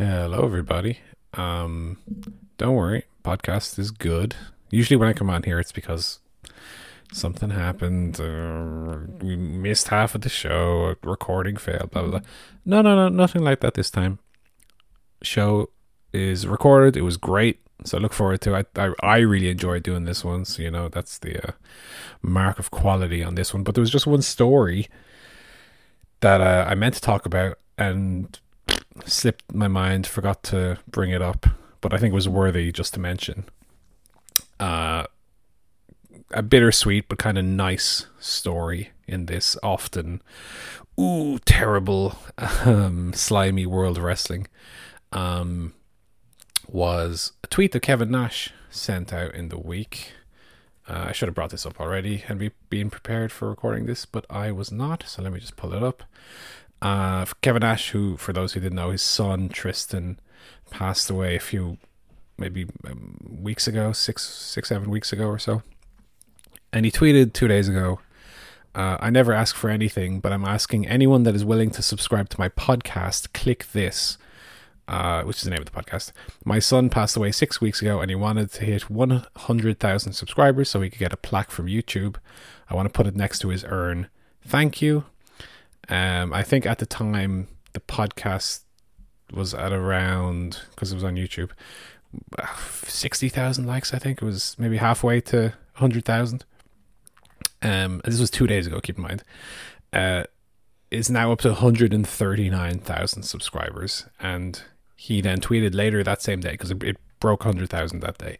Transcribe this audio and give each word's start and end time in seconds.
Hello, 0.00 0.46
everybody. 0.46 1.00
Um, 1.34 1.98
don't 2.56 2.74
worry, 2.74 3.04
podcast 3.22 3.78
is 3.78 3.90
good. 3.90 4.34
Usually, 4.70 4.96
when 4.96 5.10
I 5.10 5.12
come 5.12 5.28
on 5.28 5.42
here, 5.42 5.60
it's 5.60 5.72
because 5.72 6.20
something 7.12 7.50
happened. 7.50 8.18
Uh, 8.18 9.00
we 9.20 9.36
missed 9.36 9.88
half 9.88 10.14
of 10.14 10.22
the 10.22 10.30
show. 10.30 10.94
Recording 11.04 11.58
failed. 11.58 11.90
Blah 11.90 12.00
blah. 12.00 12.10
blah. 12.12 12.20
No, 12.64 12.80
no, 12.80 12.96
no, 12.96 13.08
nothing 13.10 13.42
like 13.42 13.60
that 13.60 13.74
this 13.74 13.90
time. 13.90 14.20
Show 15.20 15.68
is 16.14 16.46
recorded. 16.46 16.96
It 16.96 17.02
was 17.02 17.18
great. 17.18 17.60
So 17.84 17.98
I 17.98 18.00
look 18.00 18.14
forward 18.14 18.40
to 18.40 18.54
it. 18.54 18.68
I, 18.76 18.92
I 19.02 19.18
really 19.18 19.50
enjoyed 19.50 19.82
doing 19.82 20.06
this 20.06 20.24
one. 20.24 20.46
So, 20.46 20.62
you 20.62 20.70
know, 20.70 20.88
that's 20.88 21.18
the 21.18 21.46
uh, 21.46 21.52
mark 22.22 22.58
of 22.58 22.70
quality 22.70 23.22
on 23.22 23.34
this 23.34 23.52
one. 23.52 23.64
But 23.64 23.74
there 23.74 23.82
was 23.82 23.90
just 23.90 24.06
one 24.06 24.22
story 24.22 24.88
that 26.20 26.40
uh, 26.40 26.64
I 26.66 26.74
meant 26.74 26.94
to 26.94 27.02
talk 27.02 27.26
about 27.26 27.58
and 27.76 28.40
slipped 29.04 29.54
my 29.54 29.68
mind, 29.68 30.06
forgot 30.06 30.42
to 30.44 30.78
bring 30.88 31.10
it 31.10 31.22
up, 31.22 31.46
but 31.80 31.92
I 31.92 31.98
think 31.98 32.12
it 32.12 32.14
was 32.14 32.28
worthy 32.28 32.72
just 32.72 32.94
to 32.94 33.00
mention. 33.00 33.44
Uh, 34.58 35.06
a 36.32 36.42
bittersweet 36.42 37.08
but 37.08 37.18
kind 37.18 37.38
of 37.38 37.44
nice 37.44 38.06
story 38.18 38.90
in 39.06 39.26
this 39.26 39.56
often, 39.62 40.22
ooh, 40.98 41.38
terrible, 41.40 42.16
um, 42.64 43.12
slimy 43.12 43.66
world 43.66 43.98
of 43.98 44.04
wrestling. 44.04 44.46
Um, 45.12 45.74
was 46.68 47.32
a 47.42 47.48
tweet 47.48 47.72
that 47.72 47.80
Kevin 47.80 48.10
Nash 48.12 48.52
sent 48.70 49.12
out 49.12 49.34
in 49.34 49.48
the 49.48 49.58
week. 49.58 50.12
Uh, 50.88 51.06
I 51.08 51.12
should 51.12 51.28
have 51.28 51.34
brought 51.34 51.50
this 51.50 51.66
up 51.66 51.80
already 51.80 52.24
and 52.28 52.38
be 52.38 52.50
been 52.68 52.90
prepared 52.90 53.32
for 53.32 53.48
recording 53.48 53.86
this, 53.86 54.06
but 54.06 54.24
I 54.30 54.52
was 54.52 54.70
not. 54.70 55.04
So 55.06 55.22
let 55.22 55.32
me 55.32 55.40
just 55.40 55.56
pull 55.56 55.74
it 55.74 55.82
up. 55.82 56.04
Uh, 56.82 57.26
Kevin 57.42 57.60
Nash, 57.60 57.90
who, 57.90 58.16
for 58.16 58.32
those 58.32 58.52
who 58.52 58.60
didn't 58.60 58.76
know, 58.76 58.90
his 58.90 59.02
son 59.02 59.48
Tristan 59.48 60.18
passed 60.70 61.10
away 61.10 61.36
a 61.36 61.40
few, 61.40 61.78
maybe 62.38 62.66
um, 62.86 63.16
weeks 63.42 63.66
ago, 63.66 63.92
six, 63.92 64.22
six, 64.26 64.68
seven 64.68 64.90
weeks 64.90 65.12
ago 65.12 65.26
or 65.26 65.38
so. 65.38 65.62
And 66.72 66.84
he 66.84 66.90
tweeted 66.90 67.32
two 67.32 67.48
days 67.48 67.68
ago. 67.68 68.00
Uh, 68.72 68.96
I 69.00 69.10
never 69.10 69.32
ask 69.32 69.56
for 69.56 69.68
anything, 69.68 70.20
but 70.20 70.32
I'm 70.32 70.44
asking 70.44 70.86
anyone 70.86 71.24
that 71.24 71.34
is 71.34 71.44
willing 71.44 71.70
to 71.70 71.82
subscribe 71.82 72.28
to 72.28 72.38
my 72.38 72.48
podcast, 72.48 73.32
click 73.32 73.66
this 73.72 74.16
uh, 74.90 75.22
which 75.22 75.38
is 75.38 75.44
the 75.44 75.50
name 75.50 75.60
of 75.60 75.66
the 75.66 75.82
podcast. 75.82 76.10
My 76.44 76.58
son 76.58 76.90
passed 76.90 77.16
away 77.16 77.30
six 77.30 77.60
weeks 77.60 77.80
ago 77.80 78.00
and 78.00 78.10
he 78.10 78.16
wanted 78.16 78.50
to 78.52 78.64
hit 78.64 78.90
100,000 78.90 80.12
subscribers 80.12 80.68
so 80.68 80.80
he 80.80 80.90
could 80.90 80.98
get 80.98 81.12
a 81.12 81.16
plaque 81.16 81.52
from 81.52 81.66
YouTube. 81.66 82.16
I 82.68 82.74
want 82.74 82.86
to 82.86 82.92
put 82.92 83.06
it 83.06 83.14
next 83.14 83.38
to 83.40 83.48
his 83.48 83.64
urn. 83.64 84.08
Thank 84.44 84.82
you. 84.82 85.04
Um, 85.90 86.32
I 86.32 86.42
think 86.42 86.64
at 86.64 86.78
the 86.78 86.86
time 86.86 87.48
the 87.72 87.80
podcast 87.80 88.60
was 89.32 89.52
at 89.52 89.72
around, 89.72 90.60
because 90.70 90.92
it 90.92 90.94
was 90.94 91.04
on 91.04 91.16
YouTube, 91.16 91.50
60,000 92.84 93.66
likes, 93.66 93.92
I 93.92 93.98
think. 93.98 94.22
It 94.22 94.24
was 94.24 94.56
maybe 94.58 94.78
halfway 94.78 95.20
to 95.22 95.52
100,000. 95.74 96.44
Um, 97.62 98.00
this 98.04 98.20
was 98.20 98.30
two 98.30 98.46
days 98.46 98.66
ago, 98.66 98.80
keep 98.80 98.96
in 98.96 99.02
mind. 99.02 99.22
Uh, 99.92 100.24
is 100.90 101.10
now 101.10 101.32
up 101.32 101.40
to 101.40 101.48
139,000 101.48 103.22
subscribers. 103.22 104.06
And 104.18 104.62
he 104.96 105.20
then 105.20 105.40
tweeted 105.40 105.74
later 105.74 106.02
that 106.02 106.22
same 106.22 106.40
day 106.40 106.52
because 106.52 106.70
it, 106.70 106.82
it, 106.82 106.96
broke 107.20 107.44
100,000 107.44 108.00
that 108.00 108.16
day. 108.16 108.38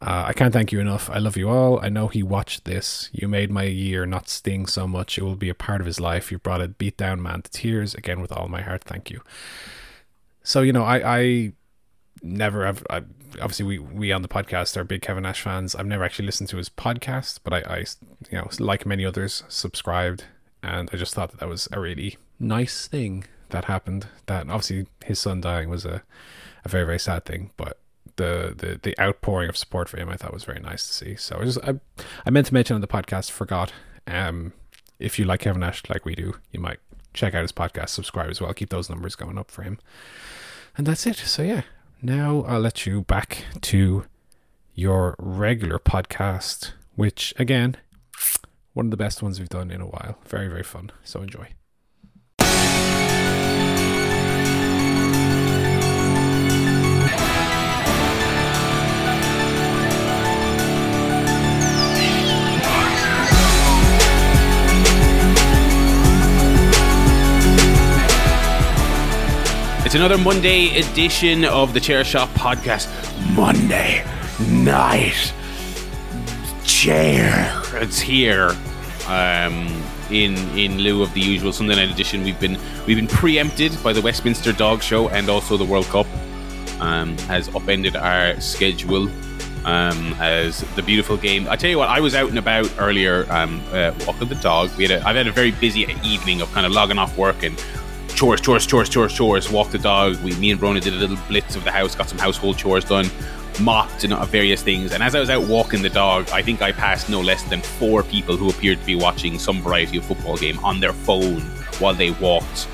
Uh, 0.00 0.24
I 0.26 0.32
can't 0.34 0.52
thank 0.52 0.72
you 0.72 0.80
enough. 0.80 1.08
I 1.08 1.18
love 1.18 1.36
you 1.36 1.48
all. 1.48 1.80
I 1.80 1.88
know 1.88 2.08
he 2.08 2.22
watched 2.22 2.64
this. 2.64 3.08
You 3.12 3.28
made 3.28 3.50
my 3.50 3.64
year 3.64 4.04
not 4.04 4.28
sting 4.28 4.66
so 4.66 4.86
much. 4.86 5.16
It 5.16 5.22
will 5.22 5.36
be 5.36 5.48
a 5.48 5.54
part 5.54 5.80
of 5.80 5.86
his 5.86 5.98
life. 5.98 6.30
You 6.30 6.38
brought 6.38 6.60
a 6.60 6.68
beat 6.68 6.96
down 6.96 7.22
man 7.22 7.42
to 7.42 7.50
tears. 7.50 7.94
Again, 7.94 8.20
with 8.20 8.30
all 8.30 8.48
my 8.48 8.60
heart, 8.60 8.84
thank 8.84 9.10
you. 9.10 9.22
So, 10.42 10.60
you 10.60 10.72
know, 10.72 10.84
I, 10.84 11.18
I 11.18 11.52
never 12.22 12.66
have, 12.66 12.86
I, 12.90 12.98
obviously, 13.40 13.64
we, 13.64 13.78
we 13.78 14.12
on 14.12 14.22
the 14.22 14.28
podcast 14.28 14.76
are 14.76 14.84
big 14.84 15.00
Kevin 15.00 15.22
Nash 15.22 15.40
fans. 15.40 15.74
I've 15.74 15.86
never 15.86 16.04
actually 16.04 16.26
listened 16.26 16.50
to 16.50 16.58
his 16.58 16.68
podcast, 16.68 17.40
but 17.42 17.54
I, 17.54 17.58
I, 17.60 17.78
you 18.30 18.38
know, 18.38 18.48
like 18.58 18.84
many 18.84 19.04
others, 19.04 19.44
subscribed. 19.48 20.24
And 20.62 20.90
I 20.92 20.96
just 20.96 21.14
thought 21.14 21.30
that 21.30 21.40
that 21.40 21.48
was 21.48 21.68
a 21.72 21.80
really 21.80 22.18
nice 22.38 22.86
thing 22.86 23.24
that 23.50 23.64
happened. 23.64 24.08
That 24.26 24.48
obviously 24.48 24.86
his 25.04 25.18
son 25.18 25.40
dying 25.40 25.70
was 25.70 25.84
a, 25.84 26.02
a 26.64 26.68
very 26.68 26.84
very 26.84 26.98
sad 26.98 27.24
thing, 27.24 27.50
but 27.56 27.78
the, 28.16 28.54
the 28.56 28.80
the 28.82 28.98
outpouring 29.00 29.48
of 29.48 29.56
support 29.56 29.88
for 29.88 29.98
him 29.98 30.08
I 30.08 30.16
thought 30.16 30.32
was 30.32 30.44
very 30.44 30.60
nice 30.60 30.86
to 30.86 30.92
see. 30.92 31.16
So 31.16 31.38
I 31.40 31.44
just 31.44 31.58
I, 31.62 31.78
I 32.24 32.30
meant 32.30 32.46
to 32.48 32.54
mention 32.54 32.74
on 32.74 32.80
the 32.80 32.86
podcast, 32.86 33.30
forgot. 33.30 33.72
Um, 34.06 34.52
if 34.98 35.18
you 35.18 35.24
like 35.24 35.40
Kevin 35.40 35.60
Nash 35.60 35.82
like 35.88 36.04
we 36.04 36.14
do, 36.14 36.34
you 36.52 36.60
might 36.60 36.78
check 37.12 37.34
out 37.34 37.42
his 37.42 37.52
podcast, 37.52 37.90
subscribe 37.90 38.30
as 38.30 38.40
well, 38.40 38.52
keep 38.54 38.70
those 38.70 38.88
numbers 38.88 39.14
going 39.14 39.38
up 39.38 39.50
for 39.50 39.62
him. 39.62 39.78
And 40.76 40.86
that's 40.86 41.06
it. 41.06 41.16
So 41.16 41.42
yeah, 41.42 41.62
now 42.02 42.44
I'll 42.46 42.60
let 42.60 42.86
you 42.86 43.02
back 43.02 43.44
to 43.62 44.04
your 44.74 45.16
regular 45.18 45.78
podcast, 45.78 46.72
which 46.94 47.34
again, 47.38 47.76
one 48.74 48.86
of 48.86 48.90
the 48.90 48.96
best 48.96 49.22
ones 49.22 49.38
we've 49.38 49.48
done 49.48 49.70
in 49.70 49.80
a 49.80 49.86
while. 49.86 50.18
Very 50.26 50.48
very 50.48 50.62
fun. 50.62 50.90
So 51.04 51.20
enjoy. 51.20 51.48
Another 69.96 70.18
Monday 70.18 70.78
edition 70.78 71.46
of 71.46 71.72
the 71.72 71.80
Chair 71.80 72.04
Shot 72.04 72.28
podcast. 72.34 72.86
Monday 73.34 74.04
night 74.46 75.32
chair. 76.64 77.62
It's 77.72 77.98
here. 77.98 78.54
Um, 79.08 79.82
in 80.10 80.36
in 80.54 80.80
lieu 80.80 81.02
of 81.02 81.14
the 81.14 81.20
usual 81.22 81.50
Sunday 81.50 81.76
night 81.76 81.90
edition, 81.90 82.24
we've 82.24 82.38
been 82.38 82.58
we've 82.86 82.98
been 82.98 83.06
preempted 83.06 83.82
by 83.82 83.94
the 83.94 84.02
Westminster 84.02 84.52
Dog 84.52 84.82
Show 84.82 85.08
and 85.08 85.30
also 85.30 85.56
the 85.56 85.64
World 85.64 85.86
Cup. 85.86 86.06
Um, 86.78 87.16
has 87.20 87.48
upended 87.54 87.96
our 87.96 88.38
schedule. 88.38 89.08
Um, 89.64 90.14
as 90.20 90.60
the 90.76 90.82
beautiful 90.82 91.16
game. 91.16 91.48
I 91.48 91.56
tell 91.56 91.70
you 91.70 91.78
what, 91.78 91.88
I 91.88 91.98
was 91.98 92.14
out 92.14 92.28
and 92.28 92.38
about 92.38 92.72
earlier, 92.78 93.26
um, 93.32 93.60
uh, 93.72 93.92
walking 94.06 94.28
the 94.28 94.36
dog. 94.36 94.70
We 94.76 94.86
had 94.86 95.02
a, 95.02 95.08
I've 95.08 95.16
had 95.16 95.26
a 95.26 95.32
very 95.32 95.50
busy 95.50 95.86
evening 96.04 96.40
of 96.40 96.52
kind 96.52 96.64
of 96.64 96.70
logging 96.70 96.98
off 96.98 97.18
work 97.18 97.42
and 97.42 97.60
chores, 98.16 98.40
chores, 98.40 98.66
chores, 98.66 98.88
chores, 98.88 99.12
chores. 99.12 99.50
Walk 99.50 99.70
the 99.70 99.78
dog. 99.78 100.16
We, 100.22 100.34
me 100.36 100.50
and 100.50 100.58
Brona 100.58 100.80
did 100.80 100.94
a 100.94 100.96
little 100.96 101.18
blitz 101.28 101.54
of 101.54 101.64
the 101.64 101.70
house, 101.70 101.94
got 101.94 102.08
some 102.08 102.18
household 102.18 102.56
chores 102.56 102.84
done, 102.84 103.10
mopped 103.60 104.04
and 104.04 104.14
various 104.28 104.62
things. 104.62 104.92
And 104.92 105.02
as 105.02 105.14
I 105.14 105.20
was 105.20 105.28
out 105.28 105.46
walking 105.46 105.82
the 105.82 105.90
dog, 105.90 106.28
I 106.30 106.40
think 106.40 106.62
I 106.62 106.72
passed 106.72 107.10
no 107.10 107.20
less 107.20 107.42
than 107.44 107.60
four 107.60 108.02
people 108.02 108.36
who 108.36 108.48
appeared 108.48 108.80
to 108.80 108.86
be 108.86 108.96
watching 108.96 109.38
some 109.38 109.60
variety 109.60 109.98
of 109.98 110.06
football 110.06 110.38
game 110.38 110.58
on 110.64 110.80
their 110.80 110.94
phone 110.94 111.42
while 111.78 111.92
they 111.92 112.10
walked 112.12 112.68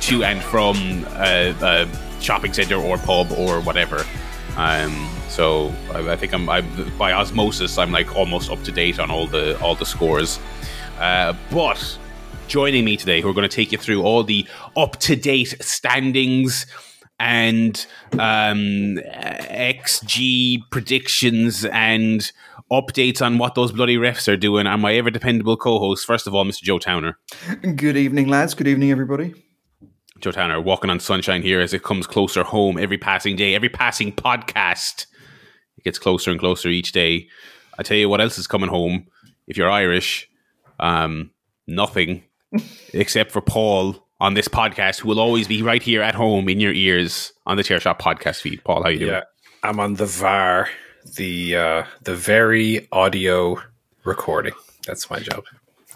to 0.00 0.24
and 0.24 0.42
from 0.42 0.76
a, 1.16 1.54
a 1.60 2.22
shopping 2.22 2.54
center 2.54 2.76
or 2.76 2.96
pub 2.96 3.30
or 3.32 3.60
whatever. 3.60 4.02
Um, 4.56 5.10
so 5.28 5.74
I, 5.92 6.12
I 6.12 6.16
think 6.16 6.32
I'm, 6.32 6.48
I'm, 6.48 6.96
by 6.96 7.12
osmosis, 7.12 7.76
I'm 7.76 7.92
like 7.92 8.16
almost 8.16 8.50
up 8.50 8.62
to 8.62 8.72
date 8.72 8.98
on 8.98 9.10
all 9.10 9.26
the 9.26 9.60
all 9.60 9.74
the 9.74 9.84
scores. 9.84 10.40
Uh, 10.98 11.34
but 11.50 11.98
joining 12.48 12.84
me 12.84 12.96
today 12.96 13.20
who 13.20 13.28
are 13.28 13.34
going 13.34 13.48
to 13.48 13.54
take 13.54 13.72
you 13.72 13.78
through 13.78 14.02
all 14.02 14.22
the 14.22 14.46
up 14.76 14.96
to 15.00 15.16
date 15.16 15.56
standings 15.60 16.66
and 17.18 17.86
um, 18.12 18.98
XG 19.02 20.60
predictions 20.70 21.64
and 21.66 22.30
updates 22.70 23.24
on 23.24 23.38
what 23.38 23.54
those 23.54 23.72
bloody 23.72 23.96
refs 23.96 24.28
are 24.28 24.36
doing. 24.36 24.66
And 24.66 24.82
my 24.82 24.94
ever 24.94 25.10
dependable 25.10 25.56
co 25.56 25.78
host, 25.78 26.06
first 26.06 26.26
of 26.26 26.34
all, 26.34 26.44
Mr. 26.44 26.62
Joe 26.62 26.78
Towner. 26.78 27.18
Good 27.74 27.96
evening, 27.96 28.28
lads. 28.28 28.54
Good 28.54 28.68
evening, 28.68 28.90
everybody. 28.90 29.34
Joe 30.20 30.32
Towner, 30.32 30.60
walking 30.60 30.90
on 30.90 31.00
sunshine 31.00 31.42
here 31.42 31.60
as 31.60 31.74
it 31.74 31.82
comes 31.82 32.06
closer 32.06 32.42
home 32.42 32.78
every 32.78 32.98
passing 32.98 33.36
day, 33.36 33.54
every 33.54 33.68
passing 33.68 34.12
podcast. 34.12 35.06
It 35.76 35.84
gets 35.84 35.98
closer 35.98 36.30
and 36.30 36.40
closer 36.40 36.68
each 36.68 36.92
day. 36.92 37.28
I 37.78 37.82
tell 37.82 37.96
you 37.96 38.08
what 38.08 38.20
else 38.20 38.38
is 38.38 38.46
coming 38.46 38.70
home. 38.70 39.06
If 39.46 39.56
you're 39.56 39.70
Irish, 39.70 40.28
um, 40.80 41.30
nothing 41.66 42.22
except 42.92 43.32
for 43.32 43.40
Paul 43.40 44.06
on 44.20 44.34
this 44.34 44.48
podcast, 44.48 45.00
who 45.00 45.08
will 45.08 45.20
always 45.20 45.46
be 45.46 45.62
right 45.62 45.82
here 45.82 46.02
at 46.02 46.14
home 46.14 46.48
in 46.48 46.60
your 46.60 46.72
ears 46.72 47.32
on 47.46 47.56
the 47.56 47.62
Chair 47.62 47.80
Shot 47.80 47.98
podcast 47.98 48.40
feed. 48.40 48.62
Paul, 48.64 48.82
how 48.82 48.88
you 48.88 48.98
doing? 48.98 49.12
Yeah, 49.12 49.22
I'm 49.62 49.80
on 49.80 49.94
the 49.94 50.06
VAR, 50.06 50.68
the 51.16 51.56
uh, 51.56 51.84
the 52.02 52.14
very 52.14 52.88
audio 52.92 53.60
recording. 54.04 54.54
That's 54.86 55.10
my 55.10 55.18
job. 55.18 55.44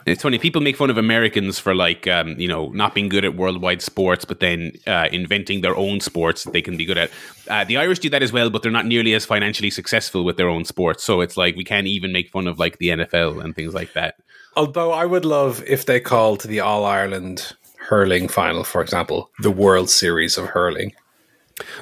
It's 0.06 0.22
funny. 0.22 0.38
People 0.38 0.60
make 0.62 0.76
fun 0.76 0.88
of 0.88 0.96
Americans 0.96 1.58
for 1.58 1.74
like, 1.74 2.06
um, 2.06 2.38
you 2.38 2.48
know, 2.48 2.68
not 2.70 2.94
being 2.94 3.08
good 3.08 3.24
at 3.24 3.36
worldwide 3.36 3.82
sports, 3.82 4.24
but 4.24 4.40
then 4.40 4.72
uh, 4.86 5.08
inventing 5.12 5.60
their 5.60 5.76
own 5.76 6.00
sports 6.00 6.44
that 6.44 6.52
they 6.52 6.62
can 6.62 6.76
be 6.76 6.86
good 6.86 6.96
at. 6.96 7.10
Uh, 7.48 7.64
the 7.64 7.76
Irish 7.76 7.98
do 7.98 8.08
that 8.10 8.22
as 8.22 8.32
well, 8.32 8.48
but 8.48 8.62
they're 8.62 8.72
not 8.72 8.86
nearly 8.86 9.14
as 9.14 9.26
financially 9.26 9.70
successful 9.70 10.24
with 10.24 10.36
their 10.36 10.48
own 10.48 10.64
sports. 10.64 11.04
So 11.04 11.20
it's 11.20 11.36
like 11.36 11.54
we 11.54 11.64
can't 11.64 11.86
even 11.86 12.12
make 12.12 12.30
fun 12.30 12.46
of 12.46 12.58
like 12.58 12.78
the 12.78 12.88
NFL 12.88 13.44
and 13.44 13.54
things 13.54 13.74
like 13.74 13.92
that. 13.92 14.16
Although 14.60 14.92
I 14.92 15.06
would 15.06 15.24
love 15.24 15.64
if 15.66 15.86
they 15.86 16.00
called 16.00 16.42
the 16.42 16.60
All 16.60 16.84
Ireland 16.84 17.56
hurling 17.78 18.28
final, 18.28 18.62
for 18.62 18.82
example, 18.82 19.30
the 19.38 19.50
World 19.50 19.88
Series 19.88 20.36
of 20.36 20.48
hurling. 20.48 20.92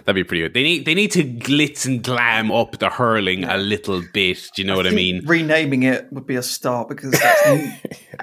That'd 0.05 0.15
be 0.15 0.23
pretty 0.23 0.45
good. 0.45 0.55
They 0.55 0.63
need 0.63 0.85
they 0.85 0.95
need 0.95 1.11
to 1.11 1.25
glitz 1.25 1.87
and 1.87 2.05
glam 2.05 2.53
up 2.53 2.79
the 2.79 2.89
hurling 2.89 3.43
a 3.43 3.57
little 3.57 4.01
bit. 4.15 4.49
Do 4.55 4.63
you 4.63 4.69
know 4.69 4.77
what 4.77 4.87
I 4.87 4.91
mean? 4.91 5.27
Renaming 5.27 5.83
it 5.83 6.07
would 6.13 6.25
be 6.25 6.37
a 6.37 6.43
start 6.43 6.89
because 6.89 7.11
that's 7.11 7.49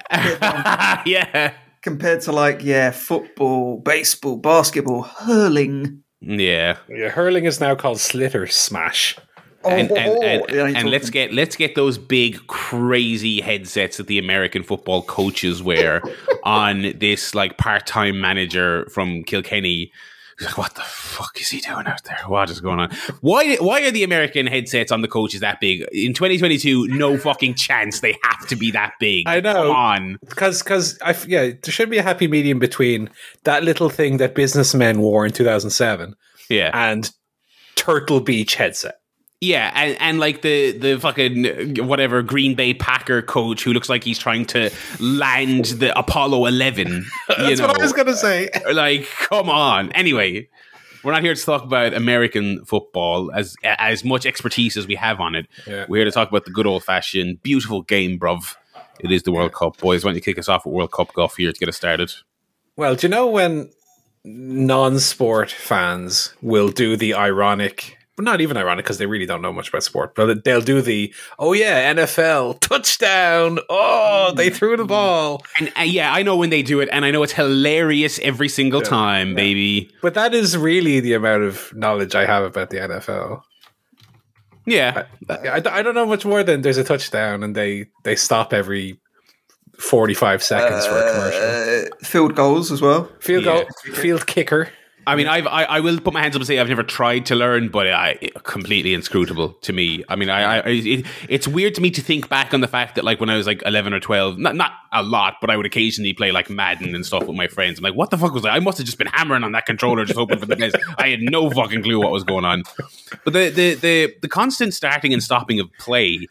yeah, 1.06 1.51
compared 1.81 2.22
to 2.22 2.31
like 2.31 2.63
yeah, 2.63 2.92
football, 2.92 3.81
baseball, 3.81 4.38
basketball, 4.38 5.01
hurling. 5.01 6.01
yeah. 6.22 6.78
Yeah, 6.88 7.10
hurling 7.10 7.44
is 7.44 7.60
now 7.60 7.75
called 7.75 8.00
Slitter 8.00 8.48
Smash. 8.48 9.18
Oh, 9.66 9.70
and 9.70 9.92
and, 9.92 10.10
oh, 10.10 10.22
and, 10.22 10.44
yeah, 10.52 10.80
and 10.80 10.90
let's 10.90 11.10
get 11.10 11.34
let's 11.34 11.56
get 11.56 11.76
those 11.76 11.98
big 11.98 12.46
crazy 12.48 13.42
headsets 13.42 13.98
that 13.98 14.08
the 14.08 14.20
American 14.20 14.64
football 14.64 15.02
coaches 15.02 15.64
wear 15.64 16.02
on 16.44 16.94
this 17.00 17.34
like 17.36 17.58
part 17.58 17.86
time 17.88 18.22
manager 18.22 18.88
from 18.92 19.24
Kilkenny. 19.24 19.92
He's 20.38 20.48
like, 20.48 20.58
what 20.58 20.76
the 20.76 20.82
fuck 20.82 21.40
is 21.40 21.48
he 21.50 21.62
doing 21.62 21.88
out 21.88 22.04
there? 22.04 22.20
What 22.28 22.50
is 22.50 22.60
going 22.60 22.80
on? 22.80 22.92
Why 23.22 23.56
why 23.56 23.84
are 23.84 23.92
the 23.92 24.04
American 24.04 24.48
headsets 24.48 24.92
on 24.92 25.02
the 25.02 25.08
coaches 25.08 25.40
that 25.40 25.62
big? 25.62 25.86
In 25.94 26.14
2022, 26.14 26.88
no 26.90 27.18
fucking 27.18 27.56
chance 27.56 28.02
they 28.02 28.18
have 28.22 28.46
to 28.48 28.58
be 28.58 28.70
that 28.72 28.96
big. 29.00 29.30
I 29.30 29.40
know. 29.40 29.54
Come 29.54 29.72
on. 29.76 30.18
Because, 30.28 30.62
because 30.62 31.00
yeah, 31.26 31.44
there 31.46 31.72
should 31.72 31.90
be 31.90 32.00
a 32.00 32.04
happy 32.04 32.28
medium 32.28 32.60
between 32.60 33.10
that 33.46 33.64
little 33.64 33.90
thing 33.90 34.18
that 34.18 34.36
businessmen 34.36 35.00
wore 35.00 35.26
in 35.26 35.32
2007 35.32 36.14
Yeah. 36.50 36.72
and 36.74 37.10
Turtle 37.76 38.20
Beach 38.20 38.56
headset. 38.56 38.96
Yeah, 39.42 39.72
and, 39.76 39.98
and 40.00 40.20
like 40.20 40.42
the 40.42 40.72
the 40.72 41.00
fucking 41.00 41.86
whatever 41.86 42.22
Green 42.22 42.56
Bay 42.56 42.74
Packer 42.74 43.22
coach 43.22 43.64
who 43.64 43.74
looks 43.74 43.90
like 43.90 44.04
he's 44.04 44.18
trying 44.18 44.46
to 44.48 44.72
land 45.00 45.66
the 45.66 45.98
Apollo 45.98 46.46
Eleven. 46.46 47.06
you 47.40 47.56
know, 47.56 47.68
what 47.68 47.80
I 47.80 47.84
was 47.84 47.94
gonna 47.94 48.16
say. 48.16 48.50
like 48.74 49.08
come 49.08 49.50
on. 49.50 49.92
Anyway, 49.92 50.48
we're 51.04 51.12
not 51.12 51.22
here 51.22 51.36
to 51.36 51.46
talk 51.46 51.64
about 51.64 51.94
American 51.94 52.64
football 52.66 53.32
as 53.34 53.56
as 53.64 54.04
much 54.04 54.26
expertise 54.26 54.78
as 54.78 54.88
we 54.88 54.96
have 54.96 55.20
on 55.20 55.36
it. 55.36 55.48
Yeah. 55.68 55.86
We're 55.88 55.98
here 55.98 56.06
to 56.06 56.12
talk 56.12 56.30
about 56.30 56.46
the 56.46 56.52
good 56.52 56.66
old 56.66 56.84
fashioned, 56.84 57.44
beautiful 57.44 57.82
game, 57.82 58.18
bruv. 58.18 58.56
It 59.00 59.12
is 59.12 59.24
the 59.24 59.32
World 59.32 59.54
Cup, 59.54 59.78
boys. 59.78 60.04
Why 60.04 60.10
don't 60.10 60.16
you 60.16 60.22
kick 60.22 60.40
us 60.40 60.48
off 60.48 60.66
with 60.66 60.74
World 60.74 60.92
Cup 60.92 61.14
golf 61.14 61.36
here 61.36 61.52
to 61.52 61.60
get 61.60 61.70
us 61.70 61.76
started? 61.76 62.14
Well, 62.78 62.96
do 62.96 63.08
you 63.08 63.12
know 63.12 63.28
when 63.28 63.70
non-sport 64.24 65.52
fans 65.52 66.34
will 66.42 66.70
do 66.70 66.98
the 66.98 67.14
ironic? 67.14 67.95
Well, 68.18 68.24
not 68.24 68.40
even 68.40 68.56
ironic 68.56 68.86
because 68.86 68.98
they 68.98 69.08
really 69.08 69.26
don't 69.26 69.42
know 69.42 69.52
much 69.52 69.70
about 69.70 69.84
sport, 69.84 70.16
but 70.16 70.46
they'll 70.46 70.62
do 70.62 70.82
the 70.82 71.14
"Oh 71.38 71.52
yeah, 71.52 71.94
NFL 71.94 72.62
touchdown! 72.62 73.60
Oh, 73.70 74.34
they 74.34 74.50
threw 74.50 74.78
the 74.78 74.86
ball." 74.86 75.44
And 75.60 75.72
uh, 75.78 75.82
yeah, 75.82 76.14
I 76.14 76.24
know 76.24 76.38
when 76.38 76.50
they 76.50 76.62
do 76.62 76.80
it, 76.80 76.88
and 76.94 77.04
I 77.04 77.12
know 77.12 77.24
it's 77.24 77.34
hilarious 77.34 78.20
every 78.20 78.48
single 78.48 78.82
time, 78.82 79.36
baby. 79.36 79.92
But 80.02 80.14
that 80.14 80.34
is 80.34 80.58
really 80.58 81.02
the 81.02 81.14
amount 81.14 81.44
of 81.44 81.76
knowledge 81.76 82.16
I 82.16 82.26
have 82.26 82.44
about 82.44 82.70
the 82.70 82.78
NFL. 82.78 83.42
Yeah, 84.66 85.06
I, 85.30 85.62
I 85.66 85.82
don't 85.82 85.94
know 85.94 86.06
much 86.06 86.26
more 86.26 86.42
than 86.42 86.62
there's 86.62 86.78
a 86.78 86.84
touchdown 86.84 87.44
and 87.44 87.56
they 87.56 87.88
they 88.04 88.16
stop 88.16 88.52
every 88.52 89.00
45 89.78 90.42
seconds 90.42 90.86
for 90.88 90.98
a 90.98 91.12
commercial. 91.12 91.92
Uh, 91.92 92.06
field 92.06 92.36
goals 92.36 92.72
as 92.72 92.82
well. 92.82 93.10
Field 93.20 93.46
yeah. 93.46 93.64
goal, 93.64 93.94
field 93.94 94.26
kicker. 94.26 94.70
I 95.07 95.16
mean, 95.16 95.28
I've, 95.28 95.46
I 95.48 95.63
I 95.66 95.80
will 95.81 96.00
put 96.00 96.13
my 96.13 96.22
hands 96.22 96.36
up 96.36 96.40
and 96.40 96.48
say 96.48 96.60
I've 96.60 96.68
never 96.68 96.84
tried 96.84 97.25
to 97.28 97.36
learn, 97.36 97.69
but 97.69 97.88
I 97.88 98.18
completely 98.44 98.94
inscrutable 98.94 99.54
to 99.62 99.74
me. 99.74 100.04
I 100.10 100.16
mean, 100.16 100.30
I, 100.30 100.57
I 100.57 100.63
it, 100.66 101.06
it's 101.30 101.48
weird 101.48 101.75
to 101.75 101.81
me 101.81 101.92
to 101.92 102.02
think 102.02 102.28
back 102.28 102.54
on 102.54 102.62
the 102.62 102.68
fact 102.68 102.96
that 102.96 103.04
like 103.04 103.19
when 103.19 103.30
I 103.30 103.38
was 103.38 103.46
like 103.46 103.62
eleven 103.66 103.94
or 103.94 104.00
twelve, 104.00 104.38
not 104.38 104.56
not 104.56 104.72
a 104.92 105.04
lot, 105.04 105.36
but 105.42 105.50
I 105.50 105.57
would 105.57 105.66
occasionally 105.66 106.13
play 106.13 106.31
like 106.31 106.50
Madden 106.50 106.96
and 106.96 107.06
stuff 107.06 107.28
with 107.28 107.36
my 107.36 107.48
friends. 107.48 107.80
I'm 107.80 107.84
like, 107.84 107.96
what 107.96 108.10
the 108.10 108.18
fuck 108.18 108.34
was 108.34 108.44
that? 108.44 108.54
I 108.54 108.60
must 108.60 108.78
have 108.78 108.86
just 108.86 108.98
been 108.98 109.07
hammering 109.07 109.44
on 109.44 109.52
that 109.52 109.66
controller, 109.66 110.06
just 110.06 110.18
hoping 110.18 110.40
for 110.40 110.46
the 110.46 110.56
best. 110.56 110.75
I 110.98 111.10
had 111.10 111.22
no 111.22 111.50
fucking 111.50 111.84
clue 111.84 112.00
what 112.00 112.12
was 112.12 112.24
going 112.24 112.46
on. 112.46 112.63
But 113.24 113.34
the 113.34 113.50
the 113.50 113.74
the 113.75 114.16
the 114.22 114.28
constant 114.28 114.74
starting 114.74 115.13
and 115.13 115.22
stopping 115.22 115.60
of 115.60 115.72
play 115.78 116.28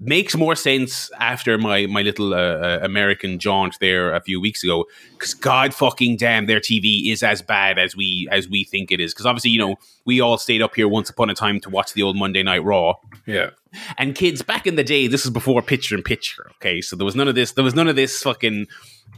makes 0.00 0.34
more 0.34 0.56
sense 0.56 1.10
after 1.18 1.58
my 1.58 1.86
my 1.86 2.00
little 2.02 2.32
uh, 2.32 2.36
uh, 2.36 2.78
American 2.82 3.38
jaunt 3.38 3.76
there 3.80 4.12
a 4.12 4.20
few 4.20 4.40
weeks 4.40 4.64
ago. 4.64 4.86
Because 5.12 5.34
God 5.34 5.74
fucking 5.74 6.16
damn, 6.16 6.46
their 6.46 6.60
TV 6.60 7.12
is 7.12 7.22
as 7.22 7.42
bad 7.42 7.78
as 7.78 7.94
we 7.94 8.26
as 8.30 8.48
we 8.48 8.64
think 8.64 8.90
it 8.90 9.00
is. 9.00 9.12
Because 9.12 9.26
obviously, 9.26 9.50
you 9.50 9.58
know, 9.58 9.76
we 10.06 10.20
all 10.20 10.38
stayed 10.38 10.62
up 10.62 10.74
here 10.74 10.88
once 10.88 11.10
upon 11.10 11.30
a 11.30 11.34
time 11.34 11.60
to 11.60 11.70
watch 11.70 11.92
the 11.92 12.02
old 12.02 12.16
Monday 12.16 12.42
Night 12.42 12.64
Raw. 12.64 12.94
Yeah. 13.26 13.50
And 13.98 14.16
kids, 14.16 14.42
back 14.42 14.66
in 14.66 14.74
the 14.74 14.82
day, 14.82 15.06
this 15.06 15.24
is 15.24 15.30
before 15.30 15.62
picture 15.62 15.94
in 15.94 16.02
picture. 16.02 16.50
Okay, 16.56 16.80
so 16.80 16.96
there 16.96 17.04
was 17.04 17.14
none 17.14 17.28
of 17.28 17.34
this. 17.34 17.52
There 17.52 17.64
was 17.64 17.74
none 17.74 17.86
of 17.86 17.94
this 17.94 18.20
fucking 18.22 18.66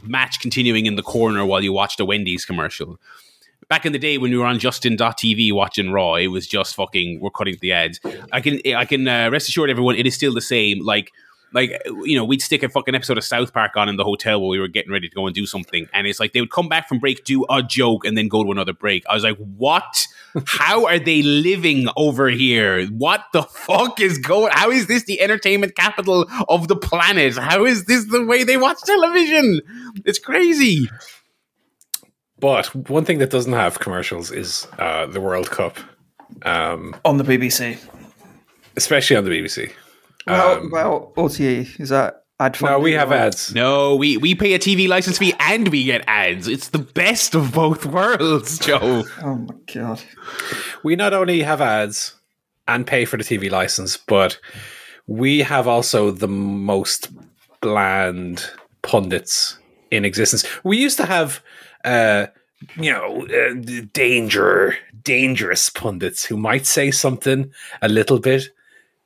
match 0.03 0.41
continuing 0.41 0.85
in 0.85 0.95
the 0.95 1.01
corner 1.01 1.45
while 1.45 1.63
you 1.63 1.73
watched 1.73 1.99
a 1.99 2.05
Wendy's 2.05 2.45
commercial. 2.45 2.99
Back 3.69 3.85
in 3.85 3.91
the 3.91 3.99
day 3.99 4.17
when 4.17 4.31
we 4.31 4.37
were 4.37 4.45
on 4.45 4.59
Justin.tv 4.59 5.53
watching 5.53 5.91
Raw, 5.91 6.15
it 6.15 6.27
was 6.27 6.47
just 6.47 6.75
fucking 6.75 7.19
we're 7.19 7.29
cutting 7.29 7.57
the 7.61 7.71
ads. 7.71 7.99
I 8.31 8.41
can 8.41 8.59
I 8.75 8.85
can 8.85 9.07
uh, 9.07 9.29
rest 9.31 9.47
assured 9.49 9.69
everyone 9.69 9.95
it 9.95 10.05
is 10.05 10.15
still 10.15 10.33
the 10.33 10.41
same. 10.41 10.83
Like 10.83 11.11
like 11.53 11.79
you 11.85 12.15
know 12.15 12.25
we'd 12.25 12.41
stick 12.41 12.63
a 12.63 12.69
fucking 12.69 12.95
episode 12.95 13.17
of 13.17 13.23
South 13.23 13.53
Park 13.53 13.77
on 13.77 13.87
in 13.87 13.95
the 13.95 14.03
hotel 14.03 14.41
while 14.41 14.49
we 14.49 14.59
were 14.59 14.67
getting 14.67 14.91
ready 14.91 15.07
to 15.07 15.15
go 15.15 15.27
and 15.27 15.35
do 15.35 15.45
something, 15.45 15.87
and 15.93 16.07
it's 16.07 16.19
like 16.19 16.33
they 16.33 16.41
would 16.41 16.51
come 16.51 16.67
back 16.67 16.89
from 16.89 16.99
break, 16.99 17.23
do 17.23 17.45
a 17.49 17.61
joke, 17.61 18.05
and 18.05 18.17
then 18.17 18.27
go 18.27 18.43
to 18.43 18.51
another 18.51 18.73
break. 18.73 19.03
I 19.07 19.13
was 19.13 19.23
like, 19.23 19.37
what? 19.37 20.07
How 20.47 20.85
are 20.87 20.99
they 20.99 21.21
living 21.21 21.87
over 21.95 22.29
here? 22.29 22.87
What 22.87 23.25
the 23.33 23.43
fuck 23.43 23.99
is 23.99 24.17
going? 24.17 24.51
How 24.51 24.71
is 24.71 24.87
this 24.87 25.03
the 25.03 25.21
entertainment 25.21 25.75
capital 25.75 26.25
of 26.49 26.67
the 26.67 26.75
planet? 26.75 27.37
How 27.37 27.65
is 27.65 27.85
this 27.85 28.05
the 28.05 28.25
way 28.25 28.43
they 28.43 28.57
watch 28.57 28.81
television? 28.83 29.61
It's 30.05 30.19
crazy. 30.19 30.89
But 32.43 32.75
one 32.89 33.05
thing 33.05 33.19
that 33.19 33.29
doesn't 33.29 33.53
have 33.53 33.79
commercials 33.79 34.29
is 34.29 34.67
uh, 34.77 35.05
the 35.05 35.21
World 35.21 35.49
Cup, 35.49 35.77
um, 36.41 36.93
on 37.05 37.15
the 37.17 37.23
BBC. 37.23 37.77
especially 38.75 39.15
on 39.15 39.23
the 39.23 39.29
BBC. 39.31 39.71
Well, 40.27 40.57
Um, 40.59 40.69
well, 40.69 41.13
RTE 41.15 41.79
is 41.79 41.87
that 41.87 42.25
ad 42.41 42.57
No, 42.61 42.79
we 42.79 42.91
have 42.91 43.11
or- 43.11 43.15
ads. 43.15 43.55
No, 43.55 43.95
we, 43.95 44.17
we 44.17 44.35
pay 44.35 44.53
a 44.55 44.59
TV 44.59 44.89
license 44.89 45.17
fee 45.17 45.33
and 45.39 45.69
we 45.69 45.85
get 45.85 46.03
ads. 46.05 46.49
It's 46.49 46.67
the 46.67 46.79
best 46.79 47.33
of 47.33 47.53
both 47.53 47.85
worlds, 47.85 48.59
Joe. 48.59 49.05
Oh 49.23 49.35
my 49.35 49.55
god! 49.73 50.01
We 50.83 50.97
not 50.97 51.13
only 51.13 51.43
have 51.43 51.61
ads 51.61 52.15
and 52.67 52.85
pay 52.85 53.05
for 53.05 53.15
the 53.15 53.23
TV 53.23 53.49
license, 53.49 53.95
but 53.95 54.37
we 55.07 55.43
have 55.43 55.65
also 55.65 56.11
the 56.11 56.27
most 56.27 57.07
bland 57.61 58.49
pundits 58.81 59.57
in 59.91 60.03
existence. 60.03 60.43
We 60.65 60.75
used 60.77 60.97
to 60.97 61.05
have, 61.05 61.41
uh, 61.83 62.27
you 62.77 62.91
know, 62.91 63.25
uh, 63.27 63.81
danger, 63.93 64.75
dangerous 65.03 65.69
pundits 65.69 66.23
who 66.25 66.37
might 66.37 66.65
say 66.65 66.91
something 66.91 67.51
a 67.81 67.89
little 67.89 68.19
bit 68.19 68.49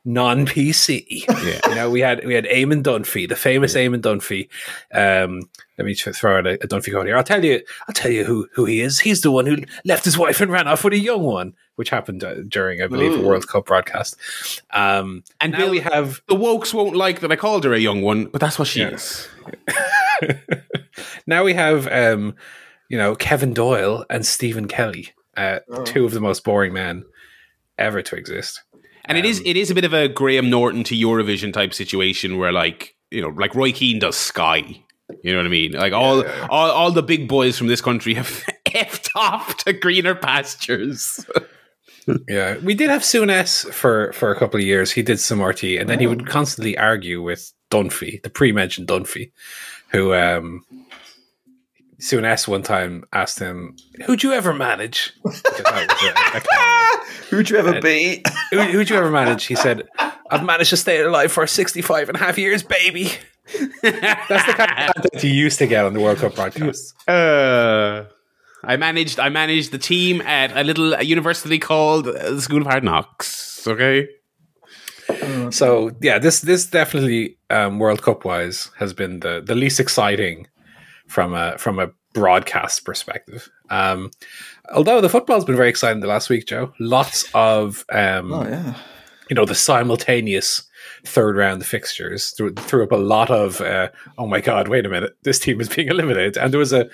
non-PC. 0.05 1.05
Yeah. 1.27 1.59
You 1.69 1.75
know, 1.75 1.89
we 1.89 1.99
had 1.99 2.25
we 2.25 2.33
had 2.33 2.45
Eamon 2.45 2.81
Dunphy, 2.83 3.27
the 3.27 3.35
famous 3.35 3.73
Eamon 3.75 4.01
Dunphy. 4.01 4.47
Um, 4.93 5.41
let 5.77 5.85
me 5.85 5.93
throw 5.95 6.37
out 6.37 6.47
a, 6.47 6.53
a 6.63 6.67
Dunphy 6.67 6.91
quote 6.91 7.07
here. 7.07 7.17
I'll 7.17 7.23
tell 7.23 7.43
you, 7.43 7.61
I'll 7.87 7.93
tell 7.93 8.11
you 8.11 8.23
who 8.23 8.47
who 8.53 8.65
he 8.65 8.79
is. 8.81 8.99
He's 8.99 9.21
the 9.21 9.31
one 9.31 9.45
who 9.45 9.57
left 9.85 10.05
his 10.05 10.17
wife 10.17 10.39
and 10.39 10.49
ran 10.51 10.67
off 10.67 10.83
with 10.85 10.93
a 10.93 10.97
young 10.99 11.23
one, 11.23 11.53
which 11.75 11.89
happened 11.89 12.23
uh, 12.23 12.35
during, 12.47 12.81
I 12.81 12.87
believe, 12.87 13.19
a 13.19 13.21
World 13.21 13.47
Cup 13.47 13.65
broadcast. 13.65 14.15
Um, 14.71 15.23
And 15.41 15.51
now 15.51 15.59
Bill- 15.59 15.71
we 15.71 15.79
have 15.79 16.21
The 16.27 16.35
wokes 16.35 16.73
won't 16.73 16.95
like 16.95 17.19
that 17.19 17.31
I 17.31 17.35
called 17.35 17.63
her 17.65 17.73
a 17.73 17.79
young 17.79 18.01
one, 18.01 18.25
but 18.27 18.39
that's 18.39 18.57
what 18.57 18.67
she 18.69 18.79
Yeah. 18.81 18.89
is. 18.91 19.27
now 21.27 21.43
we 21.43 21.53
have 21.53 21.87
um, 21.87 22.35
you 22.89 22.97
know 22.97 23.15
Kevin 23.15 23.53
Doyle 23.53 24.05
and 24.09 24.25
Stephen 24.25 24.67
Kelly, 24.67 25.09
uh, 25.35 25.59
Oh. 25.69 25.83
two 25.83 26.05
of 26.05 26.11
the 26.11 26.19
most 26.21 26.43
boring 26.43 26.73
men 26.73 27.05
ever 27.77 28.01
to 28.01 28.15
exist. 28.15 28.61
And 29.05 29.17
it 29.17 29.25
is 29.25 29.41
it 29.45 29.55
is 29.55 29.71
a 29.71 29.75
bit 29.75 29.85
of 29.85 29.93
a 29.93 30.07
Graham 30.09 30.49
Norton 30.49 30.83
to 30.85 30.95
Eurovision 30.95 31.53
type 31.53 31.73
situation 31.73 32.37
where 32.37 32.51
like 32.51 32.95
you 33.11 33.21
know 33.21 33.29
like 33.29 33.55
Roy 33.55 33.71
Keane 33.71 33.99
does 33.99 34.15
Sky. 34.17 34.83
You 35.23 35.31
know 35.31 35.37
what 35.39 35.45
I 35.45 35.49
mean? 35.49 35.71
Like 35.71 35.93
all 35.93 36.25
all, 36.49 36.69
all 36.71 36.91
the 36.91 37.01
big 37.03 37.27
boys 37.29 37.57
from 37.57 37.67
this 37.67 37.79
country 37.79 38.13
have 38.15 38.43
effed 38.65 39.09
off 39.15 39.55
to 39.63 39.73
greener 39.73 40.15
pastures. 40.15 41.25
Yeah, 42.29 42.55
we 42.59 42.73
did 42.73 42.89
have 42.89 43.01
Souness 43.01 43.69
for 43.73 44.13
for 44.13 44.31
a 44.31 44.39
couple 44.39 44.57
of 44.61 44.65
years. 44.65 44.91
He 44.91 45.01
did 45.03 45.19
some 45.19 45.41
RT, 45.43 45.63
and 45.77 45.89
then 45.89 45.99
he 45.99 46.07
would 46.07 46.25
constantly 46.25 46.77
argue 46.77 47.21
with 47.21 47.51
Dunphy, 47.69 48.23
the 48.23 48.29
pre-mentioned 48.29 48.87
Dunphy, 48.87 49.31
who 49.89 50.13
um 50.13 50.63
Souness 51.99 52.47
one 52.47 52.61
time 52.61 53.03
asked 53.11 53.39
him, 53.39 53.75
"Who'd 54.05 54.21
you 54.23 54.31
ever 54.33 54.53
manage?" 54.53 55.13
Which 55.23 55.35
I 55.45 55.85
thought 55.85 56.01
was 56.01 56.01
a- 56.03 56.37
a 56.37 56.41
clever- 56.41 57.03
Who'd 57.29 57.49
you 57.49 57.57
ever 57.57 57.81
beat? 57.81 58.25
Who, 58.51 58.61
who'd 58.61 58.89
you 58.89 58.95
ever 58.95 59.09
manage? 59.11 59.45
He 59.45 59.55
said, 59.55 59.83
I've 60.29 60.43
managed 60.43 60.69
to 60.69 60.77
stay 60.77 61.01
alive 61.01 61.31
for 61.31 61.45
65 61.47 62.09
and 62.09 62.15
a 62.15 62.19
half 62.19 62.37
years, 62.37 62.63
baby. 62.63 63.11
That's 63.81 64.45
the 64.45 64.53
kind 64.53 64.89
of 64.89 64.93
content 64.95 65.23
you 65.23 65.31
used 65.31 65.57
to 65.59 65.67
get 65.67 65.83
on 65.85 65.93
the 65.93 65.99
World 65.99 66.19
Cup 66.19 66.35
broadcasts. 66.35 66.93
Uh, 67.07 68.05
I 68.63 68.77
managed 68.77 69.19
I 69.19 69.29
managed 69.29 69.71
the 69.71 69.77
team 69.77 70.21
at 70.21 70.55
a 70.55 70.63
little 70.63 71.01
university 71.01 71.59
called 71.59 72.07
uh, 72.07 72.31
the 72.31 72.41
School 72.41 72.61
of 72.61 72.67
Hard 72.67 72.83
Knocks. 72.83 73.65
Okay. 73.67 74.07
So 75.51 75.91
yeah, 76.01 76.19
this 76.19 76.41
this 76.41 76.65
definitely 76.67 77.37
um, 77.49 77.79
World 77.79 78.01
Cup 78.01 78.25
wise 78.25 78.69
has 78.77 78.93
been 78.93 79.21
the, 79.21 79.41
the 79.45 79.55
least 79.55 79.79
exciting 79.79 80.47
from 81.07 81.33
a 81.33 81.57
from 81.57 81.79
a 81.79 81.89
broadcast 82.13 82.83
perspective. 82.85 83.49
Um, 83.69 84.11
Although 84.73 85.01
the 85.01 85.09
football's 85.09 85.45
been 85.45 85.55
very 85.55 85.69
exciting 85.69 86.01
the 86.01 86.07
last 86.07 86.29
week, 86.29 86.45
Joe. 86.45 86.73
Lots 86.79 87.29
of 87.33 87.85
um, 87.91 88.33
Oh 88.33 88.43
yeah. 88.47 88.73
you 89.29 89.35
know 89.35 89.45
the 89.45 89.55
simultaneous 89.55 90.63
third 91.05 91.35
round 91.37 91.65
fixtures 91.65 92.31
threw, 92.31 92.53
threw 92.53 92.83
up 92.83 92.91
a 92.91 92.97
lot 92.97 93.29
of 93.29 93.61
uh, 93.61 93.89
oh 94.17 94.25
my 94.27 94.39
god 94.41 94.67
wait 94.67 94.85
a 94.85 94.89
minute 94.89 95.17
this 95.23 95.37
team 95.39 95.59
is 95.61 95.67
being 95.69 95.87
eliminated 95.93 96.37
and 96.37 96.51
there 96.53 96.59
was 96.59 96.71
a 96.73 96.87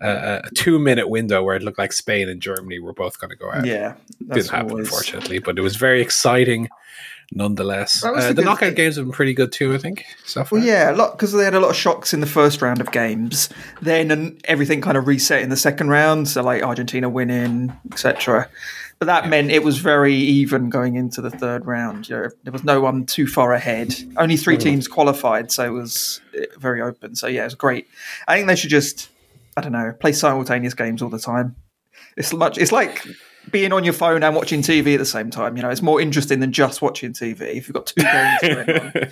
a, 0.00 0.40
a 0.44 0.50
two 0.54 0.78
minute 0.78 1.08
window 1.08 1.42
where 1.42 1.56
it 1.56 1.62
looked 1.62 1.78
like 1.78 1.92
Spain 1.92 2.28
and 2.28 2.40
Germany 2.42 2.78
were 2.80 2.92
both 2.92 3.18
going 3.18 3.30
to 3.30 3.36
go 3.36 3.50
out 3.52 3.64
Yeah. 3.64 3.94
That's 4.20 4.42
didn't 4.46 4.50
happen 4.50 4.70
always- 4.72 4.86
unfortunately 4.88 5.38
but 5.38 5.58
it 5.58 5.62
was 5.62 5.76
very 5.76 6.00
exciting 6.02 6.68
nonetheless 7.32 8.04
uh, 8.04 8.32
the 8.32 8.42
knockout 8.42 8.68
thing. 8.68 8.74
games 8.74 8.96
have 8.96 9.04
been 9.04 9.12
pretty 9.12 9.34
good 9.34 9.50
too 9.52 9.74
I 9.74 9.78
think 9.78 10.04
so 10.24 10.44
far 10.44 10.58
Well, 10.58 10.66
yeah, 10.66 10.90
a 10.90 10.94
lot 10.94 11.12
because 11.12 11.32
they 11.32 11.44
had 11.44 11.54
a 11.54 11.60
lot 11.60 11.70
of 11.70 11.76
shocks 11.76 12.14
in 12.14 12.20
the 12.20 12.26
first 12.26 12.62
round 12.62 12.80
of 12.80 12.92
games. 12.92 13.48
Then 13.82 14.10
and 14.10 14.40
everything 14.44 14.80
kind 14.80 14.96
of 14.96 15.06
reset 15.06 15.42
in 15.42 15.48
the 15.48 15.56
second 15.56 15.88
round. 15.88 16.28
So 16.28 16.42
like 16.42 16.62
Argentina 16.62 17.08
winning, 17.08 17.72
etc. 17.90 18.48
But 18.98 19.06
that 19.06 19.28
meant 19.28 19.50
it 19.50 19.62
was 19.62 19.78
very 19.78 20.14
even 20.14 20.70
going 20.70 20.94
into 20.96 21.20
the 21.20 21.30
third 21.30 21.66
round. 21.66 22.08
You 22.08 22.16
know, 22.16 22.28
there 22.44 22.52
was 22.52 22.64
no 22.64 22.80
one 22.80 23.04
too 23.04 23.26
far 23.26 23.52
ahead. 23.52 23.94
Only 24.16 24.38
three 24.38 24.56
teams 24.56 24.88
qualified, 24.88 25.52
so 25.52 25.64
it 25.66 25.70
was 25.70 26.20
uh, 26.34 26.44
very 26.58 26.80
open. 26.80 27.14
So 27.14 27.26
yeah, 27.26 27.42
it 27.42 27.44
was 27.44 27.54
great. 27.54 27.88
I 28.26 28.36
think 28.36 28.48
they 28.48 28.56
should 28.56 28.70
just, 28.70 29.10
I 29.56 29.60
don't 29.60 29.72
know, 29.72 29.92
play 30.00 30.12
simultaneous 30.12 30.72
games 30.72 31.02
all 31.02 31.10
the 31.10 31.18
time. 31.18 31.56
It's 32.16 32.32
much. 32.32 32.56
It's 32.56 32.72
like 32.72 33.06
being 33.50 33.72
on 33.72 33.84
your 33.84 33.92
phone 33.92 34.22
and 34.22 34.34
watching 34.34 34.60
TV 34.60 34.94
at 34.94 34.98
the 34.98 35.06
same 35.06 35.30
time. 35.30 35.56
You 35.56 35.62
know, 35.62 35.70
it's 35.70 35.82
more 35.82 36.00
interesting 36.00 36.40
than 36.40 36.52
just 36.52 36.82
watching 36.82 37.12
TV. 37.12 37.40
If 37.42 37.68
you've 37.68 37.74
got 37.74 37.86
two 37.86 38.02
games 38.02 38.38
going 38.42 38.80
on, 38.80 39.10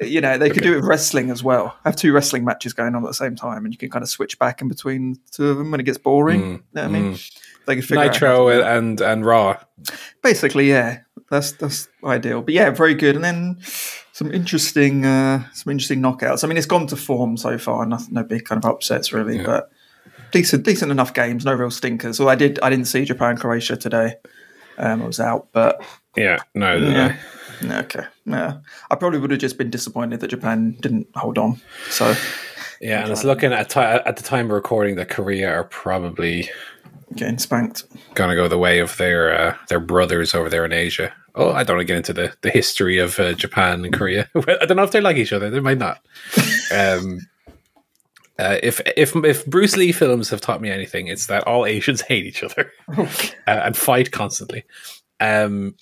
you 0.08 0.20
know, 0.20 0.38
they 0.38 0.50
could 0.50 0.62
do 0.62 0.72
it 0.72 0.76
with 0.76 0.84
wrestling 0.84 1.30
as 1.30 1.42
well. 1.42 1.76
Have 1.84 1.96
two 1.96 2.12
wrestling 2.12 2.44
matches 2.44 2.72
going 2.72 2.94
on 2.94 3.04
at 3.04 3.08
the 3.08 3.14
same 3.14 3.36
time, 3.36 3.64
and 3.64 3.72
you 3.72 3.78
can 3.78 3.90
kind 3.90 4.02
of 4.02 4.08
switch 4.08 4.38
back 4.38 4.60
in 4.60 4.68
between 4.68 5.18
two 5.30 5.48
of 5.48 5.58
them 5.58 5.70
when 5.70 5.80
it 5.80 5.84
gets 5.84 5.98
boring. 5.98 6.40
you 6.40 6.48
know 6.72 6.82
what 6.82 6.84
I 6.84 6.88
mean, 6.88 7.18
they 7.66 7.76
could 7.76 7.84
figure 7.84 8.04
out 8.04 8.12
Nitro 8.12 8.48
that. 8.48 8.76
and 8.76 9.00
and 9.00 9.24
Raw 9.24 9.56
Basically, 10.22 10.68
yeah, 10.68 11.00
that's 11.30 11.52
that's 11.52 11.88
ideal. 12.04 12.42
But 12.42 12.54
yeah, 12.54 12.70
very 12.70 12.94
good. 12.94 13.14
And 13.14 13.24
then 13.24 13.58
some 14.12 14.32
interesting, 14.32 15.06
uh, 15.06 15.44
some 15.52 15.70
interesting 15.70 16.00
knockouts. 16.00 16.44
I 16.44 16.48
mean, 16.48 16.56
it's 16.58 16.66
gone 16.66 16.86
to 16.88 16.96
form 16.96 17.36
so 17.36 17.56
far. 17.56 17.86
Nothing, 17.86 18.14
no 18.14 18.24
big 18.24 18.44
kind 18.44 18.62
of 18.62 18.70
upsets 18.70 19.12
really, 19.12 19.42
but 19.42 19.70
decent, 20.30 20.64
decent 20.64 20.90
enough 20.90 21.14
games. 21.14 21.44
No 21.44 21.54
real 21.54 21.70
stinkers. 21.70 22.18
Well, 22.18 22.28
I 22.28 22.34
did, 22.34 22.58
I 22.62 22.70
didn't 22.70 22.86
see 22.86 23.04
Japan 23.04 23.36
Croatia 23.36 23.76
today. 23.76 24.14
Um, 24.78 25.02
I 25.02 25.06
was 25.06 25.20
out, 25.20 25.48
but 25.52 25.84
yeah 26.16 26.38
no 26.54 26.76
yeah. 26.76 27.16
Okay. 27.62 28.04
Yeah. 28.24 28.58
I 28.90 28.94
probably 28.94 29.18
would 29.18 29.30
have 29.30 29.40
just 29.40 29.58
been 29.58 29.70
disappointed 29.70 30.20
that 30.20 30.28
Japan 30.28 30.76
didn't 30.80 31.06
hold 31.14 31.38
on. 31.38 31.60
So 31.90 32.14
yeah 32.80 33.02
and 33.02 33.12
it's 33.12 33.24
looking 33.24 33.52
at 33.52 33.68
ti 33.68 33.80
at 33.80 34.16
the 34.16 34.22
time 34.22 34.46
of 34.46 34.52
recording 34.52 34.96
that 34.96 35.10
Korea 35.10 35.52
are 35.52 35.64
probably 35.64 36.48
getting 37.14 37.38
spanked. 37.38 37.84
going 38.14 38.30
to 38.30 38.36
go 38.36 38.48
the 38.48 38.58
way 38.58 38.78
of 38.78 38.96
their 38.96 39.34
uh, 39.38 39.56
their 39.68 39.80
brothers 39.80 40.34
over 40.34 40.48
there 40.48 40.64
in 40.64 40.72
Asia. 40.72 41.12
Oh, 41.34 41.52
I 41.52 41.62
don't 41.62 41.76
want 41.76 41.86
to 41.86 41.92
get 41.92 41.96
into 41.98 42.12
the, 42.12 42.34
the 42.40 42.50
history 42.50 42.98
of 42.98 43.20
uh, 43.20 43.34
Japan 43.34 43.84
and 43.84 43.94
Korea. 43.94 44.28
I 44.34 44.66
don't 44.66 44.76
know 44.76 44.82
if 44.82 44.90
they 44.90 45.00
like 45.00 45.16
each 45.16 45.32
other. 45.32 45.48
They 45.48 45.60
might 45.60 45.78
not. 45.78 46.04
um, 46.74 47.20
uh, 48.40 48.58
if 48.62 48.80
if 48.96 49.14
if 49.16 49.44
Bruce 49.46 49.76
Lee 49.76 49.92
films 49.92 50.30
have 50.30 50.40
taught 50.40 50.60
me 50.62 50.70
anything, 50.70 51.08
it's 51.08 51.26
that 51.26 51.46
all 51.46 51.66
Asians 51.66 52.00
hate 52.08 52.24
each 52.26 52.42
other 52.42 52.72
uh, 52.96 53.06
and 53.46 53.76
fight 53.76 54.10
constantly. 54.10 54.64
Um, 55.20 55.74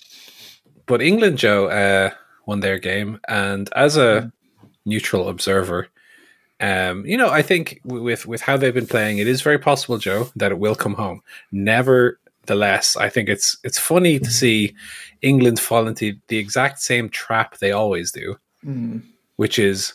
but 0.85 1.01
England, 1.01 1.37
Joe, 1.37 1.67
uh, 1.67 2.09
won 2.45 2.59
their 2.59 2.79
game, 2.79 3.19
and 3.27 3.69
as 3.75 3.95
a 3.97 4.31
neutral 4.85 5.29
observer, 5.29 5.87
um, 6.59 7.05
you 7.05 7.15
know, 7.17 7.29
I 7.29 7.41
think 7.41 7.79
with 7.85 8.25
with 8.25 8.41
how 8.41 8.57
they've 8.57 8.73
been 8.73 8.87
playing, 8.87 9.19
it 9.19 9.27
is 9.27 9.41
very 9.41 9.59
possible, 9.59 9.97
Joe, 9.97 10.29
that 10.35 10.51
it 10.51 10.59
will 10.59 10.75
come 10.75 10.95
home. 10.95 11.21
Nevertheless, 11.51 12.97
I 12.97 13.09
think 13.09 13.29
it's 13.29 13.57
it's 13.63 13.79
funny 13.79 14.19
to 14.19 14.29
see 14.31 14.75
England 15.21 15.59
fall 15.59 15.87
into 15.87 16.15
the 16.27 16.37
exact 16.37 16.79
same 16.81 17.09
trap 17.09 17.57
they 17.57 17.71
always 17.71 18.11
do, 18.11 18.35
Mm. 18.65 19.03
which 19.37 19.57
is 19.57 19.93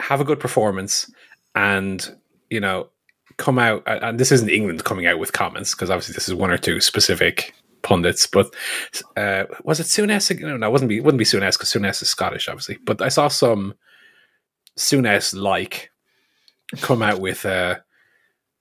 have 0.00 0.20
a 0.20 0.24
good 0.24 0.40
performance 0.40 1.08
and 1.54 2.16
you 2.50 2.60
know 2.60 2.88
come 3.36 3.58
out. 3.58 3.82
and- 3.86 4.18
this 4.20 4.30
isn't 4.32 4.48
England 4.48 4.84
coming 4.84 5.06
out 5.06 5.18
with 5.18 5.32
comments 5.32 5.74
because 5.74 5.90
obviously 5.90 6.12
this 6.14 6.28
is 6.28 6.34
one 6.34 6.50
or 6.50 6.58
two 6.58 6.80
specific 6.80 7.54
pundits. 7.82 8.26
But 8.26 8.54
uh, 9.16 9.44
was 9.64 9.80
it 9.80 9.84
Souness? 9.84 10.38
No, 10.40 10.56
no, 10.56 10.66
it 10.66 10.70
wasn't 10.70 10.88
be 10.88 10.96
it 10.98 11.04
wouldn't 11.04 11.18
be 11.18 11.24
Souness 11.24 11.52
because 11.58 11.72
Souness 11.72 12.00
is 12.02 12.08
Scottish, 12.08 12.48
obviously. 12.48 12.78
But 12.84 13.02
I 13.02 13.08
saw 13.08 13.28
some 13.28 13.74
Souness 14.78 15.34
like 15.34 15.90
come 16.80 17.02
out 17.02 17.20
with. 17.20 17.44
Uh, 17.46 17.76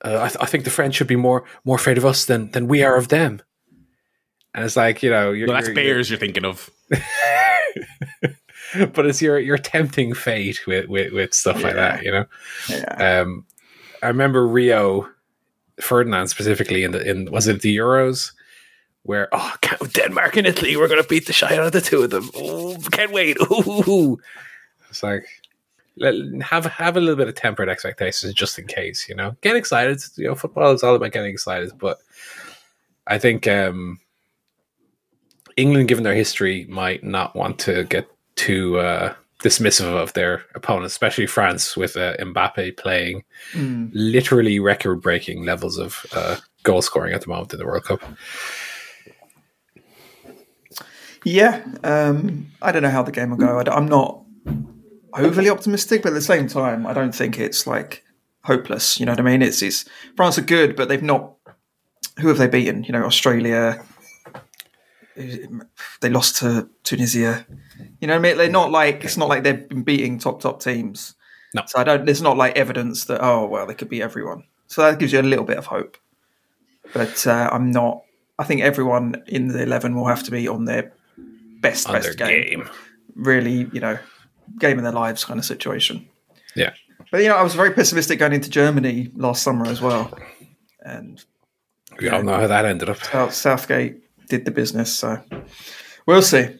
uh, 0.06 0.22
I, 0.22 0.28
th- 0.28 0.38
I 0.42 0.46
think 0.46 0.66
the 0.66 0.70
French 0.70 0.96
should 0.96 1.08
be 1.08 1.16
more 1.16 1.46
more 1.64 1.78
afraid 1.78 1.98
of 1.98 2.06
us 2.06 2.26
than 2.26 2.52
than 2.52 2.68
we 2.68 2.84
are 2.84 2.98
of 2.98 3.08
them. 3.08 3.42
And 4.54 4.64
it's 4.66 4.76
like 4.76 5.02
you 5.02 5.10
know, 5.10 5.30
Well, 5.32 5.48
that's 5.56 5.68
you're- 5.68 5.82
you're- 5.82 5.94
Bears 5.94 6.10
you're 6.10 6.20
thinking 6.20 6.46
of. 6.46 6.70
but 8.94 9.06
it's 9.06 9.22
your 9.22 9.40
your 9.40 9.58
tempting 9.58 10.14
fate 10.14 10.66
with 10.66 10.88
with, 10.88 11.14
with 11.14 11.34
stuff 11.34 11.62
like 11.64 11.76
that, 11.76 12.04
you 12.04 12.12
know. 12.12 12.26
Yeah. 12.70 13.22
Um, 13.22 13.46
I 14.02 14.08
remember 14.08 14.48
Rio 14.48 15.10
Ferdinand 15.80 16.28
specifically 16.28 16.84
in 16.84 16.92
the 16.92 17.10
in 17.10 17.32
was 17.32 17.48
it 17.48 17.62
the 17.62 17.76
Euros 17.76 18.32
where 19.04 19.28
oh 19.32 19.56
Denmark 19.94 20.38
and 20.38 20.48
Italy 20.48 20.78
we're 20.78 20.88
gonna 20.88 21.04
beat 21.04 21.28
the 21.28 21.34
shit 21.34 21.52
out 21.52 21.66
of 21.66 21.72
the 21.72 21.82
two 21.82 22.04
of 22.04 22.10
them. 22.10 22.30
Oh, 22.36 22.78
can't 22.92 23.12
wait. 23.12 23.38
Ooh. 23.52 24.18
It's 24.90 25.04
like 25.04 25.26
have 26.42 26.66
have 26.66 26.98
a 26.98 27.00
little 27.00 27.16
bit 27.16 27.28
of 27.28 27.36
tempered 27.36 27.70
expectations 27.70 28.34
just 28.34 28.58
in 28.58 28.68
case, 28.68 29.08
you 29.08 29.16
know. 29.16 29.36
Get 29.42 29.56
excited. 29.56 30.02
You 30.16 30.30
know, 30.30 30.36
football 30.36 30.72
is 30.72 30.84
all 30.84 30.96
about 30.96 31.12
getting 31.12 31.32
excited, 31.32 31.72
but 31.78 32.00
I 33.06 33.20
think 33.20 33.48
um, 33.48 34.00
England, 35.56 35.88
given 35.88 36.04
their 36.04 36.16
history, 36.16 36.66
might 36.70 37.04
not 37.04 37.36
want 37.36 37.60
to 37.60 37.84
get 37.84 38.08
too 38.36 38.78
uh, 38.80 39.14
dismissive 39.44 39.94
of 39.94 40.14
their 40.14 40.44
opponents, 40.56 40.94
especially 40.94 41.28
France 41.28 41.76
with 41.78 41.98
uh, 41.98 42.16
Mbappe 42.18 42.78
playing 42.78 43.24
Mm. 43.54 43.92
literally 43.94 44.60
record-breaking 44.60 45.44
levels 45.46 45.78
of 45.78 46.06
uh, 46.14 46.38
goal 46.64 46.82
scoring 46.82 47.14
at 47.14 47.22
the 47.22 47.28
moment 47.28 47.52
in 47.54 47.60
the 47.60 47.66
World 47.66 47.84
Cup. 47.84 48.02
Yeah. 51.26 51.64
Um, 51.84 52.48
I 52.62 52.72
don't 52.72 52.84
know 52.84 52.90
how 52.90 53.04
the 53.04 53.12
game 53.12 53.30
will 53.30 53.38
go. 53.38 53.60
I 53.60 53.78
am 53.78 53.88
not 53.88 54.24
overly 55.14 55.50
optimistic, 55.50 56.02
but 56.02 56.10
at 56.10 56.16
the 56.16 56.22
same 56.22 56.48
time, 56.48 56.88
I 56.88 56.94
don't 56.94 57.14
think 57.14 57.38
it's 57.38 57.68
like 57.68 58.04
hopeless. 58.44 59.00
You 59.00 59.06
know 59.06 59.12
what 59.12 59.20
I 59.20 59.24
mean? 59.24 59.42
It's, 59.42 59.62
it's 59.62 59.86
France 60.16 60.38
are 60.38 60.42
good, 60.42 60.76
but 60.76 60.90
they've 60.90 61.04
not. 61.04 61.34
Who 62.20 62.28
have 62.30 62.38
they 62.38 62.48
beaten? 62.48 62.84
You 62.84 62.94
know, 62.94 63.04
Australia. 63.04 63.84
They 65.16 66.10
lost 66.10 66.38
to 66.38 66.70
Tunisia. 66.84 67.46
You 68.00 68.08
know 68.08 68.14
what 68.14 68.20
I 68.26 68.30
mean? 68.30 68.38
They're 68.38 68.50
not 68.50 68.72
like 68.72 69.04
it's 69.04 69.18
not 69.18 69.30
like 69.30 69.44
they've 69.44 69.68
been 69.68 69.84
beating 69.84 70.20
top 70.20 70.42
top 70.42 70.62
teams. 70.62 71.16
No. 71.54 71.64
So 71.68 71.80
I 71.80 71.84
don't. 71.84 72.06
There's 72.06 72.22
not 72.22 72.38
like 72.38 72.58
evidence 72.58 73.06
that 73.06 73.20
oh 73.24 73.46
well 73.46 73.66
they 73.68 73.74
could 73.76 73.90
beat 73.90 74.02
everyone. 74.02 74.44
So 74.68 74.82
that 74.82 75.00
gives 75.00 75.14
you 75.14 75.20
a 75.20 75.22
little 75.22 75.46
bit 75.46 75.58
of 75.58 75.68
hope. 75.68 75.98
But 76.94 77.26
uh, 77.28 77.50
I'm 77.52 77.72
not. 77.72 78.02
I 78.40 78.44
think 78.44 78.62
everyone 78.62 79.24
in 79.28 79.48
the 79.50 79.62
eleven 79.62 79.96
will 79.96 80.08
have 80.08 80.24
to 80.24 80.32
be 80.32 80.48
on 80.48 80.66
their 80.66 80.94
best 81.62 81.88
On 81.88 81.94
best 81.94 82.18
their 82.18 82.28
game. 82.28 82.60
game. 82.60 82.70
Really, 83.16 83.70
you 83.72 83.80
know, 83.80 83.98
game 84.60 84.78
of 84.78 84.84
their 84.84 84.92
lives 84.94 85.24
kind 85.26 85.40
of 85.40 85.46
situation. 85.46 86.08
Yeah. 86.56 86.74
But 87.12 87.22
you 87.22 87.30
know, 87.30 87.36
I 87.36 87.44
was 87.44 87.54
very 87.54 87.72
pessimistic 87.72 88.18
going 88.20 88.34
into 88.34 88.50
Germany 88.50 89.12
last 89.16 89.44
summer 89.44 89.68
as 89.68 89.82
well, 89.82 90.18
and 90.82 91.24
We 92.00 92.10
all 92.10 92.24
know 92.24 92.38
how 92.38 92.48
that 92.48 92.66
ended 92.66 92.90
up. 92.90 93.32
Southgate 93.32 94.00
did 94.30 94.46
the 94.46 94.52
business. 94.52 94.92
So 94.94 95.22
we'll 96.08 96.22
see. 96.24 96.58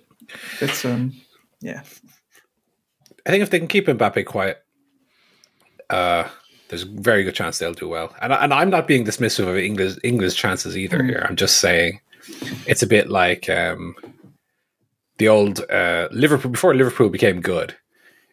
It's 0.62 0.84
um, 0.86 1.14
yeah, 1.62 1.82
I 3.26 3.32
think 3.32 3.44
if 3.44 3.50
they 3.50 3.60
can 3.60 3.68
keep 3.68 3.88
Mbappe 3.88 4.26
quiet, 4.26 4.64
uh, 5.90 6.28
there's 6.70 6.84
a 6.84 6.88
very 6.88 7.24
good 7.24 7.36
chance 7.36 7.58
they'll 7.60 7.74
do 7.74 7.88
well. 7.88 8.14
And, 8.22 8.34
and 8.34 8.54
I'm 8.54 8.70
not 8.70 8.88
being 8.88 9.06
dismissive 9.06 9.48
of 9.48 9.58
England's, 9.58 10.00
England's 10.04 10.36
chances 10.36 10.78
either 10.78 11.04
here. 11.04 11.26
I'm 11.28 11.36
just 11.36 11.60
saying 11.60 12.00
it's 12.66 12.84
a 12.84 12.88
bit 12.88 13.10
like 13.10 13.50
um, 13.50 13.96
the 15.18 15.28
old 15.28 15.60
uh, 15.70 16.08
Liverpool, 16.12 16.52
before 16.52 16.74
Liverpool 16.76 17.10
became 17.10 17.42
good. 17.42 17.76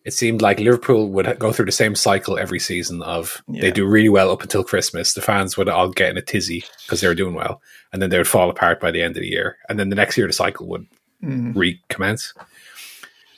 It 0.07 0.14
seemed 0.14 0.40
like 0.40 0.59
Liverpool 0.59 1.11
would 1.11 1.38
go 1.38 1.52
through 1.52 1.66
the 1.66 1.73
same 1.73 1.95
cycle 1.95 2.38
every 2.38 2.59
season 2.59 3.02
of 3.02 3.42
Yeah. 3.49 3.61
they 3.61 3.71
do 3.71 3.87
really 3.87 4.09
well 4.09 4.30
up 4.30 4.40
until 4.40 4.64
Christmas. 4.64 5.12
The 5.12 5.21
fans 5.21 5.59
would 5.59 5.69
all 5.69 5.90
get 5.90 6.09
in 6.11 6.16
a 6.16 6.23
tizzy 6.23 6.64
because 6.87 7.02
they 7.02 7.09
were 7.09 7.14
doing 7.14 7.35
well, 7.35 7.61
and 7.92 8.00
then 8.00 8.09
they 8.09 8.16
would 8.16 8.26
fall 8.26 8.49
apart 8.49 8.80
by 8.80 8.90
the 8.90 9.02
end 9.02 9.16
of 9.16 9.21
the 9.21 9.28
year. 9.28 9.59
And 9.69 9.78
then 9.78 9.90
the 9.90 9.97
next 9.97 10.16
year, 10.16 10.26
the 10.26 10.33
cycle 10.33 10.66
would 10.69 10.87
recommence. 11.22 12.34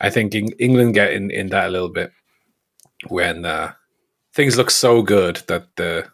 I 0.00 0.10
think 0.10 0.34
Eng- 0.34 0.54
England 0.58 0.94
get 0.94 1.12
in, 1.12 1.30
in 1.30 1.48
that 1.50 1.68
a 1.68 1.70
little 1.70 1.88
bit 1.88 2.12
when 3.08 3.44
uh, 3.44 3.72
things 4.34 4.56
look 4.56 4.70
so 4.70 5.02
good 5.02 5.36
that 5.48 5.66
the 5.76 6.06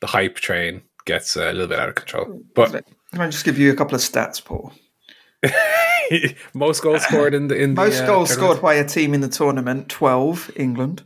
the 0.00 0.06
hype 0.06 0.36
train 0.36 0.82
gets 1.06 1.36
a 1.36 1.52
little 1.52 1.66
bit 1.68 1.78
out 1.78 1.88
of 1.88 1.94
control. 1.94 2.40
But 2.54 2.84
Can 3.12 3.20
I 3.20 3.28
just 3.28 3.44
give 3.44 3.58
you 3.58 3.72
a 3.72 3.76
couple 3.76 3.94
of 3.94 4.00
stats, 4.00 4.42
Paul? 4.44 4.72
most 6.54 6.82
goals 6.82 7.02
scored 7.02 7.34
in 7.34 7.48
the 7.48 7.56
in 7.56 7.74
Most 7.74 7.98
the, 7.98 8.04
uh, 8.04 8.06
goals 8.06 8.28
tournament? 8.30 8.58
scored 8.58 8.62
by 8.62 8.74
a 8.74 8.84
team 8.86 9.14
in 9.14 9.20
the 9.20 9.28
tournament, 9.28 9.88
twelve, 9.88 10.50
England. 10.56 11.02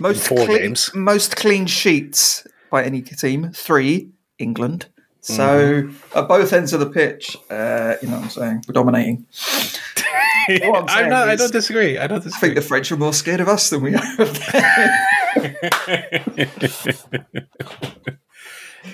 Most 0.00 0.26
four 0.26 0.44
clean, 0.46 0.58
games. 0.58 0.90
Most 0.94 1.36
clean 1.36 1.66
sheets 1.66 2.46
by 2.70 2.82
any 2.84 3.00
team, 3.02 3.52
three, 3.52 4.10
England. 4.38 4.86
So 5.24 5.88
at 6.14 6.28
both 6.28 6.52
ends 6.52 6.74
of 6.74 6.80
the 6.80 6.90
pitch, 6.90 7.34
uh, 7.48 7.94
you 8.02 8.08
know 8.08 8.16
what 8.16 8.24
I'm 8.24 8.30
saying? 8.30 8.64
We're 8.68 8.74
dominating. 8.74 9.24
I'm 10.48 10.86
saying 10.86 11.08
not. 11.08 11.30
I 11.30 11.36
don't 11.36 11.50
disagree. 11.50 11.96
I 11.96 12.06
don't 12.06 12.26
I 12.26 12.28
think 12.28 12.56
the 12.56 12.60
French 12.60 12.92
are 12.92 12.98
more 12.98 13.14
scared 13.14 13.40
of 13.40 13.48
us 13.48 13.70
than 13.70 13.80
we 13.80 13.94
are 13.94 14.20
of 14.20 14.38
them. 14.38 14.62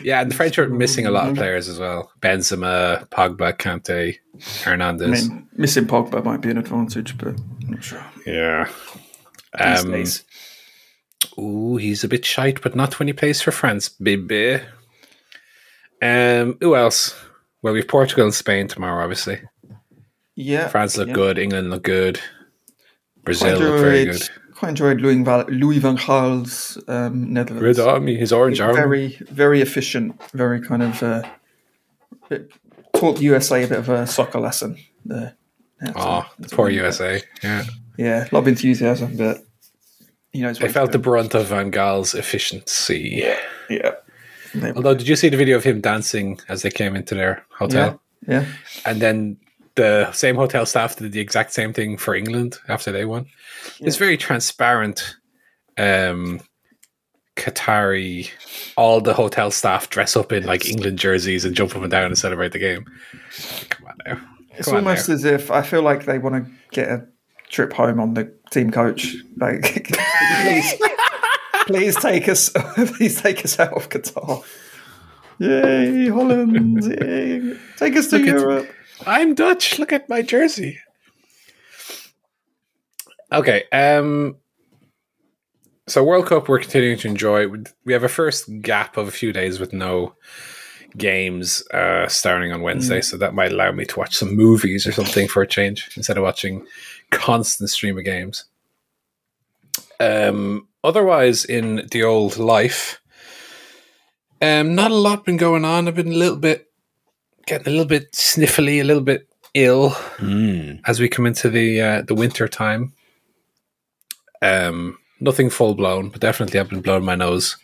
yeah, 0.02 0.20
and 0.20 0.30
the 0.30 0.34
French 0.36 0.56
are 0.56 0.68
missing 0.68 1.04
a 1.04 1.10
lot 1.10 1.28
of 1.28 1.34
players 1.34 1.68
as 1.68 1.80
well. 1.80 2.12
Benzema, 2.20 3.08
Pogba, 3.08 3.52
Kante, 3.54 4.14
I 4.14 4.18
Hernandez. 4.70 5.28
mean, 5.28 5.48
missing 5.56 5.86
Pogba 5.86 6.24
might 6.24 6.42
be 6.42 6.50
an 6.50 6.58
advantage, 6.58 7.18
but 7.18 7.28
I'm 7.28 7.70
not 7.70 7.82
sure. 7.82 8.04
yeah. 8.24 8.68
Um. 9.58 10.04
Ooh, 11.38 11.76
he's 11.76 12.04
a 12.04 12.08
bit 12.08 12.24
shite, 12.24 12.62
but 12.62 12.76
not 12.76 13.00
when 13.00 13.08
he 13.08 13.14
plays 13.14 13.42
for 13.42 13.50
France, 13.50 13.88
baby. 13.88 14.60
Um, 16.02 16.56
who 16.60 16.74
else? 16.76 17.14
Well, 17.62 17.74
we've 17.74 17.86
Portugal 17.88 18.24
and 18.24 18.34
Spain 18.34 18.68
tomorrow, 18.68 19.02
obviously. 19.02 19.40
Yeah. 20.34 20.68
France 20.68 20.96
look 20.96 21.08
yeah. 21.08 21.14
good, 21.14 21.38
England 21.38 21.70
look 21.70 21.82
good, 21.82 22.18
Brazil 23.24 23.58
look 23.58 23.80
very 23.80 24.06
good. 24.06 24.30
quite 24.54 24.70
enjoyed 24.70 25.00
Louis 25.02 25.22
Van, 25.22 25.44
Louis 25.48 25.78
Van 25.78 25.96
Gaal's 25.96 26.78
um, 26.88 27.32
Netherlands. 27.32 27.78
Red 27.78 27.86
Army, 27.86 28.16
his 28.16 28.32
orange 28.32 28.60
army. 28.60 28.74
very, 28.76 29.18
very 29.30 29.60
efficient. 29.60 30.18
Very 30.32 30.60
kind 30.62 30.82
of 30.82 31.02
uh, 31.02 31.22
taught 32.94 33.16
the 33.18 33.24
USA 33.24 33.64
a 33.64 33.68
bit 33.68 33.78
of 33.78 33.88
a 33.88 34.06
soccer 34.06 34.40
lesson 34.40 34.78
there. 35.04 35.34
That's 35.80 35.92
Oh, 35.96 36.00
all- 36.00 36.26
the 36.38 36.48
poor. 36.48 36.70
USA. 36.70 37.22
Yeah, 37.42 37.64
Yeah, 37.98 38.24
a 38.24 38.32
lot 38.34 38.40
of 38.40 38.48
enthusiasm, 38.48 39.16
but 39.16 39.44
you 40.32 40.42
know, 40.42 40.52
they 40.54 40.68
felt 40.68 40.92
the 40.92 40.98
brunt 40.98 41.34
of 41.34 41.48
Van 41.48 41.70
Gaal's 41.70 42.14
efficiency. 42.14 43.22
yeah, 43.68 43.90
They- 44.54 44.72
Although, 44.72 44.94
did 44.94 45.08
you 45.08 45.16
see 45.16 45.28
the 45.28 45.36
video 45.36 45.56
of 45.56 45.64
him 45.64 45.80
dancing 45.80 46.38
as 46.48 46.62
they 46.62 46.70
came 46.70 46.96
into 46.96 47.14
their 47.14 47.44
hotel? 47.50 48.00
yeah. 48.26 48.44
And 48.84 49.00
then 49.00 49.36
the 49.76 50.10
same 50.12 50.36
hotel 50.36 50.66
staff 50.66 50.96
did 50.96 51.12
the 51.12 51.20
exact 51.20 51.52
same 51.52 51.72
thing 51.72 51.96
for 51.96 52.14
England 52.14 52.58
after 52.68 52.90
they 52.92 53.04
won. 53.04 53.26
It's 53.80 53.96
very 53.96 54.16
transparent. 54.16 55.16
Um, 55.78 56.40
Qatari, 57.36 58.30
all 58.76 59.00
the 59.00 59.14
hotel 59.14 59.50
staff 59.50 59.88
dress 59.88 60.16
up 60.16 60.32
in 60.32 60.44
like 60.44 60.68
England 60.68 60.98
jerseys 60.98 61.44
and 61.44 61.54
jump 61.56 61.74
up 61.74 61.82
and 61.82 61.90
down 61.90 62.06
and 62.06 62.18
celebrate 62.18 62.52
the 62.52 62.58
game. 62.58 62.84
Come 63.70 63.86
on 63.86 63.94
now. 64.06 64.20
It's 64.58 64.68
on 64.68 64.76
almost 64.76 65.08
now. 65.08 65.14
as 65.14 65.24
if 65.24 65.50
I 65.50 65.62
feel 65.62 65.82
like 65.82 66.04
they 66.04 66.18
want 66.18 66.44
to 66.44 66.50
get 66.72 66.88
a 66.88 67.06
trip 67.48 67.72
home 67.72 67.98
on 68.00 68.12
the 68.14 68.30
team 68.50 68.70
coach. 68.70 69.14
Like, 69.38 69.62
please, 70.42 70.74
please 71.72 71.96
take 71.96 72.28
us, 72.28 72.48
please 72.96 73.20
take 73.20 73.44
us 73.44 73.58
out 73.58 73.72
of 73.74 73.88
Qatar. 73.88 74.44
Yay, 75.38 76.08
Holland! 76.08 76.84
Yay. 76.84 77.56
Take 77.78 77.96
us 77.96 78.08
to 78.08 78.18
Look 78.18 78.28
at- 78.28 78.34
Europe. 78.40 78.68
I'm 79.06 79.34
Dutch. 79.34 79.78
Look 79.78 79.92
at 79.92 80.08
my 80.08 80.20
jersey. 80.22 80.78
Okay. 83.32 83.64
Um. 83.72 84.36
So 85.88 86.04
World 86.04 86.26
Cup, 86.26 86.48
we're 86.48 86.60
continuing 86.60 86.98
to 86.98 87.08
enjoy. 87.08 87.46
We 87.84 87.92
have 87.92 88.04
a 88.04 88.08
first 88.08 88.48
gap 88.60 88.96
of 88.96 89.08
a 89.08 89.10
few 89.10 89.32
days 89.32 89.58
with 89.58 89.72
no 89.72 90.14
games 90.96 91.64
uh, 91.72 92.06
starting 92.08 92.52
on 92.52 92.62
Wednesday, 92.62 93.00
so 93.00 93.16
that 93.16 93.34
might 93.34 93.52
allow 93.52 93.72
me 93.72 93.84
to 93.86 93.98
watch 93.98 94.16
some 94.16 94.36
movies 94.36 94.86
or 94.86 94.92
something 94.92 95.26
for 95.26 95.42
a 95.42 95.46
change 95.46 95.90
instead 95.96 96.16
of 96.16 96.22
watching 96.22 96.64
constant 97.10 97.70
stream 97.70 97.96
of 97.98 98.04
games. 98.04 98.44
Um. 100.00 100.66
Otherwise, 100.82 101.44
in 101.44 101.86
the 101.90 102.02
old 102.02 102.38
life, 102.38 103.02
um, 104.40 104.74
not 104.74 104.90
a 104.90 104.94
lot 104.94 105.26
been 105.26 105.36
going 105.36 105.64
on. 105.64 105.86
I've 105.86 105.94
been 105.94 106.12
a 106.12 106.16
little 106.16 106.38
bit 106.38 106.66
getting 107.46 107.66
a 107.66 107.70
little 107.70 107.84
bit 107.86 108.12
sniffly, 108.12 108.80
a 108.80 108.84
little 108.84 109.02
bit 109.02 109.28
ill 109.52 109.90
Mm. 110.18 110.80
as 110.86 111.00
we 111.00 111.08
come 111.08 111.26
into 111.26 111.50
the 111.50 111.80
uh, 111.82 112.02
the 112.02 112.14
winter 112.14 112.48
time. 112.48 112.94
Um, 114.40 114.96
nothing 115.20 115.50
full 115.50 115.74
blown, 115.74 116.08
but 116.08 116.20
definitely 116.22 116.58
I've 116.60 116.70
been 116.70 116.80
blowing 116.80 117.04
my 117.04 117.14
nose 117.14 117.56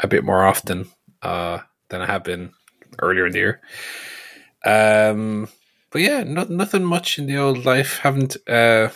a 0.00 0.06
bit 0.08 0.24
more 0.24 0.46
often 0.46 0.88
uh, 1.20 1.58
than 1.90 2.00
I 2.00 2.06
have 2.06 2.24
been 2.24 2.52
earlier 3.00 3.26
in 3.26 3.32
the 3.32 3.38
year. 3.38 3.60
Um, 4.64 5.48
but 5.90 6.00
yeah, 6.00 6.22
not, 6.22 6.48
nothing 6.48 6.84
much 6.84 7.18
in 7.18 7.26
the 7.26 7.36
old 7.36 7.66
life. 7.66 7.98
Haven't 7.98 8.36
uh, 8.48 8.88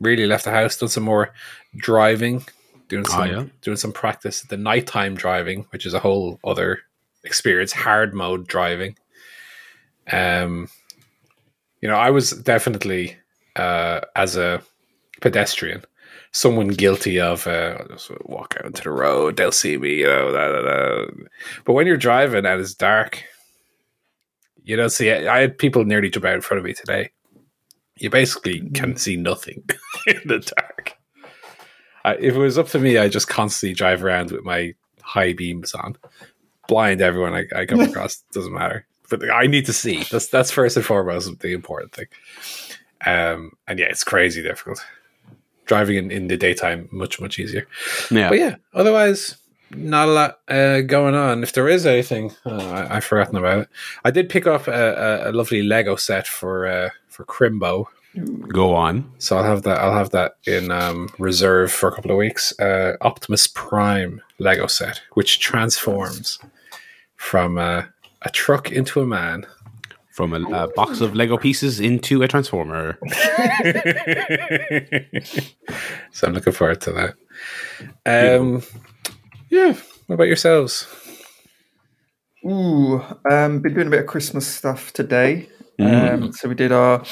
really 0.00 0.26
left 0.26 0.44
the 0.44 0.50
house. 0.50 0.76
Done 0.76 0.88
some 0.88 1.04
more 1.04 1.32
driving, 1.76 2.44
doing 2.88 3.04
Ah, 3.08 3.16
some 3.16 3.28
yeah. 3.30 3.44
doing 3.62 3.76
some 3.76 3.92
practice. 3.92 4.42
The 4.42 4.56
nighttime 4.56 5.14
driving, 5.14 5.66
which 5.70 5.86
is 5.86 5.94
a 5.94 5.98
whole 6.00 6.38
other 6.44 6.80
experience. 7.24 7.72
Hard 7.72 8.14
mode 8.14 8.46
driving. 8.46 8.96
Um, 10.10 10.68
you 11.80 11.88
know, 11.88 11.96
I 11.96 12.10
was 12.10 12.30
definitely 12.30 13.16
uh, 13.56 14.00
as 14.16 14.36
a 14.36 14.62
pedestrian, 15.20 15.84
someone 16.32 16.68
guilty 16.68 17.20
of 17.20 17.46
uh, 17.46 17.78
just 17.90 18.10
walk 18.24 18.54
out 18.58 18.66
into 18.66 18.82
the 18.82 18.90
road, 18.90 19.36
they'll 19.36 19.52
see 19.52 19.76
me, 19.76 19.96
you 19.96 20.06
know. 20.06 20.32
Da, 20.32 20.48
da, 20.52 20.60
da. 20.62 21.06
But 21.64 21.72
when 21.74 21.86
you're 21.86 21.96
driving 21.96 22.46
and 22.46 22.60
it's 22.60 22.74
dark, 22.74 23.22
you 24.64 24.76
don't 24.76 24.90
see 24.90 25.08
it. 25.08 25.26
I 25.26 25.40
had 25.40 25.58
people 25.58 25.84
nearly 25.84 26.10
jump 26.10 26.24
out 26.26 26.34
in 26.34 26.40
front 26.40 26.58
of 26.58 26.64
me 26.64 26.72
today. 26.72 27.10
You 27.98 28.10
basically 28.10 28.68
can 28.70 28.96
see 28.96 29.16
nothing 29.16 29.64
in 30.06 30.20
the 30.24 30.38
dark. 30.38 30.96
I, 32.04 32.14
if 32.14 32.34
it 32.34 32.38
was 32.38 32.58
up 32.58 32.68
to 32.68 32.78
me, 32.78 32.98
I 32.98 33.08
just 33.08 33.28
constantly 33.28 33.74
drive 33.74 34.04
around 34.04 34.30
with 34.30 34.44
my 34.44 34.74
high 35.02 35.32
beams 35.32 35.74
on, 35.74 35.96
blind 36.68 37.00
everyone 37.00 37.34
I, 37.34 37.44
I 37.54 37.66
come 37.66 37.80
across. 37.88 38.22
Doesn't 38.32 38.52
matter, 38.52 38.86
but 39.10 39.28
I 39.30 39.46
need 39.46 39.66
to 39.66 39.72
see. 39.72 40.04
That's 40.10 40.28
that's 40.28 40.50
first 40.50 40.76
and 40.76 40.86
foremost 40.86 41.40
the 41.40 41.52
important 41.52 41.92
thing. 41.92 42.06
Um, 43.06 43.52
and 43.66 43.78
yeah, 43.78 43.86
it's 43.86 44.04
crazy 44.04 44.42
difficult. 44.42 44.84
Driving 45.66 45.96
in, 45.96 46.10
in 46.10 46.28
the 46.28 46.36
daytime 46.36 46.88
much 46.92 47.20
much 47.20 47.38
easier. 47.38 47.66
Yeah. 48.10 48.28
But 48.28 48.38
yeah, 48.38 48.56
otherwise 48.74 49.36
not 49.70 50.08
a 50.08 50.12
lot 50.12 50.38
uh, 50.48 50.80
going 50.82 51.14
on. 51.14 51.42
If 51.42 51.52
there 51.52 51.68
is 51.68 51.86
anything, 51.86 52.32
oh, 52.46 52.70
I, 52.70 52.96
I've 52.96 53.04
forgotten 53.04 53.36
about 53.36 53.58
it. 53.58 53.68
I 54.04 54.10
did 54.10 54.28
pick 54.28 54.46
up 54.46 54.66
a, 54.66 54.72
a, 55.26 55.30
a 55.30 55.32
lovely 55.32 55.62
Lego 55.62 55.96
set 55.96 56.26
for 56.26 56.66
uh, 56.66 56.90
for 57.18 57.24
Crimbo, 57.24 57.86
Go 58.48 58.74
on. 58.74 59.10
so 59.18 59.36
I'll 59.36 59.44
have 59.44 59.62
that. 59.62 59.78
I'll 59.80 59.92
have 59.92 60.10
that 60.10 60.36
in 60.46 60.70
um, 60.70 61.08
reserve 61.18 61.72
for 61.72 61.88
a 61.88 61.92
couple 61.92 62.10
of 62.12 62.16
weeks. 62.16 62.58
Uh, 62.58 62.96
Optimus 63.00 63.48
Prime 63.48 64.22
Lego 64.38 64.66
set, 64.66 65.02
which 65.14 65.40
transforms 65.40 66.38
from 67.16 67.58
uh, 67.58 67.82
a 68.22 68.30
truck 68.30 68.70
into 68.72 69.00
a 69.00 69.06
man. 69.06 69.46
From 70.12 70.32
a, 70.32 70.40
a 70.64 70.68
box 70.68 71.00
of 71.00 71.14
Lego 71.14 71.36
pieces 71.38 71.78
into 71.78 72.22
a 72.22 72.28
transformer. 72.28 72.98
so 76.10 76.26
I'm 76.26 76.34
looking 76.34 76.52
forward 76.52 76.80
to 76.82 76.92
that. 76.92 77.14
Um, 78.40 78.62
yeah. 79.48 79.74
What 80.06 80.14
about 80.14 80.26
yourselves? 80.26 80.88
Ooh, 82.44 83.00
um, 83.30 83.60
been 83.60 83.74
doing 83.74 83.86
a 83.88 83.90
bit 83.90 84.00
of 84.00 84.06
Christmas 84.06 84.46
stuff 84.46 84.92
today. 84.92 85.48
Mm. 85.78 86.12
Um, 86.12 86.32
so 86.32 86.48
we 86.48 86.54
did 86.54 86.72
our 86.72 87.02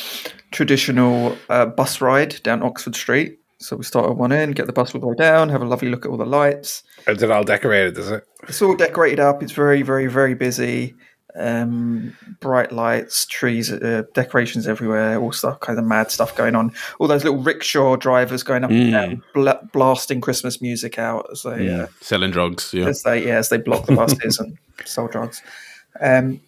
traditional 0.50 1.37
uh, 1.48 1.66
bus 1.66 2.00
ride 2.00 2.42
down 2.42 2.62
Oxford 2.62 2.94
Street. 2.94 3.38
So 3.59 3.76
we 3.76 3.85
start 3.85 4.11
at 4.11 4.16
one 4.16 4.33
end, 4.33 4.55
get 4.55 4.66
the 4.66 4.72
bus 4.72 4.94
all 4.94 5.00
the 5.00 5.07
way 5.07 5.14
down, 5.16 5.48
have 5.48 5.62
a 5.62 5.66
lovely 5.66 5.88
look 5.88 6.05
at 6.05 6.11
all 6.11 6.18
the 6.18 6.26
lights. 6.26 6.83
Is 7.07 7.22
it 7.22 7.31
all 7.31 7.44
decorated? 7.44 7.96
Is 7.96 8.11
it? 8.11 8.24
It's 8.48 8.61
all 8.61 8.76
decorated 8.76 9.18
up. 9.18 9.42
It's 9.42 9.52
very, 9.52 9.83
very, 9.83 10.09
very 10.09 10.35
busy. 10.35 10.94
Um, 11.38 12.16
bright 12.40 12.72
lights, 12.72 13.26
trees, 13.26 13.70
uh, 13.70 14.02
decorations 14.14 14.66
everywhere, 14.66 15.18
all 15.20 15.33
stuff, 15.33 15.61
kind 15.61 15.79
of 15.79 15.85
mad 15.85 16.11
stuff 16.11 16.35
going 16.35 16.55
on. 16.55 16.72
All 16.98 17.09
those 17.09 17.24
little 17.24 17.42
rickshaw 17.42 17.96
drivers 17.96 18.42
going 18.42 18.64
up 18.64 18.70
and 18.70 18.92
down, 18.92 19.22
bla- 19.35 19.61
blasting 19.72 20.22
Christmas 20.22 20.62
music 20.62 20.98
out 20.98 21.26
as 21.31 21.42
they 21.42 21.68
uh, 21.70 21.88
Selling 22.00 22.31
drugs. 22.31 22.72
Yeah. 22.72 22.87
as 22.87 23.02
they 23.02 23.26
yeah 23.26 23.37
as 23.37 23.50
they 23.50 23.59
block 23.59 23.85
the 23.85 23.94
buses 23.94 24.38
and 24.40 24.57
sell 24.87 25.09
drugs. 25.09 25.42
Um, 26.00 26.40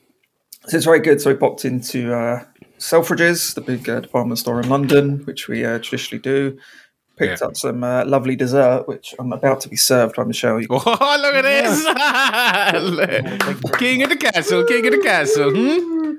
so 0.69 0.77
it's 0.77 0.87
very 0.87 1.01
good. 1.01 1.21
So 1.21 1.31
we 1.33 1.37
popped 1.37 1.65
into 1.65 2.15
uh, 2.15 2.45
Selfridges, 2.79 3.55
the 3.55 3.61
big 3.61 3.89
uh, 3.89 4.01
department 4.01 4.39
store 4.39 4.61
in 4.61 4.69
London, 4.69 5.25
which 5.25 5.49
we 5.49 5.65
uh, 5.65 5.79
traditionally 5.79 6.21
do. 6.23 6.59
Picked 7.17 7.41
Yeah. 7.41 7.49
up 7.49 7.57
some 7.57 7.83
uh, 7.83 8.05
lovely 8.05 8.37
dessert, 8.37 8.87
which 8.87 9.13
I'm 9.19 9.33
about 9.33 9.61
to 9.63 9.69
be 9.69 9.75
served 9.77 10.15
by 10.15 10.23
Michelle. 10.25 10.61
You- 10.61 10.69
Oh, 10.71 11.19
look 11.21 11.35
at 11.35 11.43
this! 11.43 11.85
king 13.79 14.03
of 14.05 14.11
the 14.11 14.17
castle, 14.17 14.65
king 14.65 14.87
of 14.87 14.93
the 14.93 15.01
castle. 15.03 15.51
Hmm? 15.51 16.15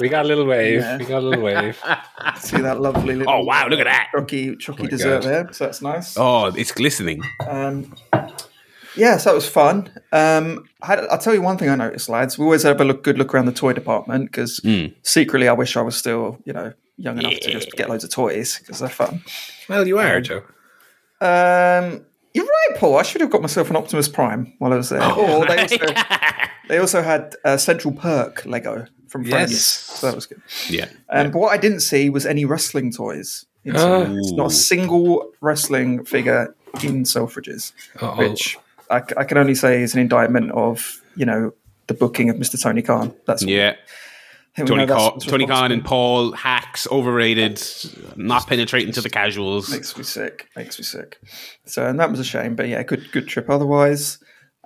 we 0.00 0.08
got 0.08 0.24
a 0.24 0.28
little 0.28 0.46
wave. 0.46 0.80
Yeah. 0.80 0.98
We 0.98 1.04
got 1.04 1.18
a 1.22 1.26
little 1.28 1.44
wave. 1.44 1.78
See 2.40 2.60
that 2.60 2.80
lovely 2.80 3.14
little 3.14 3.32
Oh, 3.32 3.44
wow, 3.44 3.68
look 3.68 3.78
at 3.78 3.84
that. 3.84 4.08
chalky, 4.12 4.56
chalky 4.56 4.82
my 4.84 4.88
dessert 4.88 5.22
God. 5.22 5.30
there. 5.30 5.52
So 5.52 5.64
that's 5.66 5.80
nice. 5.82 6.16
Oh, 6.18 6.46
it's 6.46 6.72
glistening. 6.72 7.22
Um, 7.46 7.94
yeah, 8.96 9.16
so 9.18 9.30
that 9.30 9.34
was 9.34 9.48
fun. 9.48 9.90
Um, 10.12 10.68
I, 10.82 10.96
I'll 10.96 11.18
tell 11.18 11.34
you 11.34 11.42
one 11.42 11.58
thing 11.58 11.68
I 11.68 11.74
noticed, 11.76 12.08
lads. 12.08 12.38
We 12.38 12.44
always 12.44 12.62
have 12.64 12.80
a 12.80 12.84
look, 12.84 13.02
good 13.02 13.18
look 13.18 13.34
around 13.34 13.46
the 13.46 13.52
toy 13.52 13.72
department 13.72 14.26
because 14.30 14.60
secretly 15.02 15.48
I 15.48 15.52
wish 15.52 15.76
I 15.76 15.82
was 15.82 15.96
still, 15.96 16.38
you 16.44 16.52
know, 16.52 16.72
young 16.96 17.18
enough 17.18 17.34
to 17.40 17.50
just 17.50 17.72
get 17.72 17.88
loads 17.90 18.04
of 18.04 18.10
toys 18.10 18.58
because 18.58 18.78
they're 18.78 18.88
fun. 18.88 19.22
Well, 19.68 19.86
you 19.86 19.98
are, 19.98 20.20
Joe. 20.20 20.42
Um, 21.20 22.04
you're 22.34 22.44
right, 22.44 22.76
Paul. 22.78 22.98
I 22.98 23.02
should 23.02 23.20
have 23.20 23.30
got 23.30 23.40
myself 23.42 23.70
an 23.70 23.76
Optimus 23.76 24.08
Prime 24.08 24.52
while 24.58 24.72
I 24.72 24.76
was 24.76 24.90
there. 24.90 25.02
or 25.02 25.46
they 25.46 25.58
also, 25.62 25.76
They 26.68 26.78
also 26.78 27.02
had 27.02 27.34
uh, 27.44 27.56
Central 27.56 27.94
Perk 27.94 28.44
Lego 28.44 28.86
from 29.08 29.24
France. 29.24 29.52
Yes. 29.52 29.60
So 29.62 30.06
that 30.08 30.14
was 30.16 30.26
good. 30.26 30.42
Yeah. 30.68 30.88
Um, 31.08 31.30
but 31.30 31.38
what 31.38 31.52
I 31.52 31.56
didn't 31.58 31.80
see 31.80 32.10
was 32.10 32.26
any 32.26 32.44
wrestling 32.44 32.92
toys. 32.92 33.46
In 33.64 33.76
Ah. 33.76 34.06
Not 34.08 34.46
a 34.48 34.54
single 34.54 35.32
wrestling 35.40 36.04
figure 36.04 36.54
in 36.82 37.04
Selfridges, 37.04 37.72
Uh-oh. 38.00 38.16
which 38.16 38.58
I, 38.90 39.00
c- 39.00 39.14
I 39.16 39.24
can 39.24 39.38
only 39.38 39.54
say 39.54 39.82
is 39.82 39.94
an 39.94 40.00
indictment 40.00 40.50
of 40.52 41.00
you 41.16 41.24
know 41.26 41.52
the 41.86 41.94
booking 41.94 42.30
of 42.30 42.36
Mr. 42.36 42.60
Tony 42.60 42.82
Khan. 42.82 43.14
That's. 43.26 43.42
Yeah. 43.42 43.74
I 43.74 44.60
think 44.60 44.70
we 44.70 44.76
Tony, 44.76 44.86
know 44.86 44.96
Khan, 44.96 45.18
Tony 45.20 45.46
Khan 45.46 45.70
and. 45.72 45.84
Paul 45.84 46.32
hacks 46.32 46.86
overrated, 46.90 47.62
not 48.16 48.46
penetrating 48.46 48.92
to 48.94 49.02
the 49.02 49.10
casuals. 49.10 49.70
makes 49.70 49.96
me 49.96 50.02
sick. 50.02 50.48
Makes 50.56 50.78
me 50.78 50.84
sick. 50.84 51.18
So 51.66 51.86
and 51.86 52.00
that 52.00 52.10
was 52.10 52.20
a 52.20 52.24
shame, 52.24 52.56
but 52.56 52.66
yeah, 52.68 52.82
good 52.82 53.12
good 53.12 53.28
trip 53.28 53.50
otherwise. 53.50 54.18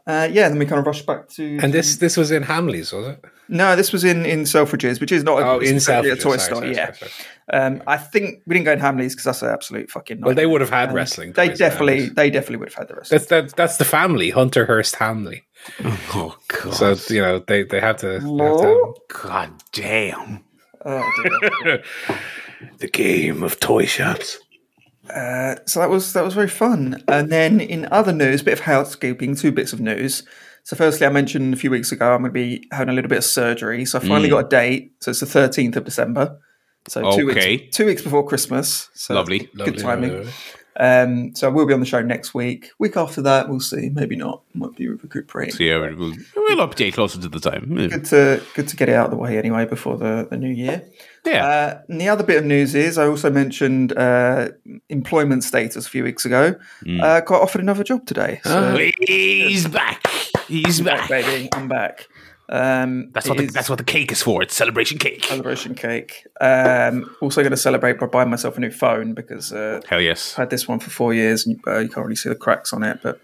Uh, 0.07 0.29
yeah, 0.31 0.49
then 0.49 0.59
we 0.59 0.65
kind 0.67 0.79
of 0.81 0.87
rushed 0.87 1.07
back 1.07 1.29
to. 1.31 1.59
And 1.63 1.73
this 1.75 1.97
this 1.97 2.17
was 2.17 2.31
in 2.31 2.45
Hamleys, 2.45 2.93
was 2.93 3.07
it? 3.09 3.25
no, 3.49 3.75
this 3.75 3.93
was 3.93 4.05
in 4.05 4.25
in 4.25 4.43
Selfridges, 4.43 5.01
which 5.01 5.11
is 5.13 5.25
not 5.25 5.43
a, 5.43 5.45
Oh, 5.47 5.59
it's 5.59 5.71
in 5.71 5.77
Selfridges. 5.79 6.13
a 6.13 6.17
toy 6.17 6.37
Sorry, 6.37 6.39
store. 6.39 6.57
sorry, 6.63 6.71
yeah, 6.75 6.87
sorry, 6.93 6.97
sorry. 7.11 7.11
Um, 7.53 7.83
I 7.87 7.97
think 7.97 8.43
we 8.47 8.55
didn't 8.55 8.67
go 8.67 8.73
in 8.73 8.79
Hamleys 8.79 9.11
because 9.11 9.25
that's 9.25 9.43
an 9.43 9.49
absolute 9.51 9.91
fucking. 9.91 10.21
Well, 10.21 10.35
they 10.35 10.47
would 10.47 10.61
have 10.61 10.71
had 10.71 10.89
And 10.91 10.95
wrestling. 10.97 11.33
They 11.33 11.49
definitely, 11.49 12.09
Hamleys. 12.09 12.15
they 12.15 12.31
definitely 12.31 12.57
would 12.59 12.69
have 12.69 12.75
had 12.79 12.89
the 12.89 12.95
rest. 12.95 13.11
That's 13.11 13.27
that. 13.27 13.57
That's 13.57 13.77
the 13.77 13.85
family 13.85 14.31
Hunter 14.31 14.67
Hearst 14.67 14.95
Hamley. 14.97 15.43
Oh, 16.15 16.37
God. 16.49 16.75
So 16.75 16.97
you 17.15 17.21
know 17.21 17.39
they 17.41 17.65
they 17.65 17.81
have 17.81 17.97
to. 17.99 18.07
they 18.21 18.45
have 18.45 18.57
to 18.61 18.95
God 19.09 19.51
damn. 19.73 20.45
Oh, 20.85 21.03
the 22.79 22.89
game 22.89 23.43
of 23.43 23.61
toy 23.61 23.85
shops. 23.87 24.39
Uh, 25.15 25.57
so 25.67 25.81
that 25.81 25.91
was 25.91 26.13
that 26.13 26.25
was 26.25 26.35
very 26.35 26.49
fun. 26.49 27.03
And 27.09 27.31
then 27.31 27.61
in 27.61 27.89
other 27.91 28.13
news, 28.13 28.41
a 28.43 28.45
bit 28.45 28.53
of 28.55 28.61
housekeeping, 28.61 29.35
two 29.35 29.53
bits 29.53 29.73
of 29.73 29.81
news. 29.81 30.23
So 30.63 30.77
firstly, 30.77 31.07
I 31.07 31.11
mentioned 31.11 31.53
a 31.55 31.57
few 31.57 31.71
weeks 31.71 31.91
ago 31.91 32.13
I'm 32.15 32.21
going 32.23 32.31
to 32.31 32.33
be 32.33 32.67
having 32.71 32.91
a 32.91 32.93
little 32.93 33.09
bit 33.09 33.19
of 33.19 33.25
surgery. 33.25 33.85
So 33.87 33.99
I 33.99 34.03
finally 34.03 34.29
Mm. 34.29 34.33
got 34.33 34.47
a 34.47 34.49
date. 34.49 34.93
So 35.01 35.11
it's 35.11 35.21
the 35.21 35.27
13th 35.27 35.77
of 35.77 35.85
December. 35.85 36.39
So 36.89 37.17
two 37.17 37.27
weeks 37.27 37.77
two 37.77 37.87
weeks 37.87 38.03
before 38.03 38.27
Christmas. 38.27 38.89
So 38.95 39.15
Lovely. 39.15 39.39
good 39.41 39.59
Lovely, 39.59 39.83
timing. 39.83 40.13
lovely. 40.17 40.33
Um, 40.77 41.35
so 41.35 41.47
I 41.47 41.51
will 41.51 41.67
be 41.67 41.75
on 41.75 41.81
the 41.81 41.87
show 41.87 42.01
next 42.01 42.33
week. 42.33 42.71
Week 42.79 42.97
after 42.97 43.21
that, 43.23 43.51
we'll 43.51 43.61
see. 43.61 43.91
Maybe 43.91 44.17
not. 44.17 44.41
Might 44.55 44.75
be 44.77 44.89
recuperating. 44.89 45.55
So, 45.55 45.63
yeah, 45.63 45.77
we'll, 45.79 46.15
we'll 46.37 46.67
update 46.67 46.95
closer 46.95 47.21
to 47.21 47.29
the 47.29 47.39
time. 47.41 47.75
Good 47.75 48.05
to 48.07 48.43
good 48.55 48.69
to 48.69 48.77
get 48.77 48.89
it 48.89 48.95
out 48.95 49.07
of 49.07 49.11
the 49.11 49.19
way 49.19 49.37
anyway 49.37 49.67
before 49.67 49.99
the, 49.99 50.27
the 50.31 50.39
new 50.39 50.49
year. 50.49 50.83
Yeah. 51.27 51.45
Uh, 51.47 51.83
and 51.89 52.01
the 52.01 52.09
other 52.09 52.25
bit 52.25 52.39
of 52.39 52.45
news 52.47 52.75
is 52.75 52.97
I 52.97 53.07
also 53.07 53.31
mentioned 53.31 53.93
uh, 53.97 54.51
employment 54.89 55.45
status 55.45 55.87
a 55.87 55.91
few 55.91 56.03
weeks 56.03 56.25
ago. 56.25 56.55
Mm. 56.87 57.03
Uh, 57.03 57.21
got 57.21 57.43
offered 57.43 57.61
another 57.61 57.85
job 57.85 58.07
today. 58.07 58.41
So, 58.45 58.91
He's 59.07 59.67
back. 59.69 60.07
He's 60.49 60.81
back. 60.81 61.11
baby, 61.11 61.51
I'm 61.53 61.69
back. 61.69 62.07
Um, 62.53 63.11
That's 63.13 63.29
what 63.29 63.39
the, 63.39 63.47
that's 63.47 63.69
what 63.71 63.79
the 63.79 63.85
cake 63.85 64.11
is 64.11 64.23
for. 64.23 64.43
It's 64.43 64.55
celebration 64.57 64.99
cake. 64.99 65.25
celebration 65.25 65.77
cake. 65.77 66.27
Um, 66.41 67.15
also 67.21 67.43
going 67.43 67.53
to 67.53 67.57
celebrate 67.57 68.01
by 68.01 68.07
buying 68.07 68.29
myself 68.29 68.57
a 68.57 68.61
new 68.61 68.73
phone 68.73 69.15
because 69.15 69.53
uh, 69.53 69.81
Hell 69.89 70.01
yes. 70.01 70.33
I've 70.33 70.39
had 70.39 70.51
this 70.51 70.67
one 70.67 70.81
for 70.81 70.91
four 70.91 71.15
years 71.15 71.47
and 71.47 71.61
uh, 71.67 71.79
you 71.79 71.89
can't 71.89 72.05
really 72.05 72.17
see 72.17 72.29
the 72.29 72.35
cracks 72.35 72.73
on 72.73 72.83
it. 72.83 72.99
But 73.05 73.21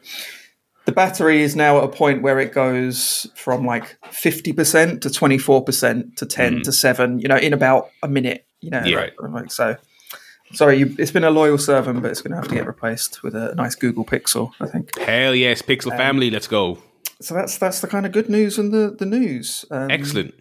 the 0.84 0.92
battery 0.92 1.42
is 1.42 1.56
now 1.56 1.78
at 1.78 1.84
a 1.84 1.88
point 1.88 2.22
where 2.22 2.38
it 2.38 2.52
goes 2.52 3.26
from 3.34 3.66
like 3.66 3.98
50% 4.04 5.00
to 5.00 5.08
24% 5.08 6.16
to 6.16 6.26
10 6.26 6.62
to 6.62 6.70
7, 6.70 7.18
you 7.18 7.26
know, 7.26 7.36
in 7.36 7.52
about 7.52 7.90
a 8.04 8.08
minute, 8.08 8.46
you 8.60 8.70
know. 8.70 8.82
Yeah. 8.84 8.96
Right. 8.96 9.12
Like, 9.20 9.50
so, 9.50 9.74
sorry, 10.52 10.78
you, 10.78 10.94
it's 11.00 11.10
been 11.10 11.24
a 11.24 11.30
loyal 11.30 11.58
servant, 11.58 12.00
but 12.00 12.12
it's 12.12 12.22
going 12.22 12.30
to 12.30 12.36
have 12.36 12.46
to 12.46 12.54
get 12.54 12.64
replaced 12.64 13.24
with 13.24 13.34
a 13.34 13.56
nice 13.56 13.74
Google 13.74 14.04
Pixel, 14.04 14.52
I 14.60 14.66
think. 14.68 14.96
Hell 14.98 15.34
yes. 15.34 15.62
Pixel 15.62 15.90
Um, 15.90 15.96
family. 15.96 16.30
Let's 16.30 16.46
go. 16.46 16.78
So 17.20 17.35
that's 17.35 17.59
that's 17.59 17.81
the 17.81 17.87
kind 17.88 18.05
of 18.07 18.12
good 18.12 18.29
news 18.29 18.59
and 18.59 18.72
the, 18.72 18.94
the 18.98 19.07
news. 19.07 19.64
Um, 19.70 19.90
Excellent. 19.90 20.35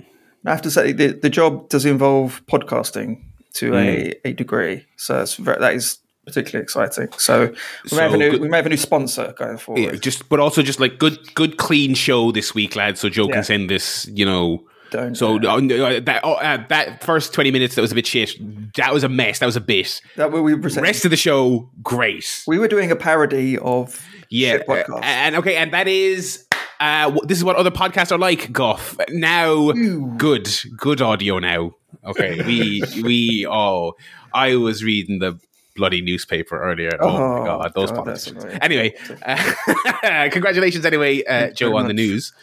I 0.46 0.52
have 0.52 0.62
to 0.64 0.72
say 0.72 0.92
the, 0.92 1.08
the 1.08 1.30
job 1.30 1.70
does 1.70 1.86
involve 1.86 2.46
podcasting 2.46 3.24
to 3.54 3.76
a, 3.76 4.14
a 4.26 4.34
degree, 4.34 4.86
so 4.98 5.22
it's 5.22 5.36
very, 5.36 5.58
that 5.60 5.74
is 5.74 5.98
particularly 6.26 6.62
exciting. 6.64 7.08
So 7.18 7.54
we 7.90 7.98
may, 7.98 8.04
have 8.04 8.14
a 8.14 8.18
new, 8.18 8.32
good- 8.32 8.42
we 8.42 8.50
may 8.50 8.58
have 8.58 8.66
a 8.66 8.70
new 8.70 8.78
sponsor 8.78 9.34
going 9.38 9.58
forward. 9.58 9.82
Yeah, 9.82 9.92
just 9.94 10.28
but 10.30 10.40
also 10.40 10.62
just 10.62 10.80
like 10.80 11.00
good 11.00 11.34
good 11.36 11.58
clean 11.58 11.96
show 11.96 12.32
this 12.32 12.54
week, 12.54 12.76
lads. 12.76 13.00
So 13.00 13.10
Joe 13.10 13.28
Yeah. 13.28 13.36
can 13.36 13.44
send 13.44 13.70
this, 13.70 14.08
you 14.14 14.26
know. 14.26 14.66
Don't 14.92 15.16
So 15.16 15.38
uh, 15.40 15.58
uh, 15.58 16.00
that 16.02 16.22
oh, 16.24 16.34
uh, 16.34 16.64
that 16.70 17.04
first 17.04 17.34
twenty 17.34 17.50
minutes 17.50 17.74
that 17.76 17.82
was 17.82 17.92
a 17.92 17.96
bit 17.96 18.06
shit. 18.06 18.36
That 18.76 18.94
was 18.94 19.04
a 19.04 19.10
mess. 19.10 19.40
That 19.40 19.48
was 19.48 19.56
a 19.56 19.62
bit. 19.62 20.00
that 20.16 20.32
we, 20.32 20.42
we, 20.42 20.56
present, 20.58 20.84
Rest 20.84 21.06
of 21.06 21.12
the 21.12 21.18
show, 21.18 21.72
great. 21.82 22.44
we 22.46 22.60
were 22.60 22.68
doing 22.68 22.92
a 22.92 22.96
parody 22.96 23.58
of 23.58 24.00
Yeah, 24.30 24.60
uh, 24.70 25.00
and 25.02 25.36
okay, 25.38 25.56
and 25.56 25.74
that 25.74 25.88
is 25.88 26.45
uh, 26.80 27.18
this 27.24 27.38
is 27.38 27.44
what 27.44 27.56
other 27.56 27.72
podcasts 27.72 28.12
are 28.12 28.18
like. 28.18 28.52
Goff 28.52 28.98
now, 29.10 29.72
good, 30.18 30.50
good 30.78 31.02
audio 31.02 31.40
now. 31.40 31.76
Okay, 32.06 32.42
we 32.46 32.84
we 33.04 33.48
oh, 33.50 33.94
I 34.34 34.56
was 34.56 34.84
reading 34.84 35.20
the 35.20 35.40
bloody 35.76 36.02
newspaper 36.02 36.62
earlier. 36.62 36.92
Oh, 37.00 37.10
Oh, 37.10 37.40
my 37.40 37.46
god, 37.46 37.72
those 37.76 37.92
God, 37.92 38.06
politicians. 38.06 38.46
Anyway, 38.62 38.94
uh, 39.24 40.30
congratulations 40.32 40.86
anyway, 40.86 41.24
uh, 41.26 41.52
Joe, 41.52 41.76
on 41.76 41.88
the 41.88 41.94
news. 41.94 42.34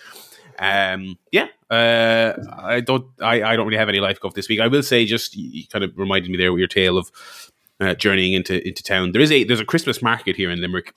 Um, 0.58 1.18
yeah, 1.32 1.48
uh, 1.70 2.34
I 2.58 2.80
don't, 2.80 3.06
I, 3.20 3.42
I 3.42 3.56
don't 3.56 3.66
really 3.66 3.78
have 3.78 3.88
any 3.88 4.00
life 4.00 4.20
golf 4.20 4.34
this 4.34 4.48
week. 4.48 4.60
I 4.60 4.68
will 4.68 4.82
say, 4.82 5.04
just 5.06 5.34
you 5.36 5.64
kind 5.66 5.84
of 5.84 5.96
reminded 5.96 6.30
me 6.30 6.36
there 6.36 6.52
with 6.52 6.58
your 6.58 6.68
tale 6.68 6.98
of 6.98 7.10
uh, 7.80 7.94
journeying 7.94 8.34
into 8.34 8.66
into 8.66 8.82
town. 8.82 9.12
There 9.12 9.22
is 9.22 9.32
a 9.32 9.44
there's 9.44 9.60
a 9.60 9.64
Christmas 9.64 10.02
market 10.02 10.36
here 10.36 10.50
in 10.50 10.60
Limerick. 10.60 10.94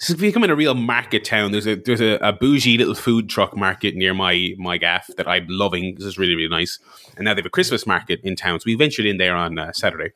This 0.00 0.10
is 0.10 0.16
becoming 0.16 0.50
a 0.50 0.54
real 0.54 0.74
market 0.74 1.24
town. 1.24 1.50
There's 1.50 1.66
a 1.66 1.74
there's 1.74 2.00
a, 2.00 2.18
a 2.22 2.32
bougie 2.32 2.78
little 2.78 2.94
food 2.94 3.28
truck 3.28 3.56
market 3.56 3.96
near 3.96 4.14
my 4.14 4.54
my 4.56 4.78
gaff 4.78 5.08
that 5.16 5.26
I'm 5.26 5.46
loving. 5.48 5.96
This 5.96 6.04
is 6.04 6.18
really 6.18 6.36
really 6.36 6.48
nice. 6.48 6.78
And 7.16 7.24
now 7.24 7.34
they 7.34 7.40
have 7.40 7.46
a 7.46 7.50
Christmas 7.50 7.86
market 7.86 8.20
in 8.22 8.36
town. 8.36 8.60
So 8.60 8.64
we 8.66 8.76
ventured 8.76 9.06
in 9.06 9.16
there 9.16 9.34
on 9.34 9.58
uh, 9.58 9.72
Saturday 9.72 10.12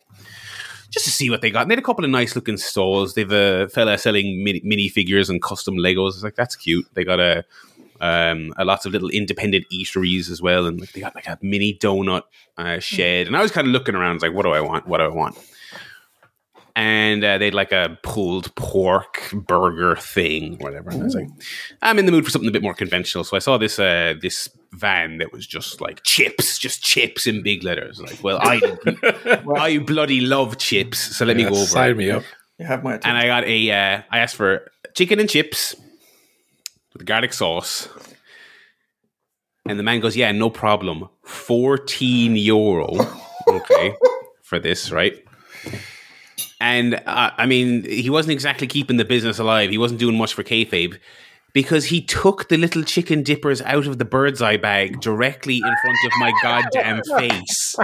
just 0.91 1.07
to 1.07 1.11
see 1.11 1.31
what 1.31 1.41
they 1.41 1.51
got. 1.51 1.63
And 1.63 1.71
they 1.71 1.75
had 1.75 1.83
a 1.83 1.87
couple 1.87 2.05
of 2.05 2.11
nice 2.11 2.37
looking 2.37 2.59
stalls. 2.59 3.15
They've 3.15 3.33
a 3.33 3.69
fella 3.69 3.99
selling 3.99 4.45
mini, 4.45 4.61
mini 4.63 4.89
figures 4.89 5.29
and 5.29 5.43
custom 5.43 5.77
Legos. 5.77 6.11
It's 6.11 6.23
like 6.23 6.37
that's 6.37 6.55
cute. 6.55 6.87
They 6.95 7.03
got 7.03 7.19
a 7.19 7.45
um, 8.01 8.53
a 8.59 8.65
lots 8.65 8.85
of 8.85 8.93
little 8.93 9.09
independent 9.09 9.65
eateries 9.73 10.29
as 10.29 10.43
well, 10.43 10.67
and 10.67 10.81
like, 10.81 10.93
they 10.93 11.01
got 11.01 11.15
like 11.15 11.29
a 11.29 11.39
mini 11.41 11.79
donut 11.79 12.23
uh, 12.59 12.81
shed. 12.81 13.29
And 13.29 13.37
I 13.37 13.43
was 13.43 13.53
kind 13.53 13.67
of 13.67 13.73
looking 13.73 13.95
around, 13.95 14.23
like, 14.23 14.33
what 14.33 14.43
do 14.43 14.51
I 14.51 14.61
want? 14.61 14.89
What 14.89 14.99
do 14.99 15.05
I 15.05 15.09
want? 15.09 15.39
And 16.75 17.23
uh, 17.23 17.37
they 17.37 17.47
had 17.47 17.55
like 17.55 17.73
a 17.73 17.99
pulled 18.03 18.55
pork 18.55 19.31
burger 19.33 19.95
thing, 19.97 20.57
whatever. 20.59 20.91
And 20.91 21.03
I 21.03 21.05
was 21.05 21.15
like, 21.15 21.29
I'm 21.83 21.99
in 21.99 22.07
the 22.07 22.13
mood 22.13 22.25
for 22.25 22.31
something 22.31 22.49
a 22.49 22.53
bit 22.53 22.63
more 22.63 22.75
conventional. 22.75 23.25
So 23.25 23.37
I 23.37 23.41
saw 23.41 23.59
this 23.59 23.79
uh, 23.79 24.15
this 24.21 24.49
van 24.73 25.19
that 25.19 25.33
was 25.33 25.47
just 25.47 25.83
like 25.83 26.03
chips, 26.03 26.59
just 26.59 26.83
chips 26.83 27.27
in 27.27 27.43
big 27.43 27.63
letters. 27.63 28.01
Like, 28.01 28.23
well, 28.25 28.39
I 28.41 28.61
I 29.57 29.79
bloody 29.79 30.21
love 30.23 30.57
chips, 30.57 30.99
so 30.99 31.27
let 31.27 31.37
me 31.37 31.45
go 31.45 31.51
over. 31.51 31.67
sign 31.67 31.97
me 31.99 32.11
up. 32.11 32.23
you 32.59 32.65
have 32.65 32.83
my 32.83 32.95
And. 32.95 33.19
I 33.19 33.27
got 33.27 33.45
a, 33.45 33.71
uh, 33.71 34.03
I 34.11 34.19
asked 34.19 34.37
for 34.37 34.71
chicken 34.95 35.21
and 35.21 35.29
chips 35.29 35.77
with 36.93 37.05
garlic 37.05 37.33
sauce. 37.33 37.89
And 39.69 39.79
the 39.79 39.83
man 39.85 40.01
goes, 40.01 40.17
yeah, 40.17 40.33
no 40.33 40.51
problem. 40.51 41.09
14 41.25 42.37
euro. 42.37 42.89
Okay. 43.47 43.95
for 44.43 44.59
this, 44.59 44.91
right? 44.91 45.23
And 46.63 46.95
uh, 47.07 47.33
I 47.37 47.47
mean, 47.47 47.83
he 47.83 48.09
wasn't 48.09 48.35
exactly 48.35 48.69
keeping 48.69 48.97
the 48.97 49.05
business 49.05 49.41
alive. 49.41 49.71
He 49.71 49.79
wasn't 49.79 49.99
doing 49.99 50.17
much 50.17 50.33
for 50.33 50.45
kayfabe 50.45 50.97
because 51.53 51.87
he 51.87 52.01
took 52.01 52.49
the 52.49 52.57
little 52.57 52.85
chicken 52.85 53.25
dippers 53.25 53.61
out 53.63 53.89
of 53.89 53.99
the 53.99 54.05
Birds 54.05 54.41
Eye 54.41 54.59
bag 54.59 55.01
directly 55.01 55.57
in 55.57 55.75
front 55.83 55.99
of 56.07 56.13
my 56.21 56.33
goddamn 56.41 57.03
face. 57.19 57.75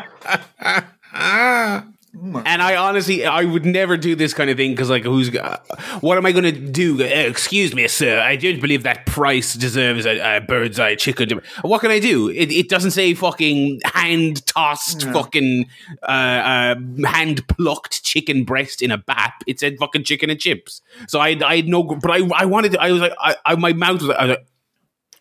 And 2.15 2.63
I 2.63 2.77
honestly, 2.77 3.27
I 3.27 3.45
would 3.45 3.67
never 3.67 3.97
do 3.97 4.15
this 4.15 4.33
kind 4.33 4.49
of 4.49 4.57
thing 4.57 4.73
because, 4.73 4.89
like, 4.89 5.05
who's, 5.05 5.35
uh, 5.35 5.59
what 6.01 6.17
am 6.17 6.25
I 6.25 6.33
going 6.33 6.45
to 6.45 6.53
do? 6.53 7.01
Uh, 7.03 7.05
excuse 7.05 7.75
me, 7.75 7.87
sir, 7.87 8.19
I 8.19 8.35
don't 8.37 8.61
believe 8.61 8.83
that 8.85 9.05
price 9.05 9.55
deserves 9.55 10.07
a, 10.07 10.37
a 10.37 10.41
Birds 10.41 10.81
Eye 10.81 10.95
chicken. 10.95 11.41
What 11.61 11.83
can 11.83 11.91
I 11.91 11.99
do? 11.99 12.31
It, 12.31 12.51
it 12.51 12.69
doesn't 12.71 12.93
say 12.93 13.13
fucking 13.13 13.83
hand 13.85 14.47
tossed, 14.47 15.03
fucking 15.05 15.67
uh, 16.03 16.07
uh, 16.07 16.75
hand 17.07 17.47
plucked 17.47 18.03
chicken 18.03 18.45
breast 18.45 18.81
in 18.81 18.91
a 18.91 18.99
bap. 18.99 19.45
It 19.47 19.61
said 19.61 19.77
fucking 19.79 20.05
chicken 20.05 20.31
and 20.31 20.41
chips. 20.41 20.81
So 21.09 21.21
I, 21.21 21.39
I 21.45 21.57
had 21.57 21.69
no, 21.69 21.83
but 21.83 22.11
I, 22.11 22.27
I 22.35 22.47
wanted 22.47 22.73
to, 22.73 22.81
I 22.81 22.91
was 22.91 23.03
like, 23.03 23.15
I, 23.21 23.37
I 23.45 23.55
my 23.57 23.75
mouth 23.75 24.01
was, 24.01 24.11
I 24.11 24.23
was 24.25 24.31
like, 24.31 24.47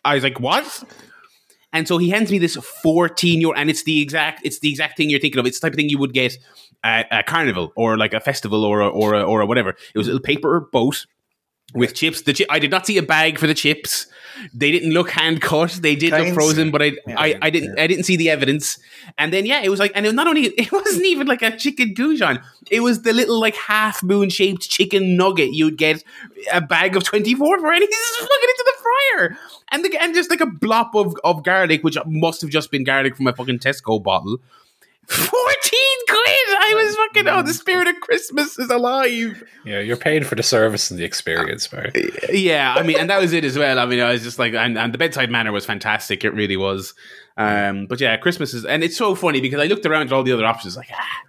I 0.04 0.14
was 0.14 0.24
like, 0.24 0.40
what? 0.40 0.84
And 1.72 1.86
so 1.86 1.98
he 1.98 2.08
hands 2.08 2.30
me 2.30 2.38
this 2.38 2.56
14 2.56 3.40
euro, 3.42 3.54
and 3.54 3.68
it's 3.68 3.82
the 3.82 4.00
exact 4.00 4.40
it's 4.44 4.58
the 4.60 4.70
exact 4.70 4.96
thing 4.96 5.10
you're 5.10 5.20
thinking 5.20 5.38
of. 5.38 5.46
It's 5.46 5.60
the 5.60 5.66
type 5.66 5.74
of 5.74 5.76
thing 5.76 5.90
you 5.90 5.98
would 5.98 6.14
get 6.14 6.38
a 6.84 7.22
carnival 7.24 7.72
or 7.76 7.96
like 7.96 8.14
a 8.14 8.20
festival 8.20 8.64
or 8.64 8.80
a, 8.80 8.88
or 8.88 9.14
a, 9.14 9.22
or 9.22 9.40
a 9.40 9.46
whatever. 9.46 9.70
It 9.70 9.98
was 9.98 10.06
a 10.08 10.12
little 10.12 10.24
paper 10.24 10.60
boat 10.72 11.06
with 11.74 11.94
chips. 11.94 12.22
The 12.22 12.32
chi- 12.32 12.46
I 12.48 12.58
did 12.58 12.70
not 12.70 12.86
see 12.86 12.96
a 12.96 13.02
bag 13.02 13.38
for 13.38 13.46
the 13.46 13.52
chips. 13.54 14.06
They 14.54 14.70
didn't 14.70 14.92
look 14.92 15.10
hand 15.10 15.42
cut. 15.42 15.72
They 15.82 15.96
did 15.96 16.12
look 16.12 16.32
frozen, 16.32 16.70
but 16.70 16.80
I, 16.80 16.92
Yeah. 17.06 17.20
I 17.20 17.38
I 17.42 17.50
didn't 17.50 17.78
I 17.78 17.86
didn't 17.88 18.04
see 18.04 18.16
the 18.16 18.30
evidence. 18.30 18.78
And 19.18 19.32
then 19.32 19.44
yeah, 19.44 19.60
it 19.62 19.68
was 19.68 19.80
like, 19.80 19.90
and 19.94 20.06
it 20.06 20.08
was 20.08 20.14
not 20.14 20.28
only 20.28 20.42
it 20.56 20.70
wasn't 20.72 21.04
even 21.04 21.26
like 21.26 21.42
a 21.42 21.56
chicken 21.56 21.94
goujon. 21.94 22.42
It 22.70 22.80
was 22.80 23.02
the 23.02 23.12
little 23.12 23.38
like 23.40 23.56
half 23.56 24.02
moon 24.02 24.30
shaped 24.30 24.62
chicken 24.70 25.16
nugget 25.16 25.52
you'd 25.52 25.76
get 25.76 26.02
a 26.52 26.60
bag 26.60 26.96
of 26.96 27.02
twenty 27.02 27.34
four 27.34 27.58
for, 27.58 27.72
and 27.72 27.82
he's 27.82 27.88
just 28.18 28.30
looking 28.30 28.48
into 28.48 28.64
the 28.66 28.82
fryer, 28.82 29.38
and 29.72 29.84
the, 29.84 29.98
and 30.00 30.14
just 30.14 30.30
like 30.30 30.40
a 30.40 30.46
blop 30.46 30.90
of, 30.94 31.14
of 31.24 31.42
garlic, 31.42 31.82
which 31.82 31.98
must 32.06 32.40
have 32.40 32.50
just 32.50 32.70
been 32.70 32.84
garlic 32.84 33.16
from 33.16 33.26
a 33.26 33.32
fucking 33.34 33.58
Tesco 33.58 34.00
bottle. 34.02 34.38
Fourteen 35.08 36.06
quid! 36.06 36.48
I 36.50 36.72
was 36.84 36.96
fucking 36.96 37.28
oh, 37.28 37.42
the 37.42 37.54
spirit 37.54 37.88
of 37.88 37.98
Christmas 38.00 38.58
is 38.58 38.68
alive. 38.68 39.42
Yeah, 39.64 39.80
you're 39.80 39.96
paying 39.96 40.22
for 40.22 40.34
the 40.34 40.42
service 40.42 40.90
and 40.90 41.00
the 41.00 41.04
experience, 41.04 41.66
Barry. 41.66 42.10
Yeah, 42.30 42.74
I 42.76 42.82
mean, 42.82 42.98
and 42.98 43.08
that 43.08 43.18
was 43.18 43.32
it 43.32 43.42
as 43.42 43.56
well. 43.56 43.78
I 43.78 43.86
mean, 43.86 44.00
I 44.00 44.12
was 44.12 44.22
just 44.22 44.38
like, 44.38 44.52
and, 44.52 44.76
and 44.76 44.92
the 44.92 44.98
bedside 44.98 45.30
manner 45.30 45.50
was 45.50 45.64
fantastic. 45.64 46.24
It 46.24 46.34
really 46.34 46.58
was. 46.58 46.92
Um, 47.38 47.86
but 47.86 48.00
yeah, 48.00 48.16
Christmas 48.18 48.52
is, 48.52 48.66
and 48.66 48.84
it's 48.84 48.98
so 48.98 49.14
funny 49.14 49.40
because 49.40 49.60
I 49.60 49.64
looked 49.64 49.86
around 49.86 50.08
at 50.08 50.12
all 50.12 50.24
the 50.24 50.32
other 50.32 50.44
options, 50.44 50.76
like, 50.76 50.90
ah, 50.92 51.20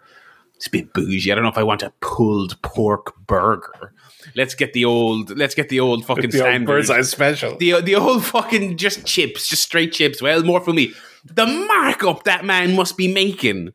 it's 0.55 0.67
a 0.67 0.71
bit 0.71 0.91
bougie. 0.91 1.31
I 1.31 1.35
don't 1.35 1.45
know 1.45 1.49
if 1.49 1.57
I 1.57 1.63
want 1.63 1.81
a 1.81 1.93
pulled 2.01 2.61
pork 2.61 3.15
burger. 3.27 3.93
Let's 4.35 4.55
get 4.55 4.73
the 4.73 4.83
old, 4.83 5.37
let's 5.37 5.55
get 5.55 5.69
the 5.69 5.79
old 5.79 6.05
fucking 6.05 6.31
The 6.31 6.39
old 6.39 6.49
standard. 6.49 6.67
Birds 6.67 6.89
Eye 6.89 7.01
special. 7.03 7.57
The, 7.57 7.79
the 7.81 7.95
old 7.95 8.25
fucking 8.25 8.75
just 8.75 9.05
chips, 9.05 9.47
just 9.47 9.63
straight 9.63 9.93
chips. 9.93 10.21
Well, 10.21 10.43
more 10.43 10.59
for 10.59 10.73
me. 10.73 10.91
The 11.25 11.45
markup 11.45 12.23
that 12.23 12.45
man 12.45 12.75
must 12.75 12.97
be 12.97 13.11
making. 13.11 13.73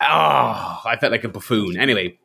Oh, 0.00 0.80
I 0.84 0.96
felt 1.00 1.12
like 1.12 1.24
a 1.24 1.28
buffoon. 1.28 1.78
Anyway, 1.78 2.18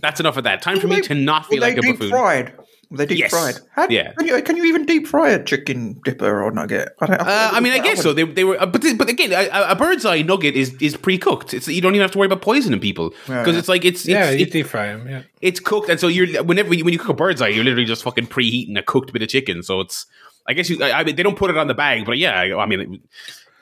that's 0.00 0.20
enough 0.20 0.36
of 0.36 0.44
that. 0.44 0.62
Time 0.62 0.80
for 0.80 0.88
me 0.88 1.00
to 1.02 1.14
not 1.14 1.46
feel 1.46 1.58
Were 1.58 1.66
like 1.66 1.74
they 1.74 1.78
a 1.78 1.82
deep 1.82 1.98
buffoon. 1.98 2.10
fried? 2.10 2.54
Were 2.90 2.98
they 2.98 3.06
deep 3.06 3.18
Yes. 3.20 3.30
fried? 3.30 3.54
How, 3.74 3.86
Yeah. 3.88 4.12
Can 4.12 4.26
you, 4.26 4.42
can 4.42 4.56
you 4.56 4.64
even 4.64 4.84
deep 4.84 5.06
fry 5.06 5.30
a 5.30 5.42
chicken 5.42 6.00
dipper 6.04 6.42
or 6.42 6.50
nugget? 6.50 6.90
I, 7.00 7.06
don't, 7.06 7.20
Uh, 7.20 7.50
I 7.52 7.60
mean, 7.60 7.72
I 7.72 7.78
guess 7.78 8.02
so. 8.02 8.12
They, 8.12 8.24
they 8.24 8.44
were, 8.44 8.60
uh, 8.60 8.66
but 8.66 8.84
but 8.98 9.08
again, 9.08 9.32
a, 9.32 9.70
a 9.70 9.74
Birds 9.76 10.04
Eye 10.04 10.20
nugget 10.22 10.54
is 10.54 10.74
is 10.80 10.96
pre 10.96 11.16
cooked. 11.16 11.54
It's 11.54 11.68
you 11.68 11.80
don't 11.80 11.94
even 11.94 12.02
have 12.02 12.10
to 12.10 12.18
worry 12.18 12.26
about 12.26 12.42
poisoning 12.42 12.80
people 12.80 13.10
because 13.26 13.54
yeah. 13.54 13.58
it's 13.58 13.68
like 13.68 13.84
it's 13.86 14.06
yeah, 14.06 14.24
it's, 14.26 14.38
you 14.38 14.42
it's, 14.42 14.52
deep 14.52 14.66
fry 14.66 14.88
them. 14.88 15.08
Yeah. 15.08 15.22
it's 15.40 15.60
cooked, 15.60 15.88
and 15.88 15.98
so 15.98 16.08
you're 16.08 16.42
whenever 16.42 16.74
you, 16.74 16.84
when 16.84 16.92
you 16.92 16.98
cook 16.98 17.10
a 17.10 17.14
Birds 17.14 17.40
Eye, 17.40 17.48
you're 17.48 17.64
literally 17.64 17.86
just 17.86 18.02
fucking 18.02 18.26
preheating 18.26 18.76
a 18.76 18.82
cooked 18.82 19.12
bit 19.12 19.22
of 19.22 19.28
chicken. 19.28 19.62
So 19.62 19.80
it's 19.80 20.04
I 20.46 20.52
guess 20.52 20.68
you. 20.68 20.82
I, 20.82 21.00
I 21.00 21.04
mean, 21.04 21.16
they 21.16 21.22
don't 21.22 21.38
put 21.38 21.48
it 21.50 21.56
on 21.56 21.68
the 21.68 21.74
bag, 21.74 22.04
but 22.04 22.18
yeah, 22.18 22.38
I, 22.38 22.58
I 22.58 22.66
mean. 22.66 23.02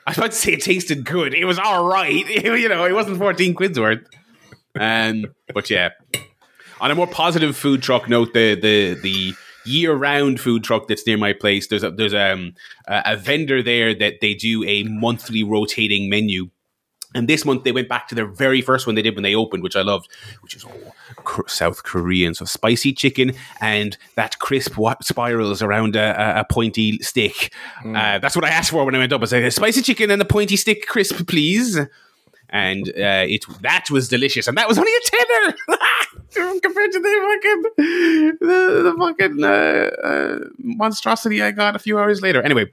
I 0.05 0.11
was 0.11 0.17
about 0.17 0.31
to 0.31 0.37
say 0.37 0.53
it 0.53 0.61
tasted 0.61 1.05
good. 1.05 1.33
It 1.33 1.45
was 1.45 1.59
all 1.59 1.87
right. 1.87 2.27
you 2.43 2.69
know, 2.69 2.85
it 2.85 2.93
wasn't 2.93 3.17
14 3.17 3.53
quid's 3.53 3.79
worth. 3.79 3.99
Um, 4.79 5.25
but 5.53 5.69
yeah, 5.69 5.89
on 6.79 6.91
a 6.91 6.95
more 6.95 7.07
positive 7.07 7.55
food 7.55 7.81
truck 7.81 8.09
note, 8.09 8.33
the 8.33 8.55
the 8.55 8.93
the 9.01 9.33
year 9.65 9.93
round 9.93 10.39
food 10.39 10.63
truck 10.63 10.87
that's 10.87 11.05
near 11.05 11.17
my 11.17 11.33
place, 11.33 11.67
there's 11.67 11.83
a 11.83 11.91
there's 11.91 12.13
um, 12.13 12.53
a, 12.87 13.01
a 13.05 13.17
vendor 13.17 13.61
there 13.61 13.93
that 13.93 14.21
they 14.21 14.33
do 14.33 14.63
a 14.63 14.83
monthly 14.83 15.43
rotating 15.43 16.09
menu. 16.09 16.49
And 17.13 17.27
this 17.27 17.45
month 17.45 17.63
they 17.63 17.71
went 17.71 17.89
back 17.89 18.07
to 18.09 18.15
their 18.15 18.25
very 18.25 18.61
first 18.61 18.87
one 18.87 18.95
they 18.95 19.01
did 19.01 19.15
when 19.15 19.23
they 19.23 19.35
opened, 19.35 19.63
which 19.63 19.75
I 19.75 19.81
loved, 19.81 20.09
which 20.41 20.55
is 20.55 20.65
oh, 20.65 21.41
South 21.47 21.83
Korean. 21.83 22.33
So 22.33 22.45
spicy 22.45 22.93
chicken 22.93 23.33
and 23.59 23.97
that 24.15 24.39
crisp 24.39 24.77
wa- 24.77 24.95
spirals 25.01 25.61
around 25.61 25.95
a, 25.95 26.39
a, 26.39 26.45
pointy 26.45 26.99
stick. 26.99 27.53
Uh, 27.85 28.19
that's 28.19 28.35
what 28.35 28.45
I 28.45 28.49
asked 28.49 28.71
for 28.71 28.85
when 28.85 28.95
I 28.95 28.97
went 28.97 29.13
up. 29.13 29.21
I 29.21 29.25
said, 29.25 29.53
spicy 29.53 29.81
chicken 29.81 30.11
and 30.11 30.21
a 30.21 30.25
pointy 30.25 30.55
stick 30.55 30.87
crisp, 30.87 31.27
please. 31.27 31.79
And 32.49 32.89
uh, 32.89 33.25
it 33.27 33.45
that 33.61 33.89
was 33.89 34.09
delicious, 34.09 34.45
and 34.45 34.57
that 34.57 34.67
was 34.67 34.77
only 34.77 34.91
a 34.91 34.99
tenner 35.05 35.55
compared 36.61 36.91
to 36.91 36.99
the 36.99 37.39
fucking 37.41 37.61
the, 38.41 38.83
the 38.83 38.95
fucking 38.97 39.41
uh, 39.41 40.05
uh, 40.05 40.39
monstrosity 40.57 41.41
I 41.41 41.51
got 41.51 41.77
a 41.77 41.79
few 41.79 41.97
hours 41.97 42.21
later. 42.21 42.41
Anyway, 42.41 42.69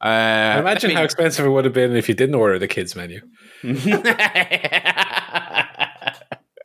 uh, 0.00 0.56
Imagine 0.60 0.90
how 0.92 1.02
expensive 1.02 1.46
it 1.46 1.48
would 1.50 1.64
have 1.64 1.74
been 1.74 1.94
if 1.96 2.08
you 2.08 2.14
didn't 2.14 2.34
order 2.34 2.58
the 2.58 2.68
kids 2.68 2.96
menu. 2.96 3.20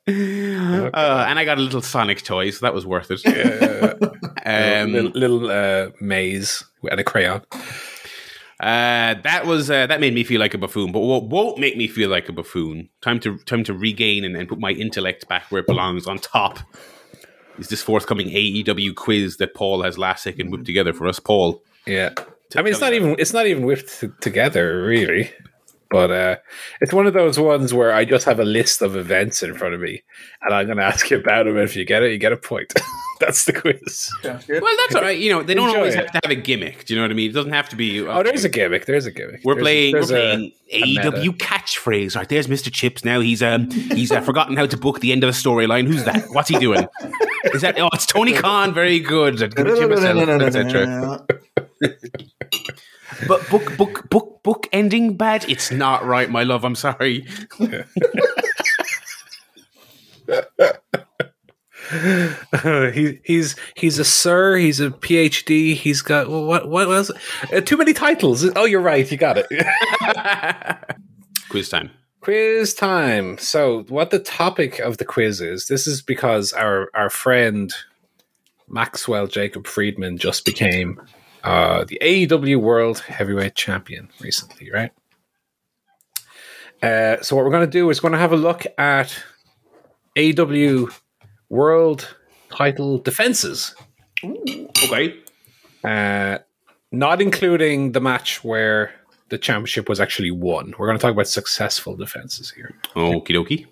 Uh, 0.07 1.25
and 1.27 1.37
I 1.37 1.45
got 1.45 1.59
a 1.59 1.61
little 1.61 1.81
Sonic 1.83 2.23
toy, 2.23 2.49
so 2.49 2.65
that 2.65 2.73
was 2.73 2.85
worth 2.85 3.11
it. 3.11 3.23
um, 4.45 4.91
little 4.91 5.11
little 5.11 5.51
uh, 5.51 5.89
maze 6.01 6.63
and 6.89 6.99
a 6.99 7.03
crayon. 7.03 7.41
uh, 8.59 9.13
that 9.21 9.43
was 9.45 9.69
uh, 9.69 9.85
that 9.85 9.99
made 9.99 10.15
me 10.15 10.23
feel 10.23 10.39
like 10.39 10.55
a 10.55 10.57
buffoon. 10.57 10.91
But 10.91 11.01
what 11.01 11.25
won't 11.25 11.59
make 11.59 11.77
me 11.77 11.87
feel 11.87 12.09
like 12.09 12.27
a 12.27 12.33
buffoon? 12.33 12.89
Time 13.01 13.19
to 13.19 13.37
time 13.39 13.63
to 13.65 13.73
regain 13.73 14.23
and, 14.23 14.35
and 14.35 14.49
put 14.49 14.59
my 14.59 14.71
intellect 14.71 15.27
back 15.27 15.43
where 15.51 15.61
it 15.61 15.67
belongs. 15.67 16.07
On 16.07 16.17
top 16.17 16.57
is 17.59 17.67
this 17.67 17.83
forthcoming 17.83 18.29
AEW 18.29 18.95
quiz 18.95 19.37
that 19.37 19.53
Paul 19.53 19.83
has 19.83 19.97
last 19.99 20.23
second 20.23 20.49
whipped 20.49 20.65
together 20.65 20.93
for 20.93 21.07
us. 21.07 21.19
Paul, 21.19 21.61
Yeah, 21.85 22.13
I 22.55 22.61
mean 22.61 22.71
it's 22.71 22.81
not 22.81 22.93
even 22.93 23.15
it's 23.19 23.33
not 23.33 23.45
even 23.47 23.63
whipped 23.63 23.99
t- 24.01 24.07
together 24.21 24.81
really, 24.83 25.31
but 25.91 26.09
uh, 26.11 26.35
it's 26.81 26.93
one 26.93 27.05
of 27.07 27.13
those 27.13 27.39
ones 27.39 27.73
where 27.73 27.91
I 27.93 28.05
just 28.05 28.25
have 28.25 28.39
a 28.39 28.45
list 28.45 28.81
of 28.81 28.95
events 28.95 29.43
in 29.43 29.53
front 29.55 29.75
of 29.75 29.81
me, 29.81 30.01
and 30.41 30.53
I'm 30.53 30.65
going 30.65 30.77
to 30.77 30.83
ask 30.83 31.09
you 31.11 31.17
about 31.17 31.45
them. 31.45 31.55
And 31.57 31.63
if 31.65 31.75
you 31.75 31.85
get 31.85 32.01
it, 32.03 32.11
you 32.11 32.17
get 32.17 32.31
a 32.31 32.37
point. 32.37 32.73
That's 33.19 33.43
the 33.43 33.51
quiz. 33.51 34.09
Sounds 34.23 34.45
good. 34.45 34.63
well, 34.63 34.73
that's 34.79 34.95
all 34.95 35.01
right. 35.01 35.19
You 35.19 35.29
know, 35.33 35.43
they 35.43 35.53
don't 35.53 35.67
Enjoy 35.67 35.79
always 35.79 35.93
it. 35.93 35.97
have 35.97 36.11
to 36.13 36.19
have 36.23 36.31
a 36.31 36.39
gimmick. 36.41 36.85
Do 36.85 36.93
you 36.93 36.97
know 36.97 37.03
what 37.03 37.11
I 37.11 37.15
mean? 37.15 37.29
It 37.29 37.33
doesn't 37.33 37.51
have 37.51 37.67
to 37.67 37.75
be. 37.75 37.99
Oh, 37.99 38.23
there's 38.23 38.45
a 38.45 38.49
gimmick. 38.49 38.85
There's 38.85 39.05
a 39.05 39.11
gimmick. 39.11 39.41
We're 39.43 39.55
There's- 39.55 39.63
playing. 39.65 39.91
there's 39.91 40.09
we're 40.09 40.17
a- 40.19 40.35
playing 40.71 40.95
AEW 40.95 41.37
catchphrase. 41.37 42.15
Right 42.15 42.29
there's 42.29 42.47
Mr. 42.47 42.71
Chips. 42.71 43.03
Now 43.03 43.19
he's 43.19 43.43
um 43.43 43.69
he's 43.71 44.13
uh, 44.13 44.21
forgotten 44.21 44.55
how 44.55 44.67
to 44.67 44.77
book 44.77 45.01
the 45.01 45.11
end 45.11 45.25
of 45.25 45.27
the 45.27 45.37
storyline. 45.37 45.85
Who's 45.85 46.05
that? 46.05 46.29
What's 46.29 46.47
he 46.47 46.57
doing? 46.59 46.87
Is 47.53 47.61
that? 47.61 47.77
Oh, 47.77 47.89
it's 47.91 48.05
Tony 48.05 48.31
Khan. 48.31 48.73
Very 48.73 49.01
good. 49.01 49.37
Give 49.37 49.67
it 49.67 49.75
to 49.81 49.87
myself, 49.89 50.29
etc. 50.41 51.25
But 53.27 53.49
book 53.49 53.75
book 53.77 54.09
book 54.09 54.43
book 54.43 54.67
ending 54.71 55.17
bad. 55.17 55.45
It's 55.49 55.71
not 55.71 56.05
right, 56.05 56.29
my 56.29 56.43
love. 56.43 56.63
I'm 56.63 56.75
sorry. 56.75 57.25
he, 62.93 63.19
he's 63.23 63.55
he's 63.75 63.97
a 63.99 64.05
sir. 64.05 64.57
He's 64.57 64.79
a 64.79 64.91
PhD. 64.91 65.73
He's 65.75 66.01
got 66.01 66.29
what 66.29 66.69
what 66.69 66.87
was 66.87 67.09
it? 67.09 67.17
Uh, 67.53 67.61
too 67.61 67.77
many 67.77 67.93
titles. 67.93 68.45
Oh, 68.55 68.65
you're 68.65 68.81
right. 68.81 69.09
You 69.11 69.17
got 69.17 69.37
it. 69.39 69.47
Quiz 71.49 71.69
time. 71.69 71.89
quiz 72.21 72.75
time. 72.75 73.39
So, 73.39 73.83
what 73.89 74.11
the 74.11 74.19
topic 74.19 74.77
of 74.79 74.97
the 74.97 75.05
quiz 75.05 75.41
is? 75.41 75.65
This 75.67 75.87
is 75.87 76.03
because 76.03 76.53
our 76.53 76.91
our 76.93 77.09
friend 77.09 77.73
Maxwell 78.67 79.25
Jacob 79.25 79.65
Friedman 79.65 80.19
just 80.19 80.45
became 80.45 81.01
uh, 81.43 81.83
the 81.85 81.97
AEW 82.01 82.57
World 82.61 82.99
Heavyweight 82.99 83.55
Champion 83.55 84.09
recently, 84.19 84.69
right? 84.71 84.91
Uh, 86.81 87.21
so, 87.21 87.35
what 87.35 87.43
we're 87.45 87.51
going 87.51 87.65
to 87.65 87.71
do 87.71 87.89
is 87.89 87.99
going 87.99 88.13
to 88.13 88.17
have 88.17 88.31
a 88.31 88.37
look 88.37 88.65
at 88.77 89.17
AEW 90.17 90.91
World 91.49 92.15
Title 92.49 92.97
defenses 92.97 93.75
Okay. 94.23 95.15
uh, 95.83 96.39
not 96.91 97.21
including 97.21 97.91
the 97.91 98.01
match 98.01 98.43
where 98.43 98.91
the 99.29 99.37
championship 99.37 99.87
was 99.87 99.99
actually 99.99 100.31
won. 100.31 100.73
We're 100.77 100.87
going 100.87 100.97
to 100.97 101.01
talk 101.01 101.11
about 101.11 101.27
successful 101.27 101.95
defenses 101.95 102.49
here. 102.51 102.73
Okie 102.95 103.29
dokie. 103.29 103.67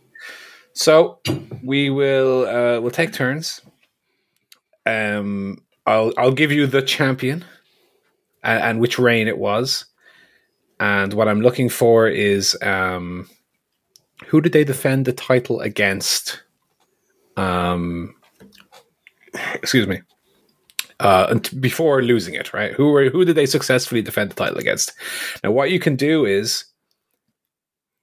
So 0.73 1.19
we 1.63 1.89
will 1.89 2.45
uh, 2.45 2.79
we'll 2.79 2.91
take 2.91 3.11
turns. 3.13 3.61
Um, 4.85 5.57
I'll 5.87 6.13
I'll 6.17 6.31
give 6.31 6.51
you 6.51 6.67
the 6.67 6.81
champion 6.81 7.43
and, 8.47 8.63
and 8.63 8.79
which 8.79 8.97
reign 8.97 9.27
it 9.27 9.37
was, 9.37 9.85
and 10.79 11.13
what 11.13 11.27
I'm 11.27 11.41
looking 11.41 11.69
for 11.69 12.07
is 12.07 12.57
um, 12.61 13.29
who 14.25 14.41
did 14.41 14.53
they 14.53 14.63
defend 14.63 15.05
the 15.05 15.13
title 15.13 15.59
against? 15.61 16.41
Um, 17.35 18.15
excuse 19.55 19.87
me. 19.87 20.01
Uh, 20.99 21.27
and 21.29 21.61
before 21.61 22.01
losing 22.01 22.33
it, 22.33 22.53
right? 22.53 22.73
Who 22.73 22.91
were 22.91 23.09
who 23.09 23.23
did 23.23 23.35
they 23.35 23.45
successfully 23.45 24.01
defend 24.01 24.31
the 24.31 24.35
title 24.35 24.57
against? 24.57 24.93
Now, 25.43 25.51
what 25.51 25.69
you 25.69 25.79
can 25.79 25.95
do 25.95 26.25
is 26.25 26.65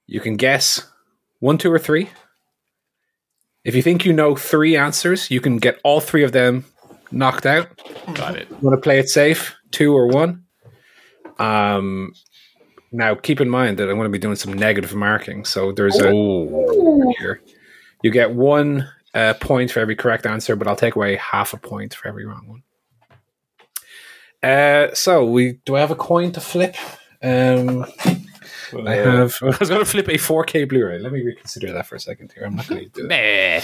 you 0.07 0.21
can 0.21 0.37
guess 0.37 0.81
one, 1.39 1.57
two, 1.57 1.71
or 1.71 1.79
three. 1.79 2.09
If 3.65 3.75
you 3.75 3.81
think 3.81 4.05
you 4.05 4.13
know 4.13 4.35
three 4.35 4.77
answers, 4.77 5.29
you 5.29 5.41
can 5.41 5.57
get 5.57 5.79
all 5.83 5.99
three 5.99 6.23
of 6.23 6.31
them 6.31 6.63
knocked 7.11 7.45
out. 7.45 7.67
Got 8.13 8.37
it. 8.37 8.47
You 8.49 8.57
want 8.61 8.77
to 8.77 8.81
play 8.81 8.99
it 8.99 9.09
safe, 9.09 9.55
two 9.75 9.93
or 9.93 10.07
one. 10.07 10.43
Um, 11.37 12.13
now 12.91 13.13
keep 13.15 13.41
in 13.41 13.49
mind 13.49 13.77
that 13.77 13.89
I'm 13.89 13.95
going 13.97 14.05
to 14.05 14.17
be 14.17 14.17
doing 14.19 14.37
some 14.37 14.53
negative 14.53 14.95
marking. 14.95 15.43
So 15.45 15.71
there's 15.73 15.99
a 15.99 16.09
Oh. 16.09 17.13
here. 17.19 17.41
You 18.01 18.09
get 18.11 18.31
one 18.31 18.87
uh, 19.13 19.33
point 19.41 19.71
for 19.71 19.79
every 19.81 19.95
correct 19.95 20.25
answer, 20.25 20.55
but 20.55 20.67
I'll 20.67 20.75
take 20.77 20.95
away 20.95 21.17
half 21.17 21.53
a 21.53 21.57
point 21.57 21.93
for 21.93 22.07
every 22.07 22.25
wrong 22.25 22.47
one. 22.47 22.63
Uh, 24.41 24.93
so 24.93 25.25
we 25.25 25.59
do 25.65 25.75
I 25.75 25.79
have 25.81 25.91
a 25.91 25.95
coin 25.95 26.31
to 26.33 26.39
flip? 26.41 26.75
Um, 27.21 27.85
I 28.87 28.95
have. 28.95 29.37
I 29.41 29.57
was 29.59 29.69
going 29.69 29.79
to 29.79 29.85
flip 29.85 30.07
a 30.07 30.13
4K 30.17 30.69
Blu-ray. 30.69 30.99
Let 30.99 31.11
me 31.11 31.21
reconsider 31.21 31.73
that 31.73 31.87
for 31.87 31.95
a 31.95 31.99
second 31.99 32.31
here. 32.33 32.45
I'm 32.45 32.55
not 32.55 32.67
going 32.67 32.83
to 32.85 32.89
do 32.89 33.05
it. 33.05 33.07
Meh. 33.09 33.61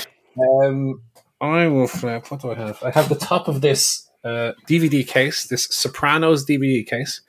Um, 0.66 1.02
I 1.40 1.68
will 1.68 1.88
flip. 1.88 2.32
What 2.32 2.42
do 2.42 2.52
I 2.52 2.56
have? 2.56 2.82
I 2.84 2.92
have 2.92 3.10
the 3.10 3.16
top 3.16 3.48
of 3.48 3.62
this 3.62 4.10
uh, 4.24 4.52
DVD 4.68 5.08
case, 5.08 5.46
this 5.48 5.66
Sopranos 5.72 6.46
DVD 6.46 6.86
case. 6.86 7.22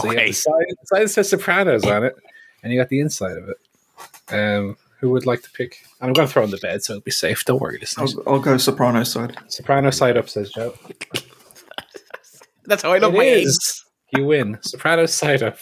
So 0.00 0.06
you 0.06 0.10
have 0.10 0.18
Okay. 0.18 0.26
the 0.28 0.32
side, 0.32 0.52
the 0.68 0.86
side 0.86 1.02
that 1.04 1.08
says 1.08 1.28
Sopranos 1.30 1.84
on 1.86 2.04
it, 2.04 2.14
and 2.62 2.72
you 2.72 2.78
got 2.80 2.88
the 2.88 3.00
inside 3.00 3.36
of 3.36 3.48
it. 3.48 4.34
Um, 4.34 4.76
who 5.00 5.10
would 5.10 5.26
like 5.26 5.42
to 5.42 5.50
pick? 5.52 5.76
And 6.00 6.08
I'm 6.08 6.12
going 6.12 6.26
to 6.28 6.32
throw 6.32 6.42
it 6.42 6.46
on 6.46 6.50
the 6.50 6.58
bed, 6.58 6.82
so 6.82 6.94
it'll 6.94 7.02
be 7.02 7.10
safe. 7.10 7.44
Don't 7.44 7.60
worry, 7.60 7.78
listeners. 7.80 8.16
I'll, 8.26 8.34
I'll 8.34 8.40
go 8.40 8.56
soprano 8.58 9.02
side. 9.04 9.36
Soprano 9.48 9.90
side 9.90 10.16
up 10.16 10.28
says 10.28 10.50
Joe. 10.50 10.74
That's 12.66 12.82
how 12.82 12.92
I 12.92 12.98
love 12.98 13.14
It 13.14 13.18
my 13.18 13.24
is. 13.24 13.46
eggs. 13.56 13.84
You 14.16 14.26
win. 14.26 14.58
Sopranos 14.62 15.14
side 15.14 15.42
up. 15.42 15.56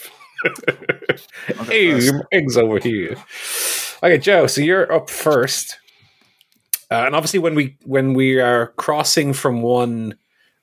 I'll 1.59 1.65
hey, 1.67 1.93
first. 1.93 2.15
eggs 2.33 2.57
over 2.57 2.79
here. 2.79 3.17
Okay, 4.03 4.19
Joe. 4.19 4.47
So 4.47 4.61
you're 4.61 4.91
up 4.93 5.11
first, 5.11 5.79
uh, 6.91 7.05
and 7.07 7.15
obviously 7.15 7.39
when 7.41 7.55
we 7.55 7.77
when 7.85 8.15
we 8.15 8.41
are 8.41 8.69
crossing 8.77 9.33
from 9.33 9.63
one 9.63 10.17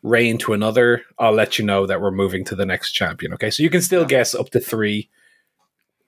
reign 0.06 0.38
to 0.38 0.54
another, 0.54 1.02
I'll 1.18 1.34
let 1.34 1.58
you 1.58 1.66
know 1.66 1.86
that 1.88 2.00
we're 2.00 2.12
moving 2.12 2.46
to 2.46 2.56
the 2.56 2.66
next 2.66 2.92
champion. 2.92 3.34
Okay, 3.34 3.50
so 3.50 3.64
you 3.64 3.70
can 3.72 3.82
still 3.82 4.06
guess 4.06 4.36
up 4.36 4.50
to 4.52 4.60
three 4.60 5.10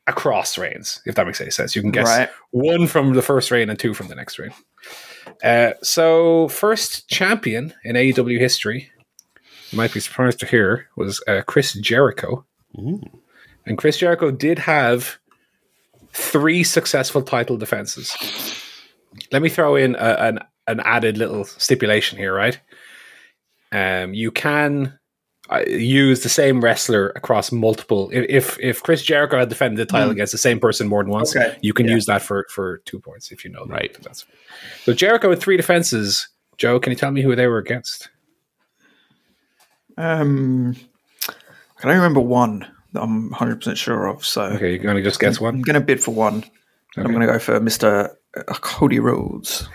across 0.06 0.58
reigns, 0.58 1.02
if 1.06 1.16
that 1.16 1.26
makes 1.26 1.42
any 1.42 1.50
sense. 1.52 1.76
You 1.76 1.82
can 1.82 1.92
guess 1.92 2.06
Right. 2.08 2.30
one 2.52 2.88
from 2.88 3.14
the 3.14 3.22
first 3.22 3.50
reign 3.52 3.70
and 3.70 3.78
two 3.80 3.94
from 3.94 4.08
the 4.08 4.16
next 4.16 4.38
reign. 4.40 4.54
Uh, 5.44 5.72
so 5.82 6.48
first 6.48 7.10
champion 7.10 7.74
in 7.84 7.96
AEW 7.96 8.40
history, 8.40 8.92
you 9.72 9.78
might 9.78 9.94
be 9.94 10.00
surprised 10.00 10.40
to 10.40 10.46
hear, 10.46 10.88
was 10.96 11.22
uh, 11.28 11.42
Chris 11.46 11.74
Jericho. 11.74 12.46
And 13.66 13.78
Chris 13.78 13.98
Jericho 13.98 14.30
did 14.32 14.60
have 14.60 15.18
three 16.14 16.64
successful 16.64 17.22
title 17.24 17.58
defenses. 17.58 18.16
Let 19.32 19.42
me 19.42 19.50
throw 19.50 19.76
in 19.76 19.96
a, 19.96 20.16
an 20.20 20.40
an 20.68 20.80
added 20.82 21.18
little 21.18 21.46
stipulation 21.46 22.18
here, 22.18 22.34
right? 22.34 22.60
Um, 23.72 24.14
you 24.14 24.32
can 24.32 24.98
uh, 25.50 25.64
use 25.68 26.24
the 26.24 26.30
same 26.30 26.62
wrestler 26.62 27.10
across 27.16 27.52
multiple. 27.52 28.10
If 28.14 28.26
if, 28.30 28.60
if 28.60 28.84
Chris 28.84 29.02
Jericho 29.02 29.38
had 29.40 29.50
defended 29.50 29.78
the 29.80 29.86
title 29.92 30.12
against 30.12 30.32
the 30.32 30.38
same 30.38 30.60
person 30.60 30.88
more 30.88 31.04
than 31.04 31.12
once, 31.12 31.36
Okay. 31.36 31.58
you 31.62 31.74
can 31.74 31.86
Yeah. 31.88 31.94
use 31.96 32.06
that 32.08 32.22
for 32.22 32.46
for 32.50 32.80
two 32.86 33.00
points 33.00 33.32
if 33.32 33.44
you 33.46 33.52
know 33.52 33.66
that. 33.66 33.74
Right. 33.74 33.98
That's 34.04 34.26
so 34.84 34.94
Jericho 34.94 35.30
with 35.30 35.42
three 35.42 35.58
defenses. 35.58 36.28
Joe, 36.58 36.80
can 36.80 36.92
you 36.92 36.98
tell 36.98 37.12
me 37.12 37.22
who 37.22 37.36
they 37.36 37.48
were 37.48 37.60
against? 37.60 38.10
Um, 39.98 40.76
can 41.80 41.90
I 41.90 41.94
remember 41.96 42.20
one 42.20 42.68
that 42.94 43.02
I'm 43.02 43.32
100% 43.32 43.76
sure 43.78 44.08
of. 44.08 44.26
So 44.26 44.44
Okay, 44.44 44.70
you're 44.72 44.80
going 44.80 44.96
to 44.98 45.04
just 45.04 45.20
guess 45.20 45.40
one. 45.40 45.56
I'm 45.56 45.62
going 45.62 45.74
to 45.76 45.82
bid 45.82 46.02
for 46.04 46.14
one. 46.14 46.44
I'm 46.96 47.04
going 47.04 47.20
to 47.20 47.28
go 47.28 47.38
for 47.40 47.60
Mr. 47.60 48.10
uh, 48.36 48.44
Cody 48.56 49.00
Rhodes. 49.00 49.68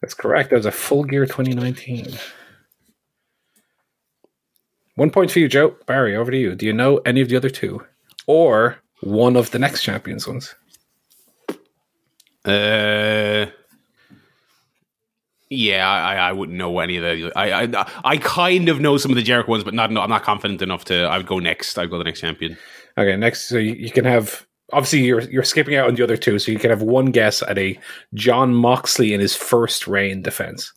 That's 0.00 0.14
correct. 0.14 0.50
That 0.50 0.56
was 0.56 0.66
a 0.66 0.72
full 0.72 1.04
gear 1.04 1.24
2019. 1.26 2.16
One 4.96 5.10
point 5.10 5.30
for 5.30 5.40
you, 5.40 5.48
Joe. 5.48 5.76
Barry, 5.86 6.16
over 6.16 6.30
to 6.30 6.36
you. 6.36 6.54
Do 6.54 6.66
you 6.66 6.72
know 6.72 6.98
any 6.98 7.20
of 7.20 7.28
the 7.28 7.36
other 7.36 7.50
two? 7.50 7.84
Or 8.26 8.78
one 9.00 9.36
of 9.36 9.50
the 9.50 9.58
next 9.58 9.82
champions 9.82 10.26
ones? 10.26 10.54
Uh, 12.44 13.46
yeah, 15.50 15.88
I, 15.88 16.16
I 16.16 16.32
wouldn't 16.32 16.58
know 16.58 16.78
any 16.78 16.96
of 16.96 17.02
the. 17.02 17.32
I, 17.36 17.64
I 17.64 17.92
I 18.04 18.16
kind 18.18 18.68
of 18.68 18.80
know 18.80 18.96
some 18.96 19.10
of 19.10 19.16
the 19.16 19.22
Jericho 19.22 19.50
ones, 19.50 19.64
but 19.64 19.74
not. 19.74 19.88
I'm 19.96 20.10
not 20.10 20.22
confident 20.22 20.62
enough 20.62 20.84
to. 20.86 21.04
I 21.04 21.16
would 21.16 21.26
go 21.26 21.38
next. 21.38 21.78
I'd 21.78 21.90
go 21.90 21.98
the 21.98 22.04
next 22.04 22.20
champion. 22.20 22.56
Okay, 22.96 23.16
next. 23.16 23.48
So 23.48 23.58
you, 23.58 23.74
you 23.74 23.90
can 23.90 24.04
have. 24.04 24.46
Obviously, 24.72 25.00
you're 25.00 25.22
you're 25.22 25.42
skipping 25.42 25.76
out 25.76 25.88
on 25.88 25.94
the 25.94 26.02
other 26.02 26.16
two, 26.16 26.38
so 26.38 26.52
you 26.52 26.58
can 26.58 26.70
have 26.70 26.82
one 26.82 27.06
guess 27.06 27.42
at 27.42 27.58
a 27.58 27.78
Jon 28.14 28.54
Moxley 28.54 29.12
in 29.12 29.20
his 29.20 29.36
first 29.36 29.86
reign 29.86 30.22
defense. 30.22 30.72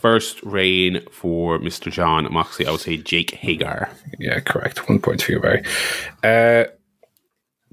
First 0.00 0.42
reign 0.42 1.00
for 1.10 1.58
Mr. 1.58 1.90
Jon 1.90 2.30
Moxley. 2.32 2.66
I 2.66 2.70
would 2.70 2.80
say 2.80 2.96
Jake 2.98 3.32
Hager. 3.34 3.88
Yeah, 4.18 4.40
correct. 4.40 4.88
One 4.88 4.98
point 5.00 5.22
for 5.22 5.32
you, 5.32 5.40
Barry. 5.40 5.62
Uh, 6.22 6.70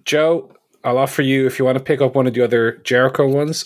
Joe, 0.05 0.51
I'll 0.83 0.97
offer 0.97 1.21
you 1.21 1.45
if 1.45 1.59
you 1.59 1.65
want 1.65 1.77
to 1.77 1.83
pick 1.83 2.01
up 2.01 2.15
one 2.15 2.25
of 2.25 2.33
the 2.33 2.41
other 2.41 2.77
Jericho 2.83 3.27
ones, 3.27 3.65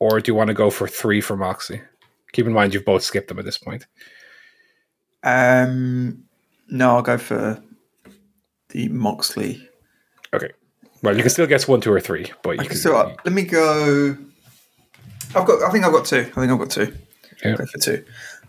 or 0.00 0.20
do 0.20 0.30
you 0.30 0.34
want 0.34 0.48
to 0.48 0.54
go 0.54 0.70
for 0.70 0.88
three 0.88 1.20
for 1.20 1.36
Moxley? 1.36 1.80
Keep 2.32 2.46
in 2.46 2.52
mind 2.52 2.74
you've 2.74 2.84
both 2.84 3.02
skipped 3.02 3.28
them 3.28 3.38
at 3.38 3.44
this 3.44 3.58
point. 3.58 3.86
Um, 5.22 6.24
no, 6.68 6.96
I'll 6.96 7.02
go 7.02 7.18
for 7.18 7.62
the 8.70 8.88
Moxley. 8.88 9.68
Okay. 10.34 10.50
Well, 11.02 11.16
you 11.16 11.22
can 11.22 11.30
still 11.30 11.46
guess 11.46 11.68
one, 11.68 11.80
two, 11.80 11.92
or 11.92 12.00
three, 12.00 12.32
but 12.42 12.50
you 12.52 12.60
Okay, 12.60 12.68
can. 12.70 12.76
so 12.76 12.96
uh, 12.96 13.14
let 13.24 13.32
me 13.34 13.42
go. 13.42 14.16
I've 15.34 15.46
got. 15.46 15.62
I 15.62 15.70
think 15.70 15.84
I've 15.84 15.92
got 15.92 16.04
two. 16.06 16.20
I 16.36 16.40
think 16.40 16.50
I've 16.52 16.58
got 16.58 16.70
two. 16.70 16.92
Yeah. 17.44 17.56
Go 17.56 17.66
for 17.66 17.78
two. 17.78 18.04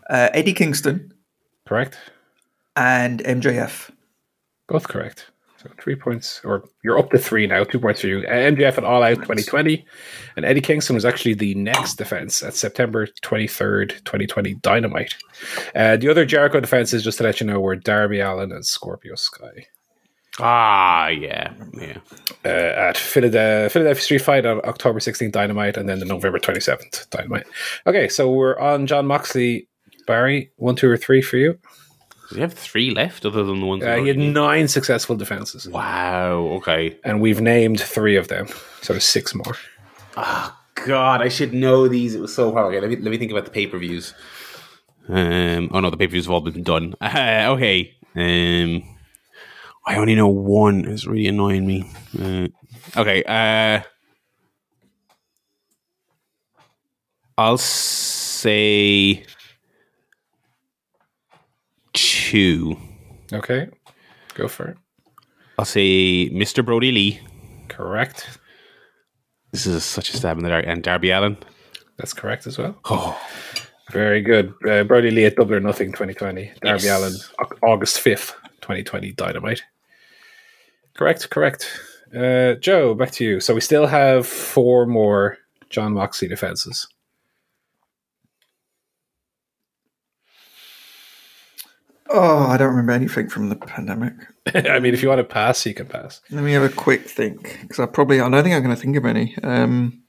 Uh, 0.10 0.30
Eddie 0.34 0.54
Kingston 0.54 1.13
correct. 1.67 1.97
and 2.75 3.21
MJF. 3.23 3.91
Both 4.67 4.88
correct. 4.88 5.32
So 5.62 5.69
three 5.78 5.95
points, 5.95 6.39
or 6.45 6.63
you're 6.86 6.97
up 6.97 7.12
to 7.12 7.17
three 7.17 7.45
now. 7.45 7.65
Two 7.65 7.80
points 7.80 7.99
for 7.99 8.08
you. 8.08 8.19
Uh, 8.19 8.32
MJF 8.32 8.78
at 8.78 8.86
All 8.86 9.04
Out 9.04 9.15
2020, 9.15 9.86
and 10.38 10.45
Eddie 10.45 10.62
Kingston 10.62 10.93
was 10.93 11.04
actually 11.04 11.34
the 11.34 11.54
next 11.56 11.95
defense 11.95 12.41
at 12.41 12.54
September 12.54 13.08
23rd, 13.08 13.89
2020 14.06 14.54
Dynamite. 14.56 15.15
Uh, 15.75 15.97
the 15.97 16.08
other 16.08 16.25
Jericho 16.25 16.62
defenses, 16.62 17.04
just 17.04 17.17
to 17.17 17.25
let 17.25 17.41
you 17.41 17.45
know, 17.47 17.60
were 17.60 17.75
Darby 17.75 18.21
Allin 18.21 18.54
and 18.54 18.65
Scorpio 18.65 19.15
Sky. 19.15 19.67
Ah, 20.39 21.08
yeah, 21.08 21.54
yeah. 21.73 21.97
uh, 22.45 22.89
at 22.89 22.97
Philadelphia, 22.97 23.69
Philadelphia 23.69 24.02
Street 24.02 24.21
Fight 24.21 24.45
on 24.45 24.62
October 24.63 24.99
16th 24.99 25.32
Dynamite 25.32 25.78
and 25.78 25.88
then 25.89 25.99
the 25.99 26.06
November 26.06 26.39
27th 26.39 27.10
Dynamite. 27.10 27.45
Okay, 27.86 28.08
so 28.08 28.30
we're 28.32 28.58
on 28.60 28.88
Jon 28.88 29.06
Moxley. 29.08 29.67
Barry, 30.08 30.52
one, 30.56 30.75
two, 30.75 30.89
or 30.89 30.97
three 30.97 31.21
for 31.21 31.38
you. 31.38 31.60
Does 32.30 32.36
he 32.36 32.41
have 32.41 32.54
three 32.54 32.89
left 32.89 33.25
other 33.25 33.43
than 33.43 33.60
the 33.60 33.65
ones? 33.65 33.84
Uh, 33.84 33.97
he 33.97 34.08
had 34.08 34.17
nine 34.17 34.67
successful 34.67 35.15
defenses, 35.15 35.67
wow. 35.69 36.36
Okay. 36.58 36.97
and 37.04 37.21
we've 37.21 37.41
named 37.41 37.80
three 37.80 38.15
of 38.15 38.28
them. 38.28 38.47
So 38.82 38.93
there's 38.93 39.04
six 39.04 39.36
more. 39.36 39.56
God, 40.86 41.21
I 41.21 41.28
should 41.30 41.54
know 41.54 41.88
these. 41.88 42.15
It 42.15 42.21
was 42.21 42.34
so 42.34 42.52
hard. 42.52 42.67
Okay, 42.73 42.80
let 42.80 42.89
me 42.89 42.95
let 42.95 43.12
me 43.12 43.17
think 43.17 43.32
about 43.32 43.45
the 43.45 43.52
pay 43.52 43.67
per 43.67 43.78
views. 43.78 44.13
Um. 45.08 45.69
Oh 45.73 45.80
no, 45.80 45.89
the 45.89 45.97
pay 45.97 46.08
per 46.08 46.12
views 46.12 46.25
have 46.25 46.32
all 46.34 46.41
been 46.41 46.63
done. 46.63 46.95
Uh, 47.02 47.47
okay. 47.49 47.95
Um. 48.15 48.84
I 49.89 49.95
only 49.97 50.13
know 50.13 50.28
one. 50.28 50.86
It's 50.86 51.08
really 51.08 51.28
annoying 51.28 51.65
me. 51.65 51.89
Uh, 52.17 52.47
okay. 52.95 53.23
Uh. 53.23 53.82
I'll 57.38 57.58
say 57.58 59.23
two. 61.93 62.78
Okay, 63.32 63.69
go 64.36 64.47
for 64.47 64.67
it. 64.69 64.78
I'll 65.58 65.65
say 65.65 66.30
Mr. 66.30 66.63
Brodie 66.65 66.91
Lee. 66.91 67.19
Correct. 67.69 68.39
This 69.52 69.65
is 69.65 69.84
such 69.84 70.13
a 70.13 70.17
stab 70.17 70.38
in 70.38 70.43
the 70.43 70.49
dark. 70.49 70.65
And 70.67 70.84
Darby 70.84 71.12
Allin. 71.12 71.38
That's 71.97 72.13
correct 72.13 72.45
as 72.45 72.58
well. 72.58 72.78
Oh, 72.86 73.19
Very 73.91 74.21
good. 74.21 74.54
Uh, 74.67 74.84
Brodie 74.84 75.10
Lee 75.12 75.25
at 75.25 75.36
Double 75.36 75.56
or 75.56 75.60
Nothing 75.60 75.91
2020. 75.91 76.52
Darby 76.62 76.84
Yes. 76.84 76.99
Allin, 76.99 77.13
August 77.63 77.97
5th, 78.04 78.34
2020 78.62 79.12
Dynamite. 79.13 79.63
Correct, 80.99 81.29
correct. 81.29 81.79
Uh, 82.13 82.55
Joe, 82.55 82.93
back 82.93 83.12
to 83.12 83.23
you. 83.23 83.39
So 83.39 83.55
we 83.55 83.62
still 83.62 83.88
have 83.88 84.27
four 84.27 84.85
more 84.85 85.38
Jon 85.69 85.93
Moxley 85.93 86.27
defenses. 86.27 86.89
Oh, 92.09 92.39
I 92.39 92.57
don't 92.57 92.71
remember 92.71 92.91
anything 92.91 93.29
from 93.29 93.47
the 93.47 93.55
pandemic. 93.55 94.12
I 94.53 94.81
mean, 94.81 94.93
if 94.93 95.01
you 95.01 95.07
want 95.07 95.19
to 95.19 95.23
pass, 95.23 95.65
you 95.65 95.73
can 95.73 95.85
pass. 95.85 96.19
Let 96.31 96.43
me 96.43 96.51
have 96.51 96.63
a 96.63 96.67
quick 96.67 97.07
think 97.07 97.59
because 97.62 97.79
I 97.79 97.85
probably 97.85 98.19
I 98.19 98.27
don't 98.27 98.43
think 98.43 98.53
I'm 98.53 98.62
going 98.62 98.75
to 98.75 98.81
think 98.81 98.97
of 98.97 99.05
any. 99.05 99.38
Um, 99.41 100.03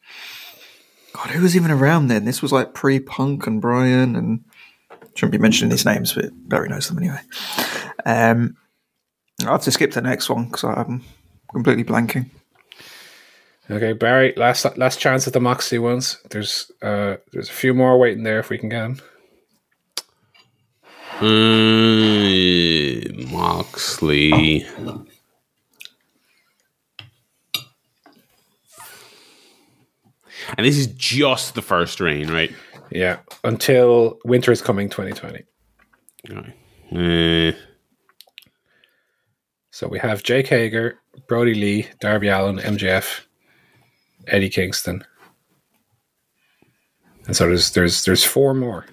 God, 1.12 1.30
who 1.30 1.40
was 1.40 1.54
even 1.54 1.70
around 1.70 2.08
then? 2.08 2.24
This 2.24 2.42
was 2.42 2.50
like 2.50 2.74
pre-Punk 2.74 3.46
and 3.46 3.62
Bryan, 3.62 4.16
and 4.16 4.44
shouldn't 5.14 5.30
be 5.30 5.38
mentioning 5.38 5.70
these 5.70 5.86
names, 5.86 6.14
but 6.14 6.30
Barry 6.48 6.68
knows 6.68 6.88
them 6.88 6.98
anyway. 6.98 7.20
Um, 8.04 8.56
I'll 9.48 9.54
have 9.54 9.62
to 9.62 9.70
skip 9.70 9.92
the 9.92 10.00
next 10.00 10.28
one 10.28 10.46
because 10.46 10.64
I'm 10.64 11.02
completely 11.52 11.84
blanking. 11.84 12.30
Okay, 13.70 13.92
Barry, 13.92 14.32
last 14.36 14.66
last 14.76 14.98
chance 14.98 15.28
at 15.28 15.32
the 15.32 15.40
Moxley 15.40 15.78
ones. 15.78 16.18
There's 16.30 16.72
uh, 16.82 17.16
there's 17.32 17.48
a 17.48 17.52
few 17.52 17.72
more 17.72 17.98
waiting 17.98 18.24
there 18.24 18.40
if 18.40 18.50
we 18.50 18.58
can 18.58 18.68
get 18.68 18.80
them. 18.80 19.00
Uh, 21.20 23.00
Moxley. 23.30 24.66
And 30.56 30.66
this 30.66 30.76
is 30.76 30.88
just 30.88 31.54
the 31.54 31.62
first 31.62 32.00
reign, 32.00 32.28
right? 32.28 32.52
Yeah, 32.90 33.18
until 33.44 34.18
winter 34.24 34.50
is 34.50 34.60
coming 34.60 34.88
2020. 34.88 35.44
Okay. 36.28 36.54
Uh, 36.92 37.52
So 39.80 39.88
we 39.88 39.98
have 39.98 40.22
Jake 40.22 40.46
Hager, 40.48 41.00
Brodie 41.26 41.54
Lee, 41.54 41.88
Darby 42.00 42.28
Allin, 42.28 42.58
MJF, 42.58 43.22
Eddie 44.26 44.50
Kingston, 44.50 45.02
and 47.26 47.34
so 47.34 47.46
there's 47.46 47.70
there's 47.70 48.04
there's 48.04 48.22
four 48.22 48.52
more. 48.52 48.84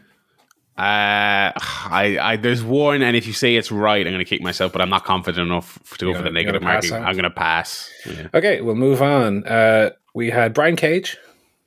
uh, 0.78 1.52
I, 1.58 2.18
I, 2.22 2.38
there's 2.38 2.64
one, 2.64 3.02
and 3.02 3.18
if 3.18 3.28
you 3.28 3.34
say 3.34 3.58
it's 3.58 3.70
right, 3.70 4.08
I'm 4.08 4.14
going 4.14 4.24
to 4.24 4.30
kick 4.30 4.42
myself, 4.42 4.72
but 4.72 4.82
I'm 4.82 4.90
not 4.90 5.04
confident 5.04 5.46
enough 5.46 5.78
to 5.98 6.06
go 6.06 6.12
You 6.12 6.18
for 6.20 6.24
the 6.24 6.32
negative 6.32 6.62
gonna 6.62 6.74
marking. 6.76 6.94
I'm 6.94 7.16
going 7.16 7.24
to 7.24 7.32
pass. 7.32 7.92
Yeah. 8.06 8.30
Okay, 8.34 8.62
we'll 8.62 8.76
move 8.76 9.02
on. 9.02 9.46
Uh, 9.46 9.90
we 10.16 10.30
had 10.30 10.54
Brian 10.54 10.78
Cage 10.78 11.18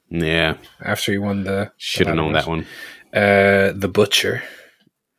yeah. 0.08 0.56
after 0.80 1.12
he 1.12 1.18
won 1.18 1.44
the 1.44 1.72
Should 1.76 2.06
have 2.06 2.16
known 2.16 2.32
that 2.32 2.46
one. 2.46 2.64
Uh, 3.12 3.72
the 3.74 3.90
Butcher, 3.92 4.42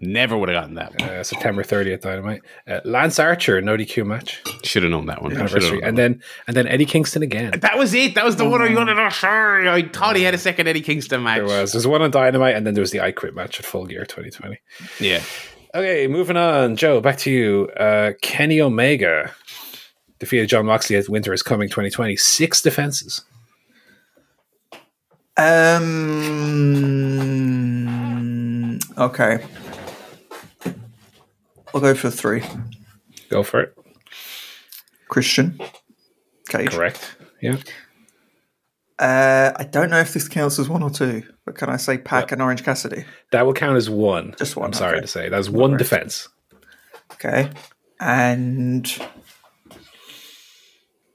Never 0.04 0.36
would 0.36 0.50
have 0.50 0.60
gotten 0.60 0.76
that. 0.76 1.00
uh, 1.02 1.24
September 1.24 1.62
30th 1.64 2.02
Dynamite. 2.02 2.42
Uh, 2.68 2.80
Lance 2.86 3.20
Archer, 3.20 3.62
no 3.62 3.78
DQ 3.78 4.04
match 4.06 4.42
Should 4.64 4.82
have 4.82 4.92
known 4.92 5.06
that 5.06 5.22
one. 5.22 5.32
Anniversary, 5.32 5.78
known 5.78 5.84
and 5.84 5.98
that 5.98 6.02
then 6.02 6.22
and 6.48 6.58
then 6.58 6.68
Eddie 6.68 6.86
Kingston 6.86 7.22
again. 7.22 7.52
that 7.60 7.78
was 7.78 7.94
it. 7.94 8.16
That 8.16 8.26
was 8.26 8.36
the 8.36 8.50
one 8.50 8.62
I 8.64 8.74
wanted 8.74 8.96
to. 8.96 9.12
Sorry, 9.12 9.70
I 9.70 9.84
thought 9.88 10.16
he 10.16 10.24
had 10.24 10.34
a 10.34 10.40
second 10.40 10.68
Eddie 10.68 10.82
Kingston 10.82 11.22
match. 11.24 11.38
There 11.38 11.46
was 11.46 11.74
there's 11.74 11.86
one 11.86 12.02
on 12.02 12.10
Dynamite, 12.10 12.56
and 12.56 12.66
then 12.66 12.74
there 12.74 12.82
was 12.82 12.90
the 12.92 13.00
I 13.02 13.12
Quit 13.12 13.36
match 13.36 13.60
at 13.60 13.66
Full 13.66 13.86
Gear 13.86 14.06
2020. 14.06 14.60
Yeah. 15.00 15.22
Okay, 15.76 16.08
moving 16.08 16.36
on. 16.36 16.76
Joe, 16.76 17.00
back 17.00 17.18
to 17.20 17.32
you. 17.32 17.70
Uh, 17.80 18.14
Kenny 18.24 18.60
Omega 18.60 19.34
defeated 20.20 20.50
Jon 20.50 20.66
Moxley 20.66 20.96
at 20.98 21.08
Winter 21.10 21.32
is 21.32 21.44
Coming 21.44 21.70
2020. 21.70 22.16
Six 22.18 22.62
defenses. 22.62 23.24
Um. 27.82 28.80
Okay. 28.98 29.44
I'll 31.74 31.82
go 31.82 31.96
for 31.96 32.10
three. 32.10 32.44
Go 33.30 33.44
for 33.44 33.62
it. 33.62 33.78
Christian. 35.08 35.60
Cage. 36.50 36.72
Correct. 36.72 37.16
Yeah. 37.42 37.58
Uh, 39.00 39.52
I 39.56 39.64
don't 39.64 39.90
know 39.90 40.00
if 40.00 40.14
this 40.14 40.28
counts 40.28 40.60
as 40.60 40.70
one 40.70 40.84
or 40.84 40.90
two, 40.90 41.24
but 41.46 41.56
can 41.56 41.70
I 41.70 41.78
say 41.78 41.98
PAC 41.98 42.34
and 42.34 42.42
Orange 42.42 42.64
Cassidy? 42.64 43.06
That 43.32 43.46
will 43.46 43.54
count 43.54 43.78
as 43.78 43.90
one. 43.90 44.36
Just 44.38 44.56
one, 44.56 44.68
I'm 44.68 44.74
sorry 44.74 44.98
okay. 44.98 45.02
to 45.02 45.08
say. 45.08 45.30
That's 45.30 45.50
one 45.50 45.76
defense. 45.78 46.28
Okay. 47.14 47.50
And. 48.00 48.86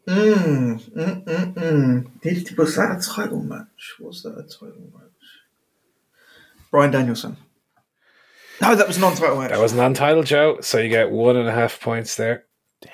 Mm, 0.09 0.81
mm, 0.81 1.25
mm, 1.25 1.55
mm. 1.55 2.21
Did, 2.23 2.59
was 2.59 2.77
that 2.77 2.99
a 2.99 3.01
title 3.01 3.43
match? 3.43 3.97
Was 4.01 4.23
that 4.23 4.39
a 4.39 4.43
title 4.43 4.91
match? 4.93 5.11
Bryan 6.71 6.91
Danielson. 6.91 7.37
No, 8.61 8.75
that 8.75 8.89
was 8.89 8.97
a 8.97 9.01
non-title 9.01 9.39
match. 9.39 9.51
That 9.51 9.61
was 9.61 9.73
non 9.75 9.95
title, 9.95 10.23
Joe. 10.23 10.59
So 10.61 10.79
you 10.79 10.89
get 10.89 11.11
one 11.11 11.37
and 11.37 11.49
a 11.49 11.53
half 11.53 11.81
points 11.81 12.17
there. 12.17 12.45
Damn. 12.81 12.93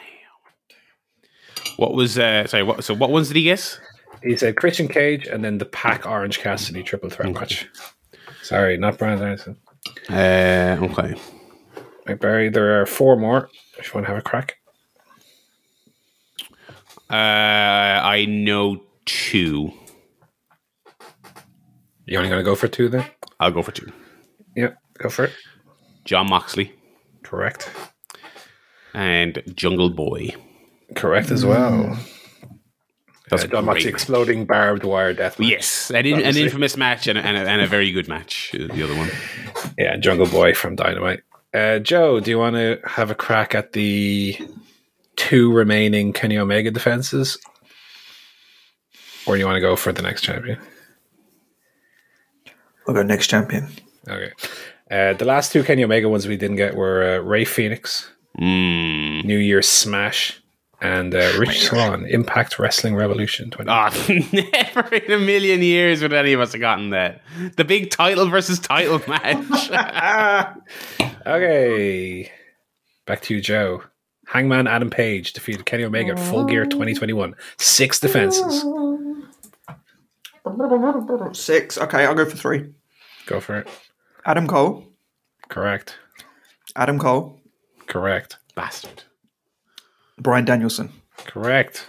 What 1.77 1.95
was 1.95 2.19
uh 2.19 2.47
sorry, 2.47 2.63
what 2.63 2.85
so 2.85 2.95
what 2.95 3.11
ones 3.11 3.29
did 3.29 3.37
he 3.37 3.45
guess? 3.45 3.79
He 4.23 4.37
said 4.37 4.57
Christian 4.57 4.89
Cage 4.89 5.27
and 5.27 5.45
then 5.45 5.59
the 5.59 5.65
PAC 5.65 6.07
Orange 6.07 6.39
Cassidy 6.41 6.83
triple 6.83 7.11
threat 7.11 7.33
match. 7.33 7.69
Sorry, 8.43 8.77
not 8.77 8.99
Bryan 8.99 9.19
Danielson. 9.19 9.57
Uh 10.11 10.79
okay. 10.83 11.15
Right, 12.07 12.19
Barry, 12.21 12.49
there 12.49 12.81
are 12.81 12.87
four 12.87 13.17
more. 13.17 13.49
If 13.79 13.87
you 13.87 13.93
want 13.95 14.07
to 14.07 14.13
have 14.13 14.19
a 14.19 14.23
crack. 14.23 14.57
Uh 17.09 17.15
I 17.15 18.27
know 18.29 18.83
two. 19.05 19.73
You 22.07 22.19
only 22.19 22.29
going 22.29 22.41
to 22.41 22.45
go 22.45 22.57
for 22.57 22.69
two 22.69 22.89
then? 22.89 23.07
I'll 23.39 23.53
go 23.53 23.63
for 23.63 23.71
two. 23.73 23.91
Yeah, 24.57 24.71
go 24.99 25.09
for 25.09 25.25
it. 25.25 25.33
Jon 26.05 26.29
Moxley 26.29 26.73
Correct. 27.23 27.71
and 28.95 29.43
Jungle 29.55 29.91
Boy. 29.91 30.31
Correct 30.97 31.31
as 31.31 31.45
well. 31.45 31.97
That's 33.31 33.45
Uh, 33.45 33.47
Jon 33.47 33.65
Moxley 33.65 33.85
great. 33.85 33.95
exploding 33.95 34.45
barbed 34.45 34.85
wire 34.85 35.15
death 35.15 35.39
match. 35.39 35.49
Yes, 35.49 35.91
an, 35.91 36.05
in, 36.05 36.21
an 36.21 36.37
infamous 36.37 36.77
match 36.77 37.07
and 37.07 37.17
a, 37.19 37.23
and, 37.23 37.37
a, 37.37 37.49
and 37.49 37.63
a 37.63 37.67
very 37.67 37.91
good 37.93 38.09
match. 38.09 38.55
uh, 38.55 38.67
The 38.75 38.83
other 38.83 38.95
one. 38.97 39.09
Yeah, 39.79 39.97
Jungle 39.97 40.27
Boy 40.27 40.53
from 40.55 40.77
Dynamite. 40.77 41.21
Uh, 41.55 41.79
Joe, 41.79 42.19
do 42.21 42.31
you 42.31 42.39
want 42.39 42.57
to 42.57 42.79
have 42.85 43.11
a 43.11 43.15
crack 43.15 43.55
at 43.55 43.73
the 43.73 44.37
two 45.17 45.53
remaining 45.53 46.13
Kenny 46.13 46.37
Omega 46.39 46.71
defenses? 46.71 47.39
Or 49.27 49.35
do 49.35 49.39
you 49.41 49.47
want 49.47 49.57
to 49.57 49.61
go 49.61 49.77
for 49.77 49.93
the 49.93 50.03
next 50.03 50.23
champion? 50.23 50.59
I'll 52.89 52.95
go 52.95 53.03
next 53.03 53.29
champion. 53.29 53.69
Okay. 54.09 54.33
Uh, 54.93 55.15
the 55.15 55.25
last 55.25 55.53
two 55.53 55.65
Kenny 55.65 55.83
Omega 55.83 56.09
ones 56.09 56.29
we 56.29 56.37
didn't 56.37 56.57
get 56.57 56.75
were 56.77 57.17
uh, 57.17 57.19
Rey 57.19 57.45
Fenix, 57.47 58.11
Mm. 58.39 59.25
New 59.25 59.39
Year's 59.39 59.69
Smash, 59.69 60.41
and 60.81 61.15
uh, 61.15 61.33
Rich 61.39 61.65
Swann, 61.65 62.07
Impact 62.07 62.59
Wrestling 62.59 62.95
Revolution 62.95 63.51
20. 63.51 63.71
Ah, 63.71 63.91
never 64.33 64.95
in 64.95 65.13
a 65.13 65.19
million 65.19 65.61
years 65.63 66.01
would 66.03 66.13
any 66.15 66.33
of 66.33 66.41
us 66.41 66.53
have 66.53 66.61
gotten 66.61 66.91
that. 66.91 67.21
The 67.57 67.65
big 67.65 67.91
title 67.91 68.27
versus 68.29 68.59
title 68.59 69.01
match. 69.09 70.57
Okay. 71.27 72.33
Back 73.07 73.21
to 73.23 73.35
you, 73.35 73.41
Joe. 73.41 73.85
Hangman 74.27 74.67
Adam 74.67 74.91
Page 74.91 75.33
defeated 75.35 75.67
Kenny 75.67 75.85
Omega 75.85 76.13
at 76.13 76.19
Full 76.21 76.45
Gear 76.47 76.65
2021. 76.67 77.35
Six 77.59 78.01
defenses. 78.01 78.65
Six. 81.35 81.79
Okay, 81.79 82.05
I'll 82.07 82.15
go 82.15 82.25
for 82.29 82.37
three. 82.37 82.71
Go 83.27 83.39
for 83.41 83.59
it. 83.59 83.69
Adam 84.25 84.47
Cole. 84.47 84.85
Correct. 85.49 85.97
Adam 86.77 86.99
Cole. 86.99 87.41
Correct. 87.87 88.39
Bastard. 88.55 89.03
Bryan 90.19 90.45
Danielson. 90.45 90.91
Correct. 91.17 91.87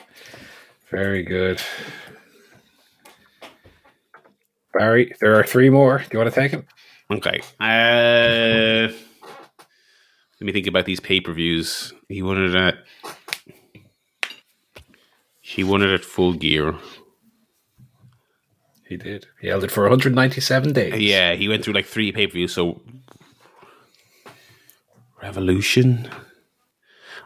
Very 0.90 1.24
good. 1.24 1.62
Barry, 4.74 5.14
there 5.22 5.38
are 5.40 5.44
three 5.44 5.70
more. 5.70 6.00
Do 6.00 6.06
you 6.14 6.20
want 6.20 6.34
to 6.34 6.40
take 6.40 6.52
them? 6.52 6.66
Okay. 7.12 7.42
Uh, 7.60 8.92
let 10.40 10.46
me 10.46 10.52
think 10.52 10.68
about 10.68 10.86
these 10.86 11.00
pay 11.00 11.20
per 11.20 11.32
views. 11.34 11.94
He 12.10 12.24
won 12.24 12.44
it 12.44 12.56
at. 12.56 12.76
He 15.42 15.64
won 15.64 15.84
it 15.84 15.94
at 15.94 16.04
full 16.04 16.34
gear. 16.34 16.74
He 18.88 18.98
did. 18.98 19.26
He 19.42 19.48
held 19.48 19.64
it 19.64 19.72
for 19.72 19.84
197 19.84 20.74
days. 20.74 21.02
Yeah, 21.02 21.34
he 21.34 21.48
went 21.48 21.64
through 21.64 21.74
like 21.74 21.86
three 21.86 22.12
pay 22.12 22.28
per 22.28 22.34
views. 22.34 22.54
So, 22.54 22.82
Revolution. 25.22 26.10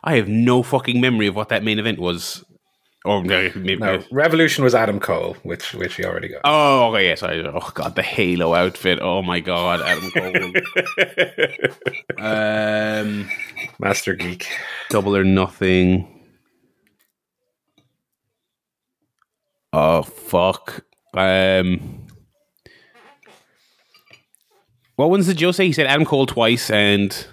I 0.03 0.15
have 0.15 0.27
no 0.27 0.63
fucking 0.63 1.01
memory 1.01 1.27
of 1.27 1.35
what 1.35 1.49
that 1.49 1.63
main 1.63 1.79
event 1.79 1.99
was. 1.99 2.43
Or 3.05 3.23
no, 3.23 3.49
maybe. 3.55 3.77
No, 3.77 4.03
Revolution 4.11 4.63
was 4.63 4.75
Adam 4.75 4.99
Cole, 4.99 5.35
which 5.43 5.73
which 5.73 5.95
he 5.95 6.05
already 6.05 6.27
got. 6.27 6.41
Oh, 6.43 6.89
okay, 6.91 7.05
yes. 7.05 7.23
I, 7.23 7.35
oh 7.37 7.71
god, 7.73 7.95
the 7.95 8.03
Halo 8.03 8.53
outfit. 8.53 8.99
Oh 9.01 9.21
my 9.21 9.39
god, 9.39 9.81
Adam 9.81 10.11
Cole. 12.17 12.19
um, 12.19 13.29
Master 13.79 14.13
Geek. 14.13 14.47
double 14.89 15.15
or 15.15 15.23
nothing. 15.23 16.13
Oh 19.73 20.03
fuck. 20.03 20.83
Um, 21.17 22.05
what 24.95 25.09
ones 25.09 25.27
did 25.27 25.37
Joe 25.37 25.51
say? 25.51 25.65
He 25.65 25.73
said 25.73 25.87
Adam 25.87 26.05
Cole 26.05 26.25
twice 26.25 26.69
and 26.69 27.27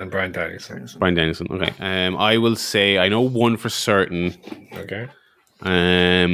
And 0.00 0.10
Bryan 0.10 0.32
Danielson. 0.32 0.88
Bryan 0.98 1.14
Danielson. 1.14 1.46
Okay. 1.50 1.72
Um, 1.78 2.16
I 2.16 2.38
will 2.38 2.56
say 2.56 2.98
I 2.98 3.08
know 3.08 3.20
one 3.20 3.56
for 3.56 3.68
certain. 3.68 4.34
Okay. 4.74 5.06
Um, 5.62 6.32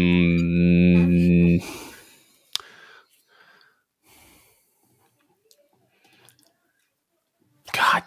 God. 7.72 8.02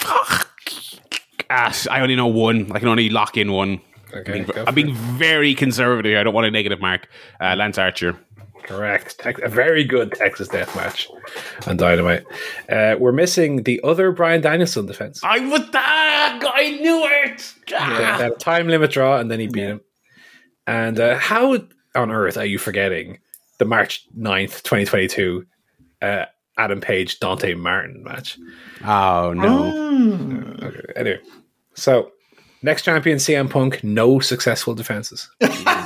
Fuck. 0.00 0.50
Ah, 1.50 1.74
I 1.90 2.00
only 2.00 2.16
know 2.16 2.26
one. 2.26 2.72
I 2.72 2.78
can 2.78 2.88
only 2.88 3.08
lock 3.10 3.36
in 3.36 3.52
one. 3.52 3.80
Okay. 4.14 4.40
I'm 4.40 4.44
being, 4.46 4.68
I'm 4.68 4.74
being 4.74 4.94
very 4.94 5.54
conservative. 5.54 6.10
here. 6.10 6.18
I 6.20 6.22
don't 6.22 6.34
want 6.34 6.46
a 6.46 6.50
negative 6.50 6.80
mark. 6.80 7.08
Uh, 7.40 7.54
Lance 7.56 7.78
Archer. 7.78 8.16
Correct. 8.62 9.18
Tex- 9.18 9.40
a 9.44 9.48
very 9.48 9.84
good 9.84 10.12
Texas 10.12 10.48
death 10.48 10.74
match 10.74 11.06
on 11.66 11.76
Dynamite. 11.76 12.24
Uh, 12.70 12.96
we're 12.98 13.12
missing 13.12 13.64
the 13.64 13.78
other 13.84 14.10
Bryan 14.10 14.40
Danielson 14.40 14.86
defense. 14.86 15.20
I 15.22 15.40
was 15.40 15.60
ah, 15.74 16.38
I 16.54 16.70
knew 16.80 17.04
it. 17.04 17.52
They 17.68 17.76
Ah. 17.76 18.16
had 18.18 18.32
a 18.32 18.34
time 18.36 18.68
limit 18.68 18.90
draw 18.90 19.18
and 19.18 19.30
then 19.30 19.38
he 19.40 19.48
beat 19.48 19.64
him. 19.64 19.80
And 20.66 20.98
uh, 20.98 21.18
how 21.18 21.58
on 21.94 22.10
earth 22.10 22.38
are 22.38 22.46
you 22.46 22.58
forgetting 22.58 23.18
the 23.58 23.66
March 23.66 24.06
9th, 24.18 24.62
2022 24.62 25.44
uh, 26.00 26.24
Adam 26.56 26.80
Page 26.80 27.20
Dante 27.20 27.52
Martin 27.52 28.02
match? 28.02 28.38
Oh 28.82 29.34
no. 29.34 30.56
Okay, 30.62 30.80
anyway, 30.96 31.20
so 31.74 32.12
next 32.64 32.82
champion 32.82 33.18
CM 33.18 33.48
Punk, 33.48 33.84
no 33.84 34.18
successful 34.18 34.74
defenses. 34.74 35.30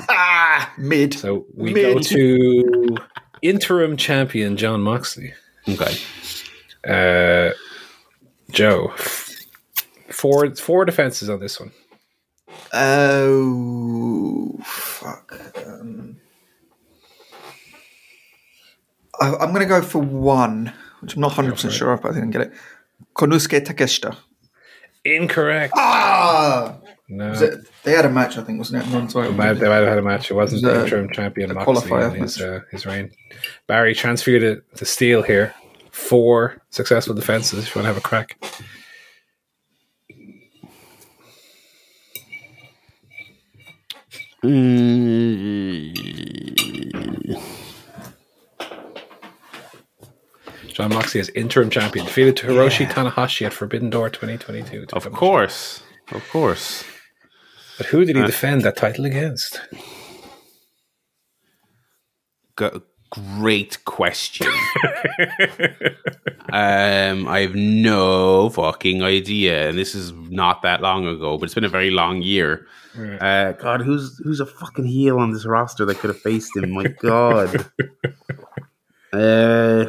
Mid. 0.79 1.14
So 1.14 1.45
we 1.55 1.74
Mid. 1.74 1.95
go 1.95 2.01
to 2.01 2.97
interim 3.43 3.97
champion 3.97 4.57
Jon 4.57 4.81
Moxley. 4.81 5.35
Okay. 5.68 5.97
Uh, 6.89 7.53
Joe, 8.51 8.95
four 10.09 10.55
four 10.55 10.85
defenses 10.85 11.29
on 11.29 11.41
this 11.41 11.61
one. 11.61 11.72
Oh, 12.72 14.59
fuck. 14.62 15.39
Um, 15.66 16.16
I, 19.20 19.35
I'm 19.35 19.51
going 19.51 19.61
to 19.61 19.66
go 19.66 19.83
for 19.83 19.99
one, 20.01 20.72
which 21.01 21.14
I'm 21.14 21.20
not 21.20 21.33
100% 21.33 21.70
sure 21.70 21.93
of, 21.93 22.03
but 22.03 22.11
I 22.11 22.12
think 22.12 22.22
I 22.22 22.24
can 22.24 22.31
get 22.31 22.41
it. 22.43 22.53
Konosuke 23.14 23.64
Takeshita. 23.66 24.16
Incorrect. 25.17 25.73
Ah! 25.77 26.75
No, 27.09 27.31
Was 27.31 27.43
it- 27.43 27.61
they 27.85 27.93
had 27.93 28.05
a 28.05 28.11
match, 28.11 28.37
I 28.37 28.43
think, 28.43 28.59
wasn't 28.59 28.85
it? 28.85 28.91
Non-title. 28.91 29.31
They 29.33 29.37
might, 29.37 29.53
they 29.55 29.69
might 29.69 29.77
have 29.77 29.89
had 29.89 29.99
a 29.99 30.03
match. 30.03 30.31
It 30.31 30.35
wasn't 30.35 30.63
the 30.63 30.83
interim 30.85 31.11
champion 31.11 31.51
a 31.51 31.55
Moxley 31.55 31.75
qualifier 31.91 32.15
in 32.15 32.21
his, 32.23 32.41
uh, 32.41 32.61
his 32.71 32.85
reign. 32.85 33.11
Barry 33.67 33.95
transferred 33.95 34.43
it 34.43 34.63
to 34.77 34.85
steal 34.85 35.23
here. 35.23 35.55
Four 35.91 36.61
successful 36.71 37.15
defenses. 37.15 37.67
If 37.67 37.75
you 37.75 37.79
want 37.81 37.85
to 37.85 37.95
have 37.95 37.97
a 37.97 38.01
crack. 38.07 38.37
Jon 50.79 50.91
Moxley 50.95 51.20
as 51.20 51.29
interim 51.31 51.70
champion. 51.70 52.07
Defeated 52.07 52.37
Hiroshi 52.37 52.81
Yeah. 52.87 52.93
Tanahashi 52.93 53.45
at 53.47 53.53
Forbidden 53.53 53.91
Door 53.91 54.11
2022. 54.11 54.83
Of 54.93 55.03
become 55.03 55.12
course, 55.12 55.83
of 56.12 56.22
course. 56.31 56.85
But 57.76 57.87
who 57.87 58.05
did 58.05 58.14
he 58.16 58.22
Uh, 58.22 58.26
defend 58.26 58.62
that 58.62 58.76
title 58.76 59.05
against? 59.05 59.61
G- 62.59 62.70
great 63.11 63.85
question. 63.85 64.47
um, 66.53 67.26
I 67.29 67.41
have 67.41 67.55
no 67.57 68.49
fucking 68.51 69.03
idea, 69.03 69.68
and 69.70 69.79
this 69.79 69.95
is 69.97 70.12
not 70.12 70.62
that 70.62 70.81
long 70.81 71.07
ago, 71.09 71.39
but 71.39 71.47
it's 71.47 71.55
been 71.55 71.64
a 71.64 71.68
very 71.68 71.91
long 71.91 72.22
year. 72.22 72.66
Uh, 73.20 73.53
God, 73.53 73.81
who's 73.83 74.18
who's 74.24 74.41
a 74.41 74.47
fucking 74.47 74.87
heel 74.87 75.18
on 75.18 75.33
this 75.33 75.45
roster 75.47 75.85
that 75.87 75.99
could 75.99 76.11
have 76.11 76.20
faced 76.20 76.57
him? 76.57 76.70
My 76.70 76.85
God. 76.87 77.66
uh, 79.12 79.87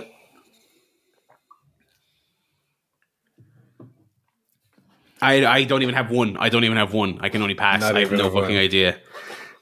I 5.22 5.46
I 5.46 5.64
don't 5.64 5.82
even 5.82 5.96
have 5.96 6.12
one. 6.12 6.38
I 6.38 6.50
don't 6.50 6.64
even 6.64 6.78
have 6.78 6.94
one. 6.94 7.20
I 7.22 7.30
can 7.30 7.42
only 7.42 7.56
pass. 7.56 7.82
Not 7.82 7.96
I 7.96 8.02
have 8.02 8.12
no 8.12 8.26
have 8.26 8.34
one. 8.34 8.44
fucking 8.44 8.58
idea. 8.58 8.98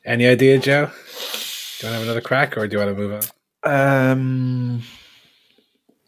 Any 0.06 0.28
idea, 0.28 0.58
Joe? 0.58 0.86
Do 0.86 0.92
you 0.92 0.92
want 0.92 0.92
to 1.82 1.88
have 1.90 2.04
another 2.04 2.22
crack 2.22 2.58
or 2.58 2.68
do 2.68 2.78
you 2.78 2.86
want 2.86 2.96
to 2.96 3.02
move 3.02 3.30
on? 3.64 4.12
Um, 4.12 4.82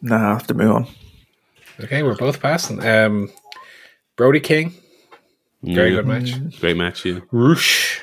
no, 0.02 0.16
I 0.16 0.20
have 0.20 0.48
to 0.48 0.54
move 0.54 0.72
on. 0.72 0.88
Okay, 1.82 2.04
we're 2.04 2.16
both 2.16 2.42
passing. 2.42 2.86
Um, 2.86 3.30
Brody 4.16 4.40
King. 4.40 4.74
Very 5.64 5.92
good 5.92 6.08
match. 6.08 6.60
Great 6.60 6.78
match. 6.78 7.06
Yeah. 7.06 7.20
Rush. 7.32 8.02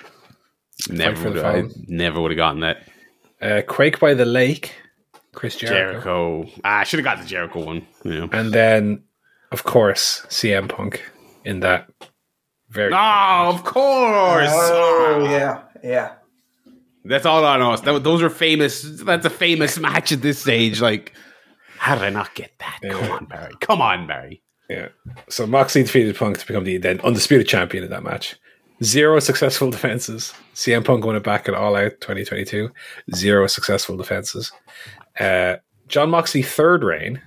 Never 0.90 1.16
for 1.16 1.30
the 1.30 1.36
would 1.36 1.44
I 1.44 1.62
never 1.86 2.20
would 2.20 2.30
have 2.30 2.36
gotten 2.36 2.60
that. 2.60 2.88
Uh, 3.40 3.62
Quake 3.66 3.98
by 3.98 4.14
the 4.14 4.26
Lake. 4.26 4.74
Chris 5.34 5.56
Jericho. 5.56 6.42
Jericho. 6.44 6.50
Ah, 6.64 6.80
I 6.80 6.84
should 6.84 6.98
have 6.98 7.04
got 7.04 7.18
the 7.18 7.26
Jericho 7.26 7.64
one. 7.64 7.86
Yeah. 8.04 8.26
And 8.32 8.52
then, 8.52 9.02
of 9.52 9.64
course, 9.64 10.26
CM 10.28 10.68
Punk 10.68 11.02
in 11.46 11.60
that 11.60 11.88
very. 12.68 12.92
Oh, 12.92 13.50
of 13.54 13.64
course. 13.64 14.50
Oh, 14.52 15.26
yeah, 15.30 15.62
yeah. 15.82 16.12
That's 17.04 17.24
all 17.24 17.44
on 17.44 17.62
us. 17.62 17.80
That, 17.82 18.02
those 18.02 18.20
are 18.22 18.30
famous. 18.30 18.82
That's 18.82 19.24
a 19.24 19.30
famous 19.30 19.78
match 19.78 20.10
at 20.12 20.22
this 20.22 20.40
stage. 20.40 20.80
Like, 20.80 21.12
how 21.78 21.94
did 21.94 22.04
I 22.04 22.10
not 22.10 22.34
get 22.34 22.52
that? 22.58 22.80
Come 22.82 23.10
on, 23.10 23.24
Barry. 23.26 23.54
Come 23.60 23.80
on, 23.80 24.06
Barry. 24.06 24.42
Yeah. 24.68 24.88
So 25.28 25.46
Moxley 25.46 25.84
defeated 25.84 26.16
Punk 26.16 26.38
to 26.38 26.46
become 26.46 26.64
the 26.64 26.78
then 26.78 27.00
undisputed 27.02 27.46
champion 27.46 27.84
in 27.84 27.90
that 27.90 28.02
match. 28.02 28.34
Zero 28.82 29.20
successful 29.20 29.70
defenses. 29.70 30.34
CM 30.54 30.84
Punk 30.84 31.04
won 31.04 31.16
it 31.16 31.22
back 31.22 31.48
at 31.48 31.54
All 31.54 31.76
Out 31.76 31.92
2022. 32.00 32.68
Zero 33.14 33.46
successful 33.46 33.96
defenses. 33.96 34.50
Uh, 35.20 35.56
Jon 35.86 36.10
Moxley 36.10 36.42
third 36.42 36.82
reign 36.82 37.22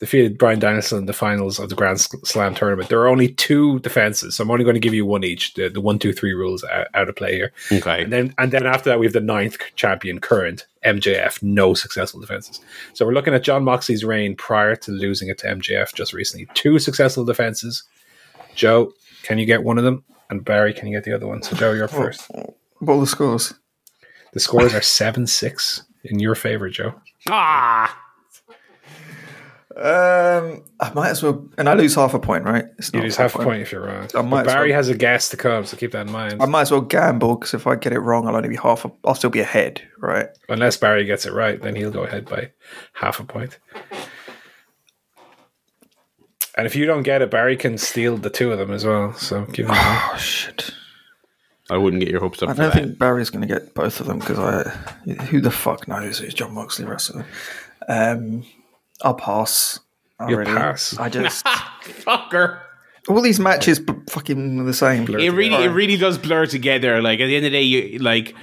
defeated 0.00 0.38
Bryan 0.38 0.58
Danielson 0.58 0.98
in 0.98 1.06
the 1.06 1.12
finals 1.12 1.58
of 1.58 1.68
the 1.68 1.74
Grand 1.74 2.00
Slam 2.00 2.54
tournament. 2.54 2.88
There 2.88 3.00
are 3.00 3.08
only 3.08 3.28
two 3.28 3.78
defenses, 3.80 4.34
so 4.34 4.42
I'm 4.42 4.50
only 4.50 4.64
going 4.64 4.74
to 4.74 4.80
give 4.80 4.94
you 4.94 5.04
one 5.04 5.22
each. 5.22 5.54
The, 5.54 5.68
the 5.68 5.80
one, 5.80 5.98
two, 5.98 6.14
three 6.14 6.32
rules 6.32 6.64
out, 6.64 6.88
out 6.94 7.08
of 7.08 7.16
play 7.16 7.34
here. 7.34 7.52
Okay. 7.70 8.02
And 8.02 8.12
then 8.12 8.34
and 8.38 8.50
then 8.50 8.66
after 8.66 8.88
that, 8.90 8.98
we 8.98 9.06
have 9.06 9.12
the 9.12 9.20
ninth 9.20 9.58
champion, 9.76 10.18
current 10.18 10.66
MJF, 10.84 11.42
no 11.42 11.74
successful 11.74 12.18
defenses. 12.18 12.60
So 12.94 13.04
we're 13.04 13.12
looking 13.12 13.34
at 13.34 13.42
Jon 13.42 13.62
Moxley's 13.62 14.02
reign 14.02 14.34
prior 14.34 14.74
to 14.76 14.90
losing 14.90 15.28
it 15.28 15.38
to 15.38 15.46
MJF 15.48 15.94
just 15.94 16.14
recently. 16.14 16.48
Two 16.54 16.78
successful 16.78 17.24
defenses. 17.24 17.84
Joe, 18.54 18.92
can 19.22 19.38
you 19.38 19.44
get 19.44 19.62
one 19.62 19.76
of 19.76 19.84
them? 19.84 20.02
And 20.30 20.44
Barry, 20.44 20.72
can 20.72 20.88
you 20.88 20.96
get 20.96 21.04
the 21.04 21.14
other 21.14 21.26
one? 21.26 21.42
So 21.42 21.54
Joe, 21.56 21.72
you're 21.72 21.88
first. 21.88 22.30
What 22.78 22.94
are 22.94 23.00
the 23.00 23.06
scores? 23.06 23.52
The 24.32 24.40
scores 24.40 24.74
are 24.74 24.80
seven 24.80 25.26
six 25.26 25.82
in 26.04 26.20
your 26.20 26.34
favor, 26.34 26.70
Joe. 26.70 26.94
Ah. 27.28 27.99
Um, 29.76 30.64
I 30.80 30.92
might 30.94 31.10
as 31.10 31.22
well, 31.22 31.48
and 31.56 31.68
I 31.68 31.74
lose 31.74 31.94
half 31.94 32.12
a 32.12 32.18
point, 32.18 32.44
right? 32.44 32.64
It's 32.78 32.92
You 32.92 33.02
lose 33.02 33.16
half 33.16 33.36
a 33.36 33.38
point 33.38 33.62
if 33.62 33.70
you're 33.70 33.86
wrong. 33.86 34.08
I 34.16 34.22
might 34.22 34.44
But 34.44 34.54
Barry 34.54 34.70
well- 34.70 34.76
has 34.78 34.88
a 34.88 34.96
guess 34.96 35.28
to 35.28 35.36
come, 35.36 35.64
so 35.64 35.76
keep 35.76 35.92
that 35.92 36.06
in 36.08 36.12
mind. 36.12 36.42
I 36.42 36.46
might 36.46 36.62
as 36.62 36.72
well 36.72 36.80
gamble 36.80 37.36
because 37.36 37.54
if 37.54 37.66
I 37.68 37.76
get 37.76 37.92
it 37.92 38.00
wrong, 38.00 38.26
I'll 38.26 38.34
only 38.34 38.48
be 38.48 38.56
half. 38.56 38.84
A, 38.84 38.90
I'll 39.04 39.14
still 39.14 39.30
be 39.30 39.38
ahead, 39.40 39.80
right? 39.98 40.28
Unless 40.48 40.78
Barry 40.78 41.04
gets 41.04 41.24
it 41.24 41.32
right, 41.32 41.62
then 41.62 41.76
he'll 41.76 41.92
go 41.92 42.02
ahead 42.02 42.24
by 42.26 42.50
half 42.94 43.20
a 43.20 43.24
point. 43.24 43.58
And 46.56 46.66
if 46.66 46.74
you 46.74 46.84
don't 46.84 47.02
get 47.04 47.22
it, 47.22 47.30
Barry 47.30 47.56
can 47.56 47.78
steal 47.78 48.16
the 48.16 48.28
two 48.28 48.50
of 48.52 48.58
them 48.58 48.72
as 48.72 48.84
well. 48.84 49.14
So 49.14 49.44
give 49.46 49.66
him 49.66 49.72
Oh 49.76 50.14
shit! 50.18 50.70
I 51.70 51.76
wouldn't 51.76 52.00
get 52.02 52.10
your 52.10 52.20
hopes 52.20 52.42
up 52.42 52.48
I 52.50 52.52
don't 52.54 52.66
that. 52.66 52.74
think 52.74 52.98
Barry's 52.98 53.30
going 53.30 53.46
to 53.46 53.54
get 53.54 53.72
both 53.74 54.00
of 54.00 54.06
them 54.08 54.18
because 54.18 54.38
I. 54.38 54.68
Who 55.26 55.40
the 55.40 55.52
fuck 55.52 55.86
knows 55.86 56.18
who's 56.18 56.34
Jon 56.34 56.52
Moxley 56.52 56.86
wrestler? 56.86 57.24
Um, 57.88 58.44
I'll 59.02 59.14
pass. 59.14 59.80
I 60.18 60.28
You'll 60.28 60.44
pass? 60.44 60.96
I 60.98 61.08
just 61.08 61.44
Fucker. 62.04 62.60
all 63.08 63.22
these 63.22 63.40
matches 63.40 63.78
b- 63.80 63.94
fucking 64.10 64.66
the 64.66 64.74
same. 64.74 65.02
It 65.08 65.30
really, 65.30 65.64
it 65.64 65.68
really 65.70 65.96
does 65.96 66.18
blur 66.18 66.46
together. 66.46 67.00
Like 67.00 67.20
at 67.20 67.26
the 67.26 67.36
end 67.36 67.46
of 67.46 67.52
the 67.52 67.58
day, 67.58 67.62
you 67.62 67.98
like, 68.00 68.34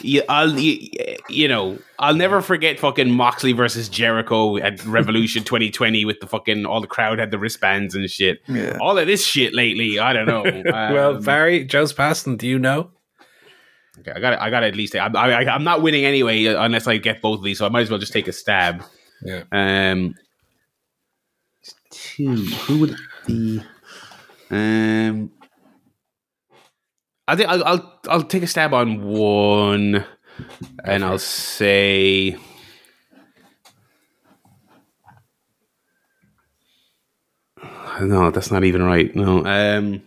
you, 0.00 0.22
I'll, 0.30 0.58
you, 0.58 0.88
you 1.28 1.46
know, 1.48 1.78
I'll 1.98 2.14
never 2.14 2.40
forget 2.40 2.78
fucking 2.80 3.10
Moxley 3.10 3.52
versus 3.52 3.88
Jericho 3.90 4.56
at 4.56 4.82
Revolution 4.86 5.44
2020 5.44 6.04
with 6.06 6.20
the 6.20 6.26
fucking 6.26 6.64
all 6.64 6.80
the 6.80 6.86
crowd 6.86 7.18
had 7.18 7.30
the 7.30 7.38
wristbands 7.38 7.94
and 7.94 8.08
shit. 8.10 8.40
Yeah. 8.48 8.78
All 8.80 8.96
of 8.98 9.06
this 9.06 9.24
shit 9.26 9.52
lately, 9.54 9.98
I 9.98 10.12
don't 10.14 10.26
know. 10.26 10.42
well, 10.72 11.16
Um, 11.16 11.22
Barry, 11.22 11.64
Joe's 11.64 11.92
passing. 11.92 12.38
Do 12.38 12.46
you 12.48 12.58
know? 12.58 12.90
okay, 13.98 14.12
I 14.12 14.20
got, 14.20 14.40
I 14.40 14.48
got 14.50 14.60
to 14.60 14.66
at 14.66 14.76
least. 14.76 14.96
I'm, 14.96 15.14
I, 15.16 15.46
I'm 15.50 15.64
not 15.64 15.82
winning 15.82 16.04
anyway 16.06 16.46
uh, 16.46 16.62
unless 16.64 16.86
I 16.86 16.96
get 16.96 17.20
both 17.22 17.38
of 17.40 17.44
these, 17.44 17.58
so 17.58 17.66
I 17.66 17.68
might 17.68 17.82
as 17.82 17.90
well 17.90 17.98
just 17.98 18.12
take 18.14 18.28
a 18.28 18.32
stab. 18.32 18.82
Yeah. 19.22 19.44
Um, 19.52 20.14
two. 21.90 22.36
Who 22.36 22.78
would 22.80 22.96
be? 23.26 23.62
Um, 24.50 25.32
I 27.28 27.34
think 27.36 27.48
I'll, 27.48 27.64
I'll 27.64 28.00
I'll 28.08 28.22
take 28.22 28.42
a 28.42 28.46
stab 28.46 28.72
on 28.72 29.02
one, 29.02 30.04
and 30.84 31.04
I'll 31.04 31.18
say. 31.18 32.36
No, 38.00 38.30
that's 38.30 38.50
not 38.50 38.62
even 38.64 38.82
right. 38.82 39.14
No. 39.16 39.38
Um. 39.44 40.02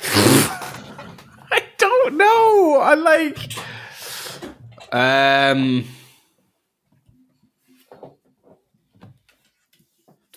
I 0.02 1.62
don't 1.78 2.14
know. 2.16 2.78
I 2.80 2.94
like. 2.94 3.38
Um. 4.92 5.84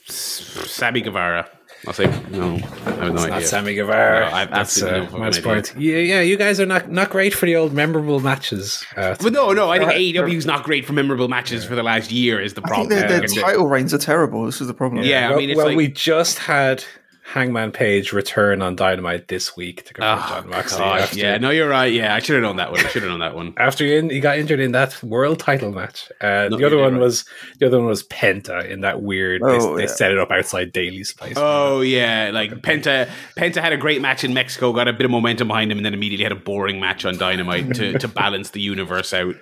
S- 0.08 0.42
Sammy 0.68 1.02
Guevara. 1.02 1.50
I'll 1.88 1.94
say 1.94 2.06
no. 2.32 2.56
I 2.56 2.58
have 2.58 2.98
no 3.00 3.14
It's 3.14 3.22
idea. 3.24 3.30
not 3.30 3.44
Sammy 3.44 3.76
Guevara. 3.76 4.22
No, 4.30 4.36
I 4.36 4.40
have 4.40 4.50
That's 4.50 4.60
absolutely 4.82 4.98
uh, 5.00 5.02
no 5.02 5.06
fucking 5.08 5.20
minus 5.20 5.40
point. 5.42 5.74
Yeah, 5.78 5.98
yeah. 5.98 6.22
You 6.22 6.36
guys 6.38 6.60
are 6.60 6.66
not 6.66 6.90
not 6.92 7.10
great 7.12 7.34
for 7.34 7.46
the 7.46 7.56
old 7.56 7.74
memorable 7.74 8.20
matches. 8.20 8.84
Uh, 8.96 9.16
But 9.22 9.34
no, 9.34 9.52
no, 9.54 9.70
I 9.70 9.78
think 9.78 9.90
Right. 9.92 10.00
AEW 10.16 10.34
is 10.36 10.46
not 10.48 10.64
great 10.64 10.86
for 10.86 10.94
memorable 10.94 11.28
matches 11.28 11.64
for 11.64 11.76
the 11.76 11.84
last 11.84 12.12
year. 12.12 12.42
Is 12.42 12.54
the 12.56 12.62
I 12.62 12.70
think 12.70 12.90
problem? 12.90 12.90
their, 12.90 13.20
their 13.20 13.28
title 13.28 13.68
reigns 13.68 13.94
are 13.94 14.00
terrible. 14.00 14.46
This 14.46 14.62
is 14.62 14.68
the 14.68 14.74
problem. 14.74 15.04
Yeah, 15.04 15.28
I 15.28 15.30
well, 15.32 15.40
mean, 15.40 15.50
it's 15.52 15.58
well, 15.58 15.68
like- 15.68 15.78
we 15.78 15.88
just 15.90 16.40
had 16.40 16.84
Hangman 17.28 17.72
Page 17.72 18.14
return 18.14 18.62
on 18.62 18.76
Dynamite 18.76 19.28
this 19.28 19.58
week 19.58 19.84
to 19.88 19.94
confront 19.96 20.22
Oh, 20.26 20.30
Jon 20.42 20.50
Moxley. 20.52 20.78
God, 20.80 21.02
after, 21.02 21.18
yeah, 21.18 21.38
no, 21.38 21.50
you're 21.50 21.68
right. 21.68 21.92
Yeah, 21.92 22.14
I 22.14 22.20
should 22.20 22.36
have 22.36 22.44
known 22.44 22.58
that 22.58 22.72
one. 22.72 22.80
I 22.86 22.88
should 22.90 23.02
have 23.02 23.10
known 23.10 23.20
that 23.22 23.34
one. 23.34 23.56
after 23.58 23.84
he, 23.84 23.96
in, 23.98 24.10
he 24.12 24.20
got 24.20 24.38
injured 24.38 24.60
in 24.60 24.74
that 24.74 25.02
world 25.02 25.40
title 25.40 25.72
match. 25.72 26.10
Uh, 26.22 26.50
No, 26.52 26.58
the 26.58 26.66
other 26.66 26.78
one 26.78 26.94
right. 26.94 27.02
was 27.02 27.26
the 27.60 27.66
other 27.66 27.80
one 27.80 27.88
was 27.88 28.04
Penta 28.08 28.70
in 28.70 28.82
that 28.82 29.02
weird. 29.02 29.42
they- 29.42 29.48
Oh, 29.48 29.76
they, 29.76 29.84
yeah. 29.84 29.88
set 29.90 30.12
it 30.12 30.20
up 30.20 30.30
outside 30.30 30.72
Daily's 30.72 31.14
place. 31.14 31.34
Oh 31.36 31.82
yeah, 31.82 32.30
like 32.32 32.52
Penta. 32.62 33.10
Penta 33.36 33.60
had 33.60 33.74
a 33.74 33.78
great 33.78 34.02
match 34.02 34.24
in 34.24 34.34
Mexico, 34.36 34.72
got 34.72 34.88
a 34.88 34.94
bit 34.94 35.06
of 35.06 35.12
momentum 35.12 35.48
behind 35.48 35.72
him, 35.72 35.80
and 35.80 35.86
then 35.86 35.96
immediately 35.96 36.24
had 36.24 36.32
a 36.32 36.36
boring 36.36 36.80
match 36.80 37.06
on 37.06 37.18
Dynamite 37.18 37.74
to, 37.76 37.98
to 37.98 38.08
balance 38.08 38.52
the 38.52 38.62
universe 38.62 39.14
out. 39.14 39.34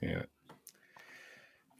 Yeah. 0.00 0.22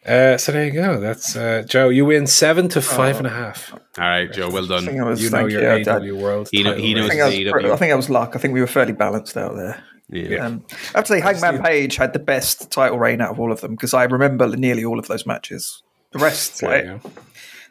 Uh, 0.08 0.38
so 0.38 0.52
there 0.52 0.64
you 0.64 0.70
go. 0.70 0.98
That's 1.00 1.36
uh, 1.36 1.64
Joe. 1.68 1.88
You 1.90 2.06
win 2.06 2.26
seven 2.26 2.68
to 2.70 2.80
five 2.80 3.18
and 3.18 3.26
a 3.26 3.30
half. 3.30 3.72
All 3.72 3.80
right, 3.98 4.32
Joe, 4.32 4.48
well 4.50 4.64
I 4.72 4.78
think 4.78 4.92
done. 4.92 5.00
I 5.00 5.04
was. 5.08 5.22
You 5.22 5.30
know 5.30 5.46
your 5.46 5.78
you. 5.78 5.90
I, 5.90 5.96
AW 5.96 6.14
World. 6.16 6.48
He 6.50 6.62
know- 6.62 6.74
he 6.74 6.94
knows 6.94 7.10
I 7.10 7.14
reign. 7.14 7.30
think 7.30 7.50
I, 7.50 7.54
was, 7.54 7.64
AEW. 7.64 7.72
I 7.72 7.76
think 7.76 7.92
I 7.92 7.96
was 7.96 8.10
luck. 8.10 8.32
I 8.34 8.38
think 8.38 8.54
we 8.54 8.60
were 8.60 8.66
fairly 8.66 8.92
balanced 8.92 9.36
out 9.36 9.54
there. 9.56 9.82
Yeah. 10.10 10.46
Um, 10.46 10.64
I 10.94 10.98
have 10.98 11.04
to 11.04 11.08
say, 11.08 11.20
Hangman 11.20 11.62
Page 11.62 11.96
had 11.96 12.14
the 12.14 12.18
best 12.18 12.70
title 12.70 12.98
reign 12.98 13.20
out 13.20 13.32
of 13.32 13.38
all 13.40 13.52
of 13.52 13.60
them 13.60 13.72
because 13.72 13.92
I 13.92 14.04
remember 14.04 14.48
nearly 14.56 14.84
all 14.84 14.98
of 14.98 15.06
those 15.06 15.26
matches. 15.26 15.82
The 16.12 16.18
rest, 16.18 16.60
There 16.60 16.70
like, 16.70 16.84
you 17.04 17.10
go. 17.10 17.20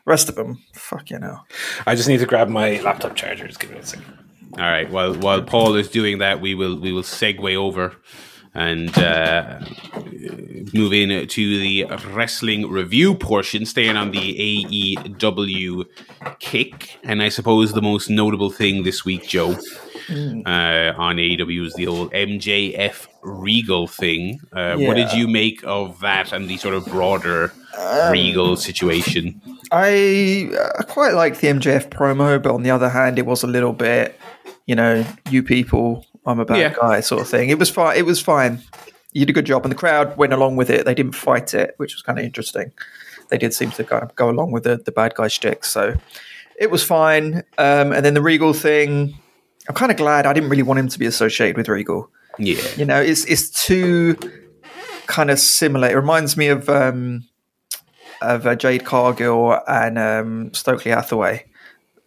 Rest 0.05 0.29
of 0.29 0.35
them, 0.35 0.61
fuck 0.73 1.09
you 1.09 1.17
know. 1.17 1.39
I 1.87 1.95
just 1.95 2.07
need 2.07 2.19
to 2.19 2.27
grab 2.27 2.47
my 2.47 2.79
laptop 2.81 3.15
charger. 3.15 3.47
Just 3.47 3.59
give 3.59 3.71
me 3.71 3.79
a 3.79 3.85
second. 3.85 4.05
All 4.53 4.59
right. 4.59 4.89
While 4.89 5.15
while 5.15 5.41
Paul 5.41 5.75
is 5.75 5.89
doing 5.89 6.19
that, 6.19 6.39
we 6.39 6.53
will 6.55 6.79
we 6.79 6.93
will 6.93 7.01
segue 7.01 7.55
over 7.55 7.95
and 8.53 8.97
uh, 8.97 9.59
move 10.73 10.93
in 10.93 11.27
to 11.27 11.59
the 11.59 11.85
wrestling 12.11 12.69
review 12.69 13.13
portion, 13.15 13.65
staying 13.65 13.95
on 13.95 14.11
the 14.11 14.95
AEW 14.95 15.85
kick. 16.39 16.99
And 17.03 17.21
I 17.21 17.29
suppose 17.29 17.73
the 17.73 17.81
most 17.81 18.09
notable 18.09 18.49
thing 18.49 18.83
this 18.83 19.05
week, 19.05 19.27
Joe, 19.27 19.51
uh, 20.09 20.93
on 20.97 21.17
AEW 21.17 21.65
is 21.65 21.73
the 21.75 21.87
old 21.87 22.11
MJF 22.11 23.07
Regal 23.21 23.87
thing. 23.87 24.39
Uh, 24.53 24.77
What 24.77 24.95
did 24.95 25.11
you 25.13 25.27
make 25.27 25.61
of 25.65 25.99
that 25.99 26.31
and 26.31 26.49
the 26.49 26.57
sort 26.57 26.75
of 26.75 26.85
broader 26.85 27.51
Regal 28.11 28.55
situation? 28.55 29.41
I, 29.71 30.49
I 30.79 30.83
quite 30.83 31.13
liked 31.13 31.41
the 31.41 31.47
MJF 31.49 31.89
promo, 31.89 32.41
but 32.41 32.53
on 32.53 32.63
the 32.63 32.71
other 32.71 32.89
hand, 32.89 33.19
it 33.19 33.25
was 33.25 33.43
a 33.43 33.47
little 33.47 33.73
bit, 33.73 34.17
you 34.65 34.75
know, 34.75 35.05
you 35.29 35.43
people, 35.43 36.05
I'm 36.27 36.39
a 36.39 36.45
bad 36.45 36.57
Yeah. 36.59 36.73
guy 36.79 36.99
sort 36.99 37.21
of 37.21 37.27
thing. 37.29 37.49
It 37.49 37.57
was 37.57 37.69
fine. 37.69 37.97
It 37.97 38.05
was 38.05 38.21
fine. 38.21 38.61
You 39.13 39.21
did 39.25 39.29
a 39.31 39.33
good 39.33 39.45
job, 39.45 39.63
and 39.65 39.71
the 39.71 39.75
crowd 39.77 40.15
went 40.17 40.33
along 40.33 40.57
with 40.57 40.69
it. 40.69 40.85
They 40.85 40.93
didn't 40.93 41.13
fight 41.15 41.53
it, 41.53 41.73
which 41.77 41.95
was 41.95 42.01
kind 42.03 42.19
of 42.19 42.25
interesting. 42.25 42.71
They 43.29 43.37
did 43.37 43.53
seem 43.53 43.71
to 43.71 43.83
kind 43.83 44.03
of 44.03 44.15
go 44.15 44.29
along 44.29 44.51
with 44.51 44.63
the, 44.63 44.77
the 44.77 44.91
bad 44.91 45.15
guy 45.15 45.27
shtick, 45.27 45.65
so 45.65 45.95
it 46.59 46.69
was 46.69 46.83
fine. 46.83 47.43
Um, 47.57 47.91
and 47.93 48.05
then 48.05 48.13
the 48.13 48.21
Regal 48.21 48.53
thing, 48.53 49.17
I'm 49.67 49.75
kind 49.75 49.91
of 49.91 49.97
glad. 49.97 50.25
I 50.25 50.33
didn't 50.33 50.49
really 50.49 50.63
want 50.63 50.79
him 50.79 50.87
to 50.89 50.99
be 50.99 51.05
associated 51.05 51.57
with 51.57 51.67
Regal. 51.69 52.09
Yeah. 52.37 52.61
You 52.75 52.85
know, 52.85 53.01
it's 53.01 53.25
it's 53.25 53.49
too 53.49 54.15
kind 55.07 55.31
of 55.31 55.39
similar. 55.39 55.89
It 55.89 55.95
reminds 55.95 56.37
me 56.37 56.47
of 56.49 56.69
um, 56.69 57.23
of 58.21 58.45
uh, 58.45 58.55
Jade 58.55 58.85
Cargill 58.85 59.59
and 59.67 59.97
um, 59.97 60.53
Stokely 60.53 60.91
Hathaway, 60.91 61.45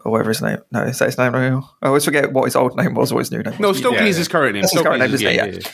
or 0.05 0.13
whatever 0.13 0.31
his 0.31 0.43
name. 0.43 0.59
No, 0.71 0.83
is 0.83 0.99
that 0.99 1.07
his 1.07 1.19
name? 1.19 1.33
now? 1.33 1.71
I 1.83 1.89
always 1.89 2.05
forget 2.05 2.33
what 2.33 2.45
his 2.45 2.57
old 2.57 2.77
name 2.77 2.95
was 2.95 3.13
or 3.13 3.19
his 3.19 3.31
new 3.31 3.43
name. 3.43 3.57
No, 3.59 3.69
was. 3.69 3.79
Stokely 3.79 3.99
Yeah, 3.99 4.07
is 4.07 4.17
his 4.17 4.29
current 4.29 4.55
name. 4.55 4.63
That's 4.63 4.73
his 4.73 4.83
current 4.83 5.01
name, 5.01 5.15
isn't 5.15 5.27
it? 5.27 5.35
Yeah. 5.35 5.71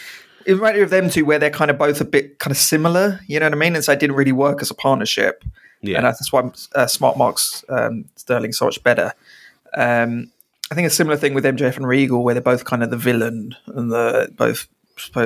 It 0.47 0.55
reminded 0.55 0.79
me 0.79 0.83
of 0.85 0.91
them 0.91 1.11
two, 1.11 1.25
where 1.25 1.39
they're 1.39 1.51
kind 1.51 1.71
of 1.71 1.79
both 1.79 2.01
a 2.01 2.05
bit 2.05 2.39
kind 2.39 2.53
of 2.53 2.57
similar. 2.57 3.21
You 3.27 3.41
know 3.41 3.47
what 3.47 3.55
I 3.55 3.57
mean? 3.57 3.75
And 3.75 3.85
so 3.85 3.93
it 3.93 3.99
didn't 3.99 4.15
really 4.17 4.33
work 4.33 4.63
as 4.63 4.71
a 4.71 4.75
partnership. 4.75 5.45
Yeah. 5.83 5.99
And 5.99 6.07
that's 6.07 6.33
why 6.33 6.51
uh, 6.75 6.87
Smart 6.87 7.19
Marks 7.19 7.65
um, 7.69 8.05
Sterling 8.17 8.53
so 8.53 8.67
much 8.67 8.83
better. 8.83 9.13
Um, 9.75 10.31
I 10.71 10.75
think 10.75 10.87
a 10.87 10.91
similar 10.91 11.17
thing 11.17 11.35
with 11.35 11.45
MJF 11.45 11.77
and 11.77 11.87
Regal, 11.87 12.25
where 12.25 12.35
they're 12.35 12.43
both 12.43 12.65
kind 12.65 12.83
of 12.83 12.91
the 12.91 12.97
villain 12.97 13.55
and 13.67 13.91
the 13.91 14.33
both 14.37 14.69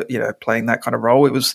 you 0.08 0.18
know 0.18 0.32
playing 0.40 0.66
that 0.66 0.82
kind 0.82 0.94
of 0.94 1.02
role. 1.02 1.26
It 1.26 1.32
was 1.32 1.54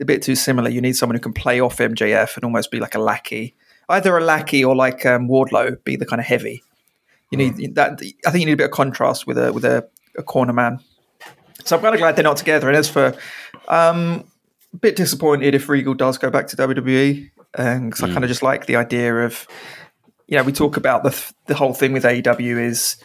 a 0.00 0.04
bit 0.04 0.22
too 0.22 0.34
similar. 0.34 0.68
You 0.68 0.80
need 0.80 0.96
someone 0.96 1.16
who 1.16 1.20
can 1.20 1.32
play 1.32 1.60
off 1.60 1.78
MJF 1.78 2.36
and 2.36 2.44
almost 2.44 2.70
be 2.70 2.80
like 2.80 2.94
a 2.94 2.98
lackey, 2.98 3.54
either 3.88 4.16
a 4.16 4.24
lackey 4.24 4.64
or 4.64 4.74
like 4.74 5.04
um, 5.06 5.28
Wardlow, 5.28 5.82
be 5.84 5.96
the 5.96 6.06
kind 6.06 6.20
of 6.20 6.26
heavy. 6.26 6.62
You 7.30 7.38
need 7.38 7.74
that. 7.74 8.00
I 8.26 8.30
think 8.30 8.40
you 8.40 8.46
need 8.46 8.52
a 8.52 8.56
bit 8.56 8.66
of 8.66 8.70
contrast 8.70 9.26
with 9.26 9.38
a 9.38 9.52
with 9.52 9.64
a, 9.64 9.88
a 10.16 10.22
corner 10.22 10.52
man. 10.52 10.80
So 11.64 11.76
I'm 11.76 11.82
kind 11.82 11.94
of 11.94 12.00
glad 12.00 12.14
they're 12.14 12.22
not 12.22 12.36
together. 12.36 12.68
And 12.68 12.76
as 12.76 12.88
for 12.88 13.14
um, 13.68 14.24
a 14.72 14.76
bit 14.76 14.94
disappointed 14.94 15.54
if 15.54 15.68
Regal 15.68 15.94
does 15.94 16.18
go 16.18 16.30
back 16.30 16.46
to 16.48 16.56
WWE, 16.56 17.30
because 17.52 18.02
I 18.02 18.12
kind 18.12 18.22
of 18.22 18.28
just 18.28 18.42
like 18.42 18.66
the 18.66 18.76
idea 18.76 19.24
of, 19.24 19.48
you 20.28 20.36
know, 20.36 20.44
we 20.44 20.52
talk 20.52 20.76
about 20.76 21.02
the 21.02 21.32
the 21.46 21.54
whole 21.54 21.74
thing 21.74 21.92
with 21.92 22.04
AEW 22.04 22.60
is 22.60 22.96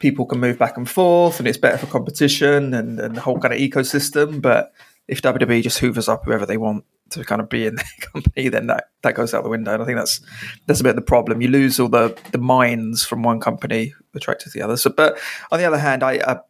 people 0.00 0.26
can 0.26 0.40
move 0.40 0.58
back 0.58 0.76
and 0.76 0.88
forth, 0.88 1.38
and 1.38 1.48
it's 1.48 1.58
better 1.58 1.78
for 1.78 1.86
competition 1.86 2.74
and, 2.74 3.00
and 3.00 3.16
the 3.16 3.20
whole 3.20 3.38
kind 3.38 3.54
of 3.54 3.60
ecosystem. 3.60 4.42
But 4.42 4.72
if 5.10 5.20
WWE 5.20 5.62
just 5.62 5.80
hoovers 5.80 6.08
up 6.08 6.24
whoever 6.24 6.46
they 6.46 6.56
want 6.56 6.84
to 7.10 7.24
kind 7.24 7.40
of 7.40 7.48
be 7.48 7.66
in 7.66 7.74
their 7.76 7.84
company, 8.12 8.48
then 8.48 8.68
that, 8.68 8.90
that 9.02 9.14
goes 9.14 9.34
out 9.34 9.42
the 9.42 9.50
window. 9.50 9.74
And 9.74 9.82
I 9.82 9.86
think 9.86 9.98
that's 9.98 10.20
that's 10.66 10.80
a 10.80 10.84
bit 10.84 10.90
of 10.90 10.96
the 10.96 11.02
problem. 11.02 11.42
You 11.42 11.48
lose 11.48 11.78
all 11.80 11.88
the 11.88 12.16
the 12.32 12.38
minds 12.38 13.04
from 13.04 13.22
one 13.22 13.40
company 13.40 13.92
attracted 14.14 14.52
to 14.52 14.58
the 14.58 14.64
other. 14.64 14.76
So, 14.76 14.90
but 14.90 15.18
on 15.50 15.58
the 15.58 15.66
other 15.66 15.78
hand, 15.78 16.02
I. 16.02 16.18
Uh, 16.18 16.40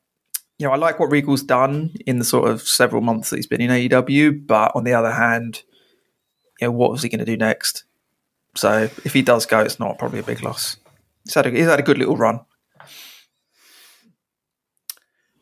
you 0.58 0.66
know, 0.66 0.74
I 0.74 0.76
like 0.76 1.00
what 1.00 1.10
Regal's 1.10 1.42
done 1.42 1.94
in 2.06 2.18
the 2.18 2.24
sort 2.24 2.50
of 2.50 2.60
several 2.60 3.00
months 3.00 3.30
that 3.30 3.36
he's 3.36 3.46
been 3.46 3.62
in 3.62 3.70
AEW, 3.70 4.46
but 4.46 4.70
on 4.74 4.84
the 4.84 4.92
other 4.92 5.10
hand, 5.10 5.62
you 6.60 6.66
know, 6.66 6.72
what 6.72 6.90
was 6.90 7.02
he 7.02 7.08
going 7.08 7.20
to 7.20 7.24
do 7.24 7.34
next? 7.34 7.84
So 8.56 8.82
if 8.82 9.14
he 9.14 9.22
does 9.22 9.46
go, 9.46 9.60
it's 9.60 9.80
not 9.80 9.98
probably 9.98 10.18
a 10.18 10.22
big 10.22 10.42
loss. 10.42 10.76
He's 11.24 11.32
had 11.32 11.46
a, 11.46 11.50
he's 11.50 11.64
had 11.64 11.80
a 11.80 11.82
good 11.82 11.96
little 11.96 12.18
run. 12.18 12.40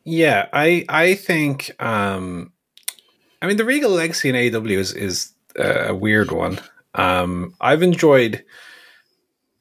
Yeah, 0.04 0.48
I 0.52 0.84
I 0.88 1.14
think 1.14 1.72
um 1.82 2.52
I 3.40 3.46
mean 3.46 3.56
the 3.56 3.64
Regal 3.64 3.90
legacy 3.90 4.28
in 4.28 4.34
AEW 4.34 4.76
is 4.76 4.92
is 4.92 5.32
uh, 5.58 5.88
a 5.88 5.94
weird 5.94 6.30
one. 6.30 6.60
Um 6.94 7.54
I've 7.60 7.82
enjoyed 7.82 8.44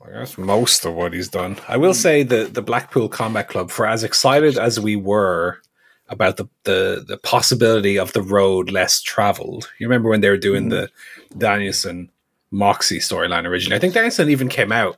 I 0.06 0.20
guess 0.20 0.38
most 0.38 0.86
of 0.86 0.94
what 0.94 1.14
he's 1.14 1.28
done. 1.28 1.58
I 1.68 1.78
will 1.78 1.94
say 1.94 2.24
the 2.24 2.46
the 2.46 2.62
Blackpool 2.62 3.10
Combat 3.10 3.48
Club 3.50 3.72
for 3.72 3.86
as 3.86 4.04
excited 4.04 4.58
as 4.58 4.80
we 4.80 4.96
were 4.96 5.62
about 6.10 6.38
the 6.38 6.46
the 6.64 7.04
the 7.06 7.18
possibility 7.18 7.98
of 8.00 8.14
the 8.14 8.22
road 8.22 8.72
less 8.72 9.02
traveled. 9.02 9.70
You 9.80 9.88
remember 9.88 10.10
when 10.10 10.22
they 10.22 10.30
were 10.30 10.38
doing 10.38 10.70
the 10.70 10.90
Danielson 11.38 12.10
Moxie 12.52 13.00
storyline 13.00 13.46
originally? 13.46 13.76
I 13.76 13.80
think 13.80 13.94
Danielson 13.94 14.30
even 14.30 14.50
came 14.50 14.72
out 14.72 14.98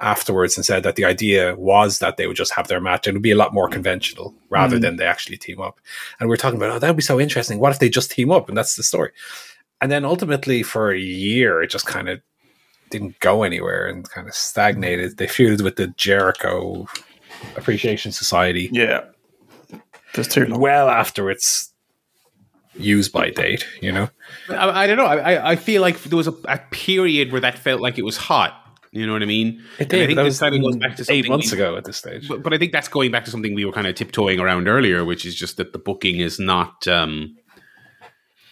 afterwards 0.00 0.56
and 0.56 0.64
said 0.64 0.82
that 0.82 0.96
the 0.96 1.04
idea 1.04 1.54
was 1.56 1.98
that 2.00 2.16
they 2.16 2.26
would 2.26 2.36
just 2.36 2.52
have 2.52 2.68
their 2.68 2.80
match 2.80 3.06
and 3.06 3.14
it 3.14 3.18
would 3.18 3.22
be 3.22 3.30
a 3.30 3.36
lot 3.36 3.54
more 3.54 3.68
mm. 3.68 3.72
conventional 3.72 4.34
rather 4.50 4.76
mm-hmm. 4.76 4.82
than 4.82 4.96
they 4.96 5.06
actually 5.06 5.36
team 5.36 5.60
up. 5.60 5.80
And 6.20 6.28
we 6.28 6.34
are 6.34 6.38
talking 6.38 6.58
about, 6.58 6.70
oh, 6.70 6.78
that 6.78 6.88
would 6.88 6.96
be 6.96 7.02
so 7.02 7.20
interesting. 7.20 7.58
What 7.58 7.72
if 7.72 7.78
they 7.78 7.88
just 7.88 8.10
team 8.10 8.30
up? 8.30 8.48
And 8.48 8.56
that's 8.56 8.76
the 8.76 8.82
story. 8.82 9.12
And 9.80 9.90
then 9.90 10.04
ultimately, 10.04 10.62
for 10.62 10.90
a 10.90 10.98
year, 10.98 11.62
it 11.62 11.70
just 11.70 11.86
kind 11.86 12.08
of 12.08 12.20
didn't 12.90 13.18
go 13.20 13.42
anywhere 13.42 13.86
and 13.86 14.08
kind 14.08 14.28
of 14.28 14.34
stagnated. 14.34 15.16
They 15.16 15.26
feuded 15.26 15.62
with 15.62 15.76
the 15.76 15.88
Jericho 15.88 16.86
Appreciation 17.56 18.12
Society 18.12 18.70
Yeah. 18.72 19.04
There's 20.14 20.28
too 20.28 20.46
long. 20.46 20.60
well 20.60 20.88
after 20.88 21.30
its 21.30 21.72
use 22.74 23.08
by 23.08 23.30
date, 23.30 23.66
you 23.80 23.92
know? 23.92 24.08
I, 24.48 24.84
I 24.84 24.86
don't 24.86 24.96
know. 24.96 25.06
I, 25.06 25.34
I- 25.34 25.50
I 25.50 25.56
feel 25.56 25.82
like 25.82 26.02
there 26.04 26.16
was 26.16 26.28
a, 26.28 26.34
a 26.44 26.58
period 26.70 27.32
where 27.32 27.40
that 27.40 27.58
felt 27.58 27.80
like 27.80 27.98
it 27.98 28.04
was 28.04 28.16
hot. 28.16 28.65
You 28.92 29.06
know 29.06 29.12
what 29.12 29.22
I 29.22 29.26
mean? 29.26 29.62
It 29.78 29.92
And 29.92 30.02
I 30.02 30.06
think 30.06 30.18
this 30.18 30.40
kind 30.40 30.54
of 30.54 30.62
goes 30.62 30.76
back 30.76 30.96
to 30.96 31.04
eight 31.08 31.28
months 31.28 31.52
ago 31.52 31.76
at 31.76 31.84
this 31.84 31.96
stage. 31.96 32.28
But, 32.28 32.42
but 32.42 32.54
I 32.54 32.58
think 32.58 32.72
that's 32.72 32.88
going 32.88 33.10
back 33.10 33.24
to 33.26 33.30
something 33.30 33.54
we 33.54 33.64
were 33.64 33.72
kind 33.72 33.86
of 33.86 33.94
tiptoeing 33.94 34.40
around 34.40 34.68
earlier, 34.68 35.04
which 35.04 35.26
is 35.26 35.34
just 35.34 35.56
that 35.56 35.72
the 35.72 35.78
booking 35.78 36.20
is 36.20 36.38
not 36.38 36.86
um, 36.88 37.36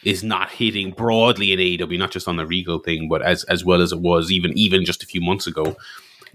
is 0.04 0.22
not 0.22 0.50
hitting 0.50 0.90
broadly 0.90 1.52
in 1.52 1.58
AEW, 1.58 1.98
not 1.98 2.10
just 2.10 2.28
on 2.28 2.36
the 2.36 2.46
Regal 2.46 2.78
thing, 2.78 3.08
but 3.08 3.22
as 3.22 3.44
as 3.44 3.64
well 3.64 3.80
as 3.80 3.92
it 3.92 4.00
was 4.00 4.30
even 4.30 4.56
even 4.56 4.84
just 4.84 5.02
a 5.02 5.06
few 5.06 5.20
months 5.20 5.46
ago. 5.46 5.76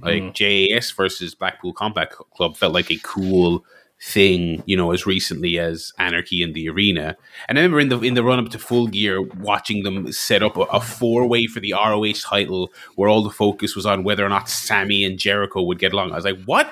Like 0.02 0.34
JAS 0.34 0.92
versus 0.92 1.36
Blackpool 1.36 1.74
Combat 1.74 2.10
Club 2.10 2.56
felt 2.56 2.74
like 2.74 2.90
a 2.90 2.98
cool 3.04 3.66
thing, 4.02 4.64
you 4.66 4.78
know, 4.78 4.92
as 4.92 5.06
recently 5.06 5.60
as 5.60 5.92
Anarchy 5.98 6.42
in 6.42 6.54
the 6.54 6.70
Arena. 6.70 7.18
And 7.48 7.60
I 7.60 7.62
remember 7.62 7.80
in 7.82 7.90
the 7.90 8.00
in 8.00 8.14
the 8.14 8.24
run 8.24 8.40
up 8.40 8.50
to 8.52 8.60
Full 8.60 8.88
Gear, 8.88 9.22
watching 9.22 9.84
them 9.84 10.12
set 10.12 10.42
up 10.42 10.56
a, 10.56 10.62
a 10.62 10.80
four 10.80 11.28
way 11.28 11.48
for 11.48 11.60
the 11.60 11.74
ROH 11.74 12.22
title, 12.24 12.72
where 12.96 13.10
all 13.10 13.24
the 13.24 13.30
focus 13.30 13.76
was 13.76 13.86
on 13.86 14.04
whether 14.04 14.26
or 14.26 14.30
not 14.30 14.50
Sammy 14.50 15.04
and 15.04 15.20
Jericho 15.20 15.62
would 15.62 15.80
get 15.80 15.92
along. 15.92 16.12
I 16.12 16.16
was 16.16 16.26
like, 16.26 16.42
what 16.46 16.72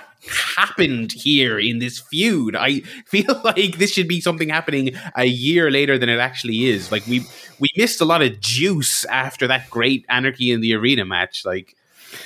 happened 0.55 1.11
here 1.11 1.59
in 1.59 1.80
this 1.80 1.99
feud? 1.99 2.55
I 2.55 2.80
feel 3.05 3.41
like 3.43 3.78
this 3.78 3.91
should 3.91 4.07
be 4.07 4.21
something 4.21 4.49
happening 4.49 4.95
a 5.15 5.25
year 5.25 5.69
later 5.69 5.97
than 5.97 6.09
it 6.09 6.19
actually 6.19 6.65
is. 6.65 6.91
Like 6.91 7.05
we 7.07 7.25
we 7.59 7.69
missed 7.75 7.99
a 7.99 8.05
lot 8.05 8.21
of 8.21 8.39
juice 8.39 9.03
after 9.05 9.47
that 9.47 9.69
great 9.69 10.05
Anarchy 10.07 10.51
in 10.51 10.61
the 10.61 10.73
Arena 10.73 11.05
match. 11.05 11.45
Like. 11.45 11.75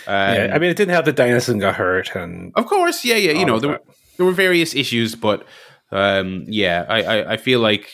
Um, 0.05 0.35
yeah, 0.35 0.51
I 0.53 0.59
mean, 0.59 0.69
it 0.69 0.77
didn't 0.77 0.91
help 0.91 1.05
that 1.05 1.15
Danielson 1.15 1.57
got 1.57 1.73
hurt 1.73 2.15
and 2.15 2.53
of 2.55 2.67
course, 2.67 3.03
yeah, 3.03 3.15
yeah. 3.15 3.31
You 3.31 3.47
know, 3.47 3.59
there. 3.59 3.79
There 4.21 4.27
were 4.27 4.33
various 4.33 4.75
issues, 4.75 5.15
but 5.15 5.47
um, 5.91 6.45
yeah, 6.47 6.85
I, 6.87 7.01
I, 7.01 7.31
I 7.33 7.37
feel 7.37 7.59
like 7.59 7.91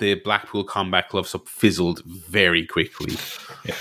the 0.00 0.16
Blackpool 0.16 0.64
Combat 0.64 1.08
Club 1.08 1.28
sub 1.28 1.46
fizzled 1.46 2.02
very 2.04 2.66
quickly. 2.66 3.14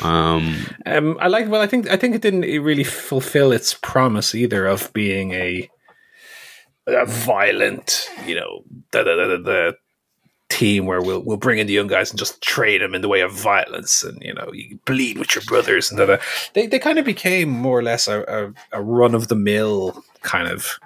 Um, 0.04 0.68
Um, 0.86 1.18
I 1.20 1.30
like. 1.30 1.50
Well, 1.50 1.62
I 1.62 1.66
think 1.66 1.90
I 1.90 1.98
think 1.98 2.14
it 2.14 2.22
didn't 2.22 2.42
really 2.42 2.84
fulfill 2.84 3.52
its 3.52 3.74
promise 3.74 4.36
either 4.36 4.68
of 4.68 4.94
being 4.94 5.32
a, 5.32 5.68
a 6.86 7.08
violent, 7.08 8.08
you 8.28 8.36
know, 8.36 8.64
the, 8.92 9.76
team 10.54 10.86
where 10.86 11.02
we'll 11.02 11.22
we'll 11.22 11.38
bring 11.38 11.58
in 11.58 11.66
the 11.66 11.74
young 11.74 11.88
guys 11.88 12.12
and 12.12 12.20
just 12.20 12.40
trade 12.42 12.82
them 12.82 12.94
in 12.94 13.02
the 13.02 13.08
way 13.08 13.22
of 13.22 13.34
violence, 13.34 14.04
and 14.04 14.22
you 14.22 14.34
know, 14.34 14.52
you 14.54 14.80
bleed 14.86 15.18
with 15.18 15.34
your 15.34 15.44
brothers, 15.46 15.90
and 15.90 15.98
da, 15.98 16.06
da. 16.06 16.18
they 16.54 16.68
they 16.68 16.78
kind 16.78 17.00
of 17.00 17.06
became 17.06 17.50
more 17.50 17.80
or 17.80 17.84
less 17.84 18.08
a, 18.08 18.22
a, 18.72 18.80
a 18.80 18.82
run 18.82 19.16
of 19.16 19.28
the 19.28 19.36
mill 19.36 20.04
kind 20.22 20.48
of. 20.48 20.80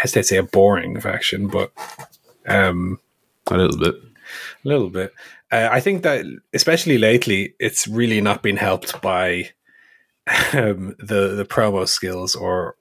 I 0.00 0.04
hesitate 0.04 0.22
to 0.22 0.28
say 0.28 0.36
a 0.38 0.42
boring 0.42 0.98
faction, 0.98 1.46
but 1.46 1.72
um, 2.46 2.98
a 3.48 3.56
little 3.58 3.78
bit. 3.78 3.94
a 4.64 4.68
little 4.68 4.88
bit. 4.88 5.12
Uh, 5.52 5.68
I 5.70 5.80
think 5.80 6.04
that, 6.04 6.24
especially 6.54 6.96
lately, 6.96 7.54
it's 7.58 7.86
really 7.86 8.22
not 8.22 8.42
been 8.42 8.56
helped 8.56 9.02
by 9.02 9.50
um, 10.54 10.96
the 10.98 11.34
the 11.36 11.44
promo 11.46 11.86
skills 11.86 12.34
or 12.34 12.76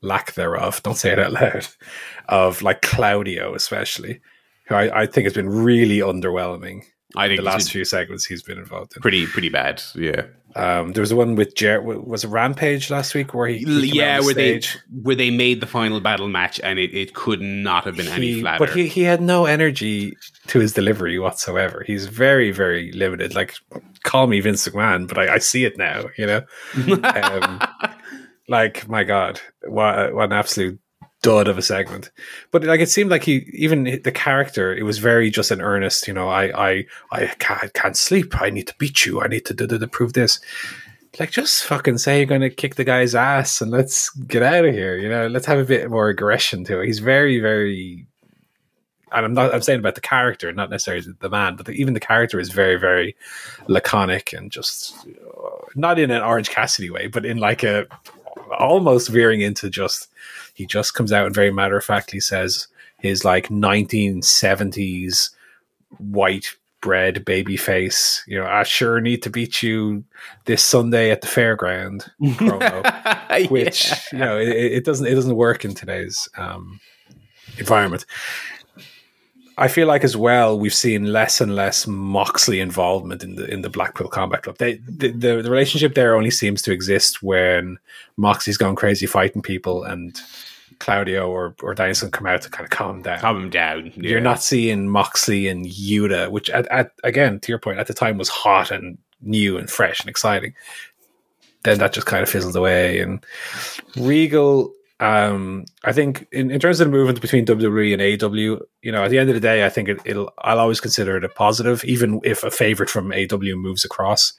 lack 0.00 0.34
thereof. 0.34 0.80
Don't 0.84 0.96
say 0.96 1.10
it 1.10 1.18
out 1.18 1.32
loud. 1.32 1.66
Of 2.28 2.62
like 2.62 2.82
Claudio, 2.82 3.54
especially, 3.56 4.20
who 4.66 4.76
I, 4.76 5.02
I 5.02 5.06
think 5.06 5.24
has 5.24 5.34
been 5.34 5.48
really 5.48 5.98
underwhelming. 5.98 6.84
I 7.16 7.28
think 7.28 7.38
the 7.40 7.44
last 7.44 7.70
few 7.70 7.84
segments 7.84 8.24
he's 8.24 8.42
been 8.42 8.58
involved 8.58 8.94
in. 8.96 9.02
pretty 9.02 9.26
pretty 9.26 9.48
bad. 9.50 9.82
Yeah, 9.94 10.22
Um, 10.56 10.92
there 10.92 11.02
was 11.02 11.10
the 11.10 11.16
one 11.16 11.34
with 11.34 11.54
Jer- 11.54 11.82
was 11.82 12.24
it 12.24 12.28
Rampage 12.28 12.90
last 12.90 13.14
week 13.14 13.34
where 13.34 13.48
he, 13.48 13.58
he 13.58 13.98
yeah, 13.98 14.20
where 14.20 14.32
stage. 14.32 14.74
they 14.74 15.00
where 15.02 15.16
they 15.16 15.30
made 15.30 15.60
the 15.60 15.66
final 15.66 16.00
battle 16.00 16.28
match, 16.28 16.58
and 16.60 16.78
it, 16.78 16.94
it 16.94 17.14
could 17.14 17.40
not 17.42 17.84
have 17.84 17.96
been 17.96 18.08
any 18.08 18.32
He- 18.34 18.40
flatter. 18.40 18.58
but 18.64 18.74
he, 18.74 18.86
he 18.88 19.02
had 19.02 19.20
no 19.20 19.44
energy 19.46 20.16
to 20.48 20.58
his 20.58 20.72
delivery 20.72 21.18
whatsoever. 21.18 21.82
He's 21.86 22.06
very 22.06 22.50
very 22.50 22.92
limited. 22.92 23.34
Like 23.34 23.54
call 24.04 24.26
me 24.26 24.40
Vince 24.40 24.66
McMahon, 24.68 25.06
but 25.06 25.18
I, 25.18 25.34
I 25.34 25.38
see 25.38 25.64
it 25.64 25.76
now. 25.78 26.04
You 26.18 26.26
know, 26.26 26.42
um, 27.04 27.60
like 28.48 28.88
my 28.88 29.04
God, 29.04 29.40
what, 29.66 30.14
what 30.14 30.24
an 30.24 30.32
absolute 30.32 30.80
dud 31.22 31.48
of 31.48 31.56
a 31.56 31.62
segment. 31.62 32.10
But 32.50 32.64
like 32.64 32.80
it 32.80 32.90
seemed 32.90 33.10
like 33.10 33.24
he 33.24 33.48
even 33.52 33.84
the 34.02 34.12
character, 34.12 34.74
it 34.74 34.82
was 34.82 34.98
very 34.98 35.30
just 35.30 35.50
an 35.50 35.62
earnest. 35.62 36.06
You 36.06 36.14
know, 36.14 36.28
I 36.28 36.70
I 36.70 36.86
I 37.10 37.26
can't, 37.38 37.72
can't 37.72 37.96
sleep. 37.96 38.40
I 38.40 38.50
need 38.50 38.66
to 38.66 38.74
beat 38.78 39.06
you. 39.06 39.22
I 39.22 39.28
need 39.28 39.46
to, 39.46 39.54
do, 39.54 39.66
to, 39.66 39.88
prove 39.88 40.12
this. 40.12 40.40
Like 41.18 41.30
just 41.30 41.64
fucking 41.64 41.98
say 41.98 42.18
you're 42.18 42.26
gonna 42.26 42.50
kick 42.50 42.74
the 42.74 42.84
guy's 42.84 43.14
ass 43.14 43.60
and 43.60 43.70
let's 43.70 44.10
get 44.10 44.42
out 44.42 44.64
of 44.64 44.74
here. 44.74 44.96
You 44.98 45.08
know, 45.08 45.28
let's 45.28 45.46
have 45.46 45.58
a 45.58 45.64
bit 45.64 45.90
more 45.90 46.08
aggression 46.08 46.64
to 46.64 46.80
it. 46.80 46.86
He's 46.86 46.98
very 46.98 47.40
very. 47.40 48.06
And 49.14 49.26
I'm 49.26 49.34
not. 49.34 49.54
I'm 49.54 49.60
saying 49.60 49.80
about 49.80 49.94
the 49.94 50.00
character, 50.00 50.50
not 50.52 50.70
necessarily 50.70 51.04
the 51.20 51.28
man, 51.28 51.54
but 51.54 51.66
the, 51.66 51.72
even 51.72 51.92
the 51.92 52.00
character 52.00 52.40
is 52.40 52.48
very, 52.48 52.76
very 52.76 53.14
laconic 53.68 54.32
and 54.32 54.50
just 54.50 55.06
uh, 55.06 55.66
not 55.74 55.98
in 55.98 56.10
an 56.10 56.22
Orange 56.22 56.48
Cassidy 56.48 56.88
way, 56.88 57.08
but 57.08 57.26
in 57.26 57.36
like 57.36 57.62
a 57.62 57.86
almost 58.58 59.10
veering 59.10 59.42
into 59.42 59.68
just 59.68 60.08
he 60.52 60.66
just 60.66 60.94
comes 60.94 61.12
out 61.12 61.26
and 61.26 61.34
very 61.34 61.50
matter 61.52 61.76
of 61.76 61.84
factly 61.84 62.20
says 62.20 62.68
his 62.98 63.24
like 63.24 63.48
1970s 63.48 65.30
white 65.98 66.54
bread 66.80 67.24
baby 67.24 67.56
face 67.56 68.24
you 68.26 68.36
know 68.36 68.44
i 68.46 68.64
sure 68.64 69.00
need 69.00 69.22
to 69.22 69.30
beat 69.30 69.62
you 69.62 70.02
this 70.46 70.62
sunday 70.64 71.10
at 71.12 71.20
the 71.20 71.28
fairground 71.28 72.08
promo 72.20 73.50
which 73.50 73.88
Yeah. 73.90 73.98
you 74.12 74.18
know 74.18 74.38
it, 74.38 74.48
it 74.48 74.84
doesn't 74.84 75.06
it 75.06 75.14
doesn't 75.14 75.36
work 75.36 75.64
in 75.64 75.74
today's 75.74 76.28
um, 76.36 76.80
environment 77.58 78.04
I 79.58 79.68
feel 79.68 79.86
like 79.86 80.04
as 80.04 80.16
well 80.16 80.58
we've 80.58 80.74
seen 80.74 81.12
less 81.12 81.40
and 81.40 81.54
less 81.54 81.86
Moxley 81.86 82.60
involvement 82.60 83.22
in 83.22 83.34
the 83.36 83.46
in 83.52 83.62
the 83.62 83.70
Blackpool 83.70 84.08
Combat 84.08 84.42
Club. 84.42 84.58
They 84.58 84.74
the, 84.76 85.08
the, 85.10 85.42
the 85.42 85.50
relationship 85.50 85.94
there 85.94 86.14
only 86.14 86.30
seems 86.30 86.62
to 86.62 86.72
exist 86.72 87.22
when 87.22 87.78
Moxley's 88.16 88.56
gone 88.56 88.76
crazy 88.76 89.06
fighting 89.06 89.42
people 89.42 89.84
and 89.84 90.20
Claudio 90.78 91.30
or 91.30 91.54
or 91.62 91.74
Danielson 91.74 92.10
come 92.10 92.26
out 92.26 92.42
to 92.42 92.50
kind 92.50 92.64
of 92.64 92.70
calm 92.70 93.02
down. 93.02 93.20
calm 93.20 93.36
him 93.36 93.50
down. 93.50 93.92
You're 93.94 94.20
not 94.20 94.42
seeing 94.42 94.88
Moxley 94.88 95.48
and 95.48 95.66
Yuta, 95.66 96.30
which 96.30 96.50
at, 96.50 96.66
at 96.68 96.92
again 97.04 97.38
to 97.40 97.52
your 97.52 97.58
point 97.58 97.78
at 97.78 97.86
the 97.86 97.94
time 97.94 98.18
was 98.18 98.28
hot 98.28 98.70
and 98.70 98.98
new 99.20 99.56
and 99.56 99.70
fresh 99.70 100.00
and 100.00 100.08
exciting. 100.08 100.54
Then 101.64 101.78
that 101.78 101.92
just 101.92 102.06
kind 102.06 102.22
of 102.22 102.28
fizzled 102.28 102.56
away. 102.56 102.98
And 103.00 103.24
Regal, 103.96 104.72
um, 105.02 105.64
I 105.82 105.92
think 105.92 106.28
in, 106.30 106.52
in 106.52 106.60
terms 106.60 106.78
of 106.78 106.86
the 106.86 106.96
movement 106.96 107.20
between 107.20 107.44
WWE 107.44 107.92
and 107.92 108.22
AW, 108.22 108.64
you 108.82 108.92
know, 108.92 109.02
at 109.02 109.10
the 109.10 109.18
end 109.18 109.28
of 109.30 109.34
the 109.34 109.40
day, 109.40 109.66
I 109.66 109.68
think 109.68 109.88
it, 109.88 109.98
it'll 110.04 110.32
I'll 110.38 110.60
always 110.60 110.80
consider 110.80 111.16
it 111.16 111.24
a 111.24 111.28
positive, 111.28 111.84
even 111.84 112.20
if 112.22 112.44
a 112.44 112.52
favorite 112.52 112.88
from 112.88 113.10
AW 113.10 113.56
moves 113.56 113.84
across. 113.84 114.32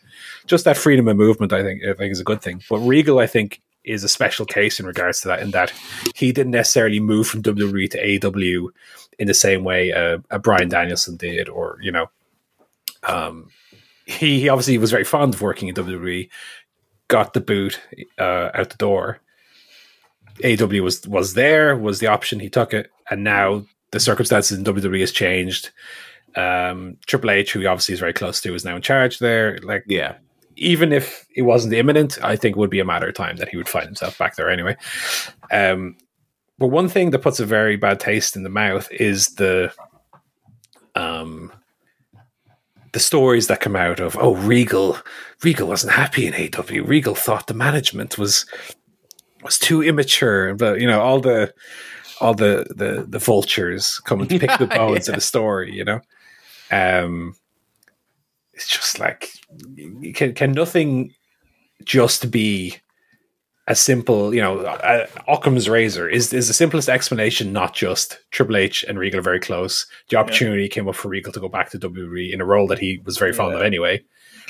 Just 0.46 0.64
that 0.64 0.78
freedom 0.78 1.10
of 1.10 1.18
movement, 1.18 1.52
I 1.52 1.64
think, 1.64 1.84
I 1.84 1.92
think 1.92 2.14
is 2.14 2.22
a 2.22 2.24
good 2.24 2.42
thing. 2.42 2.62
But 2.70 2.80
Regal, 2.80 3.20
I 3.20 3.28
think, 3.28 3.60
is 3.84 4.06
a 4.06 4.08
special 4.08 4.46
case 4.46 4.80
in 4.80 4.86
regards 4.86 5.20
to 5.22 5.28
that, 5.28 5.42
in 5.42 5.52
that 5.52 5.74
he 6.16 6.32
didn't 6.32 6.54
necessarily 6.54 7.02
move 7.02 7.28
from 7.28 7.44
WWE 7.44 7.90
to 7.92 8.26
AW 8.26 8.70
in 9.20 9.28
the 9.28 9.34
same 9.34 9.66
way 9.66 9.92
uh, 9.92 10.20
a 10.32 10.40
Bryan 10.40 10.70
Danielson 10.70 11.18
did, 11.18 11.50
or 11.50 11.78
you 11.82 11.92
know, 11.92 12.10
um, 13.06 13.50
he, 14.06 14.40
he 14.40 14.48
obviously 14.48 14.78
was 14.78 14.92
very 14.92 15.04
fond 15.04 15.34
of 15.34 15.42
working 15.42 15.68
in 15.68 15.76
WWE, 15.76 16.30
got 17.10 17.34
the 17.34 17.42
boot 17.42 17.82
uh, 18.18 18.50
out 18.54 18.70
the 18.70 18.78
door. 18.78 19.20
AW 20.44 20.82
was 20.84 21.08
was 21.08 21.34
there, 21.34 21.76
was 21.78 22.00
the 22.00 22.08
option, 22.08 22.40
he 22.40 22.50
took 22.50 22.74
it, 22.74 22.90
and 23.10 23.24
now 23.24 23.64
the 23.92 24.00
circumstances 24.00 24.58
in 24.58 24.64
WWE 24.64 25.00
has 25.02 25.12
changed. 25.12 25.70
Um, 26.36 26.98
Triple 27.06 27.30
H, 27.30 27.52
who 27.54 27.60
he 27.60 27.66
obviously 27.68 27.94
is 27.94 28.00
very 28.00 28.14
close 28.14 28.42
to, 28.42 28.56
is 28.56 28.66
now 28.66 28.76
in 28.76 28.82
charge 28.82 29.20
there. 29.20 29.60
Like, 29.62 29.84
Yeah. 29.88 30.16
even 30.56 30.92
if 30.92 31.28
it 31.36 31.44
wasn't 31.44 31.74
imminent, 31.76 32.18
I 32.24 32.36
think 32.36 32.56
it 32.56 32.60
would 32.60 32.72
be 32.72 32.80
a 32.80 32.86
matter 32.86 33.08
of 33.08 33.14
time 33.14 33.36
that 33.38 33.50
he 33.50 33.58
would 33.58 33.70
find 33.70 33.86
himself 33.86 34.18
back 34.18 34.36
there 34.36 34.50
anyway. 34.50 34.76
Um, 35.52 35.96
but 36.58 36.68
one 36.68 36.90
thing 36.90 37.12
that 37.12 37.20
puts 37.20 37.40
a 37.40 37.46
very 37.46 37.76
bad 37.76 38.00
taste 38.00 38.36
in 38.36 38.42
the 38.44 38.50
mouth 38.50 38.88
is 38.92 39.28
the 39.36 39.72
um 40.96 41.52
the 42.94 43.00
stories 43.00 43.48
that 43.48 43.60
come 43.62 43.76
out 43.76 44.00
of 44.00 44.16
oh 44.20 44.36
Regal 44.36 44.98
Regal 45.44 45.68
wasn't 45.68 45.94
happy 45.94 46.28
in 46.28 46.34
AW. 46.34 46.84
Regal 46.86 47.16
thought 47.16 47.48
the 47.48 47.54
management 47.56 48.18
was 48.20 48.46
was 49.44 49.60
too 49.60 49.82
immature, 49.82 50.56
but 50.56 50.80
you 50.80 50.88
know 50.88 51.02
all 51.02 51.20
the 51.20 51.54
all 52.22 52.34
the 52.34 52.66
the 52.76 53.06
the 53.08 53.20
vultures 53.20 54.00
coming 54.00 54.28
to 54.28 54.40
pick 54.40 54.58
the 54.58 54.68
bones 54.76 55.10
of 55.10 55.16
the 55.16 55.22
story. 55.22 55.74
You 55.74 55.86
know, 55.86 56.02
um, 56.72 57.36
it's 58.54 58.68
just 58.68 59.00
like 59.00 59.32
can 60.14 60.34
can 60.34 60.52
nothing 60.52 61.14
just 61.84 62.32
be 62.32 62.78
a 63.68 63.76
simple, 63.76 64.36
you 64.36 64.42
know, 64.42 64.60
uh, 64.60 65.08
Occam's 65.28 65.70
razor 65.70 66.10
is 66.10 66.34
is 66.34 66.48
the 66.48 66.54
simplest 66.54 66.90
explanation. 66.90 67.54
Not 67.54 67.74
just 67.74 68.20
Triple 68.32 68.58
H 68.58 68.84
and 68.84 69.00
Regal 69.00 69.20
are 69.20 69.24
very 69.24 69.40
close. 69.40 69.86
The 70.10 70.18
opportunity 70.18 70.68
came 70.68 70.88
up 70.90 70.96
for 70.96 71.08
Regal 71.08 71.32
to 71.32 71.40
go 71.40 71.48
back 71.48 71.70
to 71.72 71.80
WWE 71.80 72.34
in 72.34 72.42
a 72.42 72.46
role 72.46 72.68
that 72.68 72.80
he 72.80 73.02
was 73.06 73.18
very 73.18 73.32
fond 73.32 73.56
of 73.56 73.62
anyway. 73.62 74.04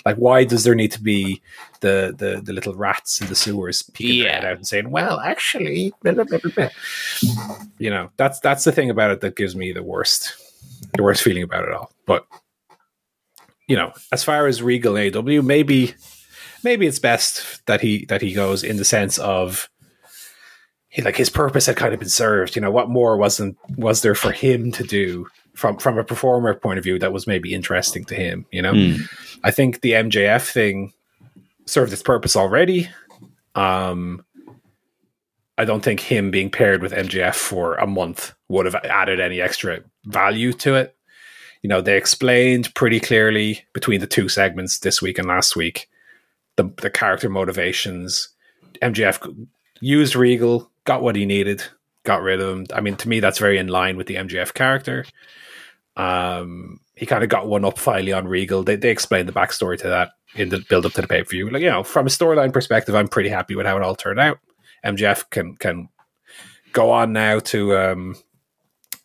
Like, 0.05 0.17
why 0.17 0.43
does 0.43 0.63
there 0.63 0.75
need 0.75 0.91
to 0.93 1.01
be 1.01 1.41
the 1.83 2.15
the, 2.17 2.41
the 2.41 2.53
little 2.53 2.73
rats 2.73 3.21
in 3.21 3.27
the 3.27 3.35
sewers 3.35 3.83
peeking 3.83 4.19
their 4.23 4.27
Yeah. 4.29 4.35
head 4.35 4.45
out 4.45 4.57
and 4.57 4.67
saying, 4.67 4.89
"Well, 4.89 5.19
actually," 5.19 5.93
blah, 6.01 6.13
blah, 6.13 6.25
blah." 6.25 6.69
you 7.77 7.89
know, 7.91 8.09
that's 8.17 8.39
that's 8.39 8.63
the 8.63 8.71
thing 8.71 8.89
about 8.89 9.11
it 9.11 9.21
that 9.21 9.35
gives 9.35 9.55
me 9.55 9.71
the 9.71 9.83
worst 9.83 10.33
the 10.97 11.03
worst 11.03 11.21
feeling 11.23 11.43
about 11.43 11.65
it 11.65 11.71
all. 11.73 11.91
But 12.07 12.25
you 13.67 13.75
know, 13.75 13.93
as 14.11 14.23
far 14.23 14.47
as 14.47 14.61
Regal 14.61 14.97
AW, 14.97 15.41
maybe 15.41 15.93
maybe 16.63 16.87
it's 16.87 16.99
best 16.99 17.65
that 17.67 17.81
he 17.81 18.05
that 18.05 18.21
he 18.21 18.33
goes 18.33 18.63
in 18.63 18.77
the 18.77 18.85
sense 18.85 19.17
of 19.19 19.69
he, 20.89 21.01
like 21.01 21.15
his 21.17 21.29
purpose 21.29 21.65
had 21.65 21.75
kind 21.77 21.93
of 21.93 21.99
been 21.99 22.09
served. 22.09 22.55
You 22.55 22.61
know, 22.61 22.71
what 22.71 22.89
more 22.89 23.17
wasn't 23.17 23.57
was 23.77 24.01
there 24.01 24.15
for 24.15 24.31
him 24.31 24.71
to 24.73 24.83
do 24.83 25.27
from 25.55 25.77
from 25.77 25.97
a 25.97 26.03
performer 26.03 26.53
point 26.53 26.77
of 26.77 26.83
view 26.83 26.99
that 26.99 27.13
was 27.13 27.27
maybe 27.27 27.53
interesting 27.53 28.05
to 28.05 28.15
him? 28.15 28.45
You 28.51 28.61
know, 28.61 28.73
Mm. 28.73 29.01
I 29.43 29.51
think 29.51 29.81
the 29.81 29.91
MJF 29.93 30.49
thing 30.51 30.93
served 31.65 31.93
its 31.93 32.03
purpose 32.03 32.35
already. 32.35 32.89
Um, 33.55 34.25
I 35.57 35.65
don't 35.65 35.83
think 35.83 35.99
him 35.99 36.31
being 36.31 36.49
paired 36.49 36.81
with 36.81 36.93
MJF 36.93 37.35
for 37.35 37.75
a 37.75 37.85
month 37.85 38.33
would 38.49 38.65
have 38.65 38.75
added 38.75 39.19
any 39.19 39.39
extra 39.39 39.81
value 40.05 40.53
to 40.53 40.75
it. 40.75 40.95
You 41.61 41.69
know, 41.69 41.81
they 41.81 41.95
explained 41.95 42.73
pretty 42.73 42.99
clearly 42.99 43.63
between 43.73 44.01
the 44.01 44.07
two 44.07 44.27
segments 44.27 44.79
this 44.79 45.01
week 45.01 45.17
and 45.17 45.27
last 45.27 45.55
week 45.55 45.89
the 46.55 46.71
the 46.81 46.89
character 46.89 47.29
motivations. 47.29 48.29
MJF 48.81 49.47
used 49.79 50.15
Regal, 50.15 50.71
got 50.85 51.01
what 51.01 51.15
he 51.15 51.25
needed, 51.25 51.63
got 52.03 52.21
rid 52.21 52.41
of 52.41 52.49
him. 52.49 52.65
I 52.73 52.81
mean, 52.81 52.95
to 52.97 53.09
me, 53.09 53.19
that's 53.19 53.39
very 53.39 53.57
in 53.57 53.67
line 53.67 53.97
with 53.97 54.07
the 54.07 54.15
MJF 54.15 54.53
character. 54.53 55.05
Um, 55.95 56.79
he 56.95 57.05
kind 57.05 57.23
of 57.23 57.29
got 57.29 57.47
one 57.47 57.65
up 57.65 57.77
finally 57.77 58.13
on 58.13 58.27
Regal. 58.27 58.63
They 58.63 58.75
they 58.75 58.89
explained 58.89 59.27
the 59.27 59.33
backstory 59.33 59.77
to 59.79 59.89
that 59.89 60.11
in 60.35 60.49
the 60.49 60.59
build 60.69 60.85
up 60.85 60.93
to 60.93 61.01
the 61.01 61.07
pay 61.07 61.23
per 61.23 61.29
view. 61.29 61.49
Like 61.49 61.61
you 61.61 61.69
know, 61.69 61.83
from 61.83 62.07
a 62.07 62.09
storyline 62.09 62.53
perspective, 62.53 62.95
I'm 62.95 63.07
pretty 63.07 63.29
happy 63.29 63.55
with 63.55 63.65
how 63.65 63.77
it 63.77 63.83
all 63.83 63.95
turned 63.95 64.19
out. 64.19 64.39
MJF 64.85 65.29
can 65.29 65.55
can 65.55 65.89
go 66.71 66.91
on 66.91 67.13
now 67.13 67.39
to 67.39 67.77
um, 67.77 68.15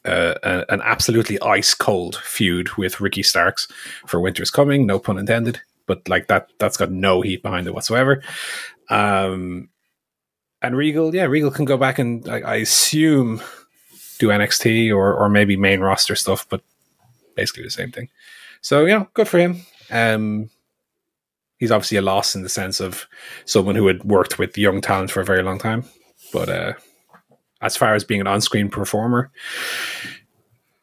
uh, 0.04 0.34
a- 0.42 0.72
an 0.72 0.80
absolutely 0.82 1.40
ice 1.40 1.74
cold 1.74 2.16
feud 2.16 2.70
with 2.76 3.00
Ricky 3.00 3.22
Starks 3.22 3.68
for 4.06 4.20
Winter's 4.20 4.50
Coming. 4.50 4.86
No 4.86 4.98
pun 4.98 5.18
intended. 5.18 5.60
But 5.86 6.08
like 6.08 6.28
that, 6.28 6.50
that's 6.58 6.76
got 6.76 6.90
no 6.90 7.22
heat 7.22 7.42
behind 7.42 7.66
it 7.66 7.74
whatsoever. 7.74 8.22
Um, 8.90 9.70
and 10.60 10.76
Regal, 10.76 11.14
yeah, 11.14 11.24
Regal 11.24 11.50
can 11.50 11.64
go 11.64 11.76
back 11.76 11.98
and 11.98 12.28
I, 12.28 12.40
I 12.40 12.54
assume 12.56 13.40
do 14.18 14.28
NXT 14.28 14.94
or 14.94 15.14
or 15.14 15.28
maybe 15.28 15.56
main 15.56 15.80
roster 15.80 16.16
stuff, 16.16 16.46
but 16.48 16.62
basically 17.36 17.62
the 17.62 17.70
same 17.70 17.92
thing. 17.92 18.08
So 18.60 18.84
yeah, 18.84 19.04
good 19.14 19.28
for 19.28 19.38
him. 19.38 19.62
Um, 19.90 20.50
he's 21.58 21.70
obviously 21.70 21.98
a 21.98 22.02
loss 22.02 22.34
in 22.34 22.42
the 22.42 22.48
sense 22.48 22.80
of 22.80 23.06
someone 23.44 23.74
who 23.74 23.86
had 23.86 24.04
worked 24.04 24.38
with 24.38 24.56
young 24.56 24.80
talent 24.80 25.10
for 25.10 25.20
a 25.20 25.24
very 25.24 25.42
long 25.42 25.58
time. 25.58 25.84
But 26.32 26.48
uh, 26.48 26.72
as 27.60 27.76
far 27.76 27.94
as 27.94 28.04
being 28.04 28.20
an 28.20 28.26
on-screen 28.26 28.70
performer, 28.70 29.30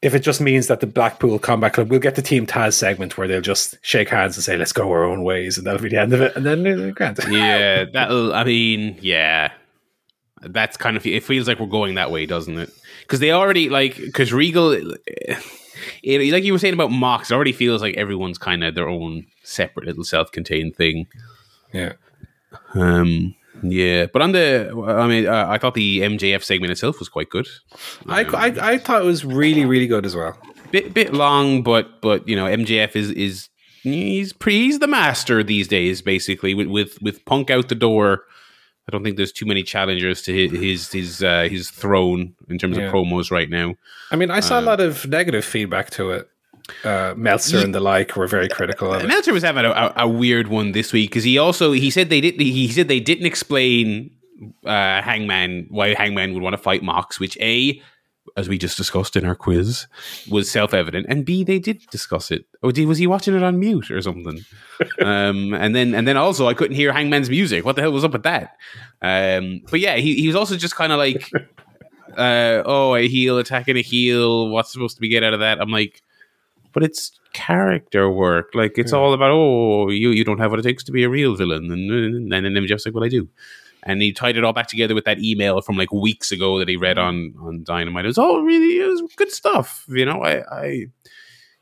if 0.01 0.13
it 0.13 0.19
just 0.19 0.39
means 0.39 0.67
that 0.67 0.81
the 0.81 0.87
Blackpool 0.87 1.39
Combat 1.39 1.73
Club 1.73 1.89
will 1.89 1.99
get 1.99 2.15
the 2.15 2.21
Team 2.21 2.45
Taz 2.45 2.73
segment 2.73 3.17
where 3.17 3.27
they'll 3.27 3.41
just 3.41 3.77
shake 3.81 4.09
hands 4.09 4.37
and 4.37 4.43
say, 4.43 4.55
"Let's 4.55 4.71
go 4.71 4.91
our 4.91 5.03
own 5.03 5.23
ways," 5.23 5.57
and 5.57 5.65
that'll 5.65 5.81
be 5.81 5.89
the 5.89 5.99
end 5.99 6.13
of 6.13 6.21
it, 6.21 6.35
and 6.35 6.45
then 6.45 6.91
grant. 6.91 7.19
Yeah, 7.27 7.85
that'll. 7.85 8.33
I 8.33 8.43
mean, 8.43 8.99
yeah, 9.01 9.51
that's 10.41 10.77
kind 10.77 10.95
of. 10.95 11.05
It 11.07 11.23
feels 11.23 11.47
like 11.47 11.59
we're 11.59 11.65
going 11.65 11.95
that 11.95 12.11
way, 12.11 12.27
doesn't 12.27 12.57
it? 12.57 12.69
Because 13.01 13.19
they 13.19 13.31
already 13.31 13.69
like 13.69 13.97
because 13.97 14.31
Regal. 14.31 14.95
It, 16.03 16.31
like 16.31 16.43
you 16.43 16.53
were 16.53 16.59
saying 16.59 16.73
about 16.73 16.91
Mox, 16.91 17.31
it 17.31 17.33
already 17.33 17.51
feels 17.51 17.81
like 17.81 17.95
everyone's 17.95 18.37
kind 18.37 18.63
of 18.63 18.75
their 18.75 18.89
own 18.89 19.25
separate 19.43 19.85
little 19.85 20.03
self-contained 20.03 20.75
thing. 20.75 21.07
Yeah. 21.73 21.93
Um, 22.73 23.35
yeah, 23.63 24.07
but 24.11 24.21
on 24.21 24.31
the, 24.33 24.71
I 24.87 25.07
mean, 25.07 25.27
uh, 25.27 25.45
I 25.47 25.57
thought 25.57 25.73
the 25.73 26.01
MJF 26.01 26.43
segment 26.43 26.71
itself 26.71 26.99
was 26.99 27.09
quite 27.09 27.29
good. 27.29 27.47
I, 28.07 28.23
I, 28.23 28.73
I 28.73 28.77
thought 28.77 29.01
it 29.01 29.05
was 29.05 29.23
really, 29.23 29.65
really 29.65 29.87
good 29.87 30.05
as 30.05 30.15
well. 30.15 30.37
Bit 30.71 30.93
bit 30.93 31.13
long, 31.13 31.63
but 31.63 32.01
but 32.01 32.27
you 32.27 32.35
know, 32.35 32.45
MJF 32.45 32.95
is 32.95 33.11
is 33.11 33.49
he's 33.83 34.33
pretty, 34.33 34.65
he's 34.65 34.79
the 34.79 34.87
master 34.87 35.43
these 35.43 35.67
days, 35.67 36.01
basically. 36.01 36.53
With 36.53 36.67
with 36.67 37.01
with 37.01 37.23
Punk 37.25 37.49
out 37.49 37.69
the 37.69 37.75
door, 37.75 38.23
I 38.87 38.91
don't 38.91 39.03
think 39.03 39.17
there's 39.17 39.31
too 39.31 39.45
many 39.47 39.63
challengers 39.63 40.21
to 40.23 40.33
his 40.33 40.51
his 40.51 40.91
his, 40.91 41.23
uh, 41.23 41.47
his 41.49 41.69
throne 41.71 42.35
in 42.49 42.57
terms 42.59 42.77
Yeah. 42.77 42.83
of 42.85 42.93
promos 42.93 43.31
right 43.31 43.49
now. 43.49 43.75
I 44.11 44.15
mean, 44.15 44.29
I 44.31 44.39
saw 44.41 44.55
a 44.55 44.59
Um, 44.59 44.65
lot 44.65 44.79
of 44.79 45.07
negative 45.07 45.43
feedback 45.43 45.89
to 45.91 46.11
it. 46.11 46.29
Uh, 46.83 47.13
Meltzer 47.15 47.59
and 47.59 47.75
the 47.75 47.79
like 47.79 48.15
were 48.15 48.25
very 48.27 48.47
critical 48.47 48.91
of 48.93 49.03
it. 49.03 49.07
Meltzer 49.07 49.33
was 49.33 49.43
having 49.43 49.65
a, 49.65 49.69
a, 49.71 49.93
a 49.97 50.07
weird 50.07 50.47
one 50.47 50.71
this 50.71 50.91
week 50.93 51.11
because 51.11 51.23
he 51.23 51.37
also 51.37 51.71
he 51.73 51.89
said 51.91 52.09
they 52.09 52.21
didn't 52.21 52.41
he 52.41 52.67
said 52.67 52.87
they 52.87 52.99
didn't 52.99 53.25
explain 53.27 54.09
uh, 54.65 55.01
Hangman 55.01 55.67
why 55.69 55.93
Hangman 55.93 56.33
would 56.33 56.41
want 56.43 56.53
to 56.53 56.61
fight 56.61 56.81
Mox, 56.83 57.19
which 57.19 57.37
a 57.39 57.79
as 58.37 58.49
we 58.49 58.57
just 58.57 58.77
discussed 58.77 59.15
in 59.15 59.25
our 59.25 59.35
quiz 59.35 59.87
was 60.29 60.49
self 60.49 60.73
evident, 60.73 61.05
and 61.09 61.25
b 61.25 61.43
they 61.43 61.59
did 61.59 61.85
discuss 61.91 62.31
it. 62.31 62.45
Oh, 62.63 62.71
did, 62.71 62.87
was 62.87 62.97
he 62.97 63.07
watching 63.07 63.35
it 63.35 63.43
on 63.43 63.59
mute 63.59 63.91
or 63.91 64.01
something? 64.01 64.39
um, 65.01 65.53
and 65.53 65.75
then 65.75 65.95
and 65.95 66.07
then 66.07 66.17
also 66.17 66.47
I 66.47 66.53
couldn't 66.53 66.75
hear 66.75 66.91
Hangman's 66.91 67.29
music. 67.29 67.65
What 67.65 67.75
the 67.75 67.81
hell 67.81 67.91
was 67.91 68.03
up 68.03 68.13
with 68.13 68.23
that? 68.23 68.55
Um, 69.01 69.61
but 69.69 69.79
yeah, 69.79 69.95
he 69.97 70.15
he 70.15 70.27
was 70.27 70.35
also 70.35 70.55
just 70.57 70.75
kind 70.75 70.91
of 70.91 70.97
like. 70.97 71.29
Uh, 72.17 72.63
oh, 72.65 72.95
a 72.95 73.09
heel 73.09 73.37
attacking 73.39 73.75
a 73.75 73.81
heel. 73.81 74.47
What's 74.47 74.71
supposed 74.71 74.95
to 74.95 75.01
be 75.01 75.09
get 75.09 75.21
out 75.21 75.33
of 75.33 75.41
that? 75.41 75.59
I'm 75.59 75.69
like, 75.69 76.01
but 76.71 76.81
it's 76.81 77.11
character 77.33 78.09
work. 78.09 78.51
Like 78.53 78.77
it's 78.77 78.93
all 78.93 79.13
about 79.13 79.31
oh, 79.31 79.89
you 79.89 80.11
you 80.11 80.23
don't 80.23 80.39
have 80.39 80.49
what 80.49 80.59
it 80.59 80.63
takes 80.63 80.83
to 80.85 80.93
be 80.93 81.03
a 81.03 81.09
real 81.09 81.35
villain, 81.35 81.69
and 81.71 81.91
and 81.91 82.31
then 82.31 82.45
and 82.45 82.55
then 82.55 82.65
just 82.67 82.85
like, 82.85 82.95
well, 82.95 83.03
I 83.03 83.09
do. 83.09 83.27
And 83.85 84.01
he 84.01 84.11
tied 84.11 84.35
it 84.35 84.43
all 84.43 84.53
back 84.53 84.67
together 84.67 84.95
with 84.95 85.05
that 85.05 85.19
email 85.19 85.61
from 85.61 85.77
like 85.77 85.91
weeks 85.91 86.31
ago 86.31 86.57
that 86.59 86.67
he 86.67 86.75
read 86.75 86.97
on 86.97 87.35
on 87.39 87.63
Dynamite. 87.63 88.05
It 88.05 88.09
was 88.09 88.17
all 88.17 88.41
really 88.41 88.79
it 88.83 88.87
was 88.87 89.03
good 89.15 89.31
stuff. 89.31 89.85
You 89.87 90.05
know, 90.05 90.23
I, 90.23 90.43
I 90.51 90.85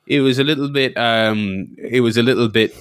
it 0.08 0.22
was 0.22 0.40
a 0.40 0.44
little 0.44 0.70
bit 0.70 0.98
um 0.98 1.76
it 1.78 2.02
was 2.02 2.18
a 2.18 2.24
little 2.24 2.48
bit 2.48 2.76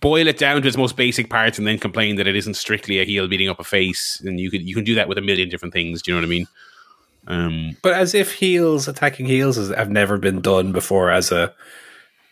boil 0.00 0.26
it 0.26 0.36
down 0.36 0.60
to 0.60 0.68
its 0.68 0.76
most 0.76 0.96
basic 0.96 1.30
parts 1.30 1.56
and 1.58 1.66
then 1.66 1.78
complain 1.78 2.16
that 2.16 2.26
it 2.26 2.36
isn't 2.36 2.54
strictly 2.54 3.00
a 3.00 3.04
heel 3.04 3.26
beating 3.26 3.48
up 3.48 3.58
a 3.58 3.64
face 3.64 4.20
and 4.24 4.38
you 4.38 4.50
could 4.50 4.62
you 4.62 4.74
can 4.74 4.84
do 4.84 4.94
that 4.94 5.08
with 5.08 5.16
a 5.16 5.22
million 5.22 5.48
different 5.48 5.72
things 5.72 6.02
do 6.02 6.10
you 6.10 6.14
know 6.14 6.20
what 6.20 6.26
i 6.26 6.28
mean 6.28 6.46
um 7.26 7.76
But 7.82 7.94
as 7.94 8.14
if 8.14 8.34
heels 8.34 8.86
attacking 8.86 9.24
heels 9.24 9.56
has, 9.56 9.70
have 9.70 9.90
never 9.90 10.18
been 10.18 10.42
done 10.42 10.72
before 10.72 11.10
as 11.10 11.32
a 11.32 11.54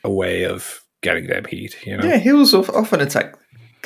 a 0.04 0.10
way 0.10 0.44
of 0.44 0.82
getting 1.02 1.26
them 1.26 1.44
heat. 1.44 1.76
You 1.86 1.96
know, 1.96 2.04
Yeah, 2.04 2.16
heels 2.18 2.54
often 2.54 3.00
attack 3.00 3.36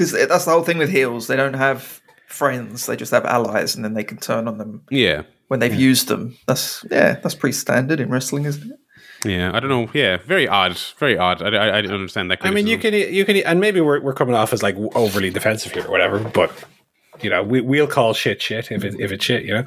because 0.01 0.29
that's 0.29 0.47
the 0.47 0.51
whole 0.51 0.63
thing 0.63 0.79
with 0.79 0.89
heels. 0.89 1.27
They 1.27 1.37
don't 1.37 1.55
have 1.55 2.01
friends; 2.27 2.87
they 2.87 2.97
just 2.97 3.13
have 3.13 3.27
allies, 3.27 3.77
and 3.77 3.85
then 3.85 3.93
they 3.93 4.05
can 4.05 4.17
turn 4.17 4.49
on 4.49 4.57
them 4.57 4.83
yeah 4.91 5.23
when 5.49 5.61
they've 5.61 5.75
used 5.75 6.09
them. 6.09 6.39
That's 6.47 6.85
yeah, 6.91 7.15
that's 7.15 7.35
pretty 7.35 7.53
standard 7.53 8.01
in 8.01 8.09
wrestling, 8.09 8.47
isn't 8.47 8.73
it? 8.73 8.81
yeah 9.23 9.51
i 9.53 9.61
don't 9.61 9.69
know 9.69 9.87
yeah 9.93 10.17
very 10.25 10.49
odd 10.49 10.79
very 10.97 11.19
odd 11.19 11.43
i, 11.43 11.49
I, 11.49 11.77
I 11.77 11.83
don't 11.83 11.93
understand 11.93 12.31
that 12.31 12.39
I 12.41 12.51
mean, 12.51 12.67
you 12.67 12.79
can 12.79 12.95
you 12.95 13.27
can, 13.27 13.37
and 13.37 13.61
maybe 13.61 13.83
we're 13.83 14.01
we're 14.01 14.15
coming 14.15 14.35
off 14.35 14.55
as 14.55 14.63
like 14.63 14.77
overly 14.95 15.29
defensive 15.29 15.73
here 15.73 15.87
or 15.87 15.91
whatever, 15.91 16.19
but. 16.19 16.53
You 17.23 17.29
know, 17.29 17.43
we 17.43 17.61
we'll 17.61 17.87
call 17.87 18.15
shit 18.15 18.41
shit 18.41 18.73
if 18.73 18.83
it 18.83 18.99
if 18.99 19.13
it's 19.13 19.23
shit. 19.23 19.45
You 19.45 19.53
know, 19.53 19.65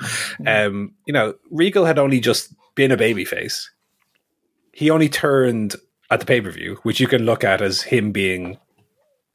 um, 0.47 0.95
you 1.05 1.13
know, 1.13 1.35
Regal 1.51 1.85
had 1.85 1.99
only 1.99 2.19
just 2.19 2.51
been 2.73 2.91
a 2.91 2.97
babyface. 2.97 3.65
He 4.71 4.89
only 4.89 5.07
turned 5.07 5.75
at 6.09 6.19
the 6.19 6.25
pay 6.25 6.41
per 6.41 6.49
view, 6.49 6.79
which 6.81 6.99
you 6.99 7.05
can 7.05 7.27
look 7.27 7.43
at 7.43 7.61
as 7.61 7.83
him 7.83 8.11
being 8.11 8.57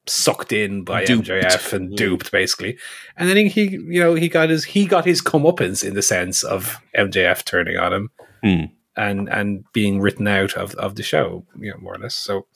sucked 0.09 0.53
in 0.53 0.83
by 0.85 1.05
Duped. 1.05 1.29
MJF 1.29 1.73
and 1.73 1.97
duped, 1.97 2.33
basically. 2.33 2.79
And 3.17 3.29
then 3.29 3.37
he, 3.37 3.49
he, 3.49 3.63
you 3.71 4.01
know, 4.01 4.15
he 4.15 4.29
got 4.29 4.51
his 4.51 4.65
he 4.65 4.87
got 4.87 5.05
his 5.05 5.23
comeuppance 5.23 5.87
in 5.87 5.95
the 5.95 6.03
sense 6.03 6.43
of 6.43 6.81
MJF 6.97 7.45
turning 7.45 7.77
on 7.77 7.93
him 7.93 8.11
Hmm. 8.43 8.65
and 8.97 9.29
and 9.29 9.65
being 9.73 10.01
written 10.01 10.29
out 10.29 10.55
of 10.55 10.75
of 10.77 10.95
the 10.95 11.03
show, 11.03 11.45
you 11.59 11.71
know, 11.71 11.79
more 11.79 11.95
or 11.95 11.99
less. 11.99 12.15
So 12.15 12.47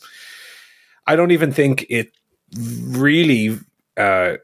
I 1.06 1.16
don't 1.16 1.30
even 1.32 1.52
think 1.52 1.86
it 1.88 2.12
really, 2.86 3.58
uh, 3.96 4.34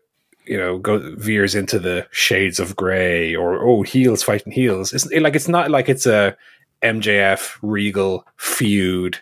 you 0.44 0.56
know, 0.56 0.78
go 0.78 0.98
veers 1.16 1.54
into 1.54 1.78
the 1.78 2.06
shades 2.10 2.58
of 2.58 2.74
gray 2.76 3.34
or 3.34 3.58
oh 3.62 3.82
heels 3.82 4.22
fighting 4.22 4.52
heels. 4.52 4.92
It's 4.92 5.10
like 5.12 5.36
it's 5.36 5.48
not 5.48 5.70
like 5.70 5.88
it's 5.88 6.06
a 6.06 6.36
MJF 6.82 7.58
Regal 7.62 8.24
feud, 8.36 9.18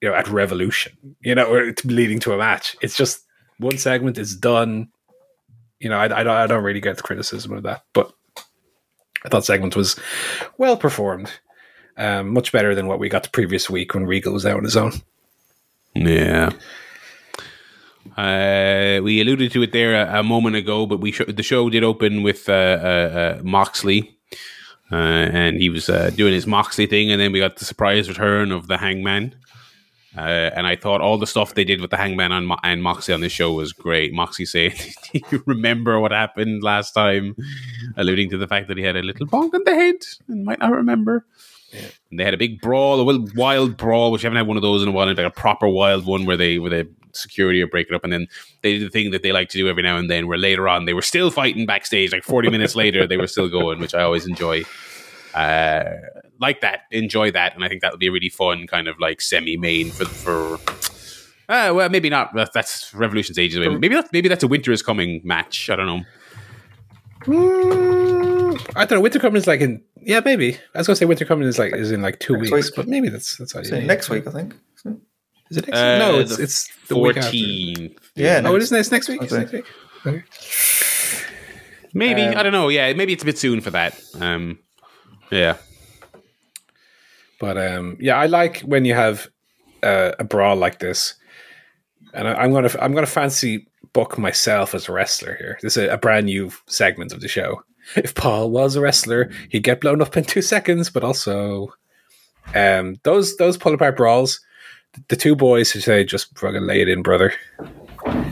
you 0.00 0.08
know, 0.08 0.14
at 0.14 0.28
Revolution, 0.28 0.92
you 1.20 1.34
know, 1.34 1.44
or 1.44 1.74
leading 1.84 2.20
to 2.20 2.32
a 2.32 2.38
match. 2.38 2.76
It's 2.80 2.96
just 2.96 3.24
one 3.58 3.78
segment 3.78 4.18
is 4.18 4.34
done. 4.36 4.88
You 5.78 5.88
know, 5.88 5.98
I, 5.98 6.04
I, 6.04 6.22
don't, 6.22 6.28
I 6.28 6.46
don't 6.46 6.64
really 6.64 6.80
get 6.80 6.96
the 6.96 7.02
criticism 7.02 7.52
of 7.52 7.62
that, 7.64 7.84
but 7.92 8.12
I 9.24 9.28
thought 9.28 9.44
segment 9.44 9.76
was 9.76 9.98
well 10.58 10.76
performed. 10.76 11.30
Um, 11.96 12.32
much 12.32 12.50
better 12.52 12.74
than 12.74 12.86
what 12.86 12.98
we 12.98 13.10
got 13.10 13.24
the 13.24 13.30
previous 13.30 13.68
week 13.68 13.92
when 13.92 14.06
Regal 14.06 14.32
was 14.32 14.46
out 14.46 14.56
on 14.56 14.64
his 14.64 14.76
own. 14.76 14.92
Yeah. 15.94 16.50
Uh, 18.16 19.00
we 19.02 19.20
alluded 19.20 19.52
to 19.52 19.62
it 19.62 19.72
there 19.72 19.94
a, 19.94 20.20
a 20.20 20.22
moment 20.22 20.56
ago, 20.56 20.86
but 20.86 21.00
we 21.00 21.12
sh- 21.12 21.22
the 21.28 21.42
show 21.42 21.68
did 21.68 21.84
open 21.84 22.22
with 22.22 22.48
uh, 22.48 22.52
uh, 22.52 23.36
uh, 23.38 23.40
Moxley, 23.42 24.16
uh, 24.90 24.94
and 24.94 25.58
he 25.58 25.68
was 25.68 25.88
uh, 25.90 26.10
doing 26.14 26.32
his 26.32 26.46
Moxley 26.46 26.86
thing, 26.86 27.10
and 27.10 27.20
then 27.20 27.32
we 27.32 27.38
got 27.38 27.56
the 27.56 27.64
surprise 27.64 28.08
return 28.08 28.52
of 28.52 28.66
the 28.66 28.78
Hangman. 28.78 29.34
Uh, 30.16 30.50
and 30.56 30.66
I 30.66 30.74
thought 30.74 31.00
all 31.00 31.18
the 31.18 31.26
stuff 31.26 31.54
they 31.54 31.64
did 31.64 31.80
with 31.80 31.90
the 31.90 31.96
Hangman 31.96 32.32
on 32.32 32.46
Mo- 32.46 32.58
and 32.64 32.82
Moxie 32.82 33.12
on 33.12 33.20
this 33.20 33.30
show 33.32 33.52
was 33.52 33.72
great. 33.72 34.12
Moxie 34.12 34.44
saying, 34.44 34.72
"Do 35.12 35.20
you 35.30 35.42
remember 35.46 36.00
what 36.00 36.10
happened 36.10 36.62
last 36.64 36.92
time?" 36.92 37.36
alluding 37.96 38.30
to 38.30 38.38
the 38.38 38.48
fact 38.48 38.68
that 38.68 38.76
he 38.76 38.82
had 38.82 38.96
a 38.96 39.02
little 39.02 39.26
bonk 39.26 39.54
on 39.54 39.62
the 39.64 39.74
head 39.74 39.96
and 40.28 40.44
might 40.44 40.58
not 40.58 40.72
remember. 40.72 41.26
And 42.10 42.18
they 42.18 42.24
had 42.24 42.34
a 42.34 42.38
big 42.38 42.60
brawl, 42.60 42.98
a 42.98 43.04
wild, 43.04 43.36
wild 43.36 43.76
brawl, 43.76 44.10
which 44.10 44.24
I 44.24 44.26
haven't 44.26 44.38
had 44.38 44.48
one 44.48 44.56
of 44.56 44.62
those 44.62 44.82
in 44.82 44.88
a 44.88 44.92
while, 44.92 45.06
like 45.06 45.18
a 45.18 45.30
proper 45.30 45.68
wild 45.68 46.04
one 46.04 46.26
where 46.26 46.36
they 46.36 46.58
where 46.58 46.70
the 46.70 46.88
security 47.12 47.62
are 47.62 47.68
breaking 47.68 47.94
up, 47.94 48.02
and 48.02 48.12
then 48.12 48.26
they 48.62 48.78
did 48.78 48.86
the 48.86 48.90
thing 48.90 49.12
that 49.12 49.22
they 49.22 49.30
like 49.30 49.48
to 49.50 49.58
do 49.58 49.68
every 49.68 49.84
now 49.84 49.96
and 49.96 50.10
then, 50.10 50.26
where 50.26 50.38
later 50.38 50.68
on 50.68 50.86
they 50.86 50.94
were 50.94 51.02
still 51.02 51.30
fighting 51.30 51.66
backstage, 51.66 52.12
like 52.12 52.24
forty 52.24 52.50
minutes 52.50 52.74
later 52.74 53.06
they 53.06 53.16
were 53.16 53.28
still 53.28 53.48
going, 53.48 53.78
which 53.78 53.94
I 53.94 54.02
always 54.02 54.26
enjoy. 54.26 54.64
Uh, 55.34 55.84
like 56.40 56.60
that, 56.62 56.80
enjoy 56.90 57.30
that, 57.32 57.54
and 57.54 57.64
I 57.64 57.68
think 57.68 57.82
that 57.82 57.90
would 57.92 58.00
be 58.00 58.06
a 58.08 58.12
really 58.12 58.28
fun 58.30 58.66
kind 58.66 58.88
of 58.88 58.98
like 58.98 59.20
semi-main 59.20 59.90
for 59.90 60.04
for. 60.06 60.54
Uh, 61.48 61.72
well, 61.74 61.88
maybe 61.88 62.08
not. 62.08 62.30
That's 62.54 62.94
Revolution's 62.94 63.38
ages 63.38 63.58
away. 63.58 63.68
Maybe 63.76 63.94
that's 63.94 64.10
maybe 64.12 64.28
that's 64.28 64.42
a 64.44 64.48
Winter 64.48 64.70
is 64.72 64.82
Coming 64.82 65.20
match. 65.24 65.68
I 65.68 65.76
don't 65.76 65.86
know. 65.86 66.02
Mm, 67.26 68.60
I 68.76 68.84
don't 68.86 68.98
know. 68.98 69.00
Winter 69.02 69.18
coming 69.18 69.36
is 69.36 69.46
like 69.46 69.60
in 69.60 69.82
yeah, 69.96 70.20
maybe. 70.24 70.54
I 70.74 70.78
was 70.78 70.86
gonna 70.86 70.96
say 70.96 71.04
winter 71.04 71.24
coming 71.26 71.46
is 71.46 71.58
like 71.58 71.74
is 71.74 71.90
in 71.92 72.00
like 72.02 72.18
two 72.20 72.36
Next 72.36 72.50
weeks, 72.50 72.66
week. 72.68 72.76
but 72.76 72.88
maybe 72.88 73.08
that's 73.10 73.36
that's 73.36 73.54
all 73.54 73.62
you 73.62 73.68
So 73.68 73.78
need. 73.78 73.86
next 73.86 74.08
week, 74.08 74.26
I 74.26 74.30
think. 74.30 74.54
Is 75.50 75.56
it 75.58 75.66
next? 75.66 75.78
Uh, 75.78 75.98
no, 75.98 76.18
it's 76.20 76.36
the 76.36 76.42
it's 76.42 76.68
the 76.88 76.96
week 76.98 77.16
after. 77.16 77.22
Fourteen. 77.30 77.96
Yeah, 78.14 78.40
Oh, 78.44 78.50
it 78.54 78.60
next- 78.60 78.64
is 78.64 78.72
next 78.72 78.90
next 78.92 79.08
week. 79.08 79.22
It's 79.22 79.32
next 79.32 79.52
week. 79.52 79.64
Okay. 80.06 80.22
Maybe 81.92 82.22
Um, 82.22 82.36
I 82.36 82.42
don't 82.42 82.52
know. 82.52 82.68
Yeah, 82.68 82.92
maybe 82.92 83.12
it's 83.12 83.22
a 83.22 83.26
bit 83.26 83.36
soon 83.38 83.60
for 83.60 83.70
that. 83.70 84.00
Um, 84.20 84.60
yeah, 85.30 85.56
But 87.40 87.56
um, 87.58 87.96
yeah, 87.98 88.16
I 88.16 88.26
like 88.26 88.60
when 88.60 88.84
you 88.84 88.94
have 88.94 89.28
uh, 89.82 90.12
a 90.18 90.24
brawl 90.24 90.54
like 90.56 90.78
this, 90.78 91.14
and 92.14 92.28
I, 92.28 92.34
I'm 92.34 92.52
gonna 92.52 92.70
I'm 92.80 92.94
gonna 92.94 93.06
fancy 93.06 93.66
book 93.92 94.18
myself 94.18 94.74
as 94.74 94.88
a 94.88 94.92
wrestler 94.92 95.34
here. 95.36 95.58
This 95.62 95.76
is 95.76 95.88
a, 95.88 95.94
a 95.94 95.98
brand 95.98 96.26
new 96.26 96.52
segment 96.66 97.12
of 97.12 97.20
the 97.20 97.28
show. 97.28 97.64
If 97.96 98.14
Paul 98.14 98.50
was 98.50 98.76
a 98.76 98.80
wrestler, 98.80 99.30
he'd 99.48 99.64
get 99.64 99.80
blown 99.80 100.02
up 100.02 100.16
in 100.16 100.24
two 100.24 100.42
seconds. 100.42 100.90
But 100.90 101.02
also, 101.02 101.72
um, 102.54 103.00
those 103.02 103.36
those 103.38 103.56
pull 103.56 103.74
apart 103.74 103.96
brawls, 103.96 104.38
the 105.08 105.16
two 105.16 105.34
boys 105.34 105.72
who 105.72 105.80
say 105.80 106.04
just 106.04 106.38
fucking 106.38 106.66
lay 106.66 106.82
it 106.82 106.88
in, 106.88 107.02
brother. 107.02 107.32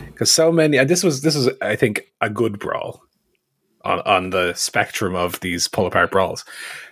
Because 0.05 0.31
so 0.31 0.51
many, 0.51 0.77
and 0.77 0.89
this 0.89 1.03
was 1.03 1.23
this 1.23 1.35
was 1.35 1.49
I 1.61 1.75
think 1.75 2.13
a 2.21 2.29
good 2.29 2.59
brawl 2.59 3.01
on 3.83 4.01
on 4.01 4.29
the 4.29 4.53
spectrum 4.53 5.15
of 5.15 5.39
these 5.39 5.67
pull 5.67 5.87
apart 5.87 6.11
brawls. 6.11 6.45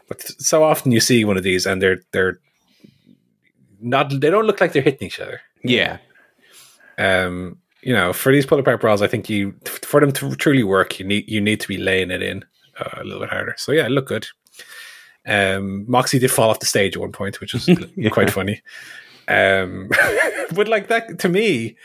But 0.07 0.21
so 0.41 0.63
often 0.63 0.91
you 0.91 0.99
see 0.99 1.25
one 1.25 1.37
of 1.37 1.43
these 1.43 1.65
and 1.65 1.81
they're 1.81 2.01
they're 2.11 2.39
not 3.79 4.09
they 4.09 4.29
don't 4.29 4.45
look 4.45 4.61
like 4.61 4.73
they're 4.73 4.81
hitting 4.81 5.07
each 5.07 5.19
other. 5.19 5.41
yeah, 5.63 5.97
Um, 6.97 7.57
you 7.81 7.93
know, 7.93 8.13
for 8.13 8.31
these 8.31 8.45
pull 8.45 8.59
apart 8.59 8.81
brawls, 8.81 9.01
I 9.01 9.07
think 9.07 9.29
you 9.29 9.53
for 9.65 9.99
them 9.99 10.11
to 10.13 10.35
truly 10.35 10.63
work, 10.63 10.99
you 10.99 11.05
need 11.05 11.29
you 11.29 11.41
need 11.41 11.59
to 11.61 11.67
be 11.67 11.77
laying 11.77 12.11
it 12.11 12.21
in 12.21 12.43
uh, 12.79 13.01
a 13.01 13.03
little 13.03 13.19
bit 13.19 13.29
harder. 13.29 13.55
So 13.57 13.71
yeah, 13.71 13.85
it 13.85 13.91
looked 13.91 14.09
good. 14.09 14.27
Um, 15.25 15.85
Moxie 15.89 16.19
did 16.19 16.31
fall 16.31 16.49
off 16.49 16.59
the 16.59 16.65
stage 16.65 16.95
at 16.95 17.01
one 17.01 17.11
point, 17.11 17.41
which 17.41 17.53
was 17.53 17.69
quite 18.11 18.29
funny. 18.29 18.61
Um, 19.27 19.89
but 20.53 20.67
like 20.67 20.87
that 20.87 21.19
to 21.19 21.29
me 21.29 21.75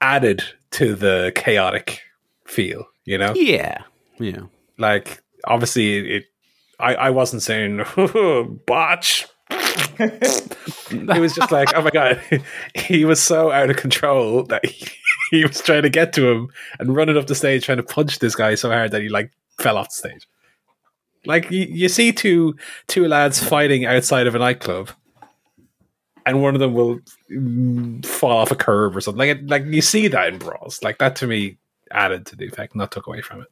added 0.00 0.44
to 0.72 0.94
the 0.94 1.32
chaotic 1.34 2.00
feel. 2.44 2.86
You 3.04 3.18
know, 3.18 3.32
yeah, 3.34 3.82
yeah. 4.18 4.42
like 4.78 5.22
obviously 5.44 6.16
it. 6.16 6.24
I, 6.78 6.94
I 6.94 7.10
wasn't 7.10 7.42
saying 7.42 7.84
botch 8.66 9.26
it 9.50 11.20
was 11.20 11.34
just 11.34 11.52
like, 11.52 11.74
oh 11.74 11.82
my 11.82 11.90
god, 11.90 12.20
he 12.74 13.04
was 13.04 13.20
so 13.20 13.50
out 13.50 13.70
of 13.70 13.76
control 13.76 14.44
that 14.44 14.64
he, 14.64 14.86
he 15.30 15.44
was 15.44 15.60
trying 15.60 15.82
to 15.82 15.90
get 15.90 16.12
to 16.14 16.28
him 16.28 16.48
and 16.78 16.94
running 16.94 17.16
up 17.16 17.26
the 17.26 17.34
stage, 17.34 17.64
trying 17.64 17.78
to 17.78 17.82
punch 17.82 18.18
this 18.18 18.34
guy 18.34 18.54
so 18.54 18.70
hard 18.70 18.90
that 18.92 19.02
he 19.02 19.08
like 19.08 19.30
fell 19.58 19.76
off 19.78 19.88
the 19.88 19.94
stage. 19.94 20.28
Like 21.24 21.50
you, 21.50 21.66
you 21.68 21.88
see 21.88 22.12
two 22.12 22.56
two 22.86 23.06
lads 23.08 23.42
fighting 23.42 23.84
outside 23.84 24.26
of 24.26 24.34
a 24.34 24.38
nightclub, 24.38 24.90
and 26.24 26.42
one 26.42 26.54
of 26.54 26.60
them 26.60 26.74
will 26.74 27.00
mm, 27.30 28.04
fall 28.04 28.38
off 28.38 28.50
a 28.50 28.56
curb 28.56 28.96
or 28.96 29.00
something. 29.00 29.18
Like 29.18 29.40
like 29.44 29.64
you 29.66 29.82
see 29.82 30.08
that 30.08 30.28
in 30.28 30.38
brawls. 30.38 30.82
Like 30.82 30.98
that 30.98 31.16
to 31.16 31.26
me 31.26 31.58
added 31.90 32.26
to 32.26 32.36
the 32.36 32.46
effect, 32.46 32.76
not 32.76 32.92
took 32.92 33.06
away 33.06 33.22
from 33.22 33.40
it. 33.42 33.48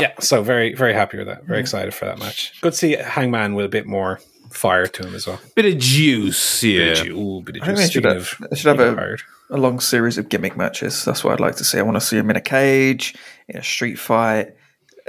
Yeah, 0.00 0.12
so 0.20 0.42
very 0.42 0.74
very 0.74 0.94
happy 0.94 1.18
with 1.18 1.26
that. 1.26 1.44
Very 1.44 1.60
excited 1.60 1.94
for 1.94 2.04
that 2.06 2.18
match. 2.18 2.60
Good 2.60 2.72
to 2.72 2.78
see 2.78 2.92
Hangman 2.92 3.54
with 3.54 3.66
a 3.66 3.68
bit 3.68 3.86
more 3.86 4.20
fire 4.50 4.86
to 4.86 5.06
him 5.06 5.14
as 5.14 5.26
well. 5.26 5.40
Bit 5.54 5.66
of 5.66 5.78
juice, 5.78 6.62
yeah. 6.62 6.78
Bit 6.78 6.98
of 6.98 7.04
ju- 7.06 7.18
ooh, 7.18 7.42
bit 7.42 7.56
of 7.56 7.62
I 7.62 7.66
juice. 7.66 7.78
they 7.78 7.90
should 7.90 8.04
have, 8.04 8.34
of 8.50 8.58
should 8.58 8.78
have 8.78 8.98
a, 8.98 9.16
a 9.50 9.56
long 9.56 9.80
series 9.80 10.18
of 10.18 10.28
gimmick 10.28 10.56
matches. 10.56 11.04
That's 11.04 11.22
what 11.22 11.32
I'd 11.32 11.40
like 11.40 11.56
to 11.56 11.64
see. 11.64 11.78
I 11.78 11.82
want 11.82 11.96
to 11.96 12.00
see 12.00 12.16
him 12.16 12.30
in 12.30 12.36
a 12.36 12.40
cage, 12.40 13.14
in 13.48 13.56
a 13.56 13.62
street 13.62 13.98
fight, 13.98 14.54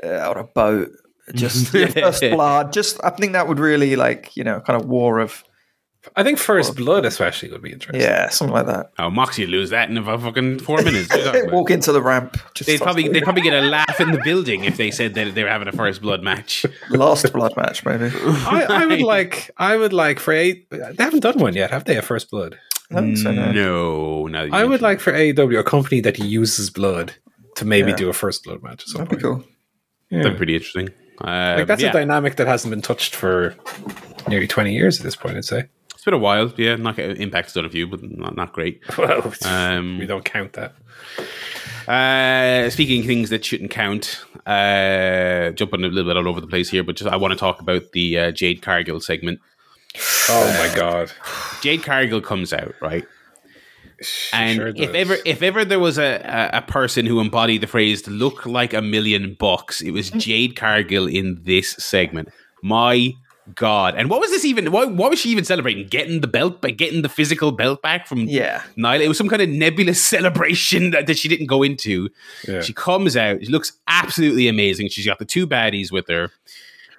uh, 0.03 0.29
on 0.29 0.37
a 0.37 0.43
boat. 0.43 0.89
Just 1.33 1.67
first 1.71 2.21
blood. 2.21 2.73
Just 2.73 2.99
I 3.03 3.09
think 3.09 3.33
that 3.33 3.47
would 3.47 3.59
really 3.59 3.95
like 3.95 4.35
you 4.35 4.43
know 4.43 4.59
kind 4.61 4.81
of 4.81 4.87
war 4.87 5.19
of 5.19 5.43
I 6.15 6.23
think 6.23 6.39
First 6.39 6.75
Blood 6.75 7.05
especially 7.05 7.51
would 7.51 7.61
be 7.61 7.71
interesting. 7.71 8.01
yeah 8.01 8.29
something 8.29 8.53
like 8.53 8.65
that. 8.65 8.91
Oh, 8.97 9.09
Moxie 9.11 9.43
would 9.43 9.51
lose 9.51 9.69
that 9.69 9.89
in 9.89 9.97
about 9.97 10.21
fucking 10.21 10.59
four 10.59 10.77
minutes. 10.83 11.09
What 11.09 11.15
are 11.15 11.19
you 11.19 11.25
talking 11.25 11.41
about? 11.43 11.53
Walk 11.53 11.71
into 11.71 11.91
the 11.91 12.01
ramp. 12.01 12.37
Just 12.55 12.67
They'd 12.67 12.81
probably 12.81 13.07
they'd 13.07 13.23
probably 13.23 13.43
get 13.43 13.53
a 13.53 13.61
laugh 13.67 13.99
in 13.99 14.11
the 14.11 14.21
building 14.23 14.63
if 14.63 14.77
they 14.77 14.89
said 14.91 15.13
that 15.13 15.35
they 15.35 15.43
were 15.43 15.49
having 15.49 15.67
a 15.67 15.71
first 15.71 16.01
blood 16.01 16.23
match. 16.23 16.65
last 16.89 17.31
blood 17.33 17.55
match 17.55 17.85
maybe. 17.85 18.09
I, 18.15 18.65
I 18.69 18.85
would 18.87 19.01
like. 19.15 19.51
I 19.57 19.75
would 19.75 19.93
like 19.93 20.19
for 20.19 20.33
a. 20.33 20.53
They 20.71 21.03
haven't 21.03 21.19
done 21.21 21.37
one 21.39 21.53
yet, 21.53 21.69
have 21.71 21.85
they? 21.85 21.97
A 21.97 22.01
First 22.01 22.31
Blood. 22.31 22.57
I 22.89 22.95
think 22.95 23.17
so, 23.17 23.31
no. 23.31 23.51
No, 23.51 24.27
no. 24.27 24.49
I 24.51 24.65
would 24.65 24.81
like 24.81 24.99
for 24.99 25.13
AEW 25.13 25.59
a 25.59 25.63
company 25.63 26.01
that 26.01 26.19
uses 26.19 26.69
blood 26.69 27.13
to 27.55 27.63
maybe 27.65 27.91
Yeah. 27.91 27.95
do 27.97 28.09
a 28.09 28.13
First 28.13 28.43
Blood 28.43 28.61
match. 28.63 28.81
At 28.83 28.87
some 28.89 29.03
That'd 29.05 29.17
be 29.17 29.21
cool. 29.23 29.43
Yeah. 30.09 30.17
That'd 30.23 30.33
be 30.33 30.37
pretty 30.37 30.55
interesting. 30.55 30.89
Uh, 31.23 31.55
Like 31.59 31.67
that's 31.67 31.81
yeah. 31.83 31.89
a 31.91 31.93
dynamic 31.93 32.35
that 32.37 32.47
hasn't 32.47 32.69
been 32.71 32.81
touched 32.81 33.15
for 33.15 33.55
nearly 34.27 34.47
twenty 34.47 34.73
years 34.73 34.99
at 34.99 35.03
this 35.03 35.15
point. 35.15 35.37
I'd 35.37 35.45
say. 35.45 35.69
It's 36.01 36.05
been 36.05 36.15
a 36.15 36.17
while. 36.17 36.51
Yeah, 36.57 36.77
not 36.77 36.97
Impact's 36.97 37.53
done 37.53 37.65
a 37.65 37.69
few, 37.69 37.85
but 37.85 38.01
not, 38.01 38.35
not 38.35 38.53
great. 38.53 38.81
Well, 38.97 39.31
Um, 39.45 39.99
we 39.99 40.07
don't 40.07 40.25
count 40.25 40.53
that. 40.53 40.73
Uh, 41.87 42.71
speaking 42.71 43.01
of 43.01 43.05
things 43.05 43.29
that 43.29 43.45
shouldn't 43.45 43.69
count, 43.69 44.25
uh, 44.47 45.51
jumping 45.51 45.83
a 45.83 45.87
little 45.89 46.09
bit 46.09 46.17
all 46.17 46.27
over 46.27 46.41
the 46.41 46.47
place 46.47 46.71
here, 46.71 46.83
but 46.83 46.95
just 46.95 47.07
I 47.07 47.17
want 47.17 47.33
to 47.33 47.37
talk 47.37 47.61
about 47.61 47.91
the 47.91 48.17
uh, 48.17 48.31
Jade 48.31 48.63
Cargill 48.63 48.99
segment. 48.99 49.41
Oh 50.27 50.57
my 50.57 50.75
god! 50.75 51.11
Jade 51.61 51.83
Cargill 51.83 52.19
comes 52.21 52.51
out 52.51 52.73
right, 52.81 53.05
and 54.33 54.55
sure 54.55 54.73
if 54.75 54.95
ever 54.95 55.17
if 55.23 55.43
ever 55.43 55.63
there 55.63 55.79
was 55.79 55.99
a, 55.99 56.15
a 56.23 56.57
a 56.57 56.61
person 56.63 57.05
who 57.05 57.19
embodied 57.19 57.61
the 57.61 57.67
phrase 57.67 58.07
"look 58.07 58.47
like 58.47 58.73
a 58.73 58.81
million 58.81 59.35
bucks," 59.39 59.81
it 59.81 59.91
was 59.91 60.09
Jade 60.25 60.55
Cargill 60.55 61.05
in 61.05 61.43
this 61.43 61.73
segment. 61.73 62.29
My 62.63 63.13
God! 63.55 63.95
And 63.95 64.09
what 64.09 64.19
was 64.21 64.29
this 64.31 64.45
even? 64.45 64.71
What, 64.71 64.93
what 64.93 65.09
was 65.09 65.19
she 65.19 65.29
even 65.29 65.43
celebrating? 65.45 65.87
Getting 65.87 66.21
the 66.21 66.27
belt, 66.27 66.61
by 66.61 66.71
getting 66.71 67.01
the 67.01 67.09
physical 67.09 67.51
belt 67.51 67.81
back 67.81 68.07
from 68.07 68.19
Yeah. 68.19 68.63
Nyla. 68.77 69.01
It 69.01 69.07
was 69.07 69.17
some 69.17 69.29
kind 69.29 69.41
of 69.41 69.49
nebulous 69.49 70.03
celebration 70.05 70.91
that, 70.91 71.07
that 71.07 71.17
she 71.17 71.27
didn't 71.27 71.47
go 71.47 71.63
into. 71.63 72.09
Yeah. 72.47 72.61
She 72.61 72.73
comes 72.73 73.15
out. 73.17 73.43
She 73.43 73.51
looks 73.51 73.73
absolutely 73.87 74.47
amazing. 74.47 74.89
She's 74.89 75.05
got 75.05 75.19
the 75.19 75.25
two 75.25 75.47
baddies 75.47 75.91
with 75.91 76.07
her, 76.07 76.29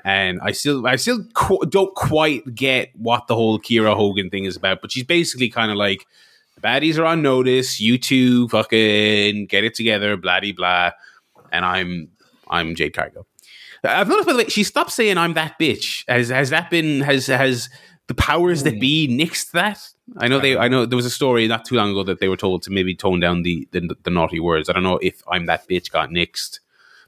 and 0.05 0.40
I 0.42 0.53
still, 0.53 0.86
I 0.86 0.96
still 0.96 1.24
qu- 1.34 1.66
don't 1.68 1.94
quite 1.94 2.55
get 2.55 2.90
what 2.96 3.26
the 3.26 3.34
whole 3.34 3.59
Kiera 3.59 3.94
Hogan 3.94 4.30
thing 4.30 4.44
is 4.44 4.57
about. 4.57 4.80
But 4.82 4.92
she's 4.92 5.05
basically 5.05 5.48
kind 5.48 5.70
of 5.70 5.76
like, 5.76 6.07
the 6.57 6.61
baddies 6.61 6.98
are 6.98 7.05
on 7.05 7.22
notice. 7.22 7.80
You 7.80 7.98
two 7.98 8.48
fucking 8.48 9.46
get 9.46 9.64
it 9.64 9.74
together. 9.74 10.16
Blah 10.16 10.40
blah. 10.57 10.90
And 11.50 11.64
I'm, 11.64 12.09
I'm 12.48 12.74
Jade 12.74 12.94
Cargill. 12.94 13.26
I've 13.85 14.09
noticed 14.09 14.26
by 14.26 14.33
the 14.33 14.39
way, 14.39 14.49
she 14.49 14.64
stopped 14.64 14.93
saying 14.93 15.18
I'm 15.18 15.35
that 15.35 15.59
bitch. 15.59 16.05
Has 16.09 16.28
has 16.28 16.51
that 16.51 16.70
been 16.70 17.01
has 17.01 17.26
has 17.26 17.68
the 18.09 18.14
powers 18.14 18.62
that 18.62 18.80
be 18.80 19.07
hmm. 19.07 19.20
nixed 19.20 19.53
that? 19.53 19.80
I 20.18 20.28
know 20.28 20.39
they. 20.39 20.57
Uh, 20.57 20.62
I 20.62 20.68
know 20.68 20.87
there 20.87 20.97
was 20.97 21.07
a 21.07 21.11
story 21.11 21.47
not 21.49 21.64
too 21.64 21.76
long 21.76 21.91
ago 21.91 22.03
that 22.05 22.20
they 22.20 22.28
were 22.28 22.37
told 22.37 22.62
to 22.62 22.70
maybe 22.70 22.95
tone 22.95 23.20
down 23.20 23.43
the 23.43 23.66
the, 23.72 23.97
the 24.03 24.11
naughty 24.11 24.41
words. 24.41 24.68
I 24.68 24.72
don't 24.72 24.83
know 24.83 24.99
if 24.99 25.22
I'm 25.28 25.47
that 25.47 25.68
bitch 25.68 25.91
got 25.91 26.11
nixed. 26.11 26.61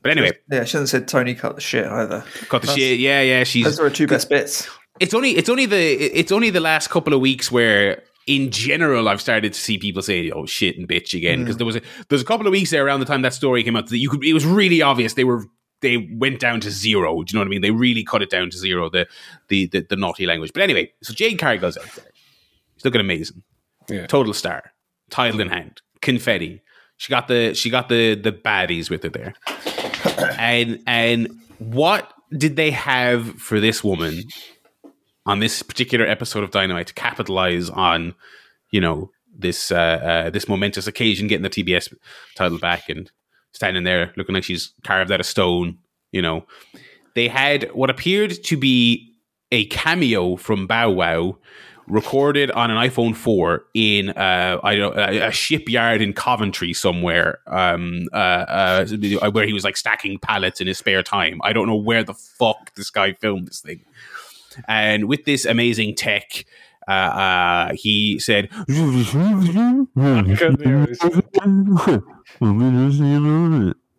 But 0.02 0.10
anyway, 0.10 0.32
Yeah, 0.50 0.64
she 0.64 0.76
hasn't 0.76 0.90
said 0.90 1.08
Tony 1.08 1.34
cut 1.34 1.54
the 1.54 1.62
shit 1.62 1.86
either. 1.86 2.24
cut 2.48 2.60
the 2.60 2.66
That's- 2.66 2.76
shit. 2.76 3.00
Yeah, 3.00 3.22
yeah. 3.22 3.42
She's 3.44 3.64
Those 3.64 3.80
are 3.80 3.84
her 3.84 3.90
two 3.90 4.06
best 4.06 4.28
bits. 4.28 4.68
it's 5.00 5.14
only 5.14 5.30
it's 5.30 5.48
only 5.48 5.66
the 5.66 5.76
it's 5.76 6.30
only 6.30 6.50
the 6.50 6.60
last 6.60 6.90
couple 6.90 7.14
of 7.14 7.20
weeks 7.20 7.50
where 7.50 8.02
in 8.26 8.50
general 8.50 9.08
I've 9.08 9.20
started 9.20 9.52
to 9.52 9.60
see 9.60 9.78
people 9.78 10.02
say 10.02 10.30
oh 10.30 10.46
shit 10.46 10.78
and 10.78 10.88
bitch 10.88 11.14
again 11.14 11.40
because 11.40 11.54
hmm. 11.54 11.58
there 11.58 11.66
was 11.66 11.76
a 11.76 11.82
there's 12.08 12.22
a 12.22 12.26
couple 12.26 12.46
of 12.46 12.52
weeks 12.52 12.70
there 12.70 12.86
around 12.86 13.00
the 13.00 13.06
time 13.06 13.22
that 13.22 13.34
story 13.34 13.62
came 13.62 13.76
out 13.76 13.88
that 13.88 13.98
you 13.98 14.08
could 14.08 14.24
it 14.24 14.34
was 14.34 14.46
really 14.46 14.82
obvious 14.82 15.14
they 15.14 15.24
were 15.24 15.44
they 15.84 16.08
went 16.12 16.40
down 16.40 16.60
to 16.60 16.70
zero. 16.70 17.22
Do 17.22 17.30
you 17.30 17.38
know 17.38 17.42
what 17.42 17.48
I 17.48 17.50
mean? 17.50 17.62
They 17.62 17.70
really 17.70 18.02
cut 18.02 18.22
it 18.22 18.30
down 18.30 18.50
to 18.50 18.58
zero 18.58 18.90
the 18.90 19.06
the 19.48 19.66
the, 19.66 19.86
the 19.88 19.96
naughty 19.96 20.26
language. 20.26 20.52
But 20.52 20.62
anyway 20.62 20.92
so 21.02 21.14
Jade 21.14 21.38
Cargill's 21.38 21.76
out 21.76 21.90
there 21.94 22.10
she's 22.76 22.84
looking 22.84 23.00
amazing. 23.00 23.42
Yeah. 23.88 24.06
total 24.06 24.32
star. 24.32 24.72
Title 25.10 25.40
in 25.40 25.48
hand. 25.50 25.82
Confetti. 26.00 26.62
She 26.96 27.10
got 27.10 27.28
the 27.28 27.54
she 27.54 27.70
got 27.70 27.88
the 27.88 28.14
the 28.14 28.32
baddies 28.32 28.90
with 28.90 29.02
her 29.02 29.10
there. 29.10 29.34
And 30.38 30.80
and 30.86 31.28
what 31.58 32.12
did 32.36 32.56
they 32.56 32.70
have 32.70 33.40
for 33.40 33.58
this 33.58 33.82
woman 33.82 34.24
on 35.26 35.40
this 35.40 35.62
particular 35.62 36.06
episode 36.06 36.44
of 36.44 36.50
Dynamite 36.50 36.88
to 36.88 36.94
capitalize 36.94 37.70
on, 37.70 38.14
you 38.70 38.80
know, 38.80 39.10
this 39.36 39.72
uh, 39.72 39.76
uh, 39.76 40.30
this 40.30 40.48
momentous 40.48 40.86
occasion, 40.86 41.26
getting 41.26 41.42
the 41.42 41.50
TBS 41.50 41.92
title 42.36 42.58
back 42.58 42.88
and 42.88 43.10
standing 43.54 43.84
there 43.84 44.12
looking 44.16 44.34
like 44.34 44.44
she's 44.44 44.72
carved 44.82 45.10
out 45.10 45.20
of 45.20 45.26
stone. 45.26 45.78
You 46.12 46.22
know, 46.22 46.46
they 47.14 47.28
had 47.28 47.70
what 47.72 47.90
appeared 47.90 48.42
to 48.44 48.56
be 48.56 49.14
a 49.50 49.66
cameo 49.66 50.36
from 50.36 50.66
Bow 50.66 50.90
Wow 50.90 51.38
recorded 51.86 52.50
on 52.52 52.70
an 52.70 52.76
iPhone 52.76 53.14
4 53.14 53.64
in 53.74 54.10
uh, 54.10 54.58
I 54.62 54.76
don't 54.76 54.96
a, 54.96 55.28
a 55.28 55.30
shipyard 55.30 56.00
in 56.00 56.12
Coventry 56.12 56.72
somewhere 56.72 57.40
um, 57.46 58.08
uh, 58.12 58.16
uh, 58.16 59.30
where 59.30 59.46
he 59.46 59.52
was 59.52 59.64
like 59.64 59.76
stacking 59.76 60.18
pallets 60.18 60.60
in 60.60 60.66
his 60.66 60.78
spare 60.78 61.02
time. 61.02 61.40
I 61.44 61.52
don't 61.52 61.66
know 61.66 61.76
where 61.76 62.02
the 62.02 62.14
fuck 62.14 62.74
this 62.74 62.90
guy 62.90 63.12
filmed 63.12 63.48
this 63.48 63.60
thing. 63.60 63.84
And 64.68 65.08
with 65.08 65.24
this 65.24 65.44
amazing 65.44 65.96
tech, 65.96 66.46
uh, 66.88 66.90
uh, 66.90 67.72
he 67.74 68.18
said, 68.18 68.48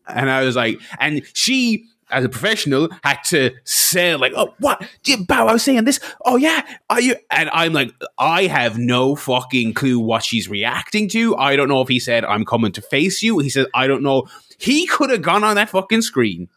and 0.08 0.30
I 0.30 0.44
was 0.44 0.56
like, 0.56 0.80
and 1.00 1.22
she, 1.34 1.86
as 2.12 2.24
a 2.24 2.30
professional, 2.30 2.90
had 3.04 3.24
to 3.26 3.52
say 3.64 4.16
like, 4.16 4.34
"Oh, 4.36 4.54
what? 4.60 4.88
Jim 5.04 5.24
Bow, 5.24 5.48
I 5.48 5.54
was 5.54 5.64
saying 5.64 5.84
this. 5.86 6.00
Oh 6.26 6.38
yeah, 6.38 6.62
are 6.90 7.02
you?" 7.02 7.16
And 7.32 7.50
I'm 7.52 7.74
like, 7.74 7.92
I 8.18 8.46
have 8.48 8.78
no 8.78 9.16
fucking 9.16 9.74
clue 9.74 10.00
what 10.00 10.24
she's 10.24 10.48
reacting 10.48 11.10
to. 11.10 11.36
I 11.38 11.56
don't 11.56 11.70
know 11.70 11.82
if 11.82 11.88
he 11.88 12.00
said, 12.00 12.24
"I'm 12.26 12.46
coming 12.46 12.72
to 12.74 12.82
face 12.82 13.24
you." 13.24 13.40
He 13.40 13.50
said, 13.50 13.68
"I 13.74 13.88
don't 13.88 14.04
know." 14.04 14.28
He 14.58 14.86
could 14.88 15.10
have 15.10 15.22
gone 15.22 15.44
on 15.44 15.56
that 15.56 15.70
fucking 15.70 16.02
screen 16.02 16.50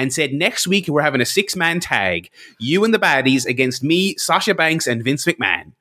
and 0.00 0.12
said, 0.12 0.32
"Next 0.32 0.66
week 0.66 0.88
we're 0.88 1.02
having 1.02 1.20
a 1.20 1.26
six 1.26 1.56
man 1.56 1.80
tag, 1.80 2.30
you 2.58 2.84
and 2.84 2.92
the 2.92 2.98
baddies 2.98 3.46
against 3.46 3.82
me, 3.82 4.16
Sasha 4.16 4.54
Banks, 4.54 4.86
and 4.86 5.02
Vince 5.02 5.24
McMahon." 5.24 5.72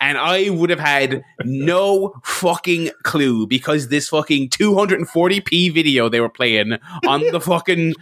And 0.00 0.18
I 0.18 0.50
would 0.50 0.70
have 0.70 0.80
had 0.80 1.22
no 1.44 2.14
fucking 2.24 2.90
clue 3.02 3.46
because 3.46 3.88
this 3.88 4.08
fucking 4.08 4.48
240p 4.50 5.72
video 5.72 6.08
they 6.08 6.20
were 6.20 6.28
playing 6.28 6.78
on 7.06 7.20
the 7.32 7.40
fucking 7.40 7.94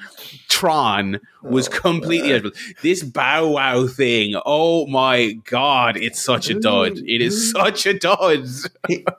Tron 0.48 1.20
was 1.42 1.68
oh, 1.68 1.72
completely 1.72 2.30
edible. 2.30 2.52
This 2.82 3.02
Bow 3.02 3.48
Wow 3.48 3.86
thing, 3.86 4.40
oh 4.46 4.86
my 4.86 5.32
god, 5.44 5.96
it's 5.96 6.22
such 6.22 6.50
a 6.50 6.58
dud. 6.58 6.98
It 6.98 7.20
is 7.20 7.50
such 7.50 7.86
a 7.86 7.98
dud. 7.98 8.46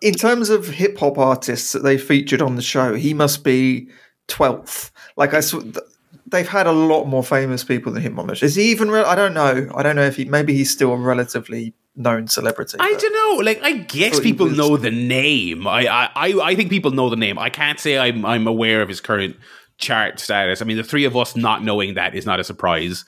In 0.02 0.14
terms 0.14 0.50
of 0.50 0.68
hip 0.68 0.98
hop 0.98 1.18
artists 1.18 1.74
that 1.74 1.84
they 1.84 1.98
featured 1.98 2.42
on 2.42 2.56
the 2.56 2.62
show, 2.62 2.96
he 2.96 3.14
must 3.14 3.44
be 3.44 3.90
12th. 4.30 4.92
Like, 5.18 5.34
I 5.34 5.42
th- 5.42 5.76
they've 6.34 6.48
had 6.50 6.68
a 6.68 6.74
lot 6.74 7.06
more 7.06 7.24
famous 7.24 7.64
people 7.64 7.94
than 7.94 8.02
him 8.02 8.20
on 8.20 8.28
the 8.28 8.36
show. 8.36 8.46
Is 8.46 8.56
he 8.56 8.72
even, 8.72 8.92
re- 8.92 9.04
I 9.04 9.16
don't 9.16 9.34
know. 9.34 9.72
I 9.74 9.82
don't 9.84 9.96
know 9.96 10.04
if 10.04 10.18
he, 10.18 10.26
maybe 10.26 10.54
he's 10.54 10.70
still 10.70 10.92
a 10.92 10.98
relatively 10.98 11.74
known 11.96 12.28
celebrity. 12.28 12.78
I 12.80 12.94
don't 12.94 13.14
know. 13.14 13.44
Like, 13.46 13.62
I 13.64 13.74
guess 13.78 14.20
people 14.20 14.50
know 14.50 14.76
the 14.76 14.92
name. 14.92 15.66
I, 15.68 15.88
I, 15.88 16.10
I, 16.16 16.40
I 16.50 16.56
think 16.56 16.70
people 16.70 16.92
know 16.92 17.10
the 17.10 17.16
name. 17.16 17.40
I 17.40 17.50
can't 17.50 17.80
say 17.80 17.98
I'm, 17.98 18.26
I'm 18.26 18.48
aware 18.48 18.82
of 18.82 18.90
his 18.90 19.00
current 19.00 19.38
chart 19.78 20.20
status. 20.20 20.62
I 20.62 20.66
mean, 20.66 20.78
the 20.78 20.84
three 20.84 21.06
of 21.06 21.16
us 21.16 21.36
not 21.36 21.64
knowing 21.64 21.94
that 21.94 22.16
is 22.16 22.26
not 22.26 22.40
a 22.40 22.44
surprise. 22.44 23.06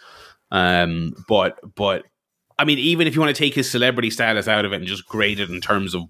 Um, 0.51 1.13
but, 1.27 1.59
but, 1.75 2.03
I 2.57 2.63
mean, 2.63 2.79
even 2.79 3.07
if 3.07 3.15
you 3.15 3.21
want 3.21 3.35
to 3.35 3.39
take 3.39 3.53
his 3.55 3.69
celebrity 3.69 4.09
status 4.09 4.47
out 4.47 4.63
of 4.63 4.71
it 4.71 4.77
and 4.77 4.85
just 4.85 5.05
grade 5.07 5.39
it 5.39 5.49
in 5.49 5.59
terms 5.59 5.93
of 5.93 6.03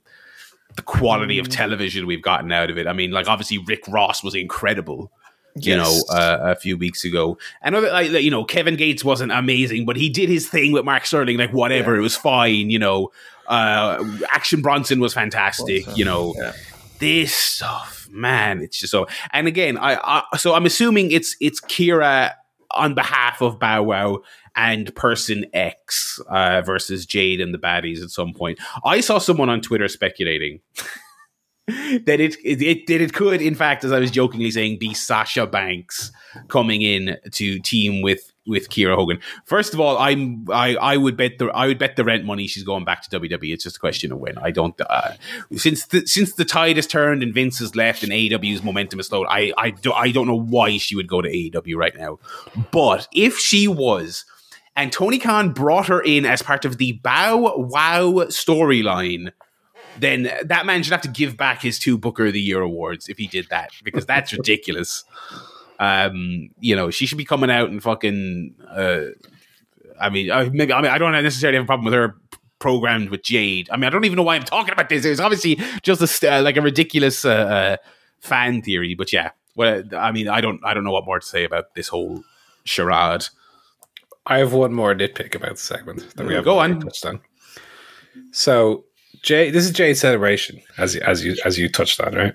the 0.75 0.81
quality 0.81 1.37
Mm. 1.37 1.39
of 1.41 1.49
television 1.49 2.05
we've 2.05 2.21
gotten 2.21 2.51
out 2.51 2.69
of 2.69 2.77
it, 2.77 2.85
I 2.87 2.93
mean, 2.93 3.11
like 3.11 3.27
obviously 3.27 3.57
Rick 3.59 3.87
Ross 3.87 4.23
was 4.23 4.35
incredible. 4.35 5.11
You 5.57 5.77
know, 5.77 6.03
uh, 6.09 6.39
a 6.41 6.55
few 6.55 6.75
weeks 6.75 7.05
ago. 7.05 7.37
And 7.61 7.75
other, 7.75 7.89
like, 7.89 8.11
you 8.11 8.29
know, 8.29 8.43
Kevin 8.43 8.75
Gates 8.75 9.05
wasn't 9.05 9.31
amazing, 9.31 9.85
but 9.85 9.95
he 9.95 10.09
did 10.09 10.27
his 10.27 10.49
thing 10.49 10.73
with 10.73 10.83
Mark 10.83 11.05
Sterling, 11.05 11.37
like 11.37 11.53
whatever, 11.53 11.95
it 11.95 12.01
was 12.01 12.17
fine. 12.17 12.69
You 12.69 12.79
know, 12.79 13.11
uh, 13.47 14.03
Action 14.31 14.61
Bronson 14.61 14.99
was 14.99 15.13
fantastic. 15.13 15.85
Bronson, 15.85 15.97
you 15.97 16.03
know, 16.03 16.33
yeah. 16.37 16.51
this 16.99 17.33
stuff, 17.33 18.09
man, 18.11 18.61
it's 18.61 18.79
just 18.79 18.91
so. 18.91 19.07
And 19.31 19.47
again, 19.47 19.77
I, 19.77 20.23
I 20.31 20.37
so 20.37 20.53
I'm 20.53 20.65
assuming 20.65 21.11
it's 21.11 21.37
it's 21.39 21.61
Kiera 21.61 22.33
on 22.71 22.93
behalf 22.93 23.41
of 23.41 23.57
Bow 23.57 23.83
Wow 23.83 24.23
and 24.55 24.93
Person 24.95 25.45
X 25.53 26.19
uh, 26.29 26.61
versus 26.61 27.05
Jade 27.05 27.41
and 27.41 27.53
the 27.53 27.57
baddies 27.57 28.01
at 28.01 28.09
some 28.09 28.33
point. 28.33 28.59
I 28.83 29.01
saw 29.01 29.17
someone 29.17 29.49
on 29.49 29.61
Twitter 29.61 29.87
speculating. 29.87 30.59
that 31.67 32.19
it, 32.19 32.35
it 32.43 32.85
that 32.85 33.01
it 33.01 33.13
could 33.13 33.41
in 33.41 33.55
fact 33.55 33.83
as 33.83 33.91
I 33.91 33.99
was 33.99 34.11
jokingly 34.11 34.51
saying 34.51 34.77
be 34.77 34.93
Sasha 34.93 35.47
Banks 35.47 36.11
coming 36.47 36.83
in 36.83 37.17
to 37.31 37.59
team 37.59 38.01
with 38.03 38.31
with 38.47 38.69
Kiera 38.69 38.95
Hogan. 38.95 39.19
First 39.45 39.73
of 39.73 39.79
all, 39.79 39.97
I'm 39.97 40.45
I 40.51 40.75
I 40.75 40.97
would 40.97 41.17
bet 41.17 41.39
the 41.39 41.47
I 41.47 41.65
would 41.65 41.79
bet 41.79 41.95
the 41.95 42.03
rent 42.03 42.23
money 42.23 42.45
she's 42.45 42.63
going 42.63 42.85
back 42.85 43.01
to 43.01 43.19
WWE. 43.19 43.51
It's 43.51 43.63
just 43.63 43.77
a 43.77 43.79
question 43.79 44.11
of 44.11 44.19
when. 44.19 44.37
I 44.37 44.51
don't 44.51 44.79
uh, 44.87 45.13
since 45.55 45.87
the 45.87 46.05
since 46.05 46.33
the 46.33 46.45
tide 46.45 46.75
has 46.75 46.85
turned 46.85 47.23
and 47.23 47.33
Vince 47.33 47.57
has 47.57 47.75
left 47.75 48.03
and 48.03 48.11
AEW's 48.11 48.63
momentum 48.63 48.99
is 48.99 49.07
slowed. 49.07 49.25
I 49.27 49.51
I 49.57 49.71
do, 49.71 49.91
I 49.91 50.11
don't 50.11 50.27
know 50.27 50.39
why 50.39 50.77
she 50.77 50.95
would 50.95 51.07
go 51.07 51.21
to 51.21 51.29
AEW 51.29 51.75
right 51.75 51.97
now. 51.97 52.19
But 52.71 53.07
if 53.11 53.39
she 53.39 53.67
was 53.67 54.25
and 54.75 54.91
Tony 54.91 55.17
Khan 55.17 55.51
brought 55.51 55.87
her 55.87 56.01
in 56.01 56.25
as 56.25 56.41
part 56.41 56.65
of 56.65 56.77
the 56.77 56.93
Bow 56.93 57.55
Wow 57.57 58.25
storyline, 58.25 59.31
then 59.99 60.29
that 60.43 60.65
man 60.65 60.83
should 60.83 60.91
have 60.91 61.01
to 61.01 61.09
give 61.09 61.37
back 61.37 61.61
his 61.61 61.79
two 61.79 61.97
Booker 61.97 62.27
of 62.27 62.33
the 62.33 62.41
Year 62.41 62.61
awards 62.61 63.07
if 63.09 63.17
he 63.17 63.27
did 63.27 63.47
that 63.49 63.71
because 63.83 64.05
that's 64.05 64.33
ridiculous. 64.37 65.03
Um, 65.79 66.49
you 66.59 66.75
know, 66.75 66.89
she 66.89 67.05
should 67.05 67.17
be 67.17 67.25
coming 67.25 67.49
out 67.49 67.69
and 67.69 67.81
fucking. 67.81 68.55
Uh, 68.69 69.01
I 69.99 70.09
mean, 70.09 70.29
uh, 70.31 70.49
maybe 70.51 70.73
I 70.73 70.81
mean 70.81 70.91
I 70.91 70.97
don't 70.97 71.11
necessarily 71.11 71.57
have 71.57 71.65
a 71.65 71.67
problem 71.67 71.85
with 71.85 71.93
her 71.93 72.15
programmed 72.59 73.09
with 73.09 73.23
Jade. 73.23 73.69
I 73.71 73.77
mean, 73.77 73.85
I 73.85 73.89
don't 73.89 74.05
even 74.05 74.15
know 74.17 74.23
why 74.23 74.35
I'm 74.35 74.43
talking 74.43 74.73
about 74.73 74.89
this. 74.89 75.05
It's 75.05 75.19
obviously 75.19 75.59
just 75.83 76.23
a 76.23 76.33
uh, 76.35 76.41
like 76.41 76.57
a 76.57 76.61
ridiculous 76.61 77.25
uh, 77.25 77.29
uh, 77.29 77.77
fan 78.19 78.61
theory, 78.61 78.95
but 78.95 79.13
yeah. 79.13 79.31
Well, 79.55 79.83
I 79.95 80.11
mean, 80.11 80.27
I 80.27 80.41
don't 80.41 80.59
I 80.65 80.73
don't 80.73 80.83
know 80.83 80.91
what 80.91 81.05
more 81.05 81.19
to 81.19 81.25
say 81.25 81.43
about 81.45 81.75
this 81.75 81.87
whole 81.87 82.23
charade. 82.65 83.25
I 84.25 84.39
have 84.39 84.53
one 84.53 84.73
more 84.73 84.93
nitpick 84.95 85.35
about 85.35 85.51
the 85.51 85.57
segment 85.57 86.15
that 86.15 86.25
we 86.25 86.33
have 86.33 86.43
Go 86.43 86.59
on. 86.59 86.81
touched 86.81 87.05
on. 87.05 87.21
So, 88.31 88.85
Jay, 89.25 89.49
this 89.49 89.65
is 89.65 89.71
Jade's 89.71 89.99
celebration, 89.99 90.61
as 90.77 90.93
you, 90.93 91.01
as 91.01 91.25
you 91.25 91.35
as 91.43 91.57
you 91.57 91.67
touched 91.67 91.99
on, 91.99 92.13
right? 92.13 92.33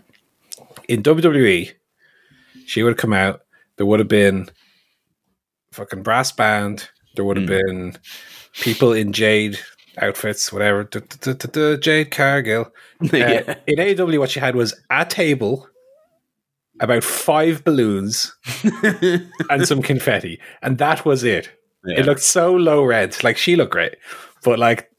In 0.89 1.05
WWE, 1.05 1.71
she 2.67 2.83
would 2.83 2.91
have 2.91 2.99
come 2.99 3.13
out. 3.13 3.43
There 3.77 3.87
would 3.87 4.01
have 4.01 4.09
been 4.09 4.49
fucking 5.73 6.03
brass 6.03 6.33
band. 6.33 6.89
There 7.15 7.25
would 7.25 7.37
have 7.37 7.49
Mm. 7.49 7.65
been 7.67 7.97
people 8.55 8.93
in 8.93 9.13
Jade 9.13 9.57
outfits, 9.99 10.53
whatever. 10.53 10.83
duh, 10.83 10.99
duh, 10.99 11.17
duh, 11.21 11.33
duh, 11.35 11.49
duh, 11.53 11.77
Jade 11.77 12.11
Cargill. 12.11 12.73
Uh. 13.03 13.55
In 13.69 13.79
AEW, 13.79 14.19
what 14.19 14.31
she 14.31 14.41
had 14.41 14.57
was 14.57 14.75
a 14.91 15.05
table, 15.07 15.69
about 16.81 17.05
five 17.05 17.63
balloons, 17.65 18.37
and 19.49 19.67
some 19.67 19.81
confetti, 19.81 20.41
and 20.61 20.79
that 20.79 21.05
was 21.05 21.23
it. 21.23 21.51
Yeah. 21.87 22.01
It 22.01 22.07
looked 22.07 22.21
so 22.21 22.53
low 22.53 22.85
rent. 22.85 23.23
Like 23.25 23.39
she 23.39 23.55
looked 23.57 23.73
great, 23.73 23.95
but 24.45 24.59
like 24.59 24.90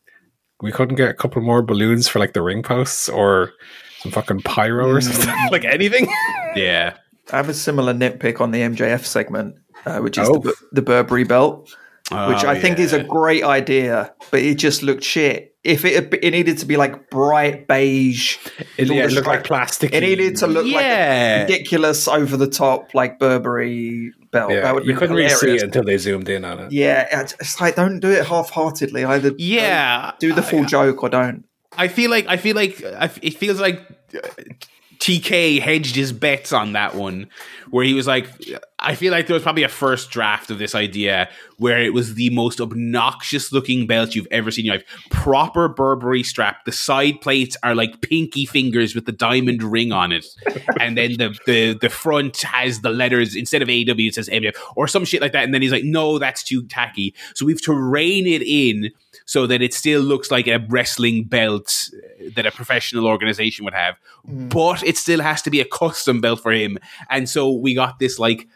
we 0.61 0.71
couldn't 0.71 0.95
get 0.95 1.09
a 1.09 1.13
couple 1.13 1.41
more 1.41 1.61
balloons 1.61 2.07
for 2.07 2.19
like 2.19 2.33
the 2.33 2.41
ring 2.41 2.63
posts 2.63 3.09
or 3.09 3.53
some 3.99 4.11
fucking 4.11 4.41
pyro 4.41 4.89
or 4.89 5.01
something. 5.01 5.33
like 5.51 5.65
anything. 5.65 6.07
yeah. 6.55 6.95
I 7.31 7.37
have 7.37 7.49
a 7.49 7.53
similar 7.53 7.93
nitpick 7.93 8.41
on 8.41 8.51
the 8.51 8.59
MJF 8.61 9.05
segment, 9.05 9.55
uh, 9.85 9.99
which 9.99 10.17
is 10.17 10.27
Oh. 10.29 10.39
the, 10.39 10.53
the 10.71 10.81
Burberry 10.81 11.23
belt, 11.23 11.69
which 11.69 12.43
Oh, 12.43 12.47
I 12.47 12.59
think 12.59 12.79
is 12.79 12.93
a 12.93 13.03
great 13.03 13.43
idea, 13.43 14.13
but 14.31 14.41
it 14.41 14.55
just 14.55 14.83
looked 14.83 15.03
shit. 15.03 15.50
If 15.63 15.85
it 15.85 16.11
it 16.23 16.31
needed 16.31 16.57
to 16.59 16.65
be 16.65 16.75
like 16.75 17.11
bright 17.11 17.67
beige, 17.67 18.37
It, 18.77 18.87
yeah, 18.87 19.03
it 19.05 19.11
looked 19.11 19.27
like 19.27 19.43
plastic. 19.43 19.93
it 19.93 20.01
needed 20.01 20.37
to 20.37 20.47
look 20.47 20.65
like 20.65 21.41
ridiculous, 21.47 22.07
over 22.07 22.35
the 22.35 22.47
top, 22.47 22.95
like 22.95 23.19
Burberry 23.19 24.11
belt. 24.31 24.51
Yeah, 24.51 24.79
you 24.83 24.95
couldn't 24.95 25.15
really 25.15 25.29
see 25.29 25.55
it 25.57 25.61
until 25.61 25.83
they 25.83 25.97
zoomed 25.99 26.29
in 26.29 26.45
on 26.45 26.59
it. 26.59 26.71
Yeah, 26.71 27.21
it's- 27.21 27.61
like 27.61 27.75
don't 27.75 27.99
do 27.99 28.09
it 28.09 28.25
half-heartedly. 28.25 29.05
Either 29.05 29.33
Yeah. 29.37 30.13
do 30.19 30.33
the 30.33 30.41
full 30.41 30.65
joke 30.65 31.03
or 31.03 31.09
don't. 31.09 31.45
I 31.77 31.87
feel 31.89 32.09
like 32.09 32.25
I 32.27 32.37
feel 32.37 32.55
like 32.55 32.83
I 32.83 33.05
f- 33.05 33.19
it 33.21 33.35
feels 33.35 33.59
like 33.61 33.79
uh, 34.15 34.19
TK 35.01 35.59
hedged 35.59 35.95
his 35.95 36.13
bets 36.13 36.53
on 36.53 36.73
that 36.73 36.93
one, 36.93 37.27
where 37.71 37.83
he 37.83 37.95
was 37.95 38.05
like, 38.05 38.29
I 38.77 38.93
feel 38.93 39.11
like 39.11 39.25
there 39.25 39.33
was 39.33 39.41
probably 39.41 39.63
a 39.63 39.69
first 39.69 40.11
draft 40.11 40.51
of 40.51 40.59
this 40.59 40.75
idea 40.75 41.27
where 41.57 41.81
it 41.81 41.91
was 41.91 42.13
the 42.13 42.29
most 42.29 42.61
obnoxious 42.61 43.51
looking 43.51 43.87
belt 43.87 44.13
you've 44.13 44.27
ever 44.29 44.51
seen 44.51 44.63
in 44.63 44.65
your 44.67 44.75
life. 44.75 44.85
Proper 45.09 45.67
Burberry 45.67 46.21
strap. 46.21 46.65
The 46.65 46.71
side 46.71 47.19
plates 47.19 47.57
are 47.63 47.73
like 47.73 48.01
pinky 48.01 48.45
fingers 48.45 48.93
with 48.93 49.07
the 49.07 49.11
diamond 49.11 49.63
ring 49.63 49.91
on 49.91 50.11
it, 50.11 50.25
and 50.79 50.95
then 50.95 51.13
the 51.17 51.35
the 51.47 51.73
the 51.73 51.89
front 51.89 52.39
has 52.41 52.81
the 52.81 52.91
letters 52.91 53.35
instead 53.35 53.63
of 53.63 53.69
AW 53.69 53.97
it 53.97 54.13
says 54.13 54.29
MF 54.29 54.55
or 54.75 54.87
some 54.87 55.03
shit 55.03 55.19
like 55.21 55.31
that. 55.31 55.43
And 55.43 55.53
then 55.53 55.63
he's 55.63 55.71
like, 55.71 55.83
no, 55.83 56.19
that's 56.19 56.43
too 56.43 56.61
tacky. 56.67 57.15
So 57.33 57.47
we've 57.47 57.61
to 57.63 57.73
rein 57.73 58.27
it 58.27 58.43
in 58.43 58.91
so 59.25 59.47
that 59.47 59.61
it 59.61 59.73
still 59.73 60.01
looks 60.01 60.31
like 60.31 60.47
a 60.47 60.59
wrestling 60.69 61.23
belt 61.23 61.89
uh, 61.93 62.29
that 62.35 62.45
a 62.45 62.51
professional 62.51 63.07
organization 63.07 63.65
would 63.65 63.73
have, 63.73 63.99
mm. 64.27 64.49
but 64.49 64.83
it 64.83 64.97
still 64.97 65.21
has 65.21 65.41
to 65.41 65.49
be 65.49 65.59
a 65.59 65.65
custom 65.65 66.21
belt 66.21 66.41
for 66.41 66.51
him. 66.51 66.77
And 67.09 67.29
so 67.29 67.49
we 67.51 67.73
got 67.73 67.99
this 67.99 68.19
like 68.19 68.47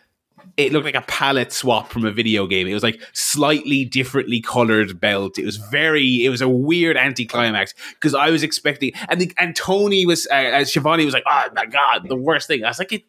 it 0.57 0.71
looked 0.71 0.85
like 0.85 0.95
a 0.95 1.01
palette 1.01 1.51
swap 1.51 1.89
from 1.91 2.05
a 2.05 2.11
video 2.11 2.47
game. 2.47 2.67
It 2.67 2.73
was 2.73 2.83
like 2.83 3.01
slightly 3.13 3.83
differently 3.83 4.39
colored 4.39 4.99
belt. 4.99 5.37
It 5.37 5.45
was 5.45 5.57
very, 5.57 6.23
it 6.23 6.29
was 6.29 6.41
a 6.41 6.47
weird 6.47 6.97
anticlimax 6.97 7.73
because 7.95 8.15
I 8.15 8.29
was 8.29 8.41
expecting, 8.43 8.93
and 9.09 9.19
the, 9.19 9.31
and 9.37 9.55
Tony 9.55 10.05
was, 10.05 10.27
uh, 10.31 10.35
as 10.35 10.71
Shivani 10.71 11.03
was 11.03 11.13
like, 11.13 11.25
oh 11.27 11.49
my 11.55 11.65
god, 11.65 12.07
the 12.07 12.15
worst 12.15 12.47
thing. 12.47 12.63
I 12.63 12.69
was 12.69 12.79
like, 12.79 12.93
it, 12.93 13.03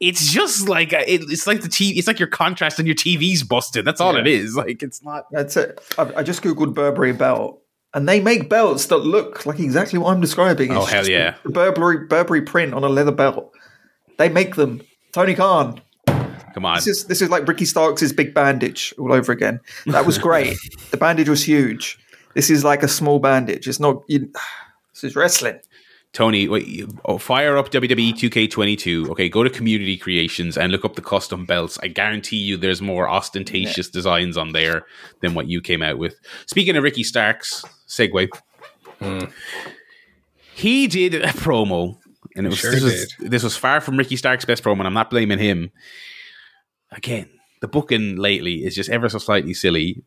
it's 0.00 0.32
just 0.32 0.68
like 0.68 0.92
a, 0.92 1.12
it, 1.12 1.22
it's 1.28 1.46
like 1.46 1.60
the 1.62 1.68
TV, 1.68 1.96
it's 1.96 2.06
like 2.06 2.18
your 2.18 2.28
contrast 2.28 2.78
on 2.78 2.86
your 2.86 2.94
TV's 2.94 3.42
busted. 3.42 3.84
That's 3.84 4.00
all 4.00 4.14
Yeah. 4.14 4.20
it 4.20 4.26
is. 4.28 4.56
Like 4.56 4.82
it's 4.82 5.02
not. 5.02 5.26
That's 5.32 5.56
it. 5.56 5.80
I, 5.98 6.12
I 6.18 6.22
just 6.22 6.42
googled 6.42 6.74
Burberry 6.74 7.12
belt, 7.12 7.62
and 7.94 8.08
they 8.08 8.20
make 8.20 8.48
belts 8.48 8.86
that 8.86 8.98
look 8.98 9.44
like 9.46 9.58
exactly 9.58 9.98
what 9.98 10.12
I'm 10.12 10.20
describing. 10.20 10.70
Oh, 10.76 10.84
hell 10.84 11.08
yeah. 11.08 11.34
the 11.42 11.50
Burberry 11.50 12.06
Burberry 12.06 12.42
print 12.42 12.74
on 12.74 12.84
a 12.84 12.88
leather 12.88 13.12
belt. 13.12 13.52
They 14.18 14.28
make 14.28 14.54
them. 14.56 14.82
Tony 15.12 15.34
Khan. 15.34 15.80
Come 16.54 16.64
on. 16.64 16.76
This 16.76 16.86
is 16.86 17.04
this 17.06 17.22
is 17.22 17.30
like 17.30 17.46
Ricky 17.48 17.64
Starks' 17.64 18.12
big 18.12 18.34
bandage 18.34 18.94
all 18.98 19.12
over 19.12 19.32
again. 19.32 19.60
That 19.86 20.06
was 20.06 20.18
great. 20.18 20.56
the 20.90 20.96
bandage 20.96 21.28
was 21.28 21.42
huge. 21.44 21.98
This 22.34 22.50
is 22.50 22.62
like 22.64 22.82
a 22.82 22.88
small 22.88 23.18
bandage. 23.18 23.68
It's 23.68 23.80
not. 23.80 24.02
You, 24.08 24.30
this 24.94 25.04
is 25.04 25.16
wrestling. 25.16 25.60
Tony, 26.14 26.48
wait, 26.48 26.84
oh, 27.04 27.18
fire 27.18 27.56
up 27.58 27.70
WWE 27.70 28.12
2K22. 28.12 29.10
Okay, 29.10 29.28
go 29.28 29.44
to 29.44 29.50
Community 29.50 29.96
Creations 29.96 30.56
and 30.56 30.72
look 30.72 30.84
up 30.84 30.96
the 30.96 31.02
custom 31.02 31.44
belts. 31.44 31.78
I 31.82 31.88
guarantee 31.88 32.38
you 32.38 32.56
there's 32.56 32.80
more 32.80 33.08
ostentatious 33.08 33.88
designs 33.88 34.36
on 34.36 34.52
there 34.52 34.86
than 35.20 35.34
what 35.34 35.48
you 35.48 35.60
came 35.60 35.82
out 35.82 35.98
with. 35.98 36.18
Speaking 36.46 36.76
of 36.76 36.82
Ricky 36.82 37.04
Starks, 37.04 37.64
segue. 37.86 38.28
Hmm. 39.00 39.26
He 40.54 40.86
did 40.88 41.14
a 41.14 41.28
promo, 41.28 41.98
and 42.34 42.46
it 42.46 42.50
was, 42.50 42.58
Sure 42.58 42.72
this, 42.72 42.82
was 42.82 43.14
this 43.20 43.42
was 43.42 43.56
far 43.56 43.80
from 43.80 43.96
Ricky 43.96 44.16
Starks' 44.16 44.44
best 44.44 44.64
promo, 44.64 44.78
and 44.78 44.86
I'm 44.88 44.94
not 44.94 45.10
blaming 45.10 45.38
him. 45.38 45.70
Again, 46.90 47.28
the 47.60 47.68
booking 47.68 48.16
lately 48.16 48.64
is 48.64 48.74
just 48.74 48.90
ever 48.90 49.08
so 49.08 49.18
slightly 49.18 49.54
silly. 49.54 50.02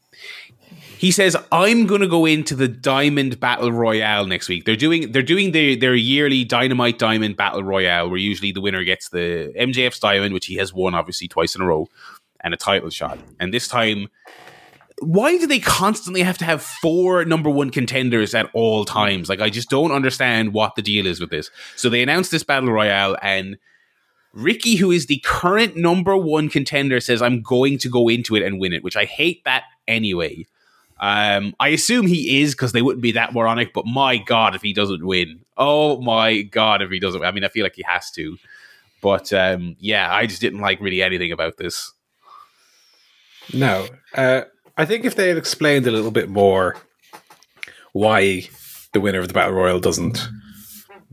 He 1.02 1.10
says, 1.10 1.36
"I'm 1.52 1.88
going 1.88 2.02
to 2.02 2.08
go 2.08 2.28
into 2.28 2.54
the 2.54 2.68
Diamond 2.68 3.40
Battle 3.40 3.72
Royale 3.72 4.28
next 4.28 4.48
week. 4.48 4.66
They're 4.66 4.76
doing 4.76 5.12
they're 5.12 5.24
doing 5.24 5.52
their 5.52 5.76
their 5.76 5.96
yearly 5.96 6.44
Dynamite 6.44 7.00
Diamond 7.00 7.38
Battle 7.38 7.64
Royale, 7.64 8.08
where 8.08 8.20
usually 8.20 8.52
the 8.52 8.62
winner 8.62 8.84
gets 8.84 9.10
the 9.10 9.52
MJF's 9.58 9.98
Diamond, 9.98 10.32
which 10.32 10.46
he 10.46 10.58
has 10.58 10.76
won 10.76 10.94
obviously 10.94 11.28
twice 11.28 11.56
in 11.56 11.64
a 11.64 11.66
row, 11.66 11.90
and 12.42 12.54
a 12.54 12.58
title 12.58 12.92
shot. 12.92 13.18
And 13.40 13.52
this 13.52 13.68
time, 13.68 14.10
why 15.00 15.40
do 15.40 15.48
they 15.48 15.58
constantly 15.58 16.22
have 16.22 16.38
to 16.38 16.46
have 16.46 16.62
four 16.62 17.26
number 17.26 17.50
one 17.50 17.72
contenders 17.72 18.36
at 18.36 18.52
all 18.54 18.86
times? 18.86 19.28
Like, 19.28 19.42
I 19.42 19.50
just 19.50 19.72
don't 19.72 19.92
understand 19.92 20.54
what 20.54 20.76
the 20.76 20.84
deal 20.84 21.08
is 21.08 21.20
with 21.20 21.32
this. 21.32 21.50
So 21.78 21.90
they 21.90 22.04
announced 22.04 22.30
this 22.30 22.44
Battle 22.44 22.72
Royale, 22.72 23.18
and 23.24 23.58
Ricky, 24.34 24.76
who 24.76 24.92
is 24.92 25.08
the 25.08 25.18
current 25.26 25.76
number 25.76 26.16
one 26.16 26.48
contender, 26.48 27.00
says, 27.00 27.24
I'm 27.24 27.42
going 27.42 27.80
to 27.80 27.90
go 27.90 28.08
into 28.08 28.36
it 28.36 28.44
and 28.44 28.60
win 28.60 28.72
it, 28.72 28.84
which 28.84 28.96
I 28.96 29.06
hate 29.06 29.44
that 29.46 29.64
anyway. 29.88 30.46
Um, 31.02 31.56
I 31.60 31.70
assume 31.70 32.06
he 32.06 32.42
is 32.42 32.54
because 32.54 32.74
they 32.74 32.84
wouldn't 32.84 33.02
be 33.02 33.14
that 33.14 33.34
moronic, 33.34 33.74
but 33.74 33.88
my 33.88 34.18
God, 34.18 34.54
if 34.54 34.62
he 34.62 34.72
doesn't 34.72 35.06
win. 35.06 35.44
Oh 35.58 36.00
my 36.00 36.44
God, 36.44 36.84
if 36.84 36.92
he 36.92 37.00
doesn't 37.00 37.20
Win. 37.20 37.28
I 37.28 37.32
mean, 37.32 37.44
I 37.44 37.50
feel 37.50 37.64
like 37.64 37.76
he 37.76 37.84
has 37.88 38.12
to. 38.12 38.38
But 39.02 39.34
um, 39.34 39.76
yeah, 39.80 40.14
I 40.14 40.28
just 40.28 40.42
didn't 40.42 40.60
like 40.60 40.80
really 40.80 41.02
anything 41.02 41.32
about 41.32 41.58
this. 41.58 41.92
No. 43.52 43.88
Uh, 44.16 44.44
I 44.78 44.86
think 44.86 45.04
if 45.04 45.16
they 45.16 45.28
had 45.28 45.38
explained 45.38 45.88
a 45.88 45.92
little 45.92 46.12
bit 46.12 46.30
more 46.30 46.78
why 47.94 48.48
the 48.94 49.02
winner 49.02 49.20
of 49.20 49.28
the 49.28 49.34
Battle 49.34 49.56
Royal 49.56 49.80
doesn't 49.80 50.30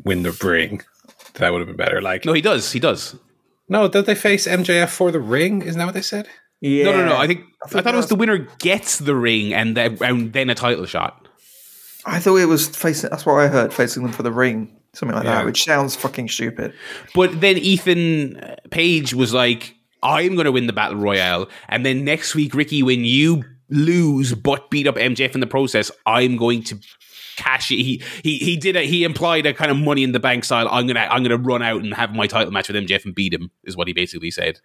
win 0.05 0.23
the 0.23 0.39
ring, 0.45 0.83
that 1.35 1.51
would 1.51 1.61
have 1.61 1.69
been 1.69 1.77
better. 1.77 2.03
Like, 2.03 2.27
No, 2.27 2.35
he 2.35 2.43
does. 2.43 2.73
He 2.73 2.79
does. 2.79 3.17
No, 3.71 3.89
don't 3.89 4.07
they 4.07 4.15
face 4.15 4.47
MJF 4.47 4.89
for 4.89 5.11
the 5.11 5.21
ring? 5.21 5.63
Isn't 5.63 5.79
that 5.79 5.87
what 5.87 5.95
they 5.95 6.03
said? 6.03 6.29
Yeah. 6.61 6.85
No, 6.85 6.93
no, 6.93 7.07
no. 7.07 7.17
I 7.17 7.27
think 7.27 7.45
I, 7.65 7.69
think 7.69 7.85
thought 7.85 7.95
it 7.95 7.97
was 7.97 8.09
the 8.09 8.15
winner 8.17 8.39
gets 8.59 8.99
the 8.99 9.15
ring 9.15 9.55
and 9.55 9.77
then, 9.77 9.99
and 10.01 10.33
then 10.33 10.51
a 10.51 10.55
title 10.55 10.87
shot. 10.87 11.29
I 12.05 12.19
thought 12.21 12.37
it 12.37 12.47
was 12.47 12.69
facing. 12.69 13.11
That's 13.11 13.27
what 13.27 13.35
I 13.35 13.49
heard, 13.49 13.73
facing 13.73 14.03
them 14.03 14.13
for 14.13 14.23
the 14.23 14.33
ring, 14.33 14.77
something 14.95 15.15
like 15.15 15.25
Yeah. 15.25 15.37
that, 15.37 15.45
which 15.45 15.65
sounds 15.65 15.95
fucking 15.95 16.29
stupid. 16.29 16.73
But 17.15 17.41
then 17.41 17.59
Ethan 17.59 18.57
Page 18.71 19.15
was 19.15 19.35
like, 19.35 19.75
"I'm 20.03 20.35
going 20.35 20.47
to 20.47 20.53
win 20.53 20.67
the 20.67 20.73
battle 20.73 20.97
royale," 20.97 21.49
and 21.69 21.85
then 21.85 22.05
next 22.05 22.35
week, 22.35 22.55
Ricky, 22.55 22.83
when 22.83 23.05
you 23.05 23.45
lose 23.69 24.35
but 24.35 24.71
beat 24.71 24.87
up 24.87 24.97
MJF 24.97 25.35
in 25.35 25.41
the 25.41 25.47
process, 25.47 25.91
I'm 26.07 26.37
going 26.37 26.63
to 26.65 26.79
cash 27.37 27.71
it. 27.71 27.77
He 27.77 28.03
he 28.25 28.39
he 28.39 28.57
did 28.57 28.75
a, 28.77 28.83
he 28.87 29.05
implied 29.05 29.47
a 29.47 29.53
kind 29.55 29.71
of 29.71 29.77
money 29.77 30.03
in 30.03 30.13
the 30.13 30.21
bank 30.21 30.45
style. 30.45 30.69
I'm 30.71 30.87
gonna 30.87 31.07
I'm 31.11 31.23
gonna 31.23 31.37
run 31.37 31.63
out 31.63 31.83
and 31.83 31.93
have 31.95 32.15
my 32.15 32.27
title 32.27 32.53
match 32.53 32.69
with 32.69 32.77
MJF 32.77 33.05
and 33.05 33.15
beat 33.15 33.35
him. 33.35 33.51
Is 33.65 33.77
what 33.77 33.87
he 33.87 33.93
basically 33.93 34.31
said. 34.31 34.61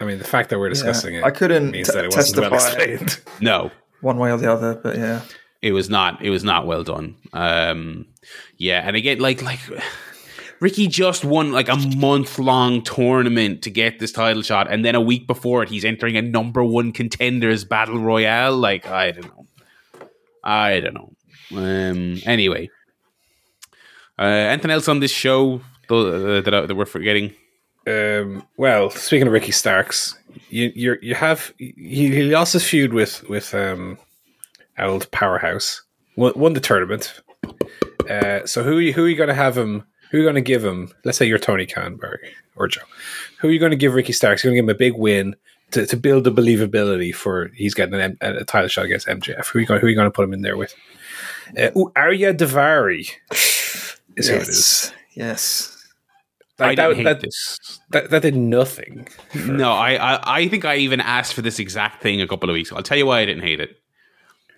I 0.00 0.04
mean, 0.04 0.18
the 0.18 0.24
fact 0.24 0.48
that 0.50 0.58
we're 0.58 0.68
discussing 0.70 1.14
Yeah. 1.14 1.20
it 1.20 1.24
I 1.26 1.30
couldn't 1.30 1.70
means 1.72 1.88
t- 1.88 1.94
that 1.94 2.04
it 2.06 2.14
wasn't 2.14 2.40
well 2.40 2.50
testify. 2.50 2.82
explained. 2.82 3.20
No, 3.40 3.70
one 4.00 4.16
way 4.18 4.32
or 4.32 4.38
the 4.38 4.50
other, 4.52 4.74
but 4.82 4.96
yeah. 4.96 5.20
it 5.62 5.72
was 5.72 5.90
not 5.90 6.22
it 6.24 6.30
was 6.30 6.42
not 6.42 6.66
well 6.66 6.82
done 6.82 7.14
um 7.34 8.06
yeah 8.56 8.80
and 8.86 8.96
again 8.96 9.18
like 9.18 9.42
like 9.42 9.60
ricky 10.60 10.86
just 10.88 11.22
won 11.24 11.52
like 11.52 11.68
a 11.68 11.76
month 11.96 12.38
long 12.38 12.82
tournament 12.82 13.60
to 13.62 13.70
get 13.70 13.98
this 13.98 14.10
title 14.10 14.40
shot 14.42 14.70
and 14.72 14.84
then 14.86 14.94
a 14.94 15.00
week 15.00 15.26
before 15.26 15.62
it 15.62 15.68
he's 15.68 15.84
entering 15.84 16.16
a 16.16 16.22
number 16.22 16.64
one 16.64 16.92
contenders 16.92 17.64
battle 17.64 17.98
royale 17.98 18.56
like 18.56 18.86
i 18.86 19.10
don't 19.10 19.26
know 19.26 19.46
i 20.42 20.80
don't 20.80 20.94
know 20.94 21.12
um 21.58 22.18
anyway 22.24 22.68
uh 24.18 24.22
anything 24.22 24.70
else 24.70 24.88
on 24.88 25.00
this 25.00 25.10
show 25.12 25.60
uh, 25.90 26.40
that, 26.40 26.64
that 26.68 26.74
we're 26.74 26.86
forgetting 26.86 27.32
Um, 27.90 28.46
well, 28.56 28.90
speaking 28.90 29.26
of 29.26 29.32
Ricky 29.32 29.52
Starks, 29.52 30.16
you 30.48 30.72
you 30.74 30.96
you 31.02 31.14
have 31.14 31.52
he, 31.58 31.74
he 31.76 32.22
lost 32.22 32.52
his 32.52 32.64
feud 32.64 32.92
with 32.92 33.28
with 33.28 33.54
um, 33.54 33.98
old 34.78 35.10
Powerhouse. 35.10 35.82
Won, 36.16 36.32
won 36.36 36.52
the 36.52 36.60
tournament. 36.60 37.20
Uh, 38.08 38.46
so 38.46 38.62
who 38.62 38.90
who 38.92 39.04
are 39.04 39.08
you 39.08 39.16
going 39.16 39.28
to 39.28 39.34
have 39.34 39.56
him? 39.56 39.84
Who 40.10 40.16
are 40.16 40.20
you 40.20 40.26
going 40.26 40.34
to 40.34 40.40
give 40.40 40.64
him? 40.64 40.92
Let's 41.04 41.18
say 41.18 41.26
you're 41.26 41.38
Tony 41.38 41.66
Khan, 41.66 41.96
Barry 41.96 42.34
or 42.56 42.68
Joe. 42.68 42.82
Who 43.40 43.48
are 43.48 43.52
you 43.52 43.60
going 43.60 43.70
to 43.70 43.76
give 43.76 43.94
Ricky 43.94 44.12
Starks? 44.12 44.42
You're 44.42 44.52
going 44.52 44.56
to 44.56 44.62
give 44.62 44.70
him 44.70 44.76
a 44.76 44.90
big 44.92 45.00
win 45.00 45.36
to, 45.70 45.86
to 45.86 45.96
build 45.96 46.24
the 46.24 46.32
believability 46.32 47.14
for 47.14 47.48
he's 47.54 47.74
getting 47.74 47.94
an, 47.94 48.16
M- 48.20 48.36
a 48.36 48.44
title 48.44 48.68
shot 48.68 48.86
against 48.86 49.06
MJF. 49.06 49.46
Who 49.46 49.58
are 49.58 49.60
you 49.60 49.66
going? 49.66 49.80
Who 49.80 49.86
are 49.86 49.90
you 49.90 49.96
going 49.96 50.06
to 50.06 50.10
put 50.10 50.24
him 50.24 50.32
in 50.32 50.42
there 50.42 50.56
with? 50.56 50.74
Uh, 51.56 51.70
ooh, 51.76 51.92
Ari 51.96 52.18
Daivari 52.18 53.10
is 54.16 54.28
who 54.28 54.34
it 54.36 54.48
is. 54.48 54.92
Yes. 55.12 55.79
Yes. 56.60 56.66
i 56.66 56.66
Like, 56.68 56.76
didn't 56.76 56.90
that, 56.90 56.96
hate 56.96 57.04
that, 57.04 57.20
this 57.20 57.80
that, 57.90 58.10
that 58.10 58.22
did 58.22 58.36
nothing. 58.36 59.08
No, 59.46 59.72
I, 59.72 59.94
I 59.94 60.40
I 60.40 60.48
think 60.48 60.64
I 60.64 60.76
even 60.76 61.00
asked 61.00 61.34
for 61.34 61.42
this 61.42 61.58
exact 61.58 62.02
thing 62.02 62.20
a 62.20 62.26
couple 62.28 62.48
of 62.50 62.54
weeks 62.54 62.68
ago. 62.70 62.76
I'll 62.76 62.82
tell 62.82 62.98
you 62.98 63.06
why 63.06 63.20
I 63.20 63.24
didn't 63.24 63.42
hate 63.44 63.60
it. 63.60 63.76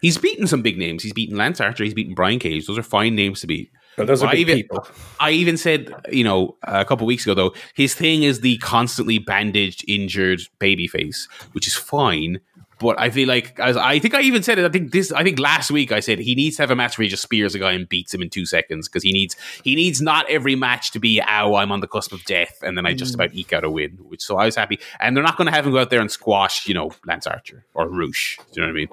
He's 0.01 0.19
beaten 0.19 0.47
some 0.49 0.63
big 0.63 0.79
names. 0.79 1.03
He's 1.05 1.13
beaten 1.13 1.37
Lance 1.37 1.61
Archer. 1.61 1.85
He's 1.85 1.95
beaten 1.95 2.15
Brian 2.15 2.41
Cage. 2.41 2.67
Those 2.67 2.77
are 2.79 2.83
fine 2.83 3.15
names 3.15 3.41
to 3.43 3.47
beat. 3.47 3.71
But 3.97 4.07
those 4.09 4.23
are 4.23 4.27
Well, 4.27 4.35
I 4.35 4.39
even- 4.39 4.57
people. 4.57 4.87
I 5.21 5.31
even 5.31 5.57
said, 5.57 5.95
you 6.11 6.25
know, 6.25 6.57
a 6.65 6.85
couple 6.85 7.05
of 7.05 7.09
weeks 7.09 7.25
ago 7.25 7.35
though, 7.35 7.55
his 7.75 7.95
thing 7.95 8.23
is 8.25 8.41
the 8.41 8.57
constantly 8.59 9.19
bandaged, 9.19 9.85
injured 9.87 10.41
baby 10.59 10.89
face, 10.89 11.29
which 11.53 11.67
is 11.69 11.75
fine. 11.77 12.41
But 12.83 13.01
I 13.01 13.11
feel 13.11 13.29
like 13.29 13.59
as 13.61 13.77
I 13.77 13.99
think 13.99 14.15
I 14.15 14.21
even 14.23 14.43
said 14.43 14.59
it. 14.59 14.65
I 14.65 14.69
think 14.69 14.91
this. 14.91 15.13
I 15.13 15.23
think 15.23 15.39
last 15.39 15.71
week 15.71 15.93
I 15.93 16.01
said 16.01 16.19
he 16.19 16.35
needs 16.35 16.57
to 16.57 16.63
have 16.63 16.71
a 16.71 16.77
match 16.77 16.99
where 16.99 17.05
he 17.05 17.09
just 17.09 17.23
spears 17.23 17.55
a 17.55 17.59
guy 17.59 17.73
and 17.73 17.89
beats 17.89 18.13
him 18.13 18.21
in 18.21 18.29
two 18.29 18.45
seconds 18.45 18.89
because 18.89 19.03
he 19.03 19.13
needs 19.13 19.37
he 19.63 19.75
needs 19.75 20.03
not 20.03 20.29
every 20.29 20.57
match 20.57 20.91
to 20.93 20.99
be 20.99 21.23
ow 21.23 21.55
I'm 21.55 21.73
on 21.73 21.81
the 21.81 21.87
cusp 21.87 22.13
of 22.13 22.25
death 22.25 22.59
and 22.63 22.77
then 22.77 22.85
I 22.85 22.95
just 22.95 23.15
hmm. 23.15 23.21
about 23.21 23.35
eke 23.35 23.53
out 23.53 23.65
a 23.65 23.71
win. 23.71 23.99
Which 24.09 24.23
so 24.23 24.37
I 24.37 24.45
was 24.47 24.57
happy. 24.57 24.79
And 25.01 25.17
they're 25.17 25.25
not 25.25 25.37
going 25.37 25.47
to 25.47 25.53
have 25.53 25.67
him 25.67 25.73
go 25.73 25.79
out 25.79 25.91
there 25.91 26.01
and 26.01 26.11
squash 26.11 26.67
you 26.67 26.75
know 26.75 26.91
Lance 27.07 27.27
Archer 27.27 27.65
or 27.75 27.89
Rush. 27.89 28.39
Do 28.53 28.61
you 28.61 28.67
know 28.67 28.73
what 28.73 28.73
I 28.73 28.75
mean? 28.75 28.89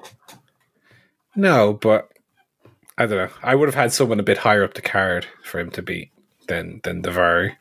No, 1.35 1.73
but 1.73 2.11
I 2.97 3.05
don't 3.05 3.17
know. 3.17 3.33
I 3.41 3.55
would 3.55 3.69
have 3.69 3.75
had 3.75 3.93
someone 3.93 4.19
a 4.19 4.23
bit 4.23 4.37
higher 4.37 4.63
up 4.63 4.73
the 4.73 4.81
card 4.81 5.25
for 5.43 5.59
him 5.59 5.71
to 5.71 5.81
beat 5.81 6.11
than 6.47 6.81
than 6.83 7.01
Daivari. 7.01 7.55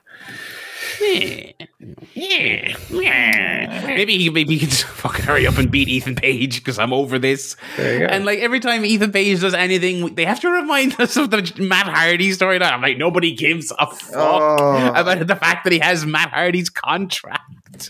Maybe 3.89 4.19
he 4.19 4.31
maybe 4.31 4.55
he 4.55 4.59
can 4.61 4.69
just 4.71 4.85
fucking 5.03 5.25
hurry 5.25 5.47
up 5.47 5.57
and 5.59 5.71
beat 5.71 5.89
Ethan 5.89 6.15
Page 6.17 6.57
because 6.59 6.79
I'm 6.79 6.93
over 6.93 7.19
this. 7.19 7.57
There 7.77 7.93
you 7.95 7.99
go. 8.01 8.07
And 8.07 8.25
like 8.25 8.39
every 8.41 8.61
time 8.61 8.85
Ethan 8.85 9.13
Page 9.13 9.41
does 9.41 9.55
anything, 9.55 10.15
they 10.15 10.25
have 10.25 10.41
to 10.41 10.51
remind 10.51 11.01
us 11.01 11.17
of 11.17 11.31
the 11.31 11.53
Matt 11.59 11.87
Hardy 11.89 12.31
storyline. 12.31 12.73
I'm 12.73 12.83
like, 12.83 12.99
nobody 12.99 13.35
gives 13.35 13.71
a 13.79 13.87
fuck 13.87 14.61
Oh. 14.61 14.93
about 14.95 15.27
the 15.27 15.37
fact 15.37 15.65
that 15.65 15.73
he 15.73 15.79
has 15.81 16.05
Matt 16.07 16.31
Hardy's 16.31 16.71
contract. 16.71 17.43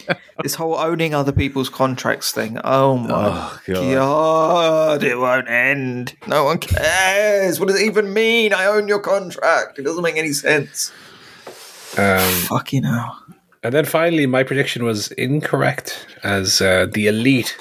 This 0.42 0.54
whole 0.54 0.76
owning 0.76 1.14
other 1.14 1.32
people's 1.32 1.68
contracts 1.68 2.30
thing. 2.30 2.60
Oh 2.62 2.96
my 2.96 3.08
Oh, 3.10 3.60
God. 3.66 3.92
god. 3.92 5.02
it 5.02 5.18
won't 5.18 5.48
end. 5.48 6.14
No 6.28 6.44
one 6.44 6.58
cares. 6.58 7.58
What 7.58 7.68
does 7.68 7.80
it 7.80 7.86
even 7.86 8.12
mean? 8.12 8.52
I 8.52 8.66
own 8.66 8.86
your 8.86 9.00
contract. 9.00 9.80
It 9.80 9.82
doesn't 9.82 10.02
make 10.02 10.16
any 10.16 10.32
sense. 10.32 10.92
Um, 11.96 12.30
Fucking 12.48 12.82
hell. 12.84 13.18
and 13.62 13.72
then 13.74 13.84
finally, 13.84 14.26
my 14.26 14.42
prediction 14.42 14.84
was 14.84 15.10
incorrect 15.12 16.06
as 16.22 16.60
uh, 16.60 16.86
the 16.92 17.06
elite 17.06 17.56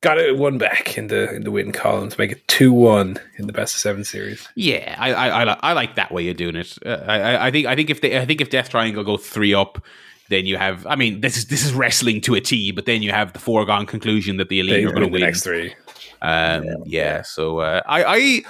got 0.00 0.18
it 0.18 0.36
one 0.36 0.58
back 0.58 0.98
in 0.98 1.06
the 1.06 1.32
in 1.34 1.44
the 1.44 1.50
win 1.50 1.70
column 1.70 2.08
to 2.08 2.18
make 2.18 2.32
it 2.32 2.46
two 2.48 2.72
one 2.72 3.18
in 3.38 3.46
the 3.46 3.52
best 3.52 3.74
of 3.74 3.80
seven 3.80 4.04
series. 4.04 4.48
Yeah, 4.56 4.96
I 4.98 5.12
I, 5.12 5.28
I, 5.28 5.44
li- 5.44 5.60
I 5.62 5.72
like 5.74 5.94
that 5.96 6.10
way 6.12 6.28
of 6.30 6.36
doing 6.36 6.56
it. 6.56 6.76
Uh, 6.84 7.04
I, 7.06 7.20
I- 7.20 7.46
I 7.46 7.50
think 7.50 7.66
I 7.66 7.76
think 7.76 7.90
if 7.90 8.00
they 8.00 8.18
I 8.18 8.24
think 8.26 8.40
if 8.40 8.50
Death 8.50 8.70
Triangle 8.70 9.04
go 9.04 9.16
three 9.16 9.54
up, 9.54 9.84
then 10.28 10.46
you 10.46 10.56
have. 10.56 10.86
I 10.86 10.96
mean, 10.96 11.20
this 11.20 11.36
is 11.36 11.46
this 11.46 11.64
is 11.64 11.72
wrestling 11.74 12.20
to 12.22 12.34
a 12.34 12.40
T, 12.40 12.72
but 12.72 12.86
then 12.86 13.02
you 13.02 13.12
have 13.12 13.32
the 13.34 13.38
foregone 13.38 13.86
conclusion 13.86 14.38
that 14.38 14.48
the 14.48 14.60
elite 14.60 14.72
They 14.74 14.84
are 14.84 14.90
going 14.90 15.02
to 15.02 15.08
win 15.12 15.20
the 15.20 15.26
next 15.26 15.42
three. 15.44 15.74
Um, 16.22 16.64
yeah. 16.86 17.22
So 17.22 17.58
uh, 17.58 17.82
I, 17.86 18.04
I 18.04 18.42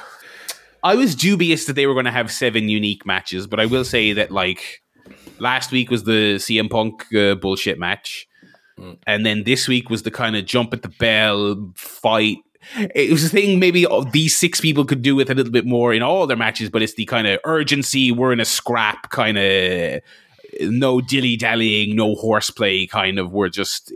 I 0.82 0.94
was 0.94 1.14
dubious 1.14 1.66
that 1.66 1.74
they 1.74 1.86
were 1.86 1.94
going 1.94 2.06
to 2.06 2.10
have 2.10 2.30
seven 2.32 2.68
unique 2.68 3.06
matches, 3.06 3.46
but 3.46 3.60
I 3.60 3.66
will 3.66 3.84
say 3.84 4.12
that 4.14 4.30
like 4.30 4.82
last 5.38 5.70
week 5.70 5.90
was 5.90 6.04
the 6.04 6.36
CM 6.36 6.68
Punk 6.70 7.12
uh, 7.14 7.36
bullshit 7.36 7.78
match, 7.78 8.26
and 9.06 9.24
then 9.24 9.44
this 9.44 9.68
week 9.68 9.90
was 9.90 10.02
the 10.02 10.10
kind 10.10 10.36
of 10.36 10.44
jump 10.44 10.72
at 10.72 10.82
the 10.82 10.88
bell 10.88 11.72
fight. 11.76 12.38
It 12.94 13.10
was 13.10 13.24
a 13.24 13.28
thing 13.28 13.58
maybe 13.58 13.86
these 14.12 14.36
six 14.36 14.60
people 14.60 14.84
could 14.84 15.02
do 15.02 15.16
with 15.16 15.30
a 15.30 15.34
little 15.34 15.52
bit 15.52 15.66
more 15.66 15.92
in 15.92 16.02
all 16.02 16.26
their 16.26 16.36
matches, 16.36 16.70
but 16.70 16.82
it's 16.82 16.94
the 16.94 17.04
kind 17.06 17.26
of 17.26 17.40
urgency. 17.44 18.12
We're 18.12 18.32
in 18.32 18.40
a 18.40 18.44
scrap 18.44 19.10
kind 19.10 19.36
of 19.38 20.00
no 20.60 21.00
dilly 21.00 21.36
dallying, 21.36 21.96
no 21.96 22.14
horseplay 22.14 22.86
kind 22.86 23.18
of. 23.18 23.32
We're 23.32 23.48
just. 23.48 23.92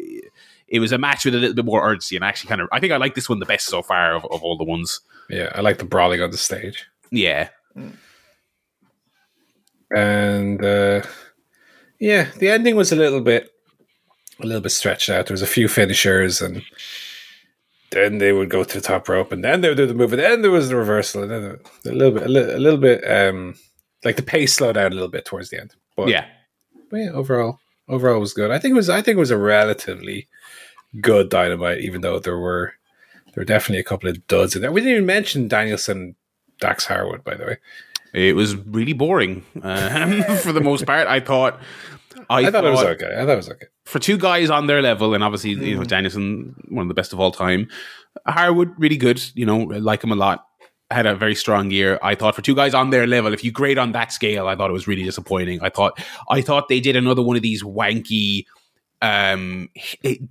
It 0.69 0.81
was 0.81 0.93
a 0.93 0.99
match 0.99 1.25
with 1.25 1.35
a 1.35 1.39
little 1.39 1.55
bit 1.55 1.65
more 1.65 1.89
urgency, 1.89 2.17
and 2.17 2.25
actually, 2.25 2.49
kind 2.49 2.61
of. 2.61 2.69
I 2.73 2.81
think 2.81 2.93
I 2.93 2.97
like 2.97 3.15
this 3.15 3.29
one 3.29 3.39
the 3.39 3.47
best 3.47 3.67
so 3.67 3.83
far 3.83 4.15
of, 4.15 4.25
of 4.27 4.43
all 4.43 4.57
the 4.57 4.65
ones. 4.65 5.01
Yeah, 5.31 5.51
I 5.55 5.61
like 5.61 5.79
the 5.79 5.85
brawling 5.85 6.21
on 6.21 6.31
the 6.31 6.37
stage. 6.37 6.87
Yeah, 7.11 7.51
and 9.91 10.65
uh, 10.65 11.03
yeah, 11.99 12.29
the 12.39 12.49
ending 12.49 12.77
was 12.77 12.93
a 12.93 12.97
little 12.97 13.21
bit, 13.21 13.53
a 14.41 14.47
little 14.47 14.61
bit 14.61 14.73
stretched 14.73 15.09
out. 15.09 15.27
There 15.27 15.35
was 15.35 15.43
a 15.43 15.47
few 15.47 15.69
finishers, 15.69 16.41
and 16.41 16.63
then 17.91 18.19
they 18.19 18.33
would 18.33 18.51
go 18.51 18.65
to 18.65 18.75
the 18.75 18.81
top 18.81 19.09
rope, 19.09 19.33
and 19.33 19.45
then 19.45 19.61
they 19.61 19.69
would 19.69 19.77
do 19.77 19.87
the 19.87 19.95
move, 19.95 20.13
and 20.13 20.23
then 20.23 20.43
there 20.43 20.51
was 20.51 20.69
the 20.69 20.77
reversal, 20.77 21.23
and 21.23 21.31
then 21.31 21.59
a 21.87 21.95
little 21.95 22.13
bit, 22.13 22.25
a 22.25 22.29
little, 22.29 22.57
a 22.57 22.59
little 22.59 22.81
bit, 22.81 23.11
um, 23.11 23.55
like 24.05 24.17
the 24.17 24.23
pace 24.23 24.55
slowed 24.55 24.75
down 24.75 24.93
a 24.93 24.95
little 24.95 25.09
bit 25.09 25.25
towards 25.25 25.51
the 25.51 25.61
end. 25.61 25.75
But 25.97 26.09
yeah. 26.09 26.27
but 26.91 26.97
yeah, 26.99 27.11
overall, 27.11 27.61
overall 27.89 28.21
was 28.21 28.33
good. 28.33 28.51
I 28.51 28.59
think 28.59 28.73
it 28.73 28.77
was, 28.77 28.91
I 28.91 29.03
think 29.03 29.17
it 29.17 29.21
was 29.21 29.31
a 29.31 29.39
relatively 29.39 30.29
good 31.01 31.29
dynamite, 31.29 31.81
even 31.81 32.01
though 32.01 32.19
there 32.19 32.39
were 32.39 32.75
there 33.27 33.43
were 33.43 33.45
definitely 33.45 33.81
a 33.81 33.85
couple 33.85 34.09
of 34.09 34.27
duds 34.27 34.57
in 34.57 34.63
there. 34.63 34.73
We 34.73 34.81
didn't 34.81 34.95
even 34.95 35.07
mention 35.07 35.49
Danielson, 35.49 36.17
Dax 36.59 36.87
Harwood, 36.87 37.23
by 37.23 37.35
the 37.35 37.45
way. 37.45 37.57
It 38.15 38.35
was 38.35 38.57
really 38.57 38.95
boring 38.95 39.45
um, 39.63 40.23
for 40.39 40.53
the 40.53 40.63
most 40.63 40.87
part. 40.87 41.07
I 41.07 41.21
thought. 41.21 41.61
I, 42.31 42.47
I 42.47 42.51
thought 42.51 42.65
it 42.65 42.71
was 42.71 42.83
okay. 42.83 43.15
I 43.15 43.21
thought 43.21 43.33
it 43.33 43.37
was 43.37 43.51
okay. 43.51 43.67
for 43.85 43.99
two 43.99 44.17
guys 44.17 44.51
on 44.51 44.67
their 44.67 44.81
level, 44.81 45.15
and 45.15 45.23
obviously 45.23 45.51
you 45.51 45.77
know 45.77 45.85
Danielson, 45.85 46.57
one 46.69 46.83
of 46.83 46.89
the 46.89 46.95
best 46.95 47.13
of 47.13 47.21
all 47.21 47.31
time. 47.31 47.69
Harwood, 48.27 48.73
really 48.79 48.97
good. 48.97 49.23
You 49.35 49.47
know, 49.47 49.59
like 49.59 50.03
him 50.03 50.13
a 50.13 50.17
lot. 50.17 50.47
Had 50.91 51.05
a 51.05 51.15
very 51.15 51.35
strong 51.35 51.71
year. 51.71 51.99
I 52.03 52.15
thought 52.15 52.37
for 52.37 52.43
two 52.43 52.55
guys 52.55 52.73
on 52.73 52.91
their 52.91 53.07
level, 53.07 53.35
if 53.35 53.43
you 53.45 53.51
grade 53.51 53.77
on 53.77 53.93
that 53.93 54.13
scale, 54.13 54.47
I 54.47 54.55
thought 54.55 54.71
it 54.71 54.73
was 54.73 54.87
really 54.87 55.03
disappointing. 55.03 55.61
I 55.61 55.69
thought 55.69 56.01
I 56.31 56.41
thought 56.41 56.69
they 56.69 56.81
did 56.81 56.97
another 56.97 57.23
one 57.23 57.37
of 57.37 57.43
these 57.43 57.63
wanky 57.63 58.47
um 59.03 59.69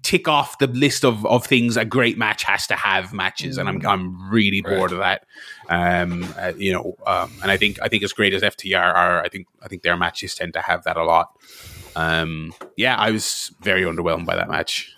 tick 0.01 0.27
off 0.27 0.57
the 0.57 0.65
list 0.67 1.05
of 1.05 1.23
of 1.27 1.45
things 1.45 1.77
a 1.77 1.85
great 1.85 2.17
match 2.17 2.41
has 2.43 2.65
to 2.65 2.73
have 2.75 3.13
matches 3.13 3.59
and 3.59 3.69
i'm 3.69 3.85
i'm 3.85 4.29
really 4.31 4.61
Right. 4.61 4.75
bored 4.75 4.91
of 4.91 4.97
that. 4.97 5.23
Um 5.69 6.33
uh, 6.37 6.53
you 6.57 6.73
know 6.73 6.95
um 7.05 7.31
and 7.43 7.51
i 7.51 7.57
think 7.57 7.77
i 7.81 7.87
think 7.87 8.03
as 8.03 8.11
great 8.11 8.33
as 8.33 8.41
ftr 8.41 8.79
are 8.81 9.21
i 9.23 9.29
think 9.29 9.45
i 9.61 9.67
think 9.67 9.83
their 9.83 9.95
matches 9.95 10.33
tend 10.33 10.53
to 10.53 10.61
have 10.61 10.83
that 10.85 10.97
a 10.97 11.03
lot. 11.03 11.29
Um 11.95 12.53
yeah 12.75 12.95
i 12.97 13.11
was 13.11 13.53
very 13.61 13.83
underwhelmed 13.83 14.25
by 14.25 14.35
that 14.35 14.49
match 14.49 14.91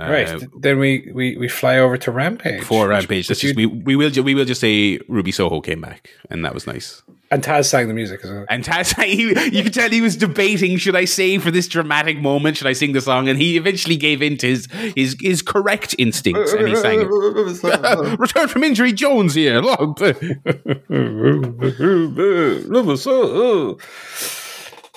Uh, 0.00 0.08
right. 0.10 0.26
th- 0.26 0.50
Then 0.58 0.78
we, 0.78 1.10
we, 1.14 1.36
we 1.36 1.48
fly 1.48 1.78
over 1.78 1.98
to 1.98 2.10
Rampage. 2.10 2.62
For 2.64 2.88
Rampage, 2.88 3.28
that's 3.28 3.42
you- 3.42 3.50
just, 3.50 3.56
we, 3.56 3.66
we 3.66 3.94
will 3.94 4.08
ju- 4.10 4.22
we 4.22 4.34
will 4.34 4.46
just 4.46 4.60
say 4.60 4.98
Ruby 5.06 5.32
Soho 5.32 5.60
came 5.60 5.82
back, 5.82 6.08
and 6.30 6.42
that 6.44 6.54
was 6.54 6.66
nice. 6.66 7.02
And 7.30 7.42
Taz 7.42 7.64
sang 7.66 7.88
the 7.88 7.94
music 7.94 8.20
as 8.24 8.30
well. 8.30 8.44
And 8.50 8.62
Taz, 8.64 8.94
he, 9.04 9.28
you 9.56 9.62
could 9.62 9.72
tell 9.74 9.88
he 9.90 10.00
was 10.00 10.16
debating: 10.16 10.76
should 10.78 10.96
I 10.96 11.04
say 11.04 11.36
for 11.38 11.50
this 11.50 11.68
dramatic 11.68 12.18
moment, 12.20 12.56
should 12.56 12.66
I 12.66 12.72
sing 12.74 12.92
the 12.92 13.00
song? 13.02 13.28
And 13.28 13.38
he 13.38 13.56
eventually 13.58 13.96
gave 13.96 14.22
in 14.22 14.36
to 14.38 14.46
his 14.46 14.66
his, 14.96 15.16
his 15.20 15.42
correct 15.42 15.94
instincts, 15.98 16.52
and 16.54 16.68
he 16.68 16.74
sang 16.76 17.00
it. 17.02 17.06
Return 18.18 18.48
from 18.48 18.64
injury, 18.64 18.92
Jones 18.94 19.34
here. 19.34 19.58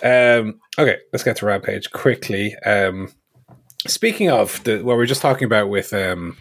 um, 0.04 0.60
okay, 0.78 0.98
let's 1.14 1.24
get 1.24 1.38
to 1.38 1.46
Rampage 1.46 1.92
quickly. 1.92 2.56
Um, 2.66 3.10
speaking 3.88 4.30
of 4.30 4.64
the 4.64 4.78
what 4.78 4.94
we 4.94 4.98
were 4.98 5.06
just 5.06 5.22
talking 5.22 5.46
about 5.46 5.70
with 5.70 5.94
um, 5.94 6.38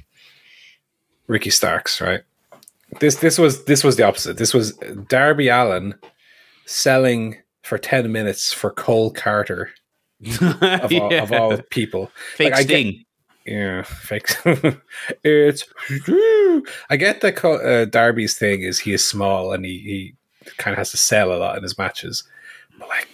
Ricky 1.27 1.51
Starks, 1.51 2.01
right? 2.01 2.23
This 3.01 3.16
this 3.16 3.39
was 3.39 3.65
this 3.65 3.83
was 3.85 3.97
the 3.97 4.05
opposite. 4.05 4.37
This 4.37 4.55
was 4.55 4.73
Darby 5.09 5.49
Allin 5.49 5.95
selling 6.66 7.37
for 7.62 7.79
ten 7.79 8.12
minutes 8.12 8.53
for 8.53 8.71
Cole 8.71 9.12
Karter 9.12 9.69
of, 10.62 10.93
all, 10.93 11.15
of 11.23 11.33
all 11.33 11.59
people. 11.71 12.11
Fake 12.37 12.53
Like, 12.53 12.69
get- 12.69 12.81
sting. 12.81 13.05
Yeah, 13.47 13.83
fake. 13.83 14.35
it's. 15.23 15.65
I 16.89 16.97
get 16.97 17.21
that 17.21 17.45
uh, 17.45 17.85
Darby's 17.85 18.39
thing 18.39 18.62
is 18.62 18.79
he 18.79 18.95
is 18.95 19.07
small 19.07 19.53
and 19.53 19.66
he, 19.66 20.15
he 20.47 20.53
kind 20.57 20.73
of 20.73 20.79
has 20.79 20.91
to 20.93 20.97
sell 20.97 21.31
a 21.31 21.37
lot 21.37 21.57
in 21.59 21.62
his 21.62 21.77
matches. 21.77 22.25
But 22.79 22.89
like, 22.89 23.07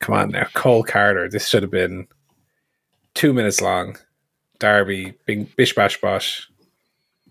come 0.00 0.14
on 0.14 0.28
now, 0.30 0.46
Cole 0.52 0.84
Karter. 0.84 1.30
This 1.30 1.48
should 1.48 1.62
have 1.62 1.70
been 1.70 2.06
two 3.20 3.34
minutes 3.34 3.60
long. 3.60 3.98
Darby, 4.58 5.12
bing, 5.26 5.46
bish 5.54 5.74
bash 5.74 6.00
bosh, 6.00 6.48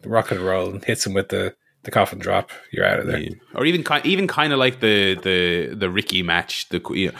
rock 0.05 0.29
and 0.29 0.39
roll, 0.39 0.69
and 0.69 0.85
hits 0.85 1.05
him 1.05 1.13
with 1.13 1.29
the 1.29 1.55
the 1.83 1.89
coffin 1.89 2.19
drop. 2.19 2.51
You're 2.71 2.85
out 2.85 2.99
of 2.99 3.07
there. 3.07 3.19
Yeah. 3.19 3.35
Or 3.55 3.65
even 3.65 3.83
kind, 3.83 4.05
even 4.05 4.27
kind 4.27 4.53
of 4.53 4.59
like 4.59 4.81
the 4.81 5.15
the 5.15 5.73
the 5.75 5.89
Ricky 5.89 6.21
match. 6.21 6.69
The 6.69 6.79
you 6.91 7.07
know, 7.07 7.17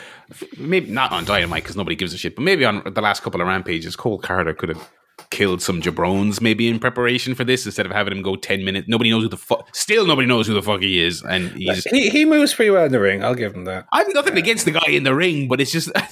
maybe 0.60 0.92
not 0.92 1.12
on 1.12 1.26
Dynamite 1.26 1.64
because 1.64 1.76
nobody 1.76 1.96
gives 1.96 2.14
a 2.14 2.18
shit, 2.18 2.36
but 2.36 2.44
maybe 2.44 2.64
on 2.64 2.84
the 2.86 3.02
last 3.02 3.24
couple 3.24 3.42
of 3.42 3.48
rampages, 3.48 3.96
Cole 3.96 4.22
Karter 4.22 4.56
could 4.56 4.70
have 4.70 4.90
killed 5.32 5.62
some 5.62 5.80
jabrones 5.82 6.42
maybe 6.42 6.68
in 6.68 6.80
preparation 6.80 7.36
for 7.36 7.44
this 7.44 7.66
instead 7.66 7.86
of 7.86 7.92
having 7.92 8.12
him 8.12 8.22
go 8.24 8.36
ten 8.36 8.66
minutes. 8.66 8.88
Nobody 8.88 9.10
knows 9.12 9.24
who 9.24 9.30
the 9.30 9.38
fuck. 9.38 9.74
Still, 9.76 10.06
nobody 10.06 10.28
knows 10.28 10.48
who 10.48 10.54
the 10.54 10.62
fuck 10.62 10.82
he 10.82 11.04
is, 11.04 11.22
and 11.24 11.52
he's. 11.52 11.84
He 11.86 12.10
he 12.10 12.26
moves 12.26 12.54
pretty 12.54 12.72
well 12.72 12.86
in 12.86 12.92
the 12.92 13.00
ring. 13.00 13.24
I'll 13.24 13.36
give 13.36 13.54
him 13.56 13.66
that. 13.66 13.86
I've 13.92 14.14
nothing 14.14 14.38
against 14.38 14.66
the 14.66 14.72
guy 14.72 14.90
in 14.90 15.04
the 15.04 15.14
ring, 15.16 15.48
but 15.48 15.62
it's 15.62 15.72
just 15.72 15.88
like 15.96 16.04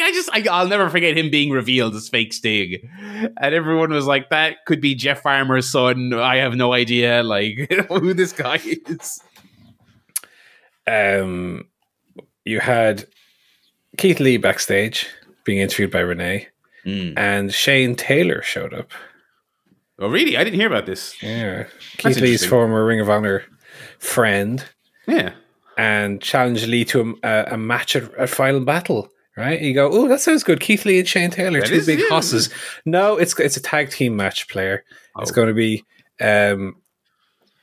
I 0.00 0.10
just 0.12 0.30
I, 0.32 0.44
I'll 0.50 0.68
never 0.68 0.90
forget 0.90 1.16
him 1.16 1.30
being 1.30 1.50
revealed 1.50 1.94
as 1.94 2.08
fake 2.08 2.32
Sting, 2.32 2.88
and 3.40 3.54
everyone 3.54 3.90
was 3.90 4.06
like, 4.06 4.30
"That 4.30 4.64
could 4.66 4.80
be 4.80 4.94
Jeff 4.94 5.22
Farmer's 5.22 5.68
son." 5.70 6.12
I 6.14 6.36
have 6.36 6.54
no 6.54 6.72
idea, 6.72 7.22
like 7.22 7.72
who 7.88 8.14
this 8.14 8.32
guy 8.32 8.60
is. 8.62 9.20
um, 10.86 11.64
you 12.44 12.60
had 12.60 13.06
Keith 13.98 14.20
Lee 14.20 14.36
backstage 14.36 15.06
being 15.44 15.58
interviewed 15.58 15.90
by 15.90 16.00
Renee, 16.00 16.48
Mm. 16.86 17.14
and 17.16 17.52
Shane 17.52 17.96
Taylor 17.96 18.42
showed 18.42 18.72
up. 18.72 18.90
Oh, 19.98 20.08
really? 20.08 20.36
I 20.36 20.44
didn't 20.44 20.60
hear 20.60 20.68
about 20.68 20.86
this. 20.86 21.20
Yeah, 21.22 21.66
Keith 21.96 22.20
Lee's 22.20 22.44
former 22.46 22.84
Ring 22.84 23.00
of 23.00 23.10
Honor 23.10 23.42
friend, 23.98 24.64
Yeah. 25.06 25.32
and 25.76 26.20
challenged 26.22 26.66
Lee 26.68 26.84
to 26.86 27.18
a, 27.22 27.44
a 27.52 27.56
match 27.56 27.96
at, 27.96 28.14
at 28.14 28.28
Final 28.30 28.60
Battle. 28.60 29.08
Right? 29.38 29.60
You 29.60 29.74
go, 29.74 29.90
oh, 29.92 30.08
that 30.08 30.20
sounds 30.20 30.42
good. 30.44 30.60
Keith 30.60 30.84
Lee 30.86 30.98
and 30.98 31.06
Shane 31.08 31.30
Taylor, 31.30 31.60
That 31.60 31.68
two 31.68 31.84
big 31.84 31.98
yeah. 32.00 32.06
hosses. 32.08 32.48
No, 32.86 33.16
it's 33.18 33.38
it's 33.38 33.56
a 33.58 33.60
tag 33.62 33.90
team 33.90 34.16
match. 34.16 34.48
Player, 34.48 34.82
it's 35.18 35.30
Oh. 35.30 35.34
going 35.34 35.48
to 35.48 35.54
be 35.54 35.84
um, 36.22 36.76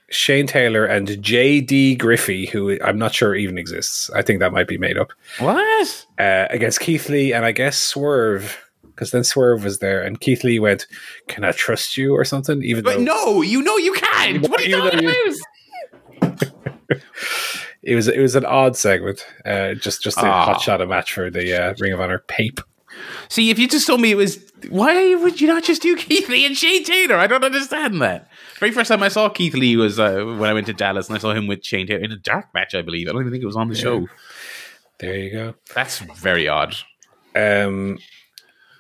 Shane 0.10 0.46
Taylor 0.46 0.86
and 0.86 1.08
JD 1.08 1.98
Griffey, 1.98 2.46
who 2.46 2.78
I'm 2.84 3.00
not 3.00 3.16
sure 3.16 3.34
even 3.34 3.58
exists. 3.58 4.10
I 4.12 4.22
think 4.22 4.40
that 4.40 4.52
might 4.54 4.68
be 4.68 4.78
made 4.78 4.98
up. 5.00 5.14
What? 5.40 6.06
uh, 6.20 6.46
against 6.52 6.80
Keith 6.80 7.10
Lee 7.10 7.34
and 7.34 7.44
I 7.46 7.52
guess 7.52 7.78
Swerve 7.80 8.58
because 8.96 9.12
then 9.12 9.24
Swerve 9.24 9.64
was 9.64 9.80
there 9.80 10.02
and 10.02 10.20
Keith 10.20 10.44
Lee 10.44 10.60
went, 10.60 10.88
"Can 11.28 11.44
I 11.44 11.52
trust 11.52 11.98
you?" 11.98 12.14
or 12.16 12.24
something. 12.26 12.64
Even 12.64 12.84
But 12.84 12.98
though 12.98 13.04
no, 13.04 13.42
you 13.42 13.62
know 13.62 13.78
you 13.78 13.94
can't. 13.94 14.48
What 14.50 14.62
are 14.62 14.64
you 14.64 14.76
talking 14.78 15.00
about? 15.06 16.38
it 17.84 17.96
was 17.96 18.08
it 18.08 18.20
was 18.20 18.36
an 18.36 18.46
odd 18.46 18.76
segment, 18.78 19.26
uh, 19.46 19.74
just 19.74 20.02
just 20.04 20.18
a 20.18 20.26
Ah. 20.26 20.46
hot 20.46 20.62
shot 20.62 20.82
a 20.82 20.86
match 20.88 21.14
for 21.14 21.30
the 21.30 21.54
uh, 21.54 21.74
Ring 21.80 21.94
of 21.94 22.00
Honor 22.02 22.20
pape. 22.28 22.60
See, 23.28 23.50
if 23.50 23.58
you 23.58 23.68
just 23.68 23.88
told 23.88 24.02
me 24.02 24.12
it 24.12 24.16
was, 24.16 24.40
why 24.70 25.16
would 25.16 25.42
you 25.42 25.48
not 25.48 25.64
just 25.64 25.82
do 25.82 25.96
Keith 25.98 26.30
Lee 26.30 26.46
and 26.46 26.56
Shane 26.56 26.84
Taylor? 26.84 27.16
I 27.18 27.28
don't 27.28 27.44
understand 27.44 28.02
that. 28.02 28.30
Very 28.60 28.72
first 28.72 28.88
time 28.90 29.02
I 29.04 29.08
saw 29.10 29.28
Keith 29.30 29.56
Lee 29.56 29.76
was 29.76 30.00
uh, 30.00 30.24
when 30.38 30.50
I 30.50 30.54
went 30.54 30.68
to 30.68 30.74
Dallas 30.74 31.08
and 31.10 31.16
I 31.18 31.20
saw 31.20 31.34
him 31.34 31.48
with 31.48 31.64
Shane 31.66 31.88
Taylor 31.88 32.02
in 32.02 32.12
a 32.12 32.18
dark 32.18 32.54
match, 32.54 32.76
I 32.76 32.82
believe. 32.84 33.10
I 33.10 33.12
don't 33.12 33.22
even 33.22 33.32
think 33.34 33.44
it 33.44 33.48
was 33.48 33.56
on 33.56 33.68
the 33.68 33.76
show. 33.76 34.08
There 35.00 35.16
you 35.18 35.32
go. 35.32 35.56
That's 35.74 35.98
very 36.00 36.48
odd. 36.48 36.76
Um, 37.36 37.98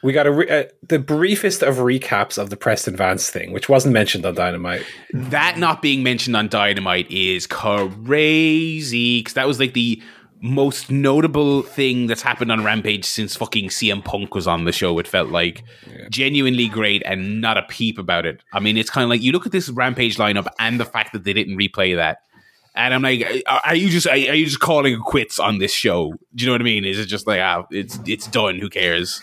we 0.03 0.11
got 0.13 0.27
a 0.27 0.31
re- 0.31 0.49
uh, 0.49 0.63
the 0.87 0.99
briefest 0.99 1.63
of 1.63 1.77
recaps 1.77 2.37
of 2.37 2.49
the 2.49 2.57
Preston 2.57 2.95
Vance 2.95 3.29
thing, 3.29 3.53
which 3.53 3.69
wasn't 3.69 3.93
mentioned 3.93 4.25
on 4.25 4.35
Dynamite. 4.35 4.85
That 5.13 5.57
not 5.57 5.81
being 5.81 6.03
mentioned 6.03 6.35
on 6.35 6.49
Dynamite 6.49 7.09
is 7.09 7.47
crazy 7.47 9.19
because 9.19 9.33
that 9.33 9.47
was 9.47 9.59
like 9.59 9.73
the 9.73 10.01
most 10.41 10.91
notable 10.91 11.61
thing 11.61 12.07
that's 12.07 12.21
happened 12.21 12.51
on 12.51 12.65
Rampage 12.65 13.05
since 13.05 13.33
fucking 13.33 13.69
CM 13.69 14.03
Punk 14.03 14.35
was 14.35 14.45
on 14.45 14.65
the 14.65 14.73
show. 14.73 14.99
It 14.99 15.07
felt 15.07 15.29
like 15.29 15.63
genuinely 16.09 16.67
great 16.67 17.01
and 17.05 17.39
not 17.39 17.57
a 17.57 17.63
peep 17.63 17.97
about 17.97 18.25
it. 18.25 18.43
I 18.51 18.59
mean, 18.59 18.75
it's 18.75 18.89
kind 18.89 19.05
of 19.05 19.09
like 19.09 19.21
you 19.21 19.31
look 19.31 19.45
at 19.45 19.53
this 19.53 19.69
Rampage 19.69 20.17
lineup 20.17 20.47
and 20.59 20.81
the 20.81 20.85
fact 20.85 21.13
that 21.13 21.23
they 21.23 21.31
didn't 21.31 21.57
replay 21.57 21.95
that. 21.95 22.19
And 22.75 22.93
I'm 22.93 23.03
like, 23.03 23.43
are 23.65 23.75
you 23.75 23.89
just 23.89 24.07
are 24.07 24.17
you 24.17 24.45
just 24.45 24.59
calling 24.59 24.95
it 24.95 24.99
quits 24.99 25.39
on 25.39 25.59
this 25.59 25.71
show? 25.71 26.11
Do 26.35 26.43
you 26.43 26.47
know 26.47 26.55
what 26.55 26.61
I 26.61 26.65
mean? 26.65 26.83
Is 26.83 26.99
it 26.99 27.05
just 27.05 27.25
like, 27.25 27.39
ah, 27.39 27.65
it's 27.71 27.99
it's 28.05 28.27
done? 28.27 28.59
Who 28.59 28.69
cares? 28.69 29.21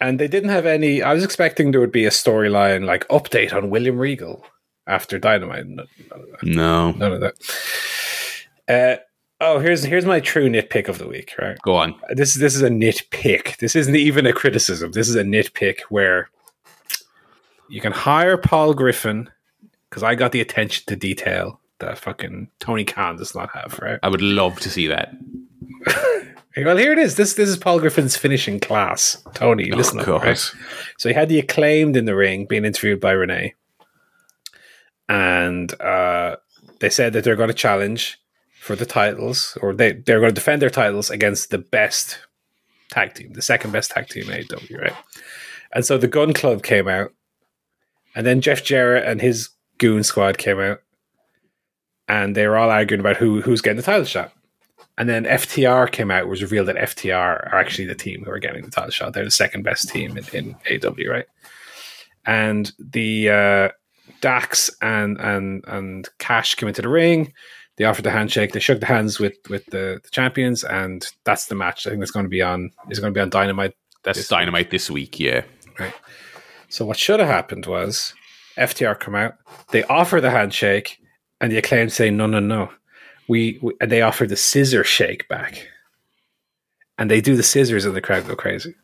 And 0.00 0.18
they 0.18 0.28
didn't 0.28 0.50
have 0.50 0.66
any. 0.66 1.02
I 1.02 1.12
was 1.12 1.24
expecting 1.24 1.70
there 1.70 1.80
would 1.80 1.92
be 1.92 2.06
a 2.06 2.10
storyline 2.10 2.84
like 2.86 3.06
update 3.08 3.52
on 3.52 3.70
William 3.70 3.98
Regal 3.98 4.44
after 4.86 5.18
Dynamite. 5.18 5.66
None, 5.66 5.86
none 6.10 6.20
of 6.20 6.26
that. 6.30 6.42
No, 6.42 6.92
None 6.92 7.12
of 7.12 7.20
that. 7.20 7.34
Uh, 8.68 8.96
oh, 9.40 9.58
here's 9.58 9.82
here's 9.82 10.06
my 10.06 10.20
true 10.20 10.48
nitpick 10.48 10.88
of 10.88 10.98
the 10.98 11.06
week. 11.08 11.34
Right, 11.38 11.58
go 11.62 11.76
on. 11.76 11.94
this 12.10 12.34
is 12.34 12.40
this 12.40 12.54
is 12.56 12.62
a 12.62 12.70
nitpick. 12.70 13.58
This 13.58 13.76
isn't 13.76 13.96
even 13.96 14.26
a 14.26 14.32
criticism. 14.32 14.92
This 14.92 15.08
is 15.08 15.16
a 15.16 15.22
nitpick 15.22 15.80
where 15.90 16.30
you 17.68 17.80
can 17.80 17.92
hire 17.92 18.36
Paul 18.36 18.74
Griffin 18.74 19.28
because 19.88 20.02
I 20.02 20.14
got 20.14 20.32
the 20.32 20.40
attention 20.40 20.84
to 20.86 20.96
detail 20.96 21.60
that 21.80 21.98
fucking 21.98 22.48
Tony 22.58 22.84
Khan 22.84 23.16
does 23.16 23.34
not 23.34 23.50
have. 23.54 23.78
Right. 23.82 23.98
I 24.02 24.08
would 24.08 24.22
love 24.22 24.60
to 24.60 24.70
see 24.70 24.86
that. 24.86 25.12
Well, 26.56 26.76
here 26.76 26.92
it 26.92 26.98
is. 26.98 27.14
This 27.14 27.34
this 27.34 27.48
is 27.48 27.56
Paul 27.56 27.78
Griffin's 27.78 28.16
finishing 28.16 28.58
class. 28.58 29.22
Tony, 29.34 29.70
listen 29.70 30.00
oh, 30.00 30.16
up. 30.16 30.22
Right? 30.22 30.52
So 30.98 31.08
he 31.08 31.14
had 31.14 31.28
the 31.28 31.38
acclaimed 31.38 31.96
in 31.96 32.06
the 32.06 32.16
ring, 32.16 32.46
being 32.46 32.64
interviewed 32.64 33.00
by 33.00 33.12
Renee, 33.12 33.54
and 35.08 35.80
uh, 35.80 36.36
they 36.80 36.90
said 36.90 37.12
that 37.12 37.22
they're 37.22 37.36
going 37.36 37.48
to 37.48 37.54
challenge 37.54 38.20
for 38.58 38.74
the 38.74 38.84
titles, 38.84 39.56
or 39.62 39.72
they 39.74 39.92
they're 39.92 40.18
going 40.18 40.30
to 40.30 40.34
defend 40.34 40.60
their 40.60 40.70
titles 40.70 41.08
against 41.08 41.50
the 41.50 41.58
best 41.58 42.18
tag 42.90 43.14
team, 43.14 43.32
the 43.32 43.42
second 43.42 43.70
best 43.70 43.92
tag 43.92 44.08
team 44.08 44.28
in 44.28 44.44
AEW, 44.44 44.80
right? 44.80 44.96
And 45.72 45.84
so 45.84 45.98
the 45.98 46.08
Gunn 46.08 46.32
Club 46.32 46.64
came 46.64 46.88
out, 46.88 47.12
and 48.16 48.26
then 48.26 48.40
Jeff 48.40 48.64
Jarrett 48.64 49.06
and 49.06 49.20
his 49.20 49.50
goon 49.78 50.02
squad 50.02 50.36
came 50.36 50.58
out, 50.58 50.82
and 52.08 52.34
they 52.34 52.48
were 52.48 52.56
all 52.56 52.70
arguing 52.70 53.00
about 53.00 53.18
who 53.18 53.40
who's 53.40 53.60
getting 53.60 53.76
the 53.76 53.82
title 53.84 54.04
shot. 54.04 54.32
And 55.00 55.08
then 55.08 55.24
FTR 55.24 55.90
came 55.90 56.10
out. 56.10 56.24
It 56.24 56.28
was 56.28 56.42
revealed 56.42 56.68
that 56.68 56.76
FTR 56.76 57.14
are 57.14 57.54
actually 57.54 57.86
the 57.86 57.94
team 57.94 58.22
who 58.22 58.30
are 58.30 58.38
getting 58.38 58.62
the 58.62 58.70
title 58.70 58.90
shot. 58.90 59.14
They're 59.14 59.24
the 59.24 59.30
second 59.30 59.62
best 59.62 59.88
team 59.88 60.18
in, 60.18 60.26
in 60.34 60.84
AW, 60.84 61.10
right? 61.10 61.24
And 62.26 62.70
the 62.78 63.30
uh, 63.30 63.68
Dax 64.20 64.70
and 64.82 65.18
and 65.18 65.64
and 65.66 66.06
Cash 66.18 66.56
came 66.56 66.68
into 66.68 66.82
the 66.82 66.90
ring. 66.90 67.32
They 67.78 67.84
offered 67.84 68.04
the 68.04 68.10
handshake. 68.10 68.52
They 68.52 68.60
shook 68.60 68.80
the 68.80 68.84
hands 68.84 69.18
with 69.18 69.38
with 69.48 69.64
the, 69.66 70.02
the 70.04 70.10
champions, 70.10 70.64
and 70.64 71.08
that's 71.24 71.46
the 71.46 71.54
match. 71.54 71.86
I 71.86 71.90
think 71.90 72.02
it's 72.02 72.12
going 72.12 72.26
to 72.26 72.30
be 72.30 72.42
on. 72.42 72.70
Is 72.90 73.00
going 73.00 73.14
to 73.14 73.16
be 73.16 73.22
on 73.22 73.30
Dynamite. 73.30 73.72
That's 74.04 74.18
This 74.18 74.28
Dynamite 74.28 74.70
this 74.70 74.90
week. 74.90 75.18
Yeah. 75.18 75.44
Right. 75.78 75.94
So 76.68 76.84
what 76.84 76.98
should 76.98 77.20
have 77.20 77.28
happened 77.30 77.64
was 77.64 78.12
FTR 78.58 79.00
come 79.00 79.14
out. 79.14 79.36
They 79.70 79.82
offer 79.84 80.20
the 80.20 80.30
handshake, 80.30 80.98
and 81.40 81.50
the 81.50 81.56
acclaimed 81.56 81.90
say 81.90 82.10
no, 82.10 82.26
no, 82.26 82.38
no. 82.38 82.68
We, 83.30 83.60
we 83.62 83.74
and 83.80 83.92
they 83.92 84.02
offer 84.02 84.26
the 84.26 84.34
scissor 84.34 84.82
shake 84.82 85.28
back, 85.28 85.68
and 86.98 87.08
they 87.08 87.20
do 87.20 87.36
the 87.36 87.44
scissors, 87.44 87.84
and 87.84 87.94
the 87.94 88.00
crowd 88.00 88.26
go 88.26 88.34
crazy. 88.34 88.74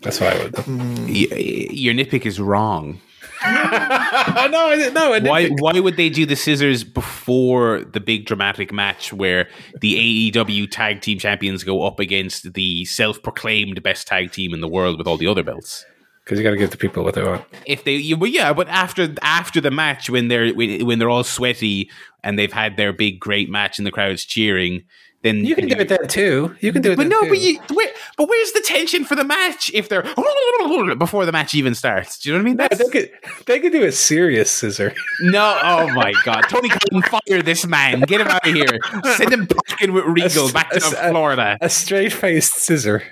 That's 0.00 0.20
why 0.20 0.28
I 0.28 0.42
would 0.42 0.54
do. 0.54 0.62
Y- 0.66 1.68
your 1.70 1.92
nitpick 1.92 2.24
is 2.24 2.40
wrong. 2.40 3.00
no, 3.44 4.90
no. 4.92 5.20
Why 5.20 5.48
why 5.48 5.78
would 5.78 5.96
they 5.98 6.08
do 6.08 6.24
the 6.24 6.34
scissors 6.34 6.82
before 6.82 7.84
the 7.84 8.00
big 8.00 8.24
dramatic 8.24 8.72
match 8.72 9.12
where 9.12 9.50
the 9.82 10.32
AEW 10.32 10.70
tag 10.70 11.02
team 11.02 11.18
champions 11.18 11.64
go 11.64 11.82
up 11.82 12.00
against 12.00 12.54
the 12.54 12.86
self-proclaimed 12.86 13.82
best 13.82 14.06
tag 14.06 14.32
team 14.32 14.54
in 14.54 14.60
the 14.62 14.68
world 14.68 14.96
with 14.96 15.06
all 15.06 15.18
the 15.18 15.26
other 15.26 15.42
belts? 15.42 15.84
Because 16.28 16.38
you 16.38 16.44
got 16.44 16.50
to 16.50 16.56
give 16.58 16.70
the 16.70 16.76
people 16.76 17.02
what 17.04 17.14
they 17.14 17.22
want. 17.24 17.42
if 17.64 17.84
they 17.84 17.94
you, 17.96 18.14
well, 18.18 18.28
yeah 18.30 18.52
but 18.52 18.68
after 18.68 19.14
after 19.22 19.62
the 19.62 19.70
match 19.70 20.10
when 20.10 20.28
they're 20.28 20.52
when 20.52 20.84
when 20.84 20.98
they're 20.98 21.08
all 21.08 21.24
sweaty 21.24 21.90
and 22.22 22.38
they've 22.38 22.52
had 22.52 22.76
their 22.76 22.92
big 22.92 23.18
great 23.18 23.48
match 23.48 23.78
and 23.78 23.86
the 23.86 23.90
crowd's 23.90 24.24
cheering 24.24 24.84
then 25.22 25.44
You 25.44 25.56
can 25.56 25.66
do 25.66 25.74
it 25.74 25.88
then 25.88 26.06
too. 26.06 26.54
You 26.60 26.72
can 26.72 26.80
do 26.80 26.92
it. 26.92 26.96
but 26.96 27.08
no 27.08 27.22
too. 27.22 27.28
but 27.30 27.38
you 27.40 27.58
where, 27.74 27.88
but 28.16 28.28
where's 28.28 28.52
the 28.52 28.60
tension 28.60 29.04
for 29.04 29.16
the 29.16 29.24
match 29.24 29.68
if 29.74 29.88
they're 29.88 30.02
before 30.96 31.26
the 31.26 31.32
match 31.32 31.54
even 31.54 31.74
starts 31.74 32.18
do 32.18 32.28
you 32.30 32.36
know 32.36 32.38
what 32.38 32.46
I 32.46 32.50
mean 32.50 32.56
No, 32.56 32.64
That's- 32.68 32.78
they 32.78 32.90
could 33.00 33.10
they 33.46 33.58
could 33.60 33.72
do 33.72 33.84
a 33.84 33.90
serious 33.90 34.48
scissor. 34.50 34.94
no 35.22 35.58
oh 35.62 35.92
my 35.92 36.12
god 36.24 36.42
Tony 36.42 36.68
Khan 36.68 37.02
fire 37.02 37.42
this 37.42 37.66
man 37.66 38.00
get 38.02 38.20
him 38.20 38.28
out 38.28 38.46
of 38.46 38.54
here 38.54 38.78
send 39.16 39.32
him 39.32 39.48
packing 39.66 39.92
with 39.92 40.04
Regal 40.06 40.52
back 40.52 40.70
to 40.70 40.76
a- 40.76 41.10
Florida 41.10 41.56
A 41.62 41.68
straight 41.70 42.12
faced 42.12 42.52
scissor. 42.54 43.02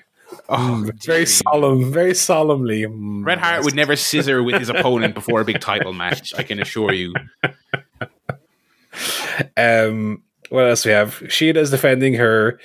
Oh 0.49 0.89
Very 1.05 1.27
solemn, 1.27 1.93
very 1.93 2.15
solemnly. 2.15 2.83
mm, 2.83 3.25
Bret 3.25 3.39
Hart 3.39 3.65
would 3.65 3.75
never 3.75 3.97
scissor 3.97 4.43
with 4.43 4.59
his 4.59 4.69
opponent 4.69 5.15
before 5.15 5.41
a 5.41 5.45
big 5.45 5.61
title 5.61 5.93
match. 5.93 6.33
I 6.37 6.43
can 6.43 6.61
assure 6.61 6.93
you. 6.93 7.15
Um, 9.57 10.23
what 10.49 10.63
else 10.67 10.85
we 10.87 10.93
have? 10.93 11.23
Shida's 11.29 11.71
defending 11.71 12.15
her 12.15 12.59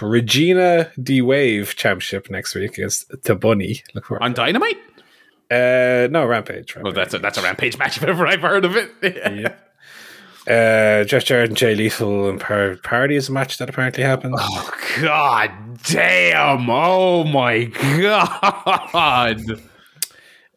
Regina 0.00 0.90
di 1.02 1.20
WAVE 1.20 1.74
championship 1.76 2.30
next 2.30 2.54
week 2.54 2.72
against 2.78 3.10
Tabuni. 3.22 3.82
Look 3.94 4.06
for 4.06 4.22
On 4.22 4.32
Dynamite? 4.32 4.78
uh, 5.50 6.08
no 6.10 6.24
Rampage. 6.26 6.74
Well, 6.76 6.92
that's 6.92 7.12
a, 7.14 7.18
that's 7.18 7.36
a 7.38 7.42
Rampage 7.42 7.76
match 7.78 7.96
if 8.02 8.04
ever 8.04 8.26
I've 8.26 8.40
heard 8.40 8.64
of 8.64 8.76
it. 8.76 8.90
yeah. 9.02 9.54
Uh, 10.46 11.02
Jeff 11.04 11.24
Jarrett 11.24 11.48
and 11.50 11.56
Jay 11.56 11.74
Lethal 11.74 12.28
and 12.28 12.40
Par- 12.40 12.76
Party 12.84 13.16
is 13.16 13.28
a 13.28 13.32
match 13.32 13.58
that 13.58 13.68
apparently 13.68 14.04
happened. 14.04 14.34
Oh, 14.38 14.70
God 15.00 15.50
damn. 15.84 16.70
Oh, 16.70 17.24
my 17.24 17.64
God. 17.64 19.40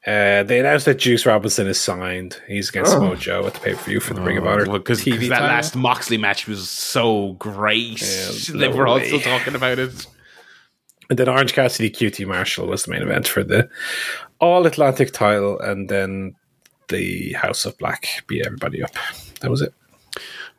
Uh, 0.07 0.43
they 0.43 0.59
announced 0.59 0.85
that 0.85 0.97
Juice 0.99 1.25
Robinson 1.25 1.67
is 1.67 1.79
signed. 1.79 2.41
He's 2.47 2.69
against 2.69 2.95
Oh. 2.95 3.01
Mojo 3.01 3.45
at 3.47 3.53
the 3.55 3.59
pay 3.59 3.73
per 3.73 3.81
view 3.83 3.99
for 3.99 4.13
the 4.13 4.21
Ring 4.21 4.37
of 4.37 4.47
Honor 4.47 4.65
Because 4.65 5.03
that 5.03 5.11
title. 5.19 5.27
last 5.47 5.75
Moxley 5.75 6.17
match 6.17 6.47
was 6.47 6.69
so 6.69 7.33
great. 7.33 8.01
Yeah, 8.01 8.57
that 8.59 8.73
we're 8.75 8.87
all 8.87 8.99
still 9.01 9.19
talking 9.19 9.55
about 9.55 9.77
it. 9.79 10.07
And 11.09 11.17
then 11.19 11.27
Orange 11.27 11.53
Cassidy 11.53 11.89
QT 11.89 12.25
Marshall 12.27 12.67
was 12.67 12.83
the 12.85 12.91
main 12.91 13.01
event 13.01 13.27
for 13.27 13.43
the 13.43 13.67
All 14.39 14.65
Atlantic 14.65 15.11
title, 15.11 15.59
and 15.59 15.89
then 15.89 16.35
the 16.87 17.33
House 17.33 17.65
of 17.65 17.77
Black 17.77 18.07
beat 18.27 18.45
everybody 18.45 18.81
up. 18.83 18.91
That 19.41 19.49
was 19.51 19.61
it. 19.61 19.73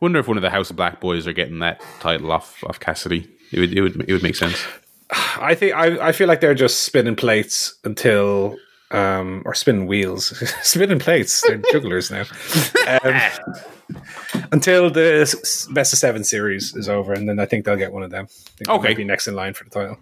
Wonder 0.01 0.19
if 0.19 0.27
one 0.27 0.37
of 0.37 0.41
the 0.43 0.49
House 0.49 0.69
of 0.69 0.75
Black 0.75 0.99
boys 0.99 1.27
are 1.27 1.33
getting 1.33 1.59
that 1.59 1.81
title 1.99 2.31
off 2.31 2.63
off 2.65 2.79
Cassidy. 2.79 3.29
It 3.51 3.59
would 3.59 3.73
it 3.73 3.81
would 3.81 4.09
it 4.09 4.13
would 4.13 4.23
make 4.23 4.35
sense. 4.35 4.57
I 5.39 5.55
think 5.55 5.75
I, 5.75 6.07
I 6.09 6.11
feel 6.11 6.27
like 6.27 6.41
they're 6.41 6.53
just 6.55 6.83
spinning 6.83 7.15
plates 7.15 7.75
until 7.83 8.57
um 8.91 9.43
or 9.45 9.53
spinning 9.53 9.87
wheels. 9.87 10.35
spinning 10.63 10.99
plates. 10.99 11.41
They're 11.47 11.57
jugglers 11.71 12.09
now. 12.11 12.25
Um, 13.03 13.21
until 14.51 14.89
the 14.89 15.67
best 15.73 15.93
of 15.93 15.99
seven 15.99 16.23
series 16.23 16.75
is 16.75 16.87
over, 16.89 17.13
and 17.13 17.27
then 17.27 17.39
I 17.39 17.45
think 17.45 17.65
they'll 17.65 17.75
get 17.75 17.91
one 17.93 18.03
of 18.03 18.09
them. 18.11 18.25
I 18.25 18.33
think 18.57 18.67
they 18.67 18.73
Okay. 18.73 18.93
be 18.93 19.03
next 19.03 19.27
in 19.27 19.35
line 19.35 19.53
for 19.53 19.63
the 19.65 19.69
title. 19.69 19.97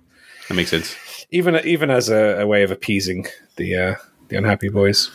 That 0.47 0.55
makes 0.55 0.69
sense. 0.69 0.95
Even 1.31 1.55
even 1.65 1.89
as 1.91 2.09
a, 2.09 2.41
a 2.41 2.47
way 2.47 2.63
of 2.63 2.71
appeasing 2.71 3.25
the 3.57 3.75
uh, 3.75 3.95
the 4.29 4.37
unhappy 4.37 4.69
boys. 4.69 5.11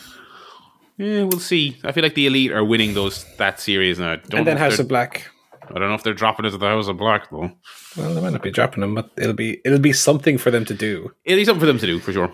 Yeah, 0.97 1.23
we'll 1.23 1.39
see. 1.39 1.77
I 1.83 1.91
feel 1.91 2.03
like 2.03 2.15
the 2.15 2.27
elite 2.27 2.51
are 2.51 2.63
winning 2.63 2.93
those 2.93 3.25
that 3.37 3.59
series 3.59 3.99
now. 3.99 4.15
Don't 4.15 4.39
and 4.39 4.47
then 4.47 4.57
House 4.57 4.79
of 4.79 4.87
Black. 4.87 5.29
I 5.69 5.79
don't 5.79 5.89
know 5.89 5.95
if 5.95 6.03
they're 6.03 6.13
dropping 6.13 6.45
it 6.45 6.51
to 6.51 6.57
the 6.57 6.67
House 6.67 6.87
of 6.87 6.97
Black 6.97 7.29
though. 7.31 7.51
Well, 7.97 8.13
they 8.13 8.21
might 8.21 8.31
not 8.31 8.43
be 8.43 8.51
dropping 8.51 8.81
them, 8.81 8.95
but 8.95 9.09
it'll 9.17 9.33
be 9.33 9.59
it'll 9.65 9.79
be 9.79 9.93
something 9.93 10.37
for 10.37 10.51
them 10.51 10.63
to 10.65 10.73
do. 10.73 11.11
It'll 11.25 11.39
be 11.39 11.45
something 11.45 11.59
for 11.59 11.65
them 11.65 11.79
to 11.79 11.85
do 11.85 11.99
for 11.99 12.13
sure. 12.13 12.31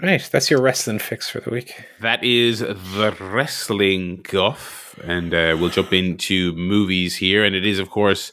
Right, 0.00 0.28
that's 0.30 0.48
your 0.48 0.62
wrestling 0.62 1.00
fix 1.00 1.28
for 1.28 1.40
the 1.40 1.50
week. 1.50 1.74
That 2.00 2.22
is 2.22 2.60
the 2.60 3.16
wrestling 3.18 4.20
guff, 4.22 4.96
and 5.02 5.34
uh, 5.34 5.56
we'll 5.58 5.70
jump 5.70 5.92
into 5.92 6.52
movies 6.52 7.16
here. 7.16 7.44
And 7.44 7.56
it 7.56 7.66
is, 7.66 7.80
of 7.80 7.90
course, 7.90 8.30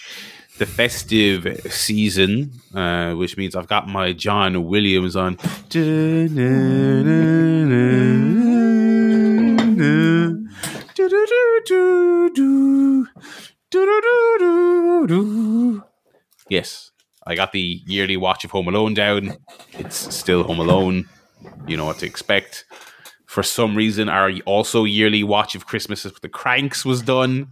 the 0.60 0.68
festive 0.68 1.66
season, 1.74 2.52
uh, 2.76 3.16
which 3.16 3.36
means 3.36 3.56
I've 3.56 3.68
got 3.68 3.88
my 3.88 4.14
John 4.14 4.66
Williams 4.66 5.16
on. 5.16 5.40
Yes, 16.50 16.92
I 17.26 17.36
got 17.36 17.52
the 17.52 17.82
yearly 17.86 18.18
watch 18.18 18.46
of 18.46 18.52
Home 18.52 18.68
Alone 18.68 18.94
down. 18.94 19.38
It's 19.74 20.14
still 20.16 20.44
Home 20.44 20.60
Alone. 20.60 21.10
You 21.68 21.78
know 21.78 21.86
what 21.86 22.00
to 22.00 22.06
expect. 22.06 22.66
For 23.26 23.44
some 23.44 23.76
reason, 23.76 24.10
our 24.10 24.32
also 24.46 24.84
yearly 24.84 25.24
watch 25.24 25.56
of 25.56 25.66
Christmas 25.66 26.06
with 26.06 26.22
the 26.22 26.30
Kranks 26.30 26.86
was 26.86 27.02
done. 27.02 27.48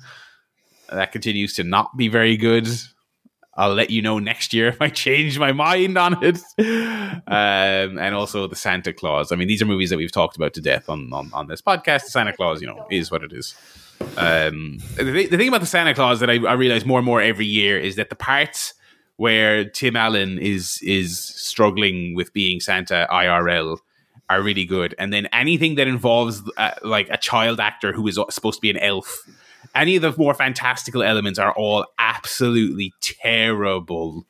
That 0.90 1.12
continues 1.12 1.56
to 1.56 1.64
not 1.64 1.98
be 1.98 2.08
very 2.08 2.38
good. 2.38 2.68
I'll 3.56 3.74
let 3.74 3.90
you 3.90 4.02
know 4.02 4.18
next 4.20 4.54
year 4.54 4.68
if 4.70 4.82
I 4.82 4.90
change 4.90 5.38
my 5.38 5.52
mind 5.52 5.98
on 5.98 6.24
it. 6.24 6.40
Um, 6.60 8.00
and 8.00 8.16
also 8.16 8.48
the 8.48 8.56
Santa 8.56 8.94
Claus. 8.94 9.32
I 9.32 9.36
mean, 9.36 9.48
these 9.48 9.62
are 9.62 9.66
movies 9.66 9.90
that 9.92 9.98
we've 9.98 10.12
talked 10.12 10.36
about 10.36 10.54
to 10.56 10.62
death 10.62 10.90
on, 10.90 11.12
on, 11.14 11.32
on 11.34 11.48
this 11.48 11.62
podcast. 11.62 12.06
The 12.06 12.10
Santa 12.12 12.34
Claus, 12.34 12.62
you 12.62 12.68
know, 12.68 12.88
is 12.90 13.12
what 13.12 13.24
it 13.24 13.32
is. 13.32 13.56
Um, 14.18 14.80
the, 14.96 15.28
the 15.28 15.38
thing 15.38 15.48
about 15.48 15.62
the 15.62 15.68
Santa 15.68 15.94
Claus 15.94 16.20
that 16.20 16.30
I, 16.30 16.34
I 16.46 16.54
realize 16.54 16.86
more 16.86 17.00
and 17.00 17.06
more 17.06 17.22
every 17.22 17.46
year 17.46 17.80
is 17.80 17.96
that 17.96 18.10
the 18.10 18.16
parts 18.16 18.74
where 19.18 19.66
Tim 19.66 19.96
Allen 19.96 20.40
is 20.40 20.80
is 20.82 21.20
struggling 21.20 22.16
with 22.16 22.34
being 22.34 22.60
Santa 22.60 23.08
IRL 23.12 23.78
are 24.30 24.42
really 24.42 24.66
good, 24.66 24.96
and 24.98 25.14
then 25.14 25.28
anything 25.28 25.76
that 25.76 25.88
involves 25.88 26.42
uh, 26.58 26.72
like 26.84 27.10
a 27.10 27.18
child 27.18 27.60
actor 27.60 27.94
who 27.94 28.08
is 28.08 28.20
supposed 28.30 28.58
to 28.58 28.62
be 28.62 28.70
an 28.70 28.78
elf, 28.78 29.24
any 29.76 29.96
of 29.96 30.02
the 30.02 30.14
more 30.18 30.34
fantastical 30.34 31.04
elements 31.04 31.40
are 31.40 31.54
all 31.54 31.86
absolutely 32.00 32.94
terrible. 33.02 34.26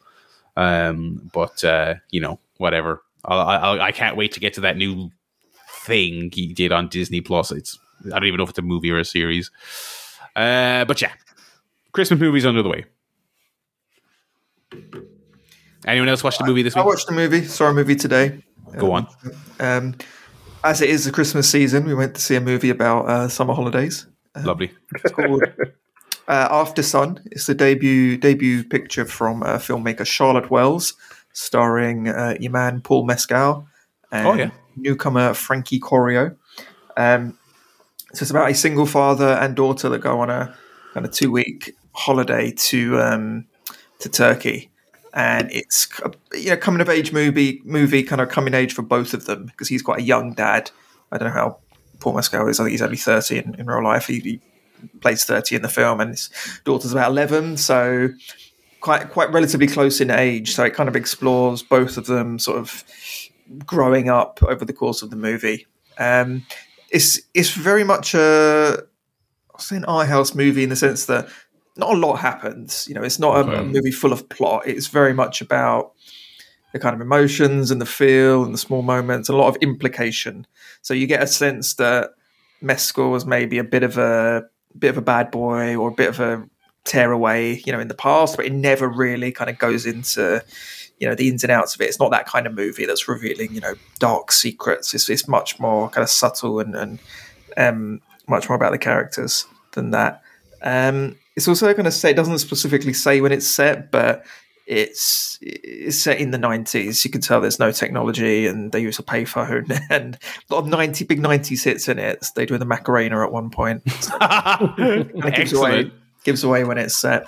Um, 0.56 1.30
but 1.34 1.64
uh, 1.64 1.95
you 2.10 2.22
know, 2.22 2.40
whatever. 2.57 3.02
I, 3.26 3.35
I, 3.35 3.85
I 3.88 3.91
can't 3.91 4.18
wait 4.18 4.34
to 4.34 4.40
get 4.40 4.53
to 4.56 4.61
that 4.61 4.77
new 4.77 5.10
thing 5.69 6.30
he 6.31 6.53
did 6.53 6.72
on 6.72 6.90
Disney 6.90 7.22
Plus. 7.22 7.52
It's 7.52 7.77
I 8.05 8.09
don't 8.19 8.25
even 8.25 8.38
know 8.38 8.43
if 8.43 8.49
it's 8.49 8.59
a 8.59 8.63
movie 8.63 8.91
or 8.91 8.99
a 8.99 9.05
series. 9.05 9.51
Uh, 10.35 10.85
but 10.85 11.01
yeah, 11.01 11.11
Christmas 11.91 12.19
movies 12.19 12.45
under 12.45 12.63
the 12.63 12.69
way. 12.69 12.85
Anyone 15.85 16.09
else 16.09 16.23
watch 16.23 16.38
the 16.38 16.45
movie 16.45 16.63
this 16.63 16.75
week? 16.75 16.84
I 16.84 16.85
watched 16.85 17.07
the 17.07 17.13
movie, 17.13 17.43
saw 17.43 17.67
a 17.67 17.73
movie 17.73 17.95
today. 17.95 18.43
Go 18.77 18.93
on. 18.93 19.07
Um, 19.59 19.95
as 20.63 20.81
it 20.81 20.89
is 20.89 21.05
the 21.05 21.11
Christmas 21.11 21.49
season, 21.49 21.85
we 21.85 21.93
went 21.93 22.15
to 22.15 22.21
see 22.21 22.35
a 22.35 22.41
movie 22.41 22.69
about 22.69 23.07
uh, 23.09 23.27
summer 23.27 23.53
holidays. 23.53 24.07
Lovely. 24.43 24.71
It's 24.95 25.13
called 25.13 25.43
uh, 26.27 26.49
Aftersun. 26.49 27.19
It's 27.31 27.45
the 27.45 27.53
debut 27.53 28.17
debut 28.17 28.63
picture 28.63 29.05
from 29.05 29.43
uh, 29.43 29.57
filmmaker 29.57 30.05
Charlotte 30.05 30.49
Wells, 30.49 30.93
starring 31.34 32.07
uh, 32.07 32.35
your 32.39 32.51
man 32.51 32.81
Paul 32.81 33.05
Mescal 33.05 33.67
and 34.11 34.27
Oh, 34.27 34.34
yeah. 34.34 34.51
newcomer 34.77 35.34
Frankie 35.34 35.80
Corio. 35.80 36.35
Um, 36.95 37.38
so 38.14 38.23
it's 38.23 38.31
about 38.31 38.49
a 38.49 38.53
single 38.53 38.85
father 38.85 39.38
and 39.41 39.56
daughter 39.56 39.90
that 39.90 39.99
go 39.99 40.19
on 40.19 40.30
a 40.30 40.56
kind 40.94 41.06
of 41.06 41.11
two 41.11 41.31
week 41.31 41.76
holiday 41.94 42.52
to 42.52 42.99
um, 42.99 43.45
to 43.99 44.10
Turkey, 44.10 44.69
and 45.14 45.52
it's 45.52 45.88
you 46.34 46.49
know 46.49 46.57
coming 46.57 46.81
of 46.81 46.90
age 46.90 47.11
movie 47.11 47.61
movie 47.65 48.03
kind 48.03 48.22
of 48.22 48.30
coming 48.30 48.53
age 48.53 48.73
for 48.73 48.84
both 48.84 49.14
of 49.14 49.26
them 49.26 49.48
because 49.48 49.68
he's 49.68 49.81
quite 49.81 49.99
a 49.99 50.03
young 50.03 50.34
dad. 50.34 50.69
I 51.11 51.18
don't 51.18 51.30
know 51.30 51.34
how 51.34 51.57
Paul 51.99 52.14
Mescal 52.14 52.48
is. 52.48 52.60
I 52.60 52.64
think 52.64 52.72
he's 52.72 52.81
only 52.81 52.98
thirty 52.98 53.40
in, 53.40 53.56
in 53.56 53.65
real 53.65 53.84
life. 53.84 54.07
He, 54.07 54.19
he 54.19 54.41
plays 55.02 55.26
thirty 55.26 55.56
in 55.56 55.64
the 55.64 55.69
film, 55.69 55.99
and 55.99 56.11
his 56.11 56.30
daughter's 56.65 56.91
about 56.91 57.10
eleven. 57.10 57.57
So 57.57 58.10
quite 58.81 59.10
quite 59.10 59.31
relatively 59.31 59.68
close 59.68 60.02
in 60.02 60.11
age. 60.11 60.53
So 60.53 60.64
it 60.64 60.76
kind 60.76 60.88
of 60.88 60.95
explores 60.95 61.64
both 61.64 61.98
of 61.98 62.06
them 62.06 62.38
sort 62.38 62.60
of 62.60 62.84
growing 63.65 64.10
up 64.10 64.41
over 64.44 64.65
the 64.65 64.73
course 64.73 65.02
of 65.02 65.10
the 65.10 65.15
movie. 65.15 65.65
Um, 65.98 66.45
it's 66.94 67.20
it's 67.34 67.49
very 67.49 67.84
much 67.84 68.14
a 68.14 68.84
I'll 69.53 69.60
say 69.60 69.76
an 69.76 69.86
art 69.86 70.07
house 70.07 70.34
movie 70.34 70.64
in 70.64 70.70
the 70.70 70.76
sense 70.76 71.07
that 71.07 71.28
not 71.76 71.94
a 71.94 71.98
lot 71.98 72.15
happens. 72.18 72.88
You 72.88 72.94
know, 72.94 73.03
it's 73.03 73.20
not 73.20 73.36
a, 73.36 73.60
a 73.60 73.64
movie 73.64 73.91
full 73.91 74.14
of 74.14 74.30
plot. 74.30 74.68
It's 74.68 74.88
very 74.88 75.14
much 75.14 75.41
about 75.41 75.94
the 76.72 76.80
kind 76.80 76.95
of 76.95 77.02
emotions 77.02 77.72
and 77.72 77.82
the 77.82 77.86
feel 77.86 78.44
and 78.44 78.53
the 78.53 78.60
small 78.60 78.84
moments, 78.84 79.28
a 79.28 79.36
lot 79.36 79.48
of 79.48 79.57
implication. 79.61 80.45
So 80.82 80.94
you 80.94 81.07
get 81.07 81.22
a 81.22 81.28
sense 81.28 81.76
that 81.76 82.11
Mescal 82.61 83.10
was 83.11 83.26
maybe 83.26 83.57
a 83.57 83.64
bit 83.64 83.84
of 83.84 83.98
a 83.98 84.44
bit 84.78 84.90
of 84.90 84.98
a 84.98 85.02
bad 85.02 85.32
boy 85.32 85.76
or 85.76 85.90
a 85.90 85.94
bit 85.94 86.10
of 86.10 86.20
a 86.20 86.48
tearaway, 86.84 87.61
you 87.65 87.72
know, 87.72 87.80
in 87.80 87.88
the 87.88 87.95
past, 87.95 88.36
but 88.38 88.45
it 88.45 88.53
never 88.53 88.88
really 88.88 89.32
kind 89.32 89.49
of 89.49 89.57
goes 89.57 89.86
into 89.86 90.44
you 91.03 91.09
know 91.09 91.15
the 91.15 91.27
ins 91.27 91.43
and 91.43 91.51
outs 91.51 91.75
of 91.75 91.81
it. 91.81 91.89
It's 91.89 91.99
not 91.99 92.11
that 92.11 92.25
kind 92.25 92.47
of 92.47 92.53
movie 92.53 92.85
that's 92.85 93.09
revealing 93.09 93.53
you 93.53 93.59
know 93.59 93.73
dark 93.99 94.31
secrets. 94.31 94.93
It's, 94.93 95.09
it's 95.09 95.27
much 95.27 95.59
more 95.59 95.89
kind 95.89 96.01
of 96.01 96.09
subtle 96.09 96.61
and 96.61 96.73
and 96.73 96.99
um, 97.57 98.01
much 98.30 98.47
more 98.47 98.55
about 98.55 98.71
the 98.71 98.77
characters 98.77 99.45
than 99.73 99.91
that. 99.91 100.21
Um, 100.61 101.17
it's 101.35 101.49
also 101.49 101.73
going 101.73 101.84
to 101.84 101.91
say 101.91 102.11
it 102.11 102.15
doesn't 102.15 102.39
specifically 102.39 102.93
say 102.93 103.19
when 103.19 103.34
it's 103.34 103.45
set, 103.45 103.91
but 103.91 104.25
it's 104.65 105.38
it's 105.41 105.97
set 105.97 106.19
in 106.19 106.31
the 106.31 106.38
nineties. 106.38 107.03
You 107.03 107.11
can 107.11 107.19
tell 107.19 107.41
there's 107.41 107.59
no 107.59 107.73
technology, 107.73 108.47
and 108.47 108.71
they 108.71 108.80
use 108.80 108.97
a 108.97 109.03
payphone, 109.03 109.77
and 109.89 110.17
a 110.49 110.53
lot 110.53 110.61
of 110.61 110.67
ninety 110.67 111.03
big 111.03 111.19
nineties 111.19 111.65
hits 111.65 111.89
in 111.89 111.99
it. 111.99 112.25
They 112.38 112.45
do 112.45 112.57
the 112.57 112.63
Macarena 112.63 113.21
at 113.25 113.34
one 113.34 113.49
point. 113.49 113.84
So, 113.99 114.17
gives 115.31 115.51
away 115.51 115.91
gives 116.23 116.45
away 116.45 116.63
when 116.63 116.77
it's 116.77 116.95
set. 116.95 117.27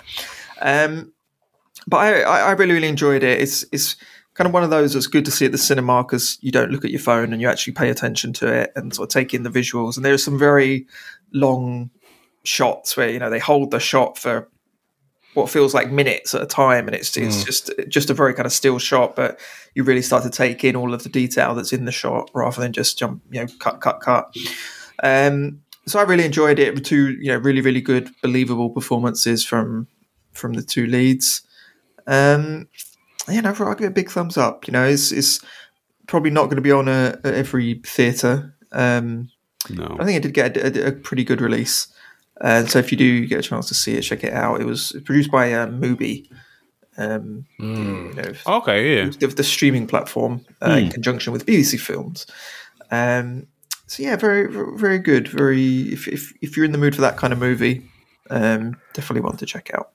Um, 0.62 1.12
but 1.86 1.98
I, 1.98 2.20
I, 2.22 2.52
really 2.52 2.74
really 2.74 2.88
enjoyed 2.88 3.22
it. 3.22 3.40
It's 3.40 3.64
it's 3.72 3.96
kind 4.34 4.46
of 4.46 4.54
one 4.54 4.62
of 4.62 4.70
those 4.70 4.92
that's 4.92 5.06
good 5.06 5.24
to 5.24 5.30
see 5.30 5.46
at 5.46 5.52
the 5.52 5.58
cinema 5.58 6.02
because 6.02 6.38
you 6.40 6.50
don't 6.50 6.70
look 6.70 6.84
at 6.84 6.90
your 6.90 7.00
phone 7.00 7.32
and 7.32 7.40
you 7.40 7.48
actually 7.48 7.72
pay 7.72 7.90
attention 7.90 8.32
to 8.34 8.46
it 8.52 8.72
and 8.76 8.94
sort 8.94 9.08
of 9.08 9.12
take 9.12 9.32
in 9.32 9.42
the 9.44 9.50
visuals. 9.50 9.96
And 9.96 10.04
there 10.04 10.12
are 10.12 10.18
some 10.18 10.38
very 10.38 10.86
long 11.32 11.90
shots 12.44 12.96
where 12.96 13.10
you 13.10 13.18
know 13.18 13.30
they 13.30 13.38
hold 13.38 13.70
the 13.70 13.80
shot 13.80 14.18
for 14.18 14.48
what 15.34 15.50
feels 15.50 15.74
like 15.74 15.90
minutes 15.90 16.34
at 16.34 16.42
a 16.42 16.46
time, 16.46 16.86
and 16.86 16.94
it's 16.94 17.16
it's 17.16 17.44
just 17.44 17.70
just 17.88 18.10
a 18.10 18.14
very 18.14 18.34
kind 18.34 18.46
of 18.46 18.52
still 18.52 18.78
shot, 18.78 19.14
but 19.14 19.38
you 19.74 19.84
really 19.84 20.02
start 20.02 20.22
to 20.22 20.30
take 20.30 20.64
in 20.64 20.74
all 20.74 20.94
of 20.94 21.02
the 21.02 21.10
detail 21.10 21.54
that's 21.54 21.72
in 21.72 21.84
the 21.84 21.92
shot 21.92 22.30
rather 22.34 22.60
than 22.60 22.72
just 22.72 22.98
jump, 22.98 23.22
you 23.30 23.40
know, 23.40 23.46
cut, 23.58 23.80
cut, 23.82 24.00
cut. 24.00 24.34
Um, 25.02 25.60
so 25.86 26.00
I 26.00 26.02
really 26.02 26.24
enjoyed 26.24 26.58
it. 26.58 26.84
Two, 26.84 27.12
you 27.20 27.30
know, 27.30 27.36
really, 27.36 27.60
really 27.60 27.82
good, 27.82 28.10
believable 28.22 28.70
performances 28.70 29.44
from 29.44 29.86
from 30.32 30.54
the 30.54 30.62
two 30.62 30.86
leads. 30.86 31.45
Um, 32.06 32.68
you 33.28 33.42
know, 33.42 33.54
I'll 33.58 33.74
give 33.74 33.86
it 33.86 33.86
a 33.86 33.90
big 33.90 34.10
thumbs 34.10 34.36
up. 34.36 34.66
You 34.66 34.72
know, 34.72 34.84
it's, 34.84 35.10
it's 35.12 35.40
probably 36.06 36.30
not 36.30 36.44
going 36.44 36.56
to 36.56 36.62
be 36.62 36.72
on 36.72 36.88
a, 36.88 37.18
at 37.24 37.34
every 37.34 37.80
theatre. 37.84 38.54
Um, 38.72 39.28
No. 39.70 39.96
I 39.98 40.04
think 40.04 40.16
it 40.18 40.22
did 40.22 40.34
get 40.34 40.56
a, 40.56 40.86
a, 40.86 40.88
a 40.88 40.92
pretty 40.92 41.24
good 41.24 41.40
release. 41.40 41.88
And 42.40 42.70
so 42.70 42.78
if 42.78 42.92
you 42.92 42.98
do 42.98 43.26
get 43.26 43.38
a 43.40 43.42
chance 43.42 43.66
to 43.68 43.74
see 43.74 43.94
it, 43.94 44.02
check 44.02 44.22
it 44.22 44.32
out. 44.32 44.60
It 44.60 44.66
was 44.66 44.92
produced 45.04 45.30
by 45.30 45.52
um, 45.54 45.80
Mubi, 45.80 46.28
um, 46.98 47.46
you 47.58 48.12
know, 48.14 48.32
Okay, 48.46 48.96
yeah. 48.98 49.10
the, 49.18 49.26
the 49.28 49.42
streaming 49.44 49.86
platform 49.86 50.44
uh, 50.62 50.70
in 50.70 50.90
conjunction 50.90 51.32
with 51.32 51.46
BBC 51.46 51.80
Films. 51.80 52.26
Um, 52.90 53.46
so 53.86 54.02
yeah, 54.02 54.16
very 54.16 54.48
very 54.78 54.98
good. 54.98 55.28
Very 55.28 55.92
if, 55.92 56.08
if 56.08 56.32
if 56.42 56.56
you're 56.56 56.64
in 56.66 56.72
the 56.72 56.78
mood 56.78 56.94
for 56.94 57.00
that 57.02 57.16
kind 57.16 57.32
of 57.32 57.38
movie, 57.38 57.88
um, 58.30 58.76
definitely 58.94 59.20
one 59.22 59.36
to 59.38 59.46
check 59.46 59.70
out. 59.74 59.90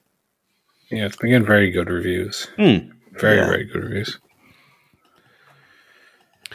Yeah, 0.92 1.06
it's 1.06 1.16
been 1.16 1.30
getting 1.30 1.48
very 1.48 1.72
good 1.72 1.90
reviews. 1.90 2.48
Hmm. 2.58 2.90
Very, 3.14 3.38
Yeah. 3.38 3.46
very 3.48 3.64
good 3.66 3.84
reviews. 3.84 4.20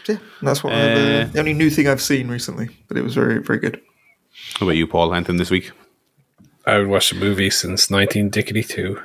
Yeah, 0.09 0.19
that's 0.43 0.63
what 0.63 0.73
I've, 0.73 0.97
Uh, 0.97 1.01
uh, 1.01 1.25
the 1.33 1.39
only 1.41 1.55
new 1.55 1.71
thing 1.71 1.89
I've 1.89 2.03
seen 2.03 2.29
recently, 2.29 2.69
but 2.87 2.97
it 2.97 3.03
was 3.03 3.15
very 3.15 3.39
very 3.43 3.59
good. 3.59 3.81
How 4.61 4.67
about 4.67 4.77
you, 4.77 4.87
Paul? 4.87 5.13
Anything 5.15 5.39
this 5.39 5.51
week? 5.51 5.73
I 6.67 6.79
would 6.79 6.89
watch 6.89 7.11
a 7.13 7.17
movie 7.17 7.51
since 7.51 7.91
1982. 7.91 9.01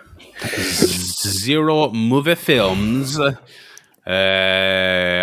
Zero 0.48 1.92
movie 1.92 2.36
films. 2.36 3.20
Uh, 3.20 3.36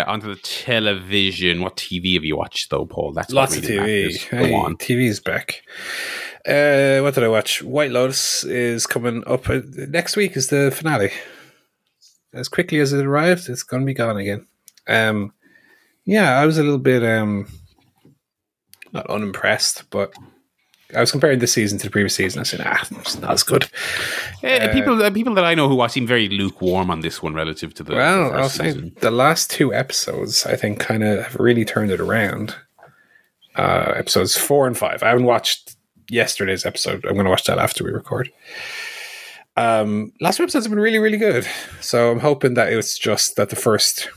onto 0.07 0.33
the 0.33 0.39
television. 0.41 1.61
What 1.61 1.75
TV 1.75 2.13
have 2.15 2.23
you 2.23 2.37
watched, 2.37 2.69
though, 2.71 2.85
Paul? 2.85 3.11
That's 3.13 3.33
what 3.33 3.41
Lots 3.41 3.57
of 3.57 3.63
TV. 3.63 3.75
matters. 3.77 4.23
Hey, 4.23 4.51
TV's 4.79 5.19
back. 5.19 5.61
Uh, 6.45 7.01
what 7.01 7.15
did 7.15 7.23
I 7.23 7.27
watch? 7.27 7.61
White 7.61 7.91
Lotus 7.91 8.43
is 8.43 8.87
coming 8.87 9.23
up. 9.27 9.49
Uh, 9.49 9.61
next 9.75 10.15
week 10.15 10.37
is 10.37 10.47
the 10.47 10.71
finale. 10.71 11.11
As 12.33 12.47
quickly 12.47 12.79
as 12.79 12.93
it 12.93 13.05
arrived, 13.05 13.49
it's 13.49 13.63
going 13.63 13.81
to 13.81 13.85
be 13.87 13.93
gone 13.93 14.17
again. 14.17 14.45
Um, 14.87 15.33
yeah, 16.05 16.39
I 16.39 16.45
was 16.45 16.57
a 16.57 16.63
little 16.63 16.79
bit 16.79 17.03
um, 17.03 17.47
not 18.93 19.07
unimpressed, 19.07 19.89
but 19.89 20.13
I 20.95 21.01
was 21.01 21.11
comparing 21.11 21.39
this 21.39 21.53
season 21.53 21.77
to 21.79 21.87
the 21.87 21.91
previous 21.91 22.15
season. 22.15 22.39
I 22.39 22.43
said, 22.43 22.61
ah, 22.63 22.87
it's 22.91 23.19
not 23.19 23.31
as 23.31 23.43
good. 23.43 23.69
Uh, 24.43 24.69
people, 24.73 25.03
uh, 25.03 25.11
people 25.11 25.35
that 25.35 25.45
I 25.45 25.53
know 25.53 25.69
who 25.69 25.75
watch 25.75 25.91
seem 25.91 26.07
very 26.07 26.29
lukewarm 26.29 26.89
on 26.89 27.01
this 27.01 27.21
one 27.21 27.33
relative 27.33 27.73
to 27.75 27.83
the. 27.83 27.93
Well, 27.93 28.31
the 28.31 28.37
I'll 28.37 28.43
first 28.43 28.55
say 28.55 28.71
the 28.71 29.11
last 29.11 29.51
two 29.51 29.73
episodes, 29.73 30.45
I 30.45 30.55
think, 30.55 30.79
kind 30.79 31.03
of 31.03 31.23
have 31.23 31.35
really 31.35 31.65
turned 31.65 31.91
it 31.91 31.99
around. 31.99 32.55
Uh, 33.55 33.93
episodes 33.95 34.37
four 34.37 34.67
and 34.67 34.77
five. 34.77 35.03
I 35.03 35.09
haven't 35.09 35.25
watched 35.25 35.68
yesterday's 36.09 36.65
episode. 36.65 37.05
I'm 37.05 37.13
going 37.13 37.25
to 37.25 37.29
watch 37.29 37.45
that 37.45 37.59
after 37.59 37.83
we 37.83 37.91
record. 37.91 38.31
Um, 39.55 40.13
last 40.21 40.39
episodes 40.39 40.65
have 40.65 40.71
been 40.71 40.79
really, 40.79 40.99
really 40.99 41.17
good. 41.17 41.47
So 41.81 42.11
I'm 42.11 42.19
hoping 42.19 42.53
that 42.53 42.71
it 42.71 42.75
was 42.75 42.97
just 42.97 43.35
that 43.35 43.49
the 43.49 43.55
first 43.55 44.09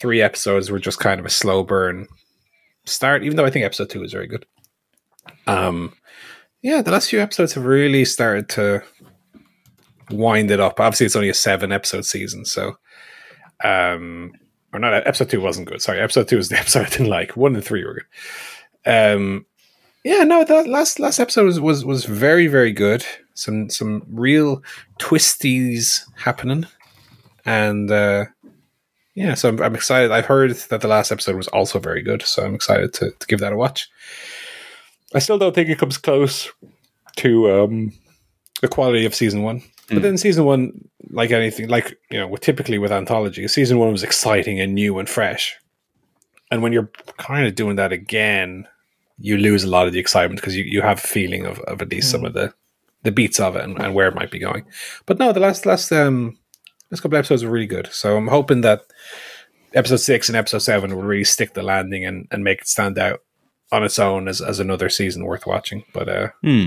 three 0.00 0.20
episodes 0.20 0.70
were 0.70 0.78
just 0.78 1.00
kind 1.00 1.18
of 1.18 1.26
a 1.26 1.30
slow 1.30 1.64
burn 1.64 2.06
start, 2.84 3.24
even 3.24 3.36
though 3.36 3.46
I 3.46 3.50
think 3.50 3.64
episode 3.64 3.90
two 3.90 4.00
was 4.00 4.12
very 4.12 4.26
good. 4.26 4.44
Um, 5.46 5.94
yeah, 6.62 6.82
the 6.82 6.90
last 6.90 7.10
few 7.10 7.20
episodes 7.20 7.54
have 7.54 7.64
really 7.64 8.04
started 8.04 8.48
to 8.50 8.82
wind 10.10 10.50
it 10.50 10.60
up. 10.60 10.80
Obviously, 10.80 11.06
it's 11.06 11.16
only 11.16 11.28
a 11.28 11.34
seven 11.34 11.72
episode 11.72 12.04
season, 12.04 12.44
so 12.44 12.76
um, 13.62 14.32
or 14.72 14.80
not. 14.80 15.06
Episode 15.06 15.30
two 15.30 15.40
wasn't 15.40 15.68
good. 15.68 15.80
Sorry, 15.80 16.00
episode 16.00 16.28
two 16.28 16.36
was 16.36 16.48
the 16.48 16.58
episode 16.58 16.86
I 16.86 16.90
didn't 16.90 17.08
like. 17.08 17.36
One 17.36 17.54
and 17.54 17.64
three 17.64 17.84
were 17.84 17.94
good. 17.94 19.14
Um, 19.14 19.46
yeah, 20.04 20.22
no, 20.22 20.44
that 20.44 20.68
last 20.68 21.00
last 21.00 21.18
episode 21.18 21.46
was, 21.46 21.58
was 21.60 21.84
was 21.84 22.04
very 22.04 22.46
very 22.46 22.72
good. 22.72 23.04
Some 23.32 23.70
some 23.70 24.04
real 24.08 24.62
twisties 25.00 26.02
happening, 26.16 26.66
and 27.44 27.90
uh, 27.90 28.26
yeah, 29.14 29.34
so 29.34 29.48
I'm, 29.48 29.62
I'm 29.62 29.74
excited. 29.74 30.10
I've 30.10 30.26
heard 30.26 30.52
that 30.68 30.82
the 30.82 30.88
last 30.88 31.10
episode 31.10 31.36
was 31.36 31.48
also 31.48 31.78
very 31.78 32.02
good, 32.02 32.22
so 32.22 32.44
I'm 32.44 32.54
excited 32.54 32.92
to, 32.94 33.12
to 33.12 33.26
give 33.26 33.40
that 33.40 33.52
a 33.52 33.56
watch. 33.56 33.88
I 35.14 35.20
still 35.20 35.38
don't 35.38 35.54
think 35.54 35.68
it 35.68 35.78
comes 35.78 35.96
close 35.96 36.50
to 37.16 37.50
um, 37.50 37.92
the 38.60 38.68
quality 38.68 39.06
of 39.06 39.14
season 39.14 39.42
one. 39.42 39.62
But 39.88 40.02
then 40.02 40.16
season 40.16 40.44
one, 40.44 40.88
like 41.10 41.30
anything, 41.30 41.68
like 41.68 41.98
you 42.10 42.18
know, 42.18 42.34
typically 42.36 42.78
with 42.78 42.90
anthology, 42.90 43.46
season 43.48 43.78
one 43.78 43.92
was 43.92 44.02
exciting 44.02 44.60
and 44.60 44.74
new 44.74 44.98
and 44.98 45.08
fresh. 45.08 45.56
And 46.50 46.62
when 46.62 46.72
you're 46.72 46.90
kind 47.18 47.46
of 47.46 47.54
doing 47.54 47.76
that 47.76 47.92
again, 47.92 48.66
you 49.18 49.36
lose 49.38 49.64
a 49.64 49.68
lot 49.68 49.86
of 49.86 49.92
the 49.92 49.98
excitement 50.00 50.40
because 50.40 50.56
you, 50.56 50.64
you 50.64 50.82
have 50.82 50.98
a 50.98 51.06
feeling 51.06 51.46
of, 51.46 51.58
of 51.60 51.80
at 51.80 51.90
least 51.90 52.10
some 52.10 52.24
of 52.24 52.32
the, 52.34 52.52
the 53.04 53.12
beats 53.12 53.38
of 53.40 53.54
it 53.56 53.62
and, 53.64 53.78
and 53.80 53.94
where 53.94 54.08
it 54.08 54.14
might 54.14 54.30
be 54.30 54.38
going. 54.38 54.64
But 55.06 55.18
no, 55.18 55.32
the 55.32 55.40
last 55.40 55.66
last 55.66 55.92
um 55.92 56.36
last 56.90 57.00
couple 57.00 57.16
episodes 57.18 57.44
were 57.44 57.50
really 57.50 57.66
good. 57.66 57.88
So 57.92 58.16
I'm 58.16 58.28
hoping 58.28 58.60
that 58.62 58.80
episode 59.74 59.96
six 59.98 60.28
and 60.28 60.36
episode 60.36 60.58
seven 60.58 60.94
will 60.94 61.02
really 61.02 61.24
stick 61.24 61.54
the 61.54 61.62
landing 61.62 62.04
and, 62.04 62.26
and 62.30 62.44
make 62.44 62.60
it 62.62 62.68
stand 62.68 62.98
out 62.98 63.20
on 63.72 63.82
its 63.84 63.98
own 63.98 64.28
as, 64.28 64.40
as 64.40 64.60
another 64.60 64.88
season 64.88 65.24
worth 65.24 65.46
watching. 65.46 65.84
But 65.92 66.08
uh 66.08 66.28
Hmm. 66.42 66.64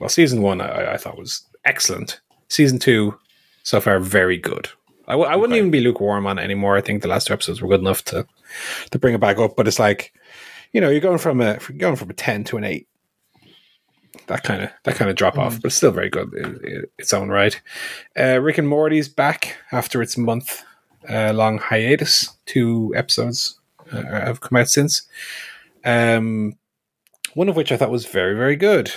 well, 0.00 0.08
season 0.08 0.42
one 0.42 0.60
I, 0.60 0.94
I 0.94 0.96
thought 0.96 1.18
was 1.18 1.44
excellent. 1.64 2.20
Season 2.48 2.78
two, 2.78 3.18
so 3.64 3.80
far, 3.80 3.98
very 3.98 4.36
good. 4.38 4.68
I 5.08 5.12
w- 5.12 5.28
I 5.28 5.34
wouldn't 5.36 5.52
Okay. 5.54 5.58
even 5.58 5.70
be 5.70 5.80
lukewarm 5.80 6.26
on 6.26 6.38
it 6.38 6.42
anymore. 6.42 6.76
I 6.76 6.80
think 6.80 7.02
the 7.02 7.08
last 7.08 7.26
two 7.26 7.32
episodes 7.32 7.60
were 7.60 7.68
good 7.68 7.80
enough 7.80 8.04
to 8.06 8.26
to 8.90 8.98
bring 8.98 9.14
it 9.14 9.20
back 9.20 9.38
up. 9.38 9.56
But 9.56 9.66
it's 9.68 9.78
like, 9.80 10.12
you 10.76 10.82
know, 10.82 10.90
you're 10.90 11.00
going 11.00 11.16
from 11.16 11.40
a 11.40 11.58
going 11.78 11.96
from 11.96 12.10
a 12.10 12.12
ten 12.12 12.44
to 12.44 12.58
an 12.58 12.64
eight. 12.64 12.86
That 14.26 14.42
kind 14.42 14.62
of 14.62 14.70
that 14.84 14.96
kind 14.96 15.10
of 15.10 15.16
drop 15.16 15.38
off, 15.38 15.56
but 15.56 15.68
it's 15.68 15.74
still 15.74 15.90
very 15.90 16.10
good 16.10 16.34
in, 16.34 16.60
in 16.62 16.84
its 16.98 17.14
own 17.14 17.30
right. 17.30 17.58
Uh, 18.14 18.40
Rick 18.42 18.58
and 18.58 18.68
Morty's 18.68 19.08
back 19.08 19.56
after 19.72 20.02
its 20.02 20.18
month 20.18 20.62
uh, 21.08 21.32
long 21.32 21.56
hiatus. 21.56 22.36
Two 22.44 22.92
episodes 22.94 23.58
uh, 23.90 24.02
have 24.02 24.42
come 24.42 24.58
out 24.58 24.68
since. 24.68 25.08
Um, 25.82 26.58
one 27.32 27.48
of 27.48 27.56
which 27.56 27.72
I 27.72 27.78
thought 27.78 27.90
was 27.90 28.04
very 28.04 28.34
very 28.34 28.56
good. 28.56 28.92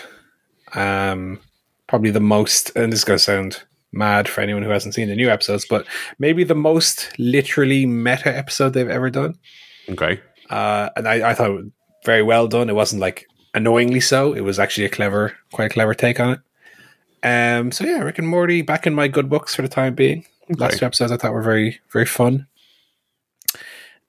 Um, 0.73 1.39
probably 1.88 2.11
the 2.11 2.19
most, 2.19 2.76
and 2.76 2.91
this 2.91 2.99
is 2.99 3.06
going 3.06 3.19
to 3.19 3.23
sound 3.23 3.64
mad 3.93 4.27
for 4.27 4.41
anyone 4.41 4.64
who 4.64 4.69
hasn't 4.69 4.95
seen 4.95 5.07
the 5.07 5.15
new 5.15 5.30
episodes, 5.30 5.65
but 5.65 5.85
maybe 6.19 6.43
the 6.43 6.56
most 6.56 7.18
literally 7.18 7.85
meta 7.85 8.35
episode 8.35 8.73
they've 8.73 8.89
ever 8.89 9.10
done. 9.10 9.39
Okay. 9.88 10.19
Uh, 10.49 10.89
and 10.95 11.07
I, 11.07 11.30
I 11.30 11.34
thought 11.34 11.51
it 11.51 11.55
was 11.55 11.65
very 12.05 12.23
well 12.23 12.47
done. 12.47 12.69
It 12.69 12.76
wasn't 12.76 13.01
like 13.01 13.27
annoyingly 13.53 13.99
so. 13.99 14.34
It 14.34 14.41
was 14.41 14.59
actually 14.59 14.85
a 14.85 14.89
clever, 14.89 15.38
quite 15.51 15.65
a 15.65 15.73
clever 15.73 15.93
take 15.93 16.19
on 16.19 16.31
it. 16.31 16.39
Um, 17.21 17.71
so 17.71 17.85
yeah, 17.85 17.99
Rick 17.99 18.19
and 18.19 18.27
Morty 18.27 18.61
back 18.61 18.88
in 18.88 18.93
my 18.93 19.07
good 19.07 19.30
books 19.30 19.53
for 19.53 19.61
the 19.61 19.67
time 19.67 19.95
being. 19.95 20.26
Last 20.49 20.80
two 20.80 20.85
episodes 20.85 21.11
I 21.11 21.17
thought 21.17 21.34
were 21.34 21.43
very, 21.43 21.80
very 21.91 22.05
fun. 22.05 22.47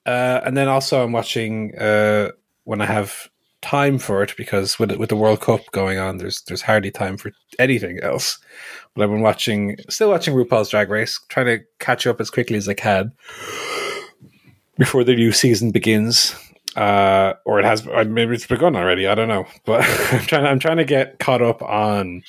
Uh, 0.07 0.41
and 0.45 0.57
then 0.57 0.69
also 0.69 1.05
I'm 1.05 1.13
watching 1.13 1.77
uh, 1.77 2.31
when 2.65 2.81
I 2.81 2.87
have 2.87 3.29
time 3.61 3.99
for 3.99 4.23
it 4.23 4.35
because 4.39 4.79
with 4.79 4.93
with 4.93 5.11
the 5.11 5.17
World 5.17 5.43
Cup 5.43 5.61
going 5.73 5.99
on, 5.99 6.17
there's 6.17 6.41
there's 6.43 6.63
hardly 6.63 6.91
time 6.91 7.19
for 7.19 7.33
anything 7.59 8.01
else. 8.01 8.39
But 8.95 9.05
I've 9.05 9.11
been 9.11 9.21
watching, 9.21 9.77
still 9.91 10.09
watching 10.09 10.35
RuPaul's 10.35 10.71
Drag 10.71 10.89
Race, 10.89 11.21
trying 11.29 11.47
to 11.47 11.59
catch 11.79 12.07
up 12.07 12.21
as 12.21 12.31
quickly 12.31 12.57
as 12.57 12.69
I 12.69 12.75
can 12.75 13.13
before 14.81 15.05
the 15.05 15.15
new 15.15 15.31
season 15.31 15.71
begins. 15.71 16.35
Uh, 16.75 17.35
or 17.45 17.61
it 17.61 17.65
has, 17.65 17.85
maybe 17.85 18.35
it's 18.35 18.47
begun 18.47 18.75
already. 18.75 19.07
I 19.07 19.15
don't 19.15 19.29
know, 19.29 19.47
but 19.67 19.85
I'm 20.13 20.21
trying. 20.21 20.47
I'm 20.47 20.59
trying 20.59 20.79
to 20.79 20.85
get 20.85 21.19
caught 21.19 21.43
up 21.43 21.63
on 21.63 22.23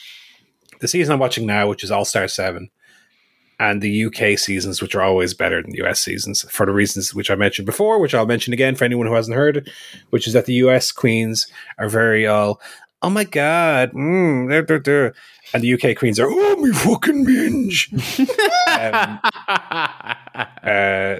the 0.79 0.87
season 0.87 1.13
I'm 1.13 1.19
watching 1.19 1.45
now, 1.45 1.69
which 1.69 1.83
is 1.83 1.91
All 1.91 2.05
Star 2.05 2.27
Seven, 2.27 2.69
and 3.59 3.81
the 3.81 4.05
UK 4.05 4.37
seasons, 4.37 4.81
which 4.81 4.95
are 4.95 5.01
always 5.03 5.33
better 5.33 5.61
than 5.61 5.71
the 5.71 5.83
US 5.85 6.01
seasons 6.01 6.41
for 6.49 6.65
the 6.65 6.73
reasons 6.73 7.13
which 7.13 7.31
I 7.31 7.35
mentioned 7.35 7.67
before, 7.67 7.99
which 7.99 8.15
I'll 8.15 8.25
mention 8.25 8.51
again 8.51 8.75
for 8.75 8.83
anyone 8.83 9.07
who 9.07 9.13
hasn't 9.13 9.37
heard, 9.37 9.69
which 10.09 10.27
is 10.27 10.33
that 10.33 10.45
the 10.45 10.55
US 10.55 10.91
queens 10.91 11.47
are 11.77 11.87
very 11.87 12.25
all, 12.25 12.59
oh 13.01 13.09
my 13.09 13.23
god, 13.23 13.91
mm, 13.91 14.49
they're, 14.49 14.63
they're, 14.63 14.79
they're. 14.79 15.13
and 15.53 15.63
the 15.63 15.73
UK 15.73 15.97
Queens 15.97 16.19
are, 16.19 16.27
oh 16.29 16.55
me 16.57 16.71
fucking 16.71 17.25
binge. 17.25 17.91
um, 18.67 19.19
uh, 20.63 21.19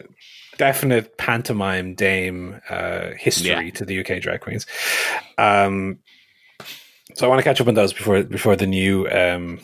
definite 0.65 1.17
pantomime 1.17 1.95
dame 1.95 2.61
uh, 2.69 3.09
history 3.17 3.49
Yeah. 3.65 3.71
to 3.71 3.83
the 3.85 3.99
UK 4.01 4.21
drag 4.21 4.41
queens. 4.41 4.67
Um, 5.39 5.97
so 7.15 7.25
I 7.25 7.29
want 7.29 7.39
to 7.39 7.43
catch 7.43 7.59
up 7.59 7.67
on 7.67 7.73
those 7.73 7.93
before 7.93 8.21
before 8.23 8.55
the 8.55 8.67
new 8.67 9.07
um, 9.09 9.59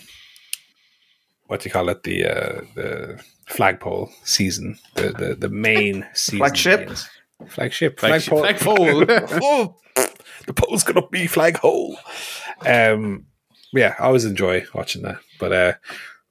what 1.46 1.60
do 1.62 1.66
you 1.70 1.72
call 1.72 1.90
it 1.90 2.02
the 2.04 2.26
uh, 2.26 2.62
the 2.76 3.22
flagpole 3.46 4.10
season 4.24 4.78
the 4.96 5.12
the, 5.22 5.36
the 5.36 5.50
main 5.50 6.06
season 6.14 6.40
Flagship? 6.40 6.80
begins. 6.82 7.10
flagship 7.48 8.00
Flagship- 8.00 8.34
flagpole 8.40 9.06
oh, 9.44 9.76
the 10.48 10.54
pole's 10.54 10.84
gonna 10.84 11.08
be 11.10 11.28
flaghole. 11.28 11.96
Um, 12.66 13.28
yeah, 13.72 13.94
I 14.00 14.04
always 14.06 14.26
enjoy 14.26 14.66
watching 14.74 15.04
that, 15.04 15.20
but 15.40 15.52
uh, 15.54 15.74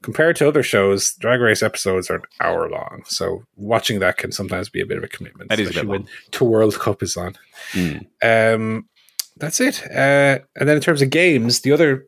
compared 0.07 0.37
to 0.37 0.47
other 0.47 0.63
shows, 0.63 1.15
Drag 1.15 1.41
Race 1.41 1.65
episodes 1.65 2.09
are 2.11 2.15
an 2.17 2.23
hour 2.41 2.71
long, 2.71 3.03
so 3.07 3.43
watching 3.57 3.99
that 3.99 4.17
can 4.19 4.31
sometimes 4.31 4.69
be 4.69 4.81
a 4.81 4.87
bit 4.87 4.99
of 4.99 5.03
a 5.05 5.09
commitment. 5.09 5.51
That 5.51 5.59
is 5.59 5.67
a 5.67 5.71
bit 5.71 5.77
especially 5.79 5.91
when 5.99 6.09
two 6.31 6.45
World 6.45 6.79
Cup 6.79 7.03
is 7.03 7.17
on. 7.17 7.35
Hmm. 7.73 7.97
Um, 8.23 8.89
that's 9.37 9.61
it. 9.61 9.83
Uh, 9.91 10.39
and 10.57 10.69
then 10.69 10.77
in 10.77 10.81
terms 10.81 11.03
of 11.03 11.11
games, 11.11 11.61
the 11.63 11.73
other 11.73 12.07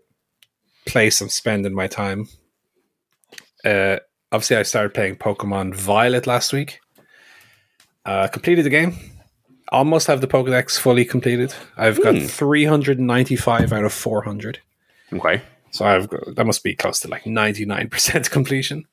place 0.86 1.20
I'm 1.20 1.28
spending 1.28 1.74
my 1.74 1.88
time, 1.88 2.28
uh, 3.64 3.96
obviously 4.30 4.56
I 4.58 4.62
started 4.62 4.94
playing 4.94 5.16
Pokemon 5.16 5.74
Violet 5.74 6.26
last 6.28 6.52
week. 6.52 6.78
Uh, 8.06 8.28
completed 8.28 8.64
the 8.64 8.70
game. 8.70 8.94
Almost 9.72 10.06
have 10.06 10.20
the 10.20 10.28
Pokedex 10.28 10.78
fully 10.78 11.04
completed. 11.04 11.52
I've 11.76 12.00
got 12.02 12.14
Hmm. 12.14 12.26
395 12.26 13.72
out 13.72 13.84
of 13.84 13.92
400. 13.92 14.60
Okay. 15.12 15.42
So 15.70 15.84
I've 15.84 16.08
got, 16.08 16.34
that 16.34 16.46
must 16.46 16.62
be 16.62 16.74
close 16.74 17.00
to 17.00 17.08
like 17.08 17.24
99% 17.24 18.30
completion. 18.30 18.86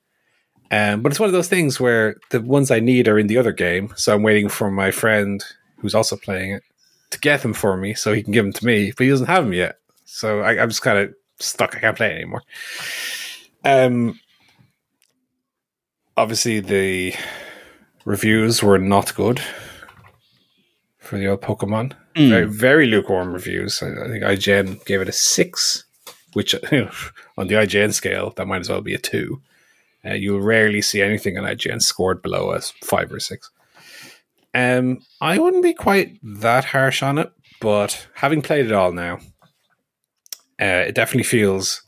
Um, 0.72 1.02
but 1.02 1.12
it's 1.12 1.20
one 1.20 1.28
of 1.28 1.34
those 1.34 1.48
things 1.48 1.80
where 1.80 2.16
the 2.32 2.42
ones 2.42 2.72
I 2.72 2.80
need 2.80 3.08
are 3.08 3.20
in 3.20 3.28
the 3.28 3.38
other 3.38 3.52
game. 3.52 3.94
So 3.96 4.14
I'm 4.14 4.24
waiting 4.24 4.50
for 4.50 4.72
my 4.72 4.92
friend 4.92 5.44
who's 5.78 5.96
also 5.96 6.18
playing 6.18 6.52
it 6.52 6.64
to 7.12 7.20
get 7.20 7.42
them 7.42 7.54
for 7.54 7.78
me 7.78 7.94
so 7.94 8.14
he 8.14 8.24
can 8.24 8.34
give 8.34 8.46
them 8.46 8.54
to 8.54 8.66
me, 8.66 8.92
but 8.92 9.04
he 9.04 9.10
doesn't 9.10 9.28
have 9.28 9.44
them 9.44 9.54
yet. 9.54 9.78
So 10.06 10.42
I, 10.42 10.62
I'm 10.62 10.70
just 10.70 10.82
kind 10.82 10.98
of 10.98 11.14
stuck. 11.40 11.76
I 11.76 11.80
can't 11.80 11.98
play 11.98 12.14
anymore. 12.14 12.42
Um, 13.64 14.20
obviously, 16.18 16.60
the 16.60 17.14
reviews 18.06 18.64
were 18.64 18.78
not 18.78 19.16
good 19.16 19.42
for 21.00 21.18
the 21.18 21.28
old 21.28 21.42
Pokemon. 21.42 21.94
Hmm. 22.16 22.30
Very, 22.30 22.46
very 22.46 22.88
lukewarm 22.88 23.34
reviews. 23.34 23.82
I, 23.82 23.90
I 23.90 24.08
think 24.08 24.24
IGN 24.24 24.86
gave 24.86 25.02
it 25.02 25.10
a 25.10 25.14
six, 25.14 25.86
which 26.36 26.54
on 27.38 27.48
the 27.48 27.56
IGN 27.56 27.94
scale, 27.94 28.32
that 28.36 28.48
might 28.48 28.62
as 28.62 28.70
well 28.70 28.82
be 28.82 28.94
a 28.94 29.00
two. 29.00 29.42
Uh, 30.06 30.14
you'll 30.14 30.42
rarely 30.42 30.82
see 30.82 31.02
anything 31.02 31.38
on 31.38 31.46
IGN 31.46 31.82
scored 31.82 32.22
below 32.22 32.52
a 32.52 32.62
five 32.84 33.12
or 33.12 33.20
six. 33.20 33.50
Um, 34.54 35.00
I 35.20 35.40
wouldn't 35.40 35.64
be 35.64 35.74
quite 35.74 36.20
that 36.22 36.66
harsh 36.66 37.02
on 37.04 37.18
it, 37.18 37.32
but 37.60 38.08
having 38.14 38.42
played 38.42 38.68
it 38.68 38.72
all 38.72 38.92
now, 38.92 39.20
uh, 40.62 40.86
it 40.88 40.96
definitely 40.96 41.24
feels 41.24 41.82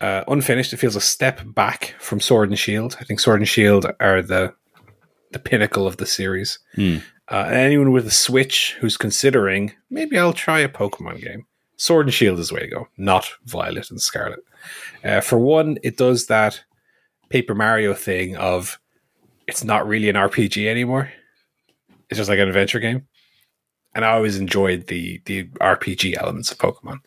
uh, 0.00 0.24
unfinished. 0.28 0.72
It 0.72 0.78
feels 0.78 0.96
a 0.96 1.00
step 1.00 1.40
back 1.46 1.94
from 1.98 2.20
Sword 2.20 2.50
and 2.50 2.58
Shield. 2.58 2.96
I 3.00 3.04
think 3.04 3.20
Sword 3.20 3.40
and 3.40 3.48
Shield 3.48 3.86
are 4.00 4.22
the 4.22 4.54
the 5.32 5.38
pinnacle 5.38 5.86
of 5.86 5.96
the 5.96 6.06
series. 6.06 6.58
Hmm. 6.74 6.98
Uh, 7.28 7.48
anyone 7.50 7.90
with 7.90 8.06
a 8.06 8.12
Switch 8.12 8.76
who's 8.80 8.96
considering 8.96 9.72
maybe 9.90 10.18
I'll 10.18 10.32
try 10.32 10.60
a 10.60 10.68
Pokemon 10.68 11.20
game, 11.20 11.46
Sword 11.76 12.06
and 12.06 12.14
Shield 12.14 12.38
is 12.38 12.48
the 12.48 12.54
way 12.54 12.60
to 12.62 12.66
go, 12.68 12.88
not 12.96 13.28
Violet 13.44 13.90
and 13.90 14.00
Scarlet. 14.00 14.40
Uh, 15.04 15.20
for 15.20 15.38
one, 15.38 15.78
it 15.82 15.96
does 15.96 16.26
that 16.26 16.62
Paper 17.28 17.54
Mario 17.54 17.92
thing 17.94 18.36
of 18.36 18.78
it's 19.46 19.62
not 19.64 19.86
really 19.86 20.08
an 20.08 20.16
RPG 20.16 20.66
anymore. 20.66 21.12
It's 22.08 22.18
just 22.18 22.30
like 22.30 22.38
an 22.38 22.48
adventure 22.48 22.80
game. 22.80 23.06
And 23.94 24.04
I 24.04 24.12
always 24.12 24.38
enjoyed 24.38 24.86
the 24.88 25.20
the 25.24 25.44
RPG 25.60 26.16
elements 26.18 26.50
of 26.52 26.58
Pokemon. 26.58 26.98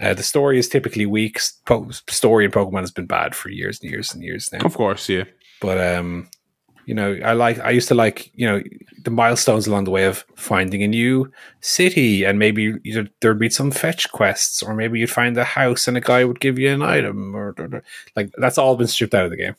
Uh, 0.00 0.14
the 0.14 0.22
story 0.22 0.58
is 0.58 0.68
typically 0.68 1.06
weak. 1.06 1.40
Po- 1.64 1.90
story 2.08 2.44
in 2.44 2.50
Pokemon 2.50 2.80
has 2.80 2.90
been 2.92 3.06
bad 3.06 3.34
for 3.34 3.48
years 3.50 3.80
and 3.80 3.90
years 3.90 4.14
and 4.14 4.22
years 4.22 4.50
now 4.52 4.60
Of 4.60 4.74
course, 4.74 5.08
yeah. 5.08 5.24
but 5.60 5.78
um 5.96 6.28
you 6.88 6.94
know 6.94 7.10
i 7.24 7.32
like 7.34 7.58
i 7.60 7.70
used 7.70 7.88
to 7.88 7.94
like 7.94 8.30
you 8.34 8.46
know 8.48 8.62
the 9.04 9.10
milestones 9.10 9.66
along 9.68 9.84
the 9.84 9.90
way 9.90 10.04
of 10.06 10.24
finding 10.36 10.82
a 10.82 10.88
new 10.88 11.30
city 11.60 12.24
and 12.24 12.38
maybe 12.38 12.62
you 12.82 12.94
know, 13.02 13.06
there'd 13.20 13.38
be 13.38 13.50
some 13.50 13.70
fetch 13.70 14.10
quests 14.10 14.62
or 14.62 14.74
maybe 14.74 14.98
you'd 14.98 15.10
find 15.10 15.36
a 15.36 15.44
house 15.44 15.86
and 15.88 15.96
a 15.96 16.00
guy 16.00 16.24
would 16.24 16.40
give 16.40 16.58
you 16.58 16.70
an 16.72 16.82
item 16.82 17.34
or, 17.36 17.54
or- 17.58 17.68
or- 17.74 17.84
like 18.16 18.30
that's 18.38 18.58
all 18.58 18.76
been 18.76 18.86
stripped 18.86 19.14
out 19.14 19.24
of 19.26 19.30
the 19.30 19.36
game. 19.44 19.54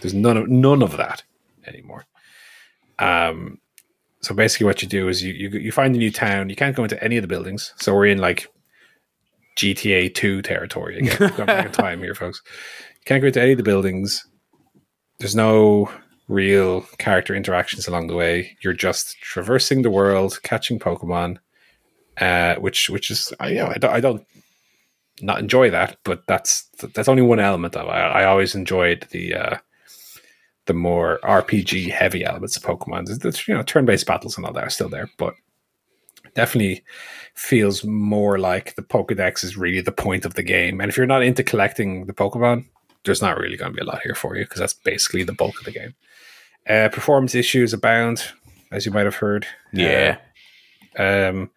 There's 0.00 0.14
none 0.14 0.36
of 0.36 0.48
none 0.48 0.82
of 0.82 0.96
that 0.98 1.22
anymore. 1.66 2.04
Um 2.98 3.58
so 4.20 4.34
basically 4.34 4.66
what 4.66 4.80
you 4.82 4.88
do 4.88 5.08
is 5.08 5.22
you, 5.22 5.32
you 5.32 5.48
you 5.66 5.72
find 5.72 5.94
a 5.94 5.98
new 5.98 6.10
town. 6.10 6.48
You 6.50 6.56
can't 6.56 6.76
go 6.76 6.82
into 6.84 7.02
any 7.02 7.16
of 7.16 7.22
the 7.22 7.28
buildings. 7.34 7.72
So 7.76 7.94
we're 7.94 8.06
in 8.06 8.18
like 8.18 8.48
gta 9.58 10.14
2 10.14 10.42
territory 10.42 10.98
again. 10.98 11.30
Going 11.36 11.46
back 11.46 11.66
in 11.66 11.72
time 11.72 12.00
here 12.00 12.14
folks. 12.14 12.42
You 13.00 13.04
can't 13.06 13.20
go 13.22 13.26
into 13.28 13.42
any 13.42 13.52
of 13.52 13.58
the 13.58 13.62
buildings. 13.72 14.26
There's 15.18 15.34
no 15.36 15.90
real 16.28 16.82
character 16.98 17.34
interactions 17.34 17.86
along 17.86 18.06
the 18.06 18.14
way. 18.14 18.56
You're 18.62 18.72
just 18.72 19.18
traversing 19.20 19.82
the 19.82 19.90
world, 19.90 20.40
catching 20.42 20.78
Pokemon, 20.78 21.38
uh, 22.18 22.56
which 22.56 22.90
which 22.90 23.10
is 23.10 23.32
I, 23.40 23.48
you 23.48 23.56
know, 23.56 23.68
I, 23.68 23.78
don't, 23.78 23.92
I 23.92 24.00
don't 24.00 24.26
not 25.20 25.38
enjoy 25.38 25.70
that, 25.70 25.96
but 26.04 26.26
that's 26.26 26.64
that's 26.94 27.08
only 27.08 27.22
one 27.22 27.40
element 27.40 27.76
of 27.76 27.86
it. 27.86 27.90
I, 27.90 28.24
always 28.24 28.54
enjoyed 28.54 29.06
the 29.10 29.34
uh, 29.34 29.56
the 30.66 30.74
more 30.74 31.20
RPG 31.22 31.90
heavy 31.90 32.24
elements 32.24 32.56
of 32.56 32.62
Pokemon. 32.62 33.06
The, 33.06 33.30
the, 33.30 33.44
you 33.46 33.54
know, 33.54 33.62
turn 33.62 33.84
based 33.84 34.06
battles 34.06 34.36
and 34.36 34.46
all 34.46 34.52
that 34.52 34.64
are 34.64 34.70
still 34.70 34.88
there, 34.88 35.10
but 35.18 35.34
definitely 36.34 36.82
feels 37.34 37.84
more 37.84 38.38
like 38.38 38.74
the 38.74 38.82
Pokedex 38.82 39.44
is 39.44 39.56
really 39.56 39.80
the 39.80 39.92
point 39.92 40.24
of 40.24 40.34
the 40.34 40.42
game. 40.42 40.80
And 40.80 40.88
if 40.88 40.96
you're 40.96 41.06
not 41.06 41.22
into 41.22 41.42
collecting 41.44 42.06
the 42.06 42.12
Pokemon, 42.12 42.66
there's 43.04 43.22
not 43.22 43.38
really 43.38 43.56
going 43.56 43.72
to 43.72 43.76
be 43.76 43.82
a 43.82 43.86
lot 43.86 44.00
here 44.02 44.14
for 44.14 44.36
you 44.36 44.44
because 44.44 44.60
that's 44.60 44.74
basically 44.74 45.22
the 45.22 45.32
bulk 45.32 45.58
of 45.58 45.64
the 45.64 45.72
game. 45.72 45.94
Uh, 46.68 46.88
performance 46.88 47.34
issues 47.34 47.72
abound, 47.72 48.32
as 48.70 48.86
you 48.86 48.92
might 48.92 49.04
have 49.04 49.16
heard. 49.16 49.46
Yeah. 49.72 50.18
Uh, 50.18 50.24
um, 50.96 51.50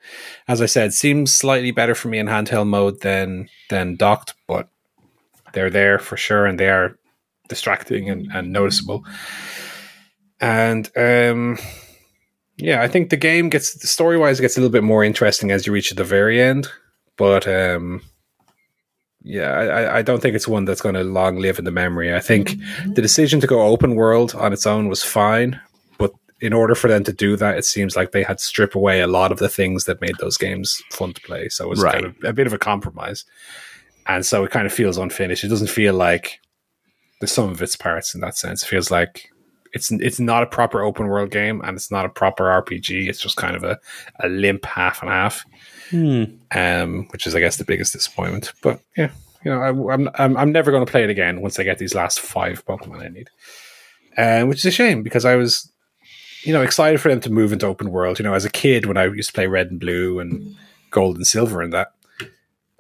as 0.48 0.62
I 0.62 0.66
said, 0.66 0.94
seems 0.94 1.34
slightly 1.34 1.72
better 1.72 1.96
for 1.96 2.08
me 2.08 2.18
in 2.18 2.28
handheld 2.28 2.68
mode 2.68 3.02
than 3.02 3.50
than 3.70 3.96
docked, 3.96 4.34
but 4.48 4.68
they're 5.54 5.70
there 5.70 6.00
for 6.00 6.18
sure, 6.18 6.46
and 6.46 6.60
they 6.60 6.70
are 6.70 6.98
distracting 7.48 8.10
and, 8.10 8.32
and 8.34 8.52
noticeable. 8.52 9.06
And 10.40 10.90
um, 10.98 11.58
yeah, 12.58 12.82
I 12.82 12.88
think 12.88 13.10
the 13.10 13.18
game 13.18 13.50
gets 13.50 13.90
story 13.90 14.18
wise 14.18 14.40
gets 14.40 14.58
a 14.58 14.62
little 14.62 14.72
bit 14.72 14.84
more 14.84 15.04
interesting 15.04 15.52
as 15.52 15.66
you 15.66 15.74
reach 15.74 15.92
the 15.92 16.04
very 16.04 16.42
end, 16.42 16.68
but 17.16 17.48
um, 17.48 18.02
yeah, 19.28 19.52
I, 19.52 19.98
I 19.98 20.02
don't 20.02 20.22
think 20.22 20.36
it's 20.36 20.48
one 20.48 20.64
that's 20.64 20.80
going 20.80 20.96
to 20.96 21.04
long 21.04 21.38
live 21.38 21.60
in 21.60 21.66
the 21.66 21.72
memory. 21.72 22.16
I 22.16 22.22
think 22.22 22.52
mm-hmm. 22.52 22.94
the 22.94 23.02
decision 23.02 23.42
to 23.42 23.48
go 23.48 23.62
open 23.62 23.96
world 23.96 24.34
on 24.36 24.54
its 24.54 24.66
own 24.66 24.88
was 24.88 25.04
fine, 25.04 25.60
but 25.98 26.14
in 26.40 26.54
order 26.54 26.76
for 26.76 26.88
them 26.88 27.04
to 27.04 27.12
do 27.12 27.36
that, 27.36 27.58
it 27.58 27.66
seems 27.66 27.98
like 27.98 28.14
they 28.14 28.24
had 28.24 28.38
to 28.38 28.44
strip 28.44 28.74
away 28.74 29.02
a 29.02 29.08
lot 29.08 29.34
of 29.34 29.40
the 29.40 29.50
things 29.50 29.84
that 29.84 30.00
made 30.00 30.16
those 30.20 30.38
games 30.38 30.82
fun 30.92 31.12
to 31.12 31.22
play. 31.22 31.50
So 31.50 31.66
it 31.66 31.70
was 31.70 31.82
Right. 31.82 31.94
kind 31.94 32.06
of 32.06 32.16
a 32.24 32.32
bit 32.32 32.48
of 32.48 32.54
a 32.54 32.58
compromise, 32.58 33.26
and 34.08 34.26
so 34.26 34.46
it 34.46 34.52
kind 34.52 34.66
of 34.66 34.72
feels 34.72 34.98
unfinished. 34.98 35.44
It 35.44 35.50
doesn't 35.50 35.70
feel 35.70 35.94
like 35.94 36.40
the 37.20 37.28
sum 37.28 37.50
of 37.50 37.62
its 37.62 37.76
parts 37.76 38.16
in 38.16 38.22
that 38.22 38.38
sense. 38.38 38.64
It 38.64 38.68
feels 38.68 38.90
like 38.90 39.30
it's 39.74 39.92
it's 39.92 40.22
not 40.22 40.44
a 40.44 40.48
proper 40.48 40.82
open 40.82 41.08
world 41.08 41.32
game, 41.32 41.62
and 41.66 41.76
it's 41.76 41.92
not 41.92 42.06
a 42.06 42.10
proper 42.10 42.46
RPG. 42.46 43.10
It's 43.10 43.20
just 43.20 43.36
kind 43.36 43.58
of 43.58 43.66
a, 43.66 43.78
a 44.22 44.30
limp 44.30 44.66
half 44.66 45.02
and 45.02 45.12
half 45.12 45.44
Hmm. 45.90 46.24
um, 46.52 47.08
which 47.10 47.28
is, 47.28 47.36
I 47.36 47.40
guess, 47.40 47.58
the 47.58 47.64
biggest 47.64 47.94
disappointment. 47.94 48.52
But 48.62 48.82
yeah, 48.98 49.12
you 49.44 49.52
know, 49.52 49.62
I, 49.62 49.94
I'm 49.94 50.10
I'm 50.16 50.38
I'm 50.38 50.52
never 50.52 50.72
going 50.72 50.86
to 50.86 50.92
play 50.92 51.04
it 51.04 51.10
again 51.10 51.42
once 51.42 51.60
I 51.60 51.64
get 51.64 51.78
these 51.78 51.96
last 51.96 52.20
five 52.20 52.66
Pokemon 52.66 53.04
I 53.04 53.08
need, 53.10 53.30
uh, 54.18 54.46
which 54.46 54.60
is 54.60 54.66
a 54.66 54.72
shame 54.72 55.04
because 55.04 55.26
I 55.26 55.36
was, 55.36 55.72
you 56.44 56.54
know, 56.54 56.62
excited 56.62 57.00
for 57.00 57.10
them 57.10 57.22
to 57.22 57.32
move 57.32 57.54
into 57.54 57.66
open 57.66 57.92
world. 57.92 58.20
You 58.20 58.24
know, 58.24 58.34
as 58.34 58.46
a 58.46 58.50
kid 58.50 58.86
when 58.86 58.98
I 58.98 59.06
used 59.06 59.30
to 59.30 59.34
play 59.34 59.48
Red 59.48 59.72
and 59.72 59.80
Blue 59.80 60.20
and 60.20 60.56
Gold 60.92 61.16
and 61.16 61.28
Silver 61.28 61.62
and 61.62 61.74
that, 61.74 61.94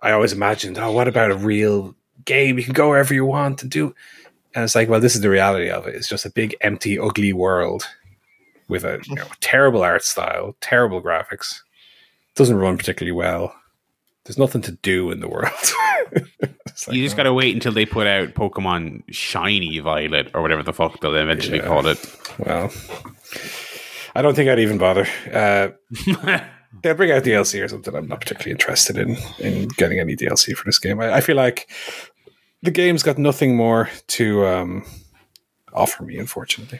I 0.02 0.12
always 0.12 0.34
imagined, 0.34 0.78
oh, 0.78 0.92
what 0.92 1.08
about 1.08 1.32
a 1.32 1.38
real 1.38 1.96
game? 2.26 2.58
You 2.58 2.64
can 2.64 2.74
go 2.74 2.90
wherever 2.90 3.14
you 3.14 3.26
want 3.26 3.62
and 3.62 3.72
do. 3.72 3.96
And 4.54 4.64
it's 4.64 4.76
like, 4.76 4.90
well, 4.90 5.00
this 5.00 5.16
is 5.16 5.22
the 5.22 5.30
reality 5.30 5.70
of 5.70 5.88
it. 5.88 5.96
It's 5.96 6.10
just 6.10 6.26
a 6.26 6.32
big, 6.32 6.56
empty, 6.62 6.98
ugly 6.98 7.34
world 7.34 7.86
with 8.68 8.84
a 8.84 9.00
you 9.08 9.16
know, 9.16 9.28
terrible 9.40 9.84
art 9.84 10.04
style, 10.04 10.56
terrible 10.62 11.02
graphics. 11.02 11.62
Doesn't 12.38 12.56
run 12.58 12.78
particularly 12.78 13.12
well. 13.12 13.54
There's 14.24 14.38
nothing 14.38 14.62
to 14.64 14.72
do 14.72 15.12
in 15.12 15.20
the 15.20 15.28
world. 15.28 15.52
Like, 16.88 16.96
you 16.96 17.04
just 17.04 17.16
oh, 17.16 17.18
got 17.18 17.24
to 17.24 17.34
wait 17.34 17.56
until 17.56 17.72
they 17.74 17.86
put 17.88 18.06
out 18.06 18.36
Pokemon 18.36 19.04
Shiny 19.10 19.80
Violet 19.80 20.30
or 20.36 20.42
whatever 20.44 20.62
the 20.62 20.72
fuck 20.72 21.02
they'll 21.02 21.16
eventually 21.16 21.58
Yeah. 21.58 21.66
call 21.66 21.88
it. 21.88 22.00
well, 22.38 22.72
I 24.16 24.22
don't 24.22 24.36
think 24.36 24.48
I'd 24.48 24.60
even 24.60 24.78
bother. 24.78 25.08
Uh, 25.34 25.70
they'll 26.84 26.94
bring 26.94 27.12
out 27.12 27.24
DLC 27.24 27.64
or 27.64 27.68
something. 27.68 27.96
I'm 27.96 28.08
not 28.08 28.22
particularly 28.22 28.52
interested 28.52 28.98
in 28.98 29.18
in 29.40 29.70
getting 29.70 30.00
any 30.00 30.16
DLC 30.16 30.56
for 30.56 30.66
this 30.66 30.78
game. 30.78 31.02
I, 31.02 31.16
I 31.16 31.22
feel 31.22 31.36
like 31.36 31.68
the 32.62 32.72
game's 32.72 33.02
got 33.04 33.18
nothing 33.18 33.56
more 33.56 33.90
to 34.10 34.46
um, 34.46 34.86
offer 35.74 36.04
me, 36.04 36.18
unfortunately. 36.20 36.80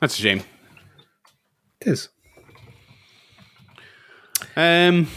That's 0.00 0.18
a 0.18 0.22
shame. 0.22 0.42
It 1.82 1.88
is. 1.88 2.08
Um, 4.56 5.08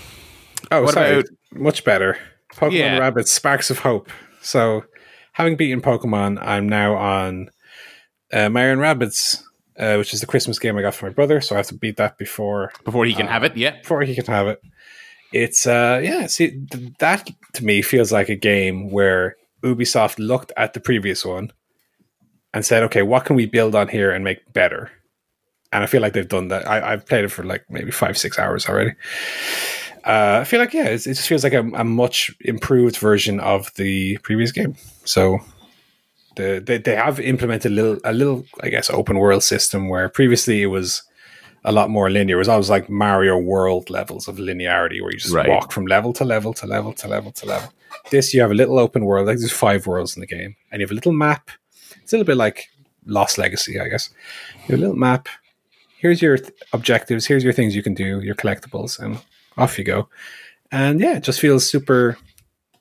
Oh, 0.72 0.84
What 0.84 0.94
sorry. 0.94 1.12
about- 1.16 1.26
Much 1.52 1.84
better. 1.84 2.18
Pokemon 2.56 2.74
Yeah. 2.74 3.00
Rabbids 3.00 3.28
Sparks 3.28 3.70
of 3.70 3.80
Hope. 3.80 4.10
So, 4.42 4.84
having 5.34 5.56
beaten 5.56 5.82
Pokemon, 5.82 6.38
I'm 6.42 6.68
now 6.68 6.96
on 6.96 7.50
uh, 8.34 8.50
Mario 8.50 8.74
and 8.74 8.82
Rabbids, 8.82 9.42
uh, 9.78 9.96
which 9.96 10.14
is 10.14 10.22
the 10.22 10.26
Christmas 10.28 10.58
game 10.60 10.78
I 10.78 10.82
got 10.82 10.96
for 10.96 11.06
my 11.06 11.12
brother. 11.14 11.40
So 11.42 11.56
I 11.56 11.60
have 11.60 11.68
to 11.68 11.76
beat 11.76 11.98
that 11.98 12.18
before 12.18 12.72
before 12.84 13.06
he 13.06 13.14
can 13.14 13.28
have 13.28 13.44
it, 13.44 13.56
yeah. 13.56 13.80
before 13.82 14.02
he 14.02 14.16
can 14.16 14.26
have 14.26 14.48
it. 14.48 14.60
It's 15.34 15.68
uh 15.68 16.00
yeah, 16.04 16.28
see 16.28 16.62
th- 16.72 16.94
that 17.00 17.30
to 17.54 17.66
me 17.66 17.82
feels 17.82 18.12
like 18.12 18.30
a 18.30 18.36
game 18.36 18.90
where 18.90 19.36
Ubisoft 19.64 20.16
looked 20.18 20.52
at 20.58 20.74
the 20.74 20.80
previous 20.80 21.24
one 21.26 21.52
and 22.54 22.66
said, 22.66 22.84
okay, 22.84 23.02
what 23.02 23.26
can 23.26 23.36
we 23.36 23.46
build 23.46 23.76
on 23.76 23.88
here 23.90 24.12
and 24.12 24.24
make 24.24 24.52
better? 24.54 24.92
And 25.76 25.84
I 25.84 25.88
feel 25.88 26.02
like 26.02 26.14
they've 26.14 26.28
done 26.28 26.48
that. 26.50 26.68
I, 26.68 26.94
I've 26.94 27.06
played 27.06 27.26
it 27.26 27.30
for 27.30 27.44
like 27.44 27.66
maybe 27.70 27.92
five, 27.92 28.18
six 28.18 28.40
hours 28.40 28.68
already. 28.68 28.92
Uh, 30.06 30.40
I 30.42 30.44
feel 30.44 30.60
like 30.60 30.74
yeah, 30.74 30.86
it's, 30.86 31.08
it 31.08 31.16
just 31.16 31.28
feels 31.28 31.44
like 31.44 31.54
a, 31.54 31.62
a 31.74 31.84
much 31.84 32.32
improved 32.42 32.98
version 32.98 33.40
of 33.40 33.74
the 33.76 34.18
previous 34.20 34.52
game. 34.52 34.76
So 35.04 35.40
the, 36.36 36.62
they 36.66 36.78
they 36.78 36.96
have 36.96 37.20
implemented 37.20 37.72
a 37.72 37.76
little 37.76 38.00
a 38.04 38.14
little 38.14 38.46
I 38.62 38.70
guess 38.70 38.90
open 38.90 39.18
world 39.18 39.44
system 39.44 39.90
where 39.90 40.10
previously 40.10 40.62
it 40.62 40.68
was 40.68 41.02
a 41.64 41.72
lot 41.72 41.90
more 41.90 42.12
linear. 42.12 42.36
It 42.36 42.40
was 42.40 42.48
always 42.50 42.70
like 42.70 42.90
Mario 42.90 43.38
World 43.38 43.90
levels 43.90 44.28
of 44.28 44.38
linearity 44.38 45.02
where 45.02 45.12
you 45.12 45.18
just 45.18 45.34
Right. 45.34 45.50
walk 45.50 45.72
from 45.72 45.88
level 45.88 46.14
to 46.14 46.24
level 46.24 46.54
to 46.54 46.68
level 46.68 46.94
to 46.94 47.08
level 47.08 47.32
to 47.32 47.46
level. 47.48 47.74
This 48.12 48.34
you 48.34 48.42
have 48.42 48.52
a 48.52 48.56
little 48.56 48.78
open 48.78 49.06
world. 49.06 49.26
Like 49.28 49.40
there's 49.40 49.52
five 49.52 49.88
worlds 49.88 50.16
in 50.16 50.22
the 50.22 50.28
game, 50.28 50.56
and 50.72 50.80
you 50.80 50.86
have 50.86 50.92
a 50.92 50.96
little 50.96 51.14
map. 51.14 51.50
It's 52.04 52.14
a 52.14 52.18
little 52.18 52.28
bit 52.28 52.38
like 52.38 52.70
Lost 53.08 53.38
Legacy, 53.40 53.80
I 53.80 53.88
guess. 53.88 54.12
You 54.68 54.72
have 54.76 54.80
a 54.80 54.82
little 54.82 54.96
map. 54.96 55.28
Here's 55.98 56.22
your 56.22 56.38
th- 56.38 56.54
objectives. 56.74 57.26
Here's 57.26 57.44
your 57.44 57.54
things 57.54 57.76
you 57.76 57.84
can 57.84 57.94
do. 57.94 58.22
Your 58.22 58.36
collectibles, 58.36 59.00
and 59.00 59.20
off 59.58 59.78
you 59.78 59.84
go. 59.84 60.10
And 60.72 61.00
yeah, 61.00 61.18
it 61.18 61.24
just 61.24 61.40
feels 61.40 61.68
super, 61.70 62.18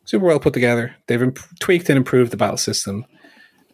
super 0.04 0.26
well 0.26 0.40
put 0.40 0.52
together. 0.52 0.94
They've 1.06 1.22
imp- 1.22 1.38
tweaked 1.60 1.88
and 1.88 1.96
improved 1.96 2.30
the 2.32 2.36
battle 2.36 2.56
system, 2.56 3.04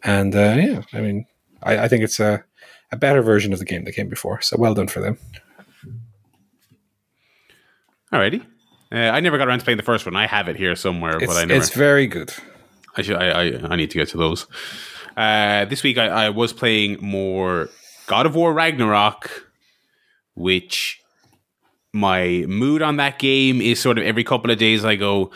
and 0.03 0.35
uh, 0.35 0.55
yeah, 0.57 0.81
I 0.93 1.01
mean, 1.01 1.25
I, 1.63 1.79
I 1.79 1.87
think 1.87 2.03
it's 2.03 2.19
a 2.19 2.43
a 2.91 2.97
better 2.97 3.21
version 3.21 3.53
of 3.53 3.59
the 3.59 3.65
game 3.65 3.85
that 3.85 3.93
came 3.93 4.09
before. 4.09 4.41
So 4.41 4.57
well 4.59 4.73
done 4.73 4.87
for 4.87 4.99
them. 4.99 5.17
Alrighty. 8.13 8.45
Uh, 8.91 8.97
I 8.97 9.21
never 9.21 9.37
got 9.37 9.47
around 9.47 9.59
to 9.59 9.63
playing 9.63 9.77
the 9.77 9.83
first 9.83 10.05
one. 10.05 10.15
I 10.17 10.27
have 10.27 10.49
it 10.49 10.57
here 10.57 10.75
somewhere, 10.75 11.17
It's, 11.17 11.25
but 11.27 11.37
I 11.37 11.45
never. 11.45 11.59
it's 11.59 11.69
very 11.69 12.07
good. 12.07 12.33
I 12.97 13.01
should. 13.01 13.15
I, 13.15 13.29
I, 13.29 13.71
I 13.71 13.75
need 13.77 13.89
to 13.91 13.97
get 13.97 14.09
to 14.09 14.17
those. 14.17 14.47
Uh, 15.15 15.63
this 15.65 15.81
week, 15.83 15.97
I, 15.97 16.07
I 16.07 16.29
was 16.29 16.51
playing 16.51 16.97
more 16.99 17.69
God 18.11 18.25
of 18.25 18.35
War 18.35 18.53
Ragnarok, 18.53 19.49
which 20.33 20.99
my 21.93 22.43
mood 22.45 22.81
on 22.81 22.97
that 22.97 23.19
game 23.19 23.61
is 23.61 23.79
sort 23.79 23.97
of 23.97 24.03
every 24.03 24.25
couple 24.25 24.51
of 24.51 24.57
days 24.57 24.83
I 24.83 24.97
go. 24.97 25.31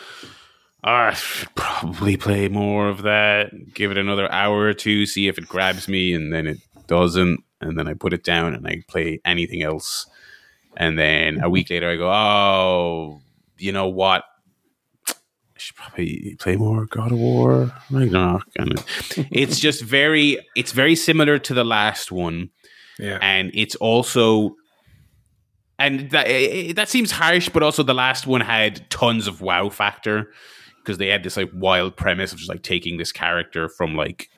"Ah, 0.84 1.06
I 1.06 1.14
should 1.14 1.54
probably 1.54 2.18
play 2.18 2.48
more 2.48 2.90
of 2.90 3.00
that. 3.00 3.72
Give 3.72 3.90
it 3.90 3.96
another 3.96 4.30
hour 4.30 4.58
or 4.58 4.74
two, 4.74 5.06
see 5.06 5.26
if 5.26 5.38
it 5.38 5.48
grabs 5.48 5.88
me, 5.88 6.12
and 6.12 6.30
then 6.34 6.46
it 6.46 6.58
doesn't, 6.86 7.42
and 7.62 7.78
then 7.78 7.88
I 7.88 7.94
put 7.94 8.12
it 8.12 8.22
down 8.22 8.52
and 8.52 8.66
I 8.66 8.82
play 8.88 9.20
anything 9.24 9.62
else. 9.62 10.04
And 10.76 10.98
then 10.98 11.42
a 11.42 11.48
week 11.48 11.70
later, 11.70 11.88
I 11.88 11.96
go, 11.96 12.12
oh, 12.12 13.22
you 13.56 13.72
know 13.72 13.88
what? 13.88 14.22
I 15.08 15.58
should 15.58 15.76
probably 15.76 16.36
play 16.38 16.56
more 16.56 16.84
God 16.84 17.12
of 17.12 17.18
War 17.18 17.72
Ragnarok. 17.90 18.46
And 18.58 18.84
it's 19.30 19.58
just 19.58 19.82
very, 19.82 20.38
it's 20.54 20.72
very 20.72 20.94
similar 20.94 21.38
to 21.38 21.54
the 21.54 21.64
last 21.64 22.12
one, 22.12 22.50
Yeah. 22.98 23.18
and 23.20 23.50
it's 23.54 23.74
also, 23.76 24.56
and 25.78 26.10
that 26.10 26.26
eh, 26.28 26.72
that 26.72 26.88
seems 26.88 27.10
harsh, 27.10 27.48
but 27.48 27.62
also 27.62 27.82
the 27.82 27.94
last 27.94 28.26
one 28.26 28.40
had 28.40 28.88
tons 28.90 29.26
of 29.26 29.40
wow 29.40 29.68
factor 29.68 30.32
because 30.78 30.98
they 30.98 31.08
had 31.08 31.22
this 31.22 31.36
like 31.36 31.50
wild 31.52 31.96
premise 31.96 32.32
of 32.32 32.38
just 32.38 32.48
like 32.48 32.62
taking 32.62 32.96
this 32.96 33.12
character 33.12 33.68
from 33.68 33.96
like 33.96 34.28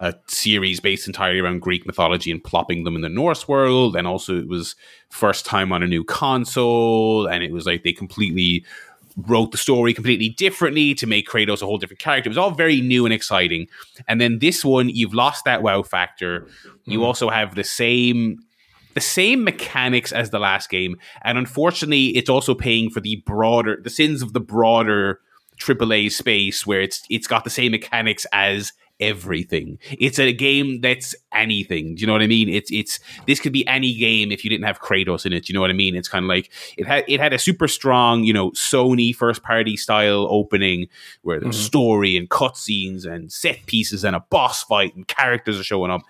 a 0.00 0.14
series 0.26 0.80
based 0.80 1.06
entirely 1.06 1.38
around 1.38 1.60
Greek 1.60 1.86
mythology 1.86 2.30
and 2.30 2.42
plopping 2.44 2.84
them 2.84 2.96
in 2.96 3.02
the 3.02 3.08
Norse 3.08 3.48
world. 3.48 3.96
And 3.96 4.06
also, 4.06 4.36
it 4.36 4.48
was 4.48 4.74
first 5.10 5.46
time 5.46 5.72
on 5.72 5.82
a 5.82 5.86
new 5.86 6.04
console, 6.04 7.26
and 7.26 7.42
it 7.42 7.52
was 7.52 7.66
like 7.66 7.82
they 7.82 7.92
completely 7.92 8.64
wrote 9.16 9.50
the 9.50 9.58
story 9.58 9.94
completely 9.94 10.28
differently 10.28 10.94
to 10.94 11.06
make 11.06 11.26
Kratos 11.26 11.62
a 11.62 11.66
whole 11.66 11.78
different 11.78 12.00
character. 12.00 12.28
It 12.28 12.30
was 12.30 12.38
all 12.38 12.50
very 12.50 12.80
new 12.80 13.06
and 13.06 13.14
exciting. 13.14 13.66
And 14.06 14.20
then 14.20 14.38
this 14.40 14.64
one, 14.64 14.88
you've 14.90 15.14
lost 15.14 15.44
that 15.44 15.62
wow 15.62 15.82
factor. 15.82 16.46
You 16.84 17.00
hmm. 17.00 17.04
also 17.04 17.30
have 17.30 17.54
the 17.54 17.64
same 17.64 18.38
the 18.94 19.00
same 19.02 19.44
mechanics 19.44 20.10
as 20.10 20.30
the 20.30 20.38
last 20.38 20.70
game, 20.70 20.96
and 21.22 21.36
unfortunately, 21.36 22.16
it's 22.16 22.30
also 22.30 22.54
paying 22.54 22.88
for 22.88 23.00
the 23.00 23.22
broader 23.26 23.78
the 23.82 23.90
sins 23.90 24.22
of 24.22 24.32
the 24.32 24.40
broader 24.40 25.20
AAA 25.58 26.12
space 26.12 26.66
where 26.66 26.80
it's 26.80 27.02
it's 27.10 27.26
got 27.26 27.44
the 27.44 27.50
same 27.50 27.72
mechanics 27.72 28.26
as 28.32 28.72
everything. 29.00 29.78
It's 29.98 30.18
a 30.18 30.32
game 30.32 30.80
that's 30.80 31.14
anything. 31.32 31.94
Do 31.94 32.00
you 32.00 32.06
know 32.06 32.12
what 32.12 32.22
I 32.22 32.26
mean? 32.26 32.48
It's 32.48 32.70
it's 32.72 32.98
this 33.26 33.40
could 33.40 33.52
be 33.52 33.66
any 33.66 33.94
game 33.94 34.32
if 34.32 34.44
you 34.44 34.50
didn't 34.50 34.66
have 34.66 34.80
Kratos 34.80 35.26
in 35.26 35.32
it. 35.32 35.44
Do 35.44 35.52
you 35.52 35.54
know 35.54 35.60
what 35.60 35.70
I 35.70 35.74
mean? 35.74 35.94
It's 35.94 36.08
kind 36.08 36.24
of 36.24 36.28
like 36.28 36.50
it 36.76 36.86
had 36.86 37.04
it 37.08 37.20
had 37.20 37.32
a 37.32 37.38
super 37.38 37.68
strong, 37.68 38.24
you 38.24 38.32
know, 38.32 38.50
Sony 38.52 39.14
first 39.14 39.42
party 39.42 39.76
style 39.76 40.26
opening 40.30 40.88
where 41.22 41.40
there's 41.40 41.56
mm-hmm. 41.56 41.64
story 41.64 42.16
and 42.16 42.28
cutscenes 42.28 43.06
and 43.06 43.30
set 43.32 43.66
pieces 43.66 44.04
and 44.04 44.16
a 44.16 44.20
boss 44.30 44.62
fight 44.62 44.94
and 44.94 45.06
characters 45.08 45.58
are 45.58 45.64
showing 45.64 45.90
up. 45.90 46.02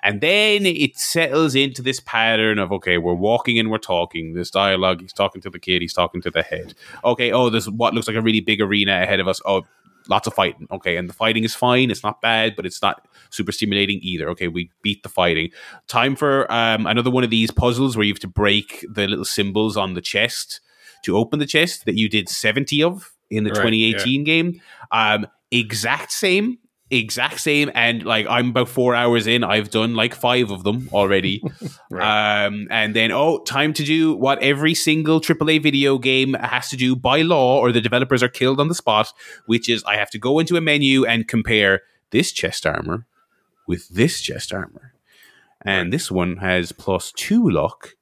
And 0.00 0.20
then 0.20 0.64
it 0.64 0.96
settles 0.96 1.54
into 1.54 1.82
this 1.82 2.00
pattern 2.00 2.58
of 2.58 2.70
okay, 2.72 2.98
we're 2.98 3.14
walking 3.14 3.58
and 3.58 3.70
we're 3.70 3.78
talking. 3.78 4.34
This 4.34 4.50
dialogue, 4.50 5.00
he's 5.00 5.12
talking 5.12 5.40
to 5.42 5.50
the 5.50 5.58
kid, 5.58 5.82
he's 5.82 5.92
talking 5.92 6.22
to 6.22 6.30
the 6.30 6.42
head. 6.42 6.74
Okay, 7.04 7.32
oh, 7.32 7.50
there's 7.50 7.68
what 7.68 7.94
looks 7.94 8.06
like 8.06 8.16
a 8.16 8.22
really 8.22 8.40
big 8.40 8.60
arena 8.60 9.02
ahead 9.02 9.20
of 9.20 9.26
us. 9.26 9.40
Oh, 9.44 9.66
lots 10.08 10.26
of 10.26 10.34
fighting. 10.34 10.66
Okay, 10.70 10.96
and 10.96 11.08
the 11.08 11.14
fighting 11.14 11.44
is 11.44 11.54
fine. 11.54 11.90
It's 11.90 12.02
not 12.02 12.20
bad, 12.20 12.56
but 12.56 12.66
it's 12.66 12.82
not 12.82 13.06
super 13.30 13.52
stimulating 13.52 14.00
either. 14.02 14.28
Okay, 14.30 14.48
we 14.48 14.70
beat 14.82 15.02
the 15.02 15.08
fighting. 15.08 15.50
Time 15.86 16.16
for 16.16 16.50
um, 16.52 16.86
another 16.86 17.10
one 17.10 17.24
of 17.24 17.30
these 17.30 17.50
puzzles 17.50 17.96
where 17.96 18.04
you 18.04 18.12
have 18.12 18.20
to 18.20 18.28
break 18.28 18.84
the 18.90 19.06
little 19.06 19.24
symbols 19.24 19.76
on 19.76 19.94
the 19.94 20.00
chest 20.00 20.60
to 21.04 21.16
open 21.16 21.38
the 21.38 21.46
chest 21.46 21.84
that 21.84 21.96
you 21.96 22.08
did 22.08 22.28
70 22.28 22.82
of 22.82 23.12
in 23.30 23.44
the 23.44 23.50
Right, 23.50 23.70
2018 23.70 24.24
game. 24.24 24.60
Um, 24.90 25.26
exact 25.50 26.12
same. 26.12 26.58
Exact 26.90 27.40
same, 27.40 27.70
and 27.74 28.02
like 28.04 28.26
I'm 28.30 28.48
about 28.48 28.68
four 28.68 28.94
hours 28.94 29.26
in, 29.26 29.44
I've 29.44 29.70
done 29.70 29.94
like 29.94 30.14
five 30.14 30.50
of 30.50 30.64
them 30.64 30.88
already. 30.92 31.42
Right. 31.90 32.44
Um, 32.44 32.68
and 32.70 32.94
then, 32.94 33.12
oh, 33.12 33.38
time 33.44 33.72
to 33.72 33.82
do 33.82 34.14
what 34.14 34.42
every 34.42 34.74
single 34.74 35.22
AAA 35.22 35.62
video 35.62 35.96
game 35.96 36.34
has 36.34 36.68
to 36.68 36.76
do 36.76 36.94
by 36.94 37.22
law, 37.22 37.58
or 37.60 37.72
the 37.72 37.80
developers 37.80 38.22
are 38.22 38.28
killed 38.28 38.60
on 38.60 38.68
the 38.68 38.74
spot, 38.74 39.10
which 39.46 39.70
is 39.70 39.82
I 39.84 39.96
have 39.96 40.10
to 40.10 40.18
go 40.18 40.38
into 40.38 40.56
a 40.58 40.60
menu 40.60 41.06
and 41.06 41.26
compare 41.26 41.80
this 42.10 42.30
chest 42.30 42.66
armor 42.66 43.06
with 43.66 43.88
this 43.88 44.20
chest 44.20 44.52
armor. 44.52 44.92
And 45.62 45.92
this 45.92 46.10
one 46.10 46.36
has 46.36 46.72
plus 46.72 47.10
two 47.12 47.48
luck, 47.48 47.94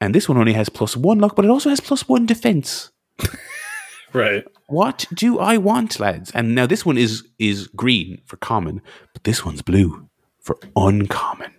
and 0.00 0.14
this 0.14 0.26
one 0.26 0.38
only 0.38 0.54
has 0.54 0.70
plus 0.70 0.96
one 0.96 1.18
luck, 1.18 1.36
but 1.36 1.44
it 1.44 1.50
also 1.50 1.68
has 1.68 1.80
plus 1.80 2.08
one 2.08 2.24
defense. 2.24 2.90
right. 4.14 4.44
What 4.68 5.06
do 5.12 5.38
I 5.38 5.58
want, 5.58 6.00
lads? 6.00 6.30
And 6.32 6.54
now 6.54 6.66
this 6.66 6.84
one 6.84 6.98
is 6.98 7.24
is 7.38 7.68
green 7.68 8.20
for 8.24 8.36
common, 8.36 8.82
but 9.12 9.24
this 9.24 9.44
one's 9.44 9.62
blue 9.62 10.08
for 10.40 10.58
uncommon. 10.74 11.52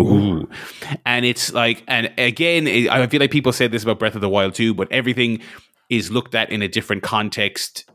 Ooh. 0.00 0.48
And 1.06 1.24
it's 1.24 1.52
like, 1.52 1.84
and 1.86 2.12
again, 2.18 2.66
I 2.88 3.06
feel 3.06 3.20
like 3.20 3.30
people 3.30 3.52
said 3.52 3.70
this 3.70 3.84
about 3.84 4.00
Breath 4.00 4.16
of 4.16 4.20
the 4.20 4.28
Wild 4.28 4.54
too, 4.54 4.74
but 4.74 4.90
everything 4.90 5.40
is 5.90 6.10
looked 6.10 6.34
at 6.34 6.50
in 6.50 6.62
a 6.62 6.68
different 6.68 7.02
context 7.02 7.88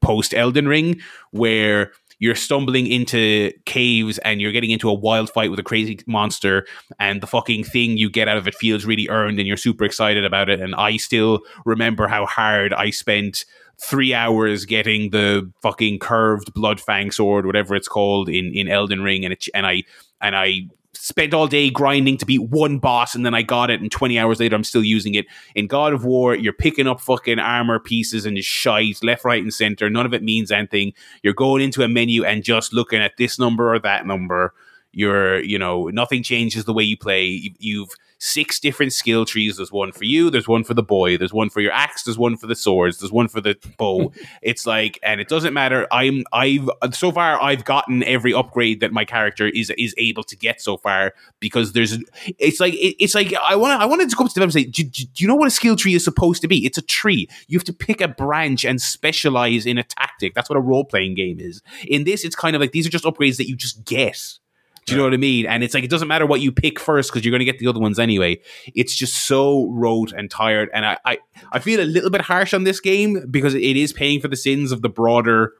post 0.00 0.32
Elden 0.32 0.68
Ring, 0.68 1.00
where 1.32 1.92
you're 2.18 2.36
stumbling 2.36 2.86
into 2.86 3.50
caves 3.66 4.16
and 4.18 4.40
you're 4.40 4.52
getting 4.52 4.70
into 4.70 4.88
a 4.88 4.94
wild 4.94 5.28
fight 5.28 5.50
with 5.50 5.58
a 5.58 5.62
crazy 5.64 5.98
monster, 6.06 6.64
and 7.00 7.20
the 7.20 7.26
fucking 7.26 7.64
thing 7.64 7.98
you 7.98 8.08
get 8.08 8.28
out 8.28 8.36
of 8.36 8.46
it 8.46 8.54
feels 8.54 8.84
really 8.84 9.08
earned, 9.10 9.38
and 9.38 9.48
you're 9.48 9.56
super 9.56 9.84
excited 9.84 10.24
about 10.24 10.48
it. 10.48 10.60
And 10.60 10.74
I 10.76 10.96
still 10.96 11.40
remember 11.66 12.06
how 12.06 12.24
hard 12.24 12.72
I 12.72 12.90
spent 12.90 13.44
three 13.82 14.14
hours 14.14 14.64
getting 14.64 15.10
the 15.10 15.50
fucking 15.62 15.98
curved 15.98 16.54
blood 16.54 16.80
fang 16.80 17.10
sword, 17.10 17.46
whatever 17.46 17.74
it's 17.74 17.88
called, 17.88 18.28
in 18.28 18.52
in 18.54 18.68
Elden 18.68 19.02
Ring, 19.02 19.24
and 19.24 19.32
it, 19.32 19.46
and 19.54 19.66
I 19.66 19.82
and 20.20 20.36
I 20.36 20.68
spent 20.94 21.34
all 21.34 21.46
day 21.46 21.70
grinding 21.70 22.16
to 22.16 22.26
beat 22.26 22.42
one 22.42 22.78
boss 22.78 23.14
and 23.14 23.24
then 23.24 23.34
I 23.34 23.42
got 23.42 23.70
it 23.70 23.80
and 23.80 23.90
20 23.90 24.18
hours 24.18 24.38
later 24.38 24.54
I'm 24.54 24.62
still 24.62 24.84
using 24.84 25.14
it. 25.14 25.26
In 25.54 25.66
God 25.66 25.92
of 25.92 26.04
War, 26.04 26.34
you're 26.36 26.52
picking 26.52 26.86
up 26.86 27.00
fucking 27.00 27.38
armor 27.38 27.78
pieces 27.80 28.24
and 28.26 28.38
shite 28.38 29.02
left, 29.02 29.24
right, 29.24 29.42
and 29.42 29.52
center. 29.52 29.90
None 29.90 30.06
of 30.06 30.14
it 30.14 30.22
means 30.22 30.52
anything. 30.52 30.92
You're 31.22 31.32
going 31.32 31.62
into 31.62 31.82
a 31.82 31.88
menu 31.88 32.24
and 32.24 32.44
just 32.44 32.72
looking 32.72 33.00
at 33.00 33.16
this 33.16 33.38
number 33.38 33.74
or 33.74 33.78
that 33.80 34.06
number. 34.06 34.54
You're, 34.92 35.42
you 35.42 35.58
know, 35.58 35.88
nothing 35.88 36.22
changes 36.22 36.66
the 36.66 36.74
way 36.74 36.84
you 36.84 36.98
play. 36.98 37.52
You've 37.58 37.90
six 38.22 38.60
different 38.60 38.92
skill 38.92 39.24
trees. 39.24 39.56
There's 39.56 39.72
one 39.72 39.90
for 39.90 40.04
you, 40.04 40.30
there's 40.30 40.46
one 40.46 40.62
for 40.62 40.74
the 40.74 40.82
boy, 40.82 41.16
there's 41.16 41.32
one 41.32 41.50
for 41.50 41.60
your 41.60 41.72
axe, 41.72 42.04
there's 42.04 42.16
one 42.16 42.36
for 42.36 42.46
the 42.46 42.54
swords, 42.54 42.98
there's 42.98 43.10
one 43.10 43.26
for 43.26 43.40
the 43.40 43.56
bow. 43.76 44.12
it's 44.42 44.64
like, 44.64 44.98
and 45.02 45.20
it 45.20 45.28
doesn't 45.28 45.52
matter. 45.52 45.88
I'm, 45.90 46.24
I've 46.32 46.68
so 46.92 47.10
far 47.10 47.42
I've 47.42 47.64
gotten 47.64 48.04
every 48.04 48.32
upgrade 48.32 48.78
that 48.80 48.92
my 48.92 49.04
character 49.04 49.48
is 49.48 49.72
is 49.76 49.92
able 49.98 50.22
to 50.24 50.36
get 50.36 50.60
so 50.60 50.76
far 50.76 51.14
because 51.40 51.72
there's, 51.72 51.98
it's 52.38 52.60
like 52.60 52.74
it, 52.74 52.94
it's 53.02 53.14
like 53.14 53.34
I 53.34 53.56
want 53.56 53.80
I 53.82 53.86
wanted 53.86 54.08
to 54.10 54.16
come 54.16 54.28
to 54.28 54.34
them 54.34 54.44
and 54.44 54.52
say, 54.52 54.64
do, 54.64 54.84
do 54.84 55.04
you 55.16 55.26
know 55.26 55.34
what 55.34 55.48
a 55.48 55.50
skill 55.50 55.74
tree 55.74 55.94
is 55.94 56.04
supposed 56.04 56.42
to 56.42 56.48
be? 56.48 56.64
It's 56.64 56.78
a 56.78 56.82
tree. 56.82 57.28
You 57.48 57.58
have 57.58 57.64
to 57.64 57.72
pick 57.72 58.00
a 58.00 58.08
branch 58.08 58.64
and 58.64 58.80
specialize 58.80 59.66
in 59.66 59.78
a 59.78 59.82
tactic. 59.82 60.34
That's 60.34 60.48
what 60.48 60.56
a 60.56 60.62
role 60.62 60.84
playing 60.84 61.16
game 61.16 61.40
is. 61.40 61.60
In 61.88 62.04
this, 62.04 62.24
it's 62.24 62.36
kind 62.36 62.54
of 62.54 62.60
like 62.60 62.70
these 62.70 62.86
are 62.86 62.90
just 62.90 63.04
upgrades 63.04 63.36
that 63.38 63.48
you 63.48 63.56
just 63.56 63.84
get. 63.84 64.38
Do 64.86 64.92
you 64.92 64.98
know 64.98 65.04
what 65.04 65.14
I 65.14 65.18
mean? 65.18 65.46
And 65.46 65.62
it's 65.62 65.74
like 65.74 65.84
it 65.84 65.90
doesn't 65.90 66.08
matter 66.08 66.26
what 66.26 66.40
you 66.40 66.50
pick 66.50 66.80
first 66.80 67.10
because 67.10 67.24
you're 67.24 67.30
going 67.30 67.38
to 67.38 67.44
get 67.44 67.58
the 67.58 67.68
other 67.68 67.78
ones 67.78 67.98
anyway. 67.98 68.40
It's 68.74 68.94
just 68.94 69.26
so 69.26 69.68
rote 69.70 70.12
and 70.12 70.30
tired, 70.30 70.70
and 70.74 70.84
I, 70.84 70.98
I 71.04 71.18
I 71.52 71.58
feel 71.60 71.80
a 71.80 71.84
little 71.84 72.10
bit 72.10 72.22
harsh 72.22 72.52
on 72.52 72.64
this 72.64 72.80
game 72.80 73.26
because 73.30 73.54
it 73.54 73.76
is 73.76 73.92
paying 73.92 74.20
for 74.20 74.28
the 74.28 74.36
sins 74.36 74.72
of 74.72 74.82
the 74.82 74.88
broader 74.88 75.52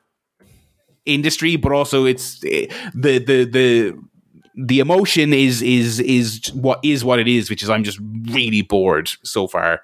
industry, 1.06 1.56
but 1.56 1.72
also 1.72 2.04
it's 2.04 2.42
eh, 2.44 2.66
the 2.94 3.18
the 3.18 3.44
the 3.44 3.98
the 4.56 4.80
emotion 4.80 5.32
is 5.32 5.62
is 5.62 6.00
is 6.00 6.52
what 6.52 6.80
is 6.82 7.04
what 7.04 7.18
it 7.18 7.28
is, 7.28 7.48
which 7.48 7.62
is 7.62 7.70
I'm 7.70 7.84
just 7.84 8.00
really 8.30 8.62
bored 8.62 9.10
so 9.22 9.46
far. 9.46 9.82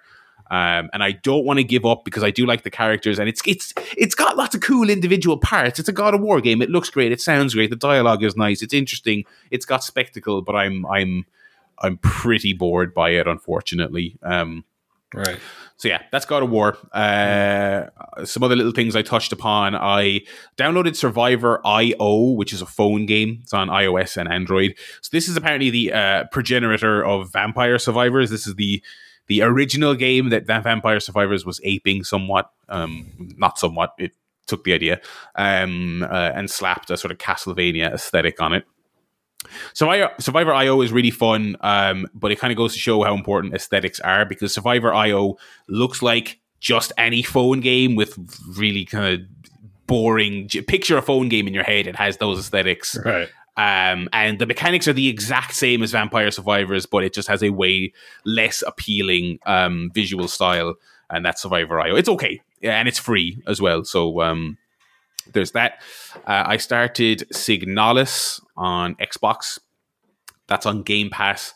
Um, 0.51 0.89
and 0.93 1.03
I 1.03 1.13
don't 1.13 1.45
want 1.45 1.59
to 1.59 1.65
give 1.65 1.85
up 1.85 2.05
because 2.05 2.23
I 2.23 2.31
do 2.31 2.47
like 2.47 2.63
the 2.63 2.71
characters, 2.71 3.19
and 3.19 3.29
it's 3.29 3.43
it's 3.47 3.75
it's 3.97 4.15
got 4.15 4.37
lots 4.37 4.55
of 4.55 4.63
cool 4.63 4.89
individual 4.89 5.37
parts. 5.37 5.79
It's 5.79 5.89
a 5.89 5.93
God 5.93 6.15
of 6.15 6.21
War 6.21 6.41
game. 6.41 6.63
It 6.63 6.71
looks 6.71 6.91
great. 6.91 7.13
It 7.13 7.21
sounds 7.21 7.55
great. 7.55 7.71
The 7.71 7.77
dialogue 7.77 8.23
is 8.25 8.37
nice. 8.37 8.63
It's 8.63 8.75
interesting. 8.75 9.25
It's 9.51 9.67
got 9.67 9.85
spectacle, 9.85 10.43
but 10.43 10.57
I'm 10.57 10.87
I'm 10.87 11.27
I'm 11.81 11.99
pretty 11.99 12.53
bored 12.55 12.95
by 12.95 13.11
it, 13.11 13.27
unfortunately. 13.27 14.17
Um, 14.23 14.65
right. 15.15 15.39
So 15.77 15.87
yeah, 15.87 16.03
that's 16.11 16.27
God 16.27 16.43
of 16.43 16.51
War. 16.51 16.77
Uh, 16.93 17.87
some 18.25 18.43
other 18.43 18.57
little 18.57 18.73
things 18.73 18.97
I 18.97 19.03
touched 19.03 19.33
upon. 19.33 19.77
I 19.77 20.23
downloaded 20.57 20.97
Survivor.io, 20.97 22.33
which 22.33 22.53
is 22.53 22.61
a 22.61 22.67
phone 22.67 23.07
game. 23.07 23.39
It's 23.43 23.53
on 23.53 23.69
iOS 23.69 24.17
and 24.17 24.29
Android. 24.29 24.75
So 25.03 25.11
this 25.13 25.29
is 25.29 25.37
apparently 25.37 25.71
the 25.71 25.93
uh, 25.93 26.25
progenitor 26.33 27.05
of 27.05 27.33
Vampire 27.33 27.79
Survivors. 27.79 28.29
This 28.29 28.49
is 28.49 28.57
the 28.57 28.83
the 29.29 29.43
original 29.43 29.95
game 29.95 30.31
that 30.31 30.47
Vampire 30.47 31.01
Survivors 31.01 31.45
was 31.47 31.61
aping 31.65 32.05
somewhat, 32.05 32.51
um, 32.69 33.35
not 33.37 33.59
somewhat. 33.59 33.95
It 33.99 34.13
took 34.47 34.65
the 34.65 34.73
idea 34.73 35.01
um, 35.37 36.03
uh, 36.03 36.33
and 36.35 36.51
slapped 36.51 36.91
a 36.91 36.97
sort 36.97 37.13
of 37.13 37.19
Castlevania 37.19 37.93
aesthetic 37.93 38.41
on 38.41 38.55
it. 38.55 38.65
Survivor, 39.73 40.11
Survivor.io 40.19 40.81
is 40.81 40.93
really 40.93 41.11
fun, 41.11 41.57
um, 41.61 42.07
but 42.15 42.33
it 42.33 42.39
kind 42.39 42.51
of 42.51 42.57
goes 42.57 42.73
to 42.73 42.79
show 42.79 43.03
how 43.03 43.15
important 43.15 43.55
aesthetics 43.55 44.01
are 44.01 44.25
because 44.25 44.53
Survivor.io 44.53 45.37
looks 45.69 46.03
like 46.03 46.41
just 46.61 46.93
any 46.99 47.23
phone 47.23 47.61
game 47.61 47.95
with 47.95 48.19
really 48.57 48.85
kind 48.85 49.15
of 49.15 49.48
boring. 49.89 50.49
Picture 50.69 50.97
a 50.97 51.03
phone 51.03 51.29
game 51.29 51.49
in 51.49 51.55
your 51.55 51.65
head; 51.65 51.89
it 51.89 51.97
has 51.97 52.19
those 52.19 52.39
aesthetics, 52.39 52.97
right? 53.05 53.29
Um, 53.57 54.09
and 54.13 54.39
the 54.39 54.47
mechanics 54.47 54.87
are 54.87 54.93
the 54.93 55.09
exact 55.09 55.53
same 55.53 55.83
as 55.83 55.91
Vampire 55.91 56.31
Survivors, 56.31 56.87
but 56.87 57.03
it 57.03 57.13
just 57.13 57.27
has 57.27 57.43
a 57.43 57.51
way 57.51 57.93
less 58.25 58.63
appealing 58.65 59.41
um, 59.47 59.91
visual 59.93 60.29
style, 60.29 60.77
and 61.11 61.27
that's 61.27 61.43
Survivor.io. 61.43 61.97
It's 61.97 62.09
okay, 62.09 62.41
yeah, 62.61 62.79
and 62.79 62.87
it's 62.87 63.01
free 63.01 63.43
as 63.49 63.61
well. 63.61 63.83
So 63.83 64.21
um, 64.21 64.59
there's 65.33 65.51
that. 65.53 65.81
Uh, 66.19 66.45
I 66.47 66.57
started 66.59 67.27
Signalis 67.33 68.41
on 68.57 68.95
Xbox. 68.95 69.59
That's 70.47 70.65
on 70.65 70.85
Game 70.85 71.11
Pass, 71.11 71.53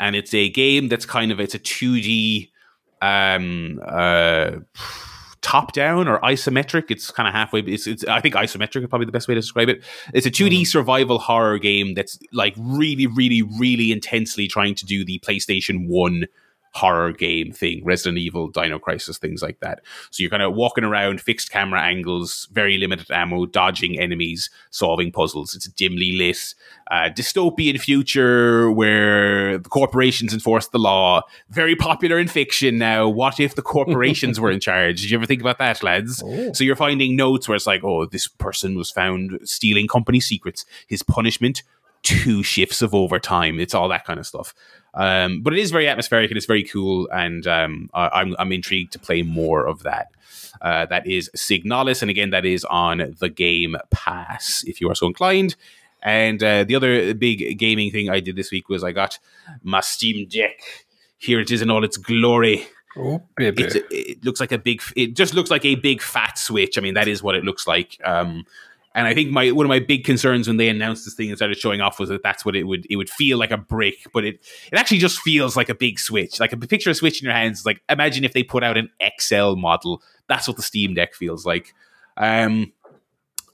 and 0.00 0.16
it's 0.16 0.34
a 0.34 0.48
game 0.48 0.88
that's 0.88 1.06
kind 1.06 1.30
of 1.30 1.38
it's 1.38 1.54
a 1.54 1.60
2D 1.60 2.50
um, 3.00 3.80
uh, 3.86 4.50
top 5.46 5.72
down 5.72 6.08
or 6.08 6.18
isometric. 6.22 6.90
It's 6.90 7.12
kind 7.12 7.28
of 7.28 7.32
halfway. 7.32 7.60
It's, 7.60 7.86
it's 7.86 8.04
I 8.06 8.20
think 8.20 8.34
isometric 8.34 8.82
is 8.82 8.88
probably 8.88 9.06
the 9.06 9.12
best 9.12 9.28
way 9.28 9.34
to 9.34 9.40
describe 9.40 9.68
it. 9.68 9.84
It's 10.12 10.26
a 10.26 10.30
2D 10.30 10.50
mm-hmm. 10.50 10.64
survival 10.64 11.20
horror 11.20 11.60
game 11.60 11.94
that's 11.94 12.18
like 12.32 12.54
really, 12.58 13.06
really, 13.06 13.42
really 13.42 13.92
intensely 13.92 14.48
trying 14.48 14.74
to 14.74 14.84
do 14.84 15.04
the 15.04 15.20
PlayStation 15.20 15.86
One 15.86 16.26
horror 16.72 17.12
game 17.12 17.52
thing, 17.52 17.82
Resident 17.84 18.18
Evil, 18.18 18.48
Dino 18.48 18.78
Crisis, 18.78 19.18
things 19.18 19.42
like 19.42 19.60
that. 19.60 19.80
So 20.10 20.22
you're 20.22 20.30
kind 20.30 20.42
of 20.42 20.54
walking 20.54 20.84
around, 20.84 21.20
fixed 21.20 21.50
camera 21.50 21.80
angles, 21.80 22.48
very 22.52 22.76
limited 22.76 23.10
ammo, 23.10 23.46
dodging 23.46 23.98
enemies, 23.98 24.50
solving 24.70 25.10
puzzles. 25.10 25.54
It's 25.54 25.66
a 25.66 25.72
dimly 25.72 26.12
lit 26.12 26.54
uh, 26.90 27.08
dystopian 27.10 27.80
future 27.80 28.70
where 28.70 29.58
the 29.58 29.68
corporations 29.68 30.32
enforce 30.32 30.68
the 30.68 30.78
law. 30.78 31.22
Very 31.48 31.74
popular 31.74 32.18
in 32.18 32.28
fiction 32.28 32.78
now. 32.78 33.08
What 33.08 33.40
if 33.40 33.54
the 33.54 33.62
corporations 33.62 34.38
were 34.38 34.50
in 34.50 34.60
charge? 34.68 35.00
Did 35.00 35.10
you 35.10 35.18
ever 35.18 35.26
think 35.26 35.40
about 35.40 35.58
that, 35.58 35.82
lads? 35.82 36.22
Oh. 36.24 36.52
So 36.52 36.62
you're 36.62 36.76
finding 36.76 37.16
notes 37.16 37.48
where 37.48 37.56
it's 37.56 37.66
like, 37.66 37.84
oh, 37.84 38.06
this 38.06 38.28
person 38.28 38.76
was 38.76 38.90
found 38.90 39.40
stealing 39.44 39.88
company 39.88 40.20
secrets. 40.20 40.64
His 40.86 41.02
punishment 41.02 41.62
two 42.06 42.44
shifts 42.44 42.82
of 42.82 42.94
overtime. 42.94 43.58
It's 43.58 43.74
all 43.74 43.88
that 43.88 44.04
kind 44.04 44.20
of 44.20 44.26
stuff. 44.26 44.54
Um, 44.96 45.42
but 45.42 45.52
it 45.52 45.58
is 45.58 45.70
very 45.70 45.86
atmospheric 45.86 46.30
and 46.30 46.36
it's 46.36 46.46
very 46.46 46.64
cool, 46.64 47.08
and 47.12 47.46
um, 47.46 47.90
I, 47.92 48.06
am 48.06 48.10
I'm, 48.12 48.36
I'm 48.38 48.52
intrigued 48.52 48.92
to 48.94 48.98
play 48.98 49.22
more 49.22 49.66
of 49.66 49.82
that. 49.82 50.08
Uh, 50.62 50.86
that 50.86 51.06
is 51.06 51.30
Signalis, 51.36 52.00
and 52.02 52.10
again, 52.10 52.30
that 52.30 52.44
is 52.46 52.64
on 52.64 53.14
the 53.20 53.28
Game 53.28 53.76
Pass 53.90 54.64
if 54.66 54.80
you 54.80 54.90
are 54.90 54.94
so 54.94 55.06
inclined. 55.06 55.54
And 56.02 56.42
uh, 56.42 56.64
the 56.64 56.76
other 56.76 57.14
big 57.14 57.58
gaming 57.58 57.90
thing 57.90 58.08
I 58.08 58.20
did 58.20 58.36
this 58.36 58.50
week 58.50 58.68
was 58.68 58.84
I 58.84 58.92
got 58.92 59.18
my 59.62 59.80
Steam 59.80 60.26
Deck. 60.28 60.60
Here 61.18 61.40
it 61.40 61.50
is 61.50 61.62
in 61.62 61.70
all 61.70 61.84
its 61.84 61.96
glory. 61.96 62.66
Oh, 62.96 63.22
baby! 63.36 63.64
It, 63.64 63.86
it 63.90 64.24
looks 64.24 64.40
like 64.40 64.52
a 64.52 64.58
big. 64.58 64.80
It 64.94 65.14
just 65.14 65.34
looks 65.34 65.50
like 65.50 65.64
a 65.64 65.74
big 65.74 66.00
fat 66.00 66.38
Switch. 66.38 66.78
I 66.78 66.80
mean, 66.80 66.94
that 66.94 67.08
is 67.08 67.22
what 67.22 67.34
it 67.34 67.44
looks 67.44 67.66
like. 67.66 67.98
Um, 68.04 68.44
and 68.96 69.06
I 69.06 69.12
think 69.12 69.30
my 69.30 69.50
one 69.50 69.66
of 69.66 69.68
my 69.68 69.78
big 69.78 70.04
concerns 70.04 70.48
when 70.48 70.56
they 70.56 70.70
announced 70.70 71.04
this 71.04 71.12
thing 71.12 71.28
and 71.28 71.36
started 71.36 71.58
showing 71.58 71.82
off 71.82 72.00
was 72.00 72.08
that 72.08 72.22
that's 72.22 72.46
what 72.46 72.56
it 72.56 72.64
would 72.64 72.86
it 72.88 72.96
would 72.96 73.10
feel 73.10 73.36
like 73.36 73.50
a 73.50 73.58
brick, 73.58 73.96
but 74.14 74.24
it 74.24 74.40
it 74.72 74.78
actually 74.78 74.96
just 74.96 75.20
feels 75.20 75.54
like 75.54 75.68
a 75.68 75.74
big 75.74 76.00
switch. 76.00 76.40
Like 76.40 76.54
a 76.54 76.56
picture 76.56 76.88
of 76.88 76.96
switch 76.96 77.20
in 77.20 77.26
your 77.26 77.34
hands. 77.34 77.66
Like 77.66 77.82
imagine 77.90 78.24
if 78.24 78.32
they 78.32 78.42
put 78.42 78.64
out 78.64 78.78
an 78.78 78.88
XL 79.20 79.56
model. 79.56 80.02
That's 80.28 80.48
what 80.48 80.56
the 80.56 80.62
Steam 80.62 80.94
Deck 80.94 81.14
feels 81.14 81.44
like. 81.44 81.74
Um, 82.16 82.72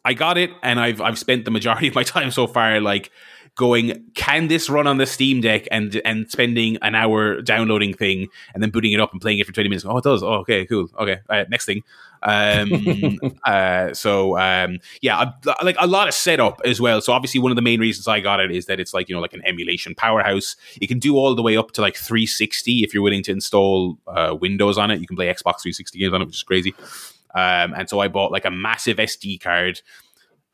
I 0.04 0.14
got 0.14 0.38
it, 0.38 0.50
and 0.62 0.78
I've 0.78 1.00
I've 1.00 1.18
spent 1.18 1.44
the 1.44 1.50
majority 1.50 1.88
of 1.88 1.96
my 1.96 2.02
time 2.04 2.30
so 2.30 2.46
far 2.46 2.80
like 2.80 3.10
going, 3.56 4.04
can 4.14 4.48
this 4.48 4.70
run 4.70 4.86
on 4.86 4.96
the 4.98 5.06
Steam 5.06 5.40
Deck 5.40 5.66
and 5.70 6.00
and 6.04 6.30
spending 6.30 6.78
an 6.82 6.94
hour 6.94 7.42
downloading 7.42 7.94
thing 7.94 8.28
and 8.54 8.62
then 8.62 8.70
booting 8.70 8.92
it 8.92 9.00
up 9.00 9.12
and 9.12 9.20
playing 9.20 9.38
it 9.38 9.46
for 9.46 9.52
20 9.52 9.68
minutes. 9.68 9.84
Oh, 9.84 9.96
it 9.98 10.04
does. 10.04 10.22
Oh, 10.22 10.34
okay, 10.40 10.66
cool. 10.66 10.88
Okay, 10.98 11.18
next 11.48 11.66
thing. 11.66 11.82
Um, 12.22 13.18
uh, 13.46 13.92
so 13.94 14.38
um, 14.38 14.78
yeah, 15.00 15.32
like 15.62 15.76
a 15.78 15.86
lot 15.86 16.08
of 16.08 16.14
setup 16.14 16.60
as 16.64 16.80
well. 16.80 17.00
So 17.00 17.12
obviously, 17.12 17.40
one 17.40 17.52
of 17.52 17.56
the 17.56 17.62
main 17.62 17.80
reasons 17.80 18.08
I 18.08 18.20
got 18.20 18.40
it 18.40 18.50
is 18.50 18.66
that 18.66 18.80
it's 18.80 18.94
like 18.94 19.08
you 19.08 19.14
know 19.14 19.20
like 19.20 19.34
an 19.34 19.42
emulation 19.44 19.94
powerhouse. 19.94 20.56
You 20.80 20.88
can 20.88 20.98
do 20.98 21.16
all 21.16 21.34
the 21.34 21.42
way 21.42 21.56
up 21.56 21.72
to 21.72 21.80
like 21.80 21.96
360 21.96 22.82
if 22.82 22.94
you're 22.94 23.02
willing 23.02 23.22
to 23.24 23.32
install 23.32 23.98
uh, 24.06 24.36
Windows 24.40 24.78
on 24.78 24.90
it. 24.90 25.00
You 25.00 25.06
can 25.06 25.16
play 25.16 25.26
Xbox 25.26 25.62
360 25.62 25.98
games 25.98 26.14
on 26.14 26.22
it, 26.22 26.26
which 26.26 26.36
is 26.36 26.42
crazy. 26.42 26.74
Um, 27.34 27.72
and 27.74 27.88
so 27.88 28.00
I 28.00 28.08
bought 28.08 28.30
like 28.30 28.44
a 28.44 28.50
massive 28.50 28.98
SD 28.98 29.40
card 29.40 29.80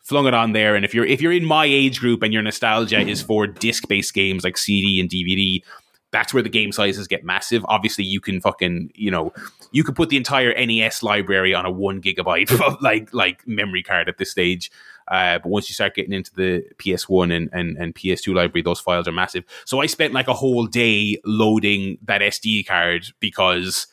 flung 0.08 0.26
it 0.26 0.32
on 0.32 0.52
there. 0.52 0.74
And 0.74 0.86
if 0.86 0.94
you're 0.94 1.04
if 1.04 1.20
you're 1.20 1.32
in 1.32 1.44
my 1.44 1.66
age 1.66 2.00
group 2.00 2.22
and 2.22 2.32
your 2.32 2.42
nostalgia 2.42 3.00
is 3.00 3.20
for 3.20 3.46
disc 3.46 3.86
based 3.88 4.14
games 4.14 4.42
like 4.42 4.56
CD 4.56 4.98
and 5.00 5.10
DVD, 5.10 5.62
that's 6.10 6.32
where 6.32 6.42
the 6.42 6.48
game 6.48 6.72
sizes 6.72 7.06
get 7.06 7.24
massive. 7.24 7.62
Obviously, 7.68 8.04
you 8.04 8.18
can 8.18 8.40
fucking 8.40 8.90
you 8.94 9.10
know 9.10 9.34
you 9.70 9.84
could 9.84 9.94
put 9.94 10.08
the 10.08 10.16
entire 10.16 10.54
NES 10.54 11.02
library 11.02 11.52
on 11.52 11.66
a 11.66 11.70
one 11.70 12.00
gigabyte 12.00 12.80
like 12.80 13.12
like 13.12 13.46
memory 13.46 13.82
card 13.82 14.08
at 14.08 14.16
this 14.16 14.30
stage. 14.30 14.70
Uh, 15.08 15.38
but 15.38 15.48
once 15.48 15.68
you 15.68 15.74
start 15.74 15.94
getting 15.94 16.12
into 16.12 16.34
the 16.34 16.62
PS1 16.76 17.34
and, 17.34 17.48
and, 17.54 17.78
and 17.78 17.94
PS2 17.94 18.34
library, 18.34 18.60
those 18.60 18.78
files 18.78 19.08
are 19.08 19.12
massive. 19.12 19.42
So 19.64 19.80
I 19.80 19.86
spent 19.86 20.12
like 20.12 20.28
a 20.28 20.34
whole 20.34 20.66
day 20.66 21.18
loading 21.24 21.96
that 22.02 22.20
SD 22.20 22.66
card 22.66 23.06
because 23.18 23.86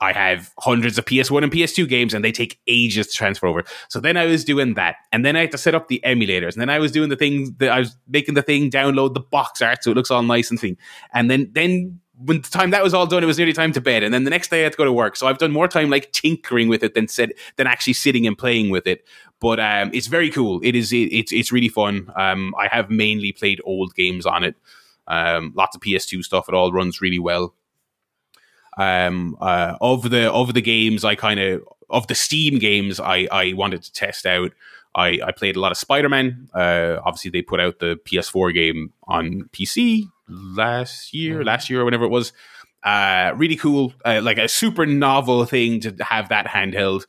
I 0.00 0.12
have 0.12 0.52
hundreds 0.58 0.98
of 0.98 1.04
PS1 1.04 1.42
and 1.42 1.52
PS2 1.52 1.88
games 1.88 2.14
and 2.14 2.24
they 2.24 2.32
take 2.32 2.58
ages 2.66 3.08
to 3.08 3.16
transfer 3.16 3.46
over. 3.46 3.64
So 3.88 4.00
then 4.00 4.16
I 4.16 4.26
was 4.26 4.44
doing 4.44 4.74
that. 4.74 4.96
And 5.12 5.24
then 5.24 5.36
I 5.36 5.40
had 5.40 5.50
to 5.52 5.58
set 5.58 5.74
up 5.74 5.88
the 5.88 6.00
emulators. 6.04 6.52
And 6.52 6.60
then 6.60 6.70
I 6.70 6.78
was 6.78 6.92
doing 6.92 7.08
the 7.08 7.16
thing 7.16 7.54
that 7.58 7.70
I 7.70 7.80
was 7.80 7.96
making 8.08 8.34
the 8.34 8.42
thing 8.42 8.70
download 8.70 9.14
the 9.14 9.20
box 9.20 9.62
art 9.62 9.82
so 9.82 9.90
it 9.90 9.96
looks 9.96 10.10
all 10.10 10.22
nice 10.22 10.50
and 10.50 10.60
thing. 10.60 10.76
And 11.12 11.30
then 11.30 11.50
then 11.52 12.00
when 12.18 12.40
the 12.40 12.48
time 12.48 12.70
that 12.70 12.82
was 12.82 12.94
all 12.94 13.06
done, 13.06 13.22
it 13.22 13.26
was 13.26 13.38
nearly 13.38 13.52
time 13.52 13.72
to 13.72 13.80
bed. 13.80 14.02
And 14.02 14.12
then 14.12 14.24
the 14.24 14.30
next 14.30 14.48
day 14.48 14.60
I 14.60 14.64
had 14.64 14.72
to 14.72 14.78
go 14.78 14.84
to 14.84 14.92
work. 14.92 15.14
So 15.16 15.26
I've 15.26 15.38
done 15.38 15.52
more 15.52 15.68
time 15.68 15.88
like 15.88 16.10
tinkering 16.12 16.68
with 16.68 16.82
it 16.82 16.94
than 16.94 17.06
said 17.08 17.32
than 17.56 17.66
actually 17.66 17.92
sitting 17.92 18.26
and 18.26 18.36
playing 18.36 18.70
with 18.70 18.86
it. 18.86 19.04
But 19.40 19.60
um, 19.60 19.90
it's 19.94 20.08
very 20.08 20.30
cool. 20.30 20.60
It 20.64 20.74
is 20.74 20.92
it, 20.92 21.12
it's 21.12 21.32
it's 21.32 21.52
really 21.52 21.68
fun. 21.68 22.10
Um, 22.16 22.54
I 22.58 22.66
have 22.68 22.90
mainly 22.90 23.32
played 23.32 23.60
old 23.64 23.94
games 23.94 24.26
on 24.26 24.42
it. 24.42 24.56
Um, 25.06 25.52
lots 25.56 25.76
of 25.76 25.80
PS2 25.80 26.22
stuff. 26.24 26.48
It 26.48 26.54
all 26.54 26.72
runs 26.72 27.00
really 27.00 27.18
well 27.18 27.54
um, 28.78 29.36
uh, 29.40 29.76
of 29.80 30.08
the 30.08 30.32
of 30.32 30.54
the 30.54 30.62
games 30.62 31.04
I 31.04 31.14
kind 31.14 31.40
of 31.40 31.62
of 31.90 32.06
the 32.06 32.14
Steam 32.14 32.58
games 32.58 32.98
I 33.00 33.28
I 33.30 33.52
wanted 33.52 33.82
to 33.82 33.92
test 33.92 34.24
out. 34.24 34.52
I, 34.94 35.20
I 35.22 35.32
played 35.32 35.54
a 35.54 35.60
lot 35.60 35.70
of 35.70 35.78
Spider 35.78 36.08
Man. 36.08 36.48
Uh, 36.54 36.96
obviously, 37.04 37.30
they 37.30 37.42
put 37.42 37.60
out 37.60 37.78
the 37.78 38.00
PS4 38.04 38.54
game 38.54 38.92
on 39.06 39.48
PC 39.52 40.10
last 40.28 41.12
year, 41.12 41.44
last 41.44 41.68
year 41.68 41.82
or 41.82 41.84
whenever 41.84 42.04
it 42.04 42.10
was. 42.10 42.32
Uh, 42.82 43.32
really 43.36 43.56
cool, 43.56 43.92
uh, 44.04 44.20
like 44.22 44.38
a 44.38 44.48
super 44.48 44.86
novel 44.86 45.44
thing 45.44 45.80
to 45.80 45.94
have 46.00 46.30
that 46.30 46.46
handheld. 46.46 47.06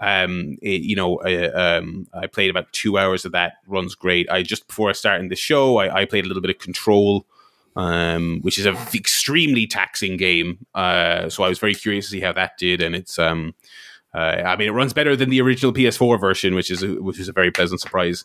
Um, 0.00 0.58
it, 0.60 0.82
you 0.82 0.96
know, 0.96 1.16
uh, 1.20 1.80
um, 1.80 2.06
I 2.12 2.26
played 2.26 2.50
about 2.50 2.72
two 2.72 2.98
hours 2.98 3.24
of 3.24 3.32
that. 3.32 3.54
Runs 3.66 3.94
great. 3.94 4.30
I 4.30 4.42
just 4.42 4.66
before 4.66 4.90
I 4.90 4.92
started 4.92 5.30
the 5.30 5.36
show, 5.36 5.78
I, 5.78 6.02
I 6.02 6.04
played 6.04 6.24
a 6.24 6.28
little 6.28 6.42
bit 6.42 6.50
of 6.50 6.58
Control, 6.58 7.26
um, 7.76 8.40
which 8.42 8.58
is 8.58 8.66
an 8.66 8.76
extremely 8.94 9.66
taxing 9.66 10.16
game. 10.16 10.66
Uh, 10.74 11.28
so 11.28 11.42
I 11.42 11.48
was 11.48 11.58
very 11.58 11.74
curious 11.74 12.06
to 12.06 12.10
see 12.12 12.20
how 12.20 12.32
that 12.32 12.58
did, 12.58 12.82
and 12.82 12.94
it's 12.94 13.18
um, 13.18 13.54
uh, 14.14 14.42
I 14.44 14.56
mean, 14.56 14.68
it 14.68 14.72
runs 14.72 14.92
better 14.92 15.14
than 15.16 15.30
the 15.30 15.40
original 15.40 15.72
PS4 15.72 16.20
version, 16.20 16.54
which 16.54 16.70
is 16.70 16.82
a, 16.82 16.94
which 16.94 17.18
is 17.18 17.28
a 17.28 17.32
very 17.32 17.50
pleasant 17.50 17.80
surprise. 17.80 18.24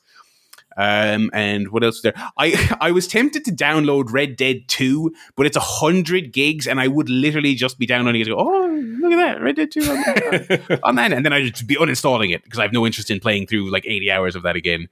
Um, 0.75 1.29
and 1.33 1.69
what 1.69 1.83
else 1.83 1.97
is 1.97 2.01
there? 2.01 2.13
I 2.37 2.77
I 2.81 2.91
was 2.91 3.07
tempted 3.07 3.45
to 3.45 3.51
download 3.51 4.11
Red 4.11 4.35
Dead 4.35 4.67
2, 4.67 5.13
but 5.35 5.45
it's 5.45 5.57
a 5.57 5.61
hundred 5.61 6.31
gigs, 6.33 6.67
and 6.67 6.79
I 6.79 6.87
would 6.87 7.09
literally 7.09 7.55
just 7.55 7.77
be 7.77 7.85
downloading 7.85 8.21
it. 8.21 8.27
And 8.27 8.35
go, 8.35 8.41
oh, 8.41 8.67
look 8.99 9.11
at 9.13 9.17
that, 9.17 9.41
Red 9.41 9.55
Dead 9.55 9.71
2 9.71 9.81
on, 9.81 9.87
that. 9.87 10.79
on 10.83 10.95
that, 10.95 11.13
and 11.13 11.25
then 11.25 11.33
I'd 11.33 11.53
just 11.53 11.67
be 11.67 11.75
uninstalling 11.75 12.33
it 12.33 12.43
because 12.43 12.59
I 12.59 12.63
have 12.63 12.73
no 12.73 12.85
interest 12.85 13.11
in 13.11 13.19
playing 13.19 13.47
through 13.47 13.71
like 13.71 13.85
80 13.85 14.09
hours 14.11 14.35
of 14.35 14.43
that 14.43 14.55
again. 14.55 14.87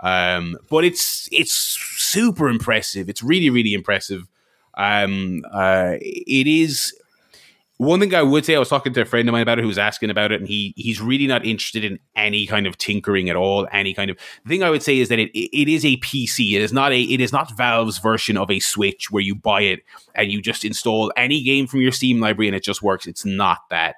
Um, 0.00 0.56
but 0.68 0.84
it's 0.84 1.28
it's 1.32 1.52
super 1.52 2.48
impressive. 2.48 3.08
It's 3.08 3.22
really 3.22 3.50
really 3.50 3.74
impressive. 3.74 4.26
Um, 4.74 5.44
uh, 5.52 5.94
it 6.00 6.46
is 6.46 6.92
one 7.78 8.00
thing 8.00 8.14
I 8.14 8.22
would 8.22 8.46
say, 8.46 8.56
I 8.56 8.58
was 8.58 8.70
talking 8.70 8.94
to 8.94 9.02
a 9.02 9.04
friend 9.04 9.28
of 9.28 9.32
mine 9.34 9.42
about 9.42 9.58
it 9.58 9.62
who 9.62 9.68
was 9.68 9.76
asking 9.76 10.08
about 10.08 10.32
it, 10.32 10.40
and 10.40 10.48
he 10.48 10.72
he's 10.76 11.00
really 11.00 11.26
not 11.26 11.44
interested 11.44 11.84
in 11.84 11.98
any 12.14 12.46
kind 12.46 12.66
of 12.66 12.78
tinkering 12.78 13.28
at 13.28 13.36
all. 13.36 13.68
Any 13.70 13.92
kind 13.92 14.10
of 14.10 14.16
the 14.44 14.48
thing 14.48 14.62
I 14.62 14.70
would 14.70 14.82
say 14.82 14.98
is 14.98 15.10
that 15.10 15.18
it 15.18 15.30
it 15.34 15.68
is 15.68 15.84
a 15.84 15.98
PC. 15.98 16.54
It 16.54 16.62
is 16.62 16.72
not 16.72 16.92
a 16.92 17.00
it 17.02 17.20
is 17.20 17.32
not 17.32 17.54
Valve's 17.56 17.98
version 17.98 18.38
of 18.38 18.50
a 18.50 18.60
Switch 18.60 19.10
where 19.10 19.22
you 19.22 19.34
buy 19.34 19.60
it 19.62 19.80
and 20.14 20.32
you 20.32 20.40
just 20.40 20.64
install 20.64 21.12
any 21.16 21.42
game 21.42 21.66
from 21.66 21.82
your 21.82 21.92
Steam 21.92 22.18
library 22.18 22.48
and 22.48 22.56
it 22.56 22.62
just 22.62 22.82
works. 22.82 23.06
It's 23.06 23.26
not 23.26 23.68
that. 23.68 23.96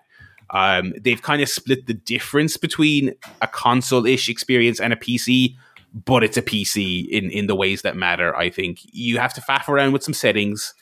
Um, 0.51 0.95
they've 0.99 1.21
kind 1.21 1.43
of 1.43 1.49
split 1.49 1.87
the 1.87 1.95
difference 1.95 2.57
between 2.57 3.15
a 3.43 3.47
console 3.47 4.07
ish 4.07 4.29
experience 4.29 4.81
and 4.81 4.93
a 4.93 4.97
PC, 4.97 5.55
but 5.93 6.25
it's 6.25 6.37
a 6.37 6.43
PC 6.43 7.09
in 7.09 7.31
in 7.31 7.47
the 7.47 7.55
ways 7.55 7.83
that 7.83 7.97
matter. 7.97 8.37
I 8.37 8.51
think 8.51 8.81
you 8.83 9.19
have 9.19 9.35
to 9.35 9.41
faff 9.41 9.69
around 9.69 9.93
with 9.93 10.03
some 10.03 10.15
settings 10.15 10.75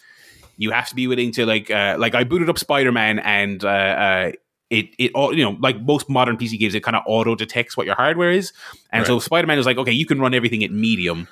you 0.56 0.70
have 0.70 0.88
to 0.88 0.94
be 0.94 1.06
willing 1.06 1.32
to 1.32 1.46
like 1.46 1.70
uh, 1.70 1.96
like 1.98 2.14
I 2.14 2.24
booted 2.24 2.48
up 2.48 2.58
Spider 2.58 2.92
Man 2.92 3.18
and 3.18 3.64
uh, 3.64 3.68
uh, 3.68 4.32
it 4.70 4.86
it 4.98 5.12
you 5.14 5.44
know 5.44 5.56
like 5.60 5.80
most 5.82 6.08
modern 6.08 6.36
PC 6.36 6.58
games 6.58 6.74
it 6.74 6.82
kind 6.82 6.96
of 6.96 7.02
auto 7.06 7.34
detects 7.34 7.76
what 7.76 7.86
your 7.86 7.94
hardware 7.94 8.30
is, 8.30 8.52
and 8.90 9.00
right. 9.00 9.06
so 9.06 9.18
Spider 9.18 9.46
Man 9.46 9.58
is 9.58 9.66
like 9.66 9.78
okay 9.78 9.92
you 9.92 10.06
can 10.06 10.20
run 10.20 10.34
everything 10.34 10.64
at 10.64 10.70
medium, 10.70 11.28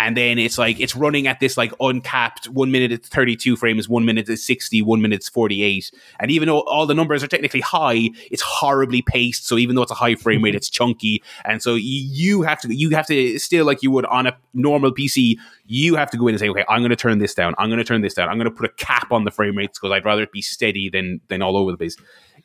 and 0.00 0.16
then 0.16 0.38
it's 0.38 0.56
like 0.56 0.80
it's 0.80 0.96
running 0.96 1.26
at 1.26 1.40
this 1.40 1.58
like 1.58 1.72
uncapped 1.78 2.48
one 2.48 2.70
minute 2.70 2.90
it's 2.90 3.08
32 3.08 3.54
frames 3.56 3.86
one 3.86 4.06
minute 4.06 4.28
it's 4.28 4.42
60 4.44 4.80
one 4.80 5.02
minute 5.02 5.16
it's 5.16 5.28
48 5.28 5.90
and 6.18 6.30
even 6.30 6.48
though 6.48 6.60
all 6.60 6.86
the 6.86 6.94
numbers 6.94 7.22
are 7.22 7.26
technically 7.26 7.60
high 7.60 8.08
it's 8.30 8.42
horribly 8.42 9.02
paced. 9.02 9.46
So 9.46 9.58
even 9.58 9.76
though 9.76 9.82
it's 9.82 9.90
a 9.90 9.96
high 9.96 10.14
frame 10.14 10.42
rate 10.42 10.54
mhm. 10.54 10.56
it's 10.56 10.70
chunky. 10.70 11.22
And 11.44 11.62
so 11.62 11.74
you 11.74 12.42
have 12.42 12.60
to 12.62 12.74
you 12.74 12.90
have 12.90 13.06
to 13.08 13.38
still 13.38 13.66
like 13.66 13.82
you 13.82 13.90
would 13.90 14.06
on 14.06 14.26
a 14.26 14.36
normal 14.54 14.92
pc 14.92 15.36
you 15.66 15.94
have 15.94 16.10
to 16.10 16.16
go 16.16 16.26
in 16.26 16.34
and 16.34 16.40
say 16.40 16.48
okay 16.48 16.64
i'm 16.68 16.80
going 16.80 16.90
to 16.90 16.96
turn 16.96 17.18
this 17.18 17.34
down. 17.34 17.54
I'm 17.58 17.68
going 17.68 17.78
to 17.78 17.84
turn 17.84 18.00
this 18.00 18.14
down. 18.14 18.28
I'm 18.28 18.38
going 18.38 18.50
to 18.50 18.56
put 18.56 18.70
a 18.70 18.72
cap 18.74 19.12
on 19.12 19.24
the 19.24 19.30
frame 19.30 19.56
rates 19.56 19.78
because 19.78 19.94
i'd 19.94 20.04
rather 20.04 20.22
it 20.22 20.32
be 20.32 20.42
steady 20.42 20.88
than 20.88 21.20
than 21.28 21.42
all 21.42 21.56
over 21.56 21.70
the 21.70 21.76
place. 21.76 21.96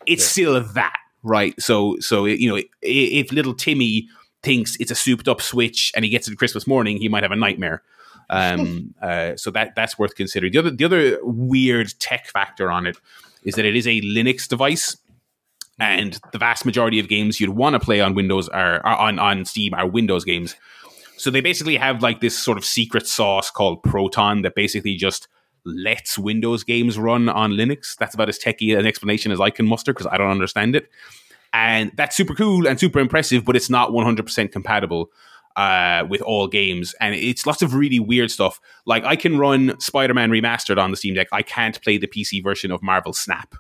It's 0.06 0.24
yeah. 0.24 0.44
still 0.44 0.64
that 0.74 0.98
right? 1.24 1.60
So 1.60 1.98
so 2.00 2.26
you 2.26 2.50
know 2.54 2.62
if 2.82 3.32
little 3.32 3.54
timmy 3.54 4.10
thinks 4.46 4.78
it's 4.80 4.92
a 4.92 4.96
souped 4.96 5.28
up 5.28 5.42
Switch 5.42 5.92
and 5.96 6.06
he 6.06 6.12
gets 6.12 6.28
it 6.28 6.38
Christmas 6.38 6.68
morning, 6.68 6.98
he 6.98 7.10
might 7.10 7.24
have 7.24 7.32
a 7.32 7.36
nightmare. 7.36 7.82
Um, 8.30 8.94
uh, 9.02 9.36
so 9.36 9.52
that 9.52 9.76
that's 9.76 10.00
worth 10.00 10.16
considering. 10.16 10.54
The 10.54 10.60
other 10.60 10.70
the 10.70 10.86
other 10.86 11.20
weird 11.24 11.94
tech 12.00 12.28
factor 12.28 12.72
on 12.72 12.88
it 12.88 12.98
is 13.44 13.56
that 13.56 13.66
it 13.66 13.76
is 13.76 13.88
a 13.88 14.02
Linux 14.02 14.48
device, 14.48 14.98
and 15.80 16.20
the 16.32 16.38
vast 16.38 16.66
majority 16.66 17.00
of 17.00 17.10
games 17.10 17.40
you'd 17.40 17.50
want 17.50 17.74
to 17.74 17.80
play 17.80 18.00
on 18.02 18.16
Windows 18.16 18.48
are, 18.50 18.86
are 18.86 18.98
on 18.98 19.20
on 19.20 19.46
Steam 19.46 19.74
are 19.74 19.88
Windows 19.88 20.24
games. 20.24 20.56
So 21.18 21.32
they 21.32 21.42
basically 21.42 21.78
have 21.78 22.04
like 22.04 22.20
this 22.20 22.38
sort 22.38 22.58
of 22.58 22.66
secret 22.66 23.08
sauce 23.08 23.50
called 23.50 23.84
Proton 23.84 24.42
that 24.42 24.54
basically 24.54 24.96
just 24.96 25.30
lets 25.64 26.18
Windows 26.20 26.64
games 26.64 27.00
run 27.00 27.30
on 27.30 27.52
Linux. 27.54 27.96
That's 27.96 28.14
about 28.14 28.30
as 28.30 28.38
techy 28.38 28.74
an 28.74 28.86
explanation 28.86 29.32
as 29.32 29.40
I 29.40 29.50
can 29.50 29.66
muster 29.66 29.94
because 29.94 30.08
I 30.08 30.18
don't 30.18 30.30
understand 30.30 30.76
it 30.76 30.90
and 31.56 31.94
that's 31.96 32.18
super 32.18 32.36
cool 32.36 32.68
and 32.68 32.78
super 32.78 33.00
impressive, 33.00 33.46
but 33.46 33.56
it's 33.56 33.70
not 33.70 33.92
100% 33.92 34.52
compatible 34.52 35.10
uh, 35.56 36.06
with 36.10 36.22
all 36.22 36.48
games, 36.50 36.94
and 37.00 37.16
it's 37.16 37.46
lots 37.46 37.62
of 37.62 37.74
really 37.74 37.98
weird 37.98 38.30
stuff. 38.30 38.60
Like 38.86 39.06
I 39.06 39.16
can 39.16 39.38
run 39.38 39.80
Spider-Man 39.80 40.32
Remastered 40.32 40.78
on 40.78 40.92
the 40.92 40.98
Steam 40.98 41.14
Deck, 41.14 41.30
I 41.32 41.42
can't 41.42 41.82
play 41.82 41.98
the 41.98 42.08
PC 42.08 42.44
version 42.44 42.72
of 42.72 42.84
Marvel 42.84 43.14
Snap. 43.14 43.56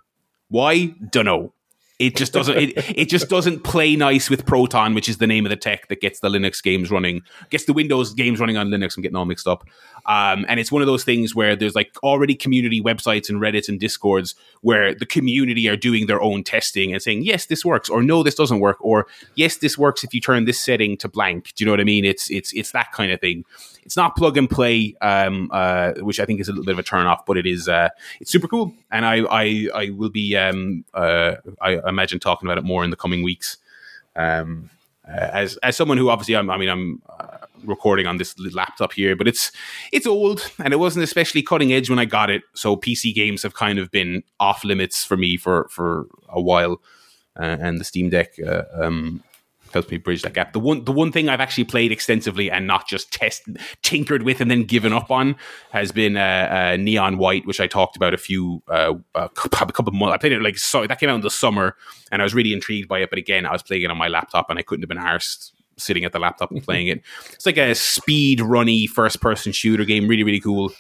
Why? 0.49 0.87
Dunno. 1.09 1.53
It 1.97 2.17
just 2.17 2.33
doesn't. 2.33 2.57
It, 2.57 2.73
it 2.97 3.09
just 3.09 3.29
doesn't 3.29 3.63
play 3.63 3.95
nice 3.95 4.29
with 4.29 4.45
Proton, 4.45 4.93
which 4.95 5.07
is 5.07 5.17
the 5.17 5.27
name 5.27 5.45
of 5.45 5.49
the 5.49 5.55
tech 5.55 5.87
that 5.87 6.01
gets 6.01 6.19
the 6.19 6.27
Linux 6.27 6.61
games 6.61 6.91
running, 6.91 7.21
gets 7.49 7.65
the 7.65 7.73
Windows 7.73 8.13
games 8.13 8.39
running 8.41 8.57
on 8.57 8.67
Linux. 8.67 8.97
I'm 8.97 9.03
getting 9.03 9.15
all 9.15 9.23
mixed 9.23 9.47
up. 9.47 9.65
Um, 10.05 10.45
and 10.49 10.59
it's 10.59 10.73
one 10.73 10.81
of 10.81 10.87
those 10.87 11.05
things 11.05 11.33
where 11.33 11.55
there's 11.55 11.73
like 11.73 11.95
already 12.03 12.35
community 12.35 12.81
websites 12.81 13.29
and 13.29 13.39
Reddits 13.39 13.69
and 13.69 13.79
Discords 13.79 14.35
where 14.59 14.93
the 14.93 15.05
community 15.05 15.69
are 15.69 15.77
doing 15.77 16.07
their 16.07 16.21
own 16.21 16.43
testing 16.43 16.91
and 16.91 17.01
saying 17.01 17.23
yes, 17.23 17.45
this 17.45 17.63
works, 17.63 17.87
or 17.87 18.03
no, 18.03 18.23
this 18.23 18.35
doesn't 18.35 18.59
work, 18.59 18.77
or 18.81 19.07
yes, 19.35 19.57
this 19.57 19.77
works 19.77 20.03
if 20.03 20.13
you 20.13 20.19
turn 20.19 20.43
this 20.43 20.59
setting 20.59 20.97
to 20.97 21.07
blank. 21.07 21.53
Do 21.55 21.63
you 21.63 21.65
know 21.65 21.71
what 21.71 21.79
I 21.79 21.85
mean? 21.85 22.03
It's 22.03 22.29
it's 22.29 22.51
it's 22.53 22.71
that 22.71 22.91
kind 22.91 23.13
of 23.13 23.21
thing. 23.21 23.45
It's 23.85 23.95
not 23.95 24.15
plug 24.15 24.35
and 24.37 24.49
play, 24.49 24.95
um, 25.01 25.49
uh, 25.53 25.93
which 25.99 26.19
I 26.19 26.25
think 26.25 26.39
is 26.39 26.47
a 26.47 26.51
little 26.51 26.65
bit 26.65 26.73
of 26.73 26.79
a 26.79 26.83
turn 26.83 27.05
off, 27.05 27.25
but 27.25 27.37
it 27.37 27.45
is 27.45 27.69
uh, 27.69 27.89
it's 28.19 28.31
super 28.31 28.47
cool, 28.47 28.73
and 28.91 29.05
I 29.05 29.19
I, 29.29 29.67
I 29.75 29.89
will 29.91 30.09
be 30.09 30.35
um, 30.35 30.85
uh, 30.93 31.35
I 31.61 31.79
imagine 31.87 32.19
talking 32.19 32.47
about 32.47 32.57
it 32.57 32.63
more 32.63 32.83
in 32.83 32.89
the 32.89 32.95
coming 32.95 33.21
weeks. 33.23 33.57
Um, 34.15 34.69
uh, 35.07 35.29
as 35.33 35.57
as 35.57 35.75
someone 35.75 35.97
who 35.97 36.09
obviously 36.09 36.35
I'm, 36.35 36.49
I 36.49 36.57
mean 36.57 36.69
I'm 36.69 37.01
uh, 37.19 37.37
recording 37.63 38.07
on 38.07 38.17
this 38.17 38.37
laptop 38.39 38.93
here, 38.93 39.15
but 39.15 39.27
it's 39.27 39.51
it's 39.91 40.07
old 40.07 40.51
and 40.63 40.73
it 40.73 40.77
wasn't 40.77 41.03
especially 41.03 41.43
cutting 41.43 41.73
edge 41.73 41.89
when 41.89 41.99
I 41.99 42.05
got 42.05 42.29
it. 42.29 42.43
So 42.53 42.75
PC 42.75 43.13
games 43.13 43.43
have 43.43 43.53
kind 43.53 43.79
of 43.79 43.91
been 43.91 44.23
off 44.39 44.63
limits 44.63 45.03
for 45.03 45.17
me 45.17 45.37
for 45.37 45.67
for 45.69 46.07
a 46.29 46.41
while, 46.41 46.81
uh, 47.39 47.57
and 47.59 47.79
the 47.79 47.83
Steam 47.83 48.09
Deck 48.09 48.33
uh, 48.45 48.63
um, 48.73 49.23
helps 49.75 49.91
me 49.91 49.97
bridge 49.97 50.23
that 50.23 50.33
gap. 50.33 50.53
The 50.53 50.59
one 50.59 50.85
the 50.85 50.91
one 50.91 51.11
thing 51.11 51.29
I've 51.29 51.39
actually 51.39 51.65
played 51.65 51.91
extensively 51.91 52.49
and 52.49 52.65
not 52.65 52.87
just 52.87 53.11
test 53.11 53.43
tinkered 53.83 54.23
with 54.23 54.41
and 54.41 54.49
then 54.49 54.63
given 54.63 54.93
up 54.93 55.11
on 55.11 55.35
has 55.71 55.91
been 55.91 56.17
uh, 56.17 56.73
uh, 56.73 56.77
Neon 56.77 57.17
White, 57.17 57.45
which 57.45 57.59
I 57.59 57.67
talked 57.67 57.95
about 57.95 58.13
a 58.13 58.17
few 58.17 58.63
uh, 58.67 58.93
a 59.13 59.29
couple 59.29 59.87
of 59.87 59.93
months. 59.93 60.13
I 60.13 60.17
played 60.17 60.31
it 60.31 60.41
like 60.41 60.57
so 60.57 60.87
that 60.87 60.99
came 60.99 61.09
out 61.09 61.15
in 61.15 61.21
the 61.21 61.29
summer, 61.29 61.75
and 62.11 62.21
I 62.21 62.25
was 62.25 62.33
really 62.33 62.53
intrigued 62.53 62.87
by 62.87 62.99
it. 62.99 63.09
But 63.09 63.19
again, 63.19 63.45
I 63.45 63.51
was 63.51 63.61
playing 63.61 63.83
it 63.83 63.91
on 63.91 63.97
my 63.97 64.07
laptop, 64.07 64.49
and 64.49 64.57
I 64.57 64.63
couldn't 64.63 64.83
have 64.83 64.89
been 64.89 64.97
arsed 64.97 65.51
sitting 65.77 66.05
at 66.05 66.13
the 66.13 66.19
laptop 66.19 66.51
and 66.51 66.63
playing 66.63 66.87
it. 66.87 67.03
It's 67.33 67.45
like 67.45 67.57
a 67.57 67.75
speed 67.75 68.39
runny 68.39 68.87
first 68.87 69.21
person 69.21 69.51
shooter 69.51 69.85
game, 69.85 70.07
really 70.07 70.23
really 70.23 70.39
cool. 70.39 70.71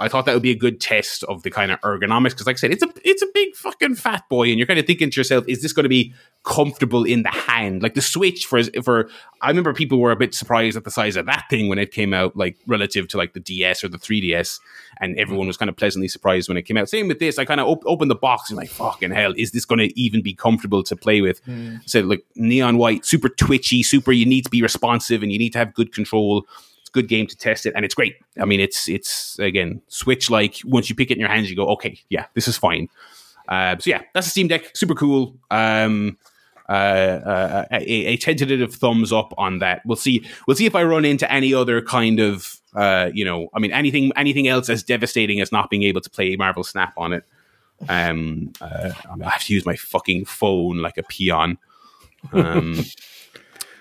I 0.00 0.08
thought 0.08 0.24
that 0.24 0.32
would 0.32 0.42
be 0.42 0.50
a 0.50 0.56
good 0.56 0.80
test 0.80 1.24
of 1.24 1.42
the 1.42 1.50
kind 1.50 1.70
of 1.70 1.78
ergonomics 1.82 2.30
because, 2.30 2.46
like 2.46 2.56
I 2.56 2.58
said, 2.58 2.72
it's 2.72 2.82
a 2.82 2.88
it's 3.04 3.22
a 3.22 3.26
big 3.34 3.54
fucking 3.54 3.96
fat 3.96 4.26
boy, 4.30 4.48
and 4.48 4.58
you're 4.58 4.66
kind 4.66 4.80
of 4.80 4.86
thinking 4.86 5.10
to 5.10 5.20
yourself, 5.20 5.44
is 5.46 5.60
this 5.60 5.74
going 5.74 5.84
to 5.84 5.90
be 5.90 6.14
comfortable 6.42 7.04
in 7.04 7.22
the 7.22 7.28
hand? 7.28 7.82
Like 7.82 7.92
the 7.92 8.00
Switch 8.00 8.46
for 8.46 8.62
for 8.82 9.10
I 9.42 9.48
remember 9.48 9.74
people 9.74 9.98
were 9.98 10.10
a 10.10 10.16
bit 10.16 10.34
surprised 10.34 10.76
at 10.78 10.84
the 10.84 10.90
size 10.90 11.16
of 11.16 11.26
that 11.26 11.44
thing 11.50 11.68
when 11.68 11.78
it 11.78 11.92
came 11.92 12.14
out, 12.14 12.34
like 12.34 12.56
relative 12.66 13.08
to 13.08 13.18
like 13.18 13.34
the 13.34 13.40
DS 13.40 13.84
or 13.84 13.88
the 13.88 13.98
3DS, 13.98 14.58
and 15.00 15.18
everyone 15.18 15.46
was 15.46 15.58
kind 15.58 15.68
of 15.68 15.76
pleasantly 15.76 16.08
surprised 16.08 16.48
when 16.48 16.56
it 16.56 16.62
came 16.62 16.78
out. 16.78 16.88
Same 16.88 17.06
with 17.06 17.18
this, 17.18 17.38
I 17.38 17.44
kind 17.44 17.60
of 17.60 17.68
op- 17.68 17.84
opened 17.86 18.10
the 18.10 18.16
box 18.16 18.48
and 18.48 18.56
like, 18.56 18.70
fucking 18.70 19.10
hell, 19.10 19.34
is 19.36 19.52
this 19.52 19.66
going 19.66 19.80
to 19.80 20.00
even 20.00 20.22
be 20.22 20.32
comfortable 20.32 20.82
to 20.82 20.96
play 20.96 21.20
with? 21.20 21.44
Mm. 21.44 21.86
So 21.88 22.00
like 22.00 22.24
neon 22.36 22.78
white, 22.78 23.04
super 23.04 23.28
twitchy, 23.28 23.82
super. 23.82 24.12
You 24.12 24.24
need 24.24 24.44
to 24.44 24.50
be 24.50 24.62
responsive 24.62 25.22
and 25.22 25.30
you 25.30 25.38
need 25.38 25.52
to 25.52 25.58
have 25.58 25.74
good 25.74 25.92
control 25.92 26.46
good 26.92 27.08
game 27.08 27.26
to 27.26 27.36
test 27.36 27.66
it, 27.66 27.72
and 27.76 27.84
it's 27.84 27.94
great. 27.94 28.16
I 28.40 28.44
mean, 28.44 28.60
it's 28.60 28.88
it's 28.88 29.38
again 29.38 29.82
Switch 29.88 30.30
like 30.30 30.56
once 30.64 30.88
you 30.88 30.96
pick 30.96 31.10
it 31.10 31.14
in 31.14 31.20
your 31.20 31.28
hands, 31.28 31.50
you 31.50 31.56
go, 31.56 31.66
okay, 31.68 31.98
yeah, 32.08 32.26
this 32.34 32.48
is 32.48 32.56
fine. 32.56 32.88
Uh, 33.48 33.76
so 33.78 33.90
yeah, 33.90 34.02
that's 34.14 34.26
a 34.26 34.30
Steam 34.30 34.48
Deck, 34.48 34.76
super 34.76 34.94
cool. 34.94 35.36
Um, 35.50 36.16
uh, 36.68 36.72
uh, 36.72 37.64
a, 37.72 37.82
a, 37.82 38.16
tentative 38.16 38.72
thumbs 38.72 39.12
up 39.12 39.34
on 39.36 39.58
that. 39.58 39.84
We'll 39.84 39.96
see. 39.96 40.24
We'll 40.46 40.56
see 40.56 40.66
if 40.66 40.76
I 40.76 40.84
run 40.84 41.04
into 41.04 41.30
any 41.30 41.52
other 41.52 41.82
kind 41.82 42.20
of, 42.20 42.60
uh, 42.76 43.10
you 43.12 43.24
know, 43.24 43.48
I 43.52 43.58
mean, 43.58 43.72
anything, 43.72 44.12
anything 44.14 44.46
else 44.46 44.68
as 44.68 44.84
devastating 44.84 45.40
as 45.40 45.50
not 45.50 45.68
being 45.68 45.82
able 45.82 46.00
to 46.00 46.08
play 46.08 46.36
Marvel 46.36 46.62
Snap 46.62 46.94
on 46.96 47.12
it. 47.12 47.24
Um, 47.88 48.52
uh, 48.60 48.92
I 49.20 49.28
have 49.28 49.42
to 49.44 49.54
use 49.54 49.66
my 49.66 49.74
fucking 49.74 50.26
phone 50.26 50.78
like 50.78 50.96
a 50.96 51.02
peon. 51.02 51.58
Um, 52.32 52.84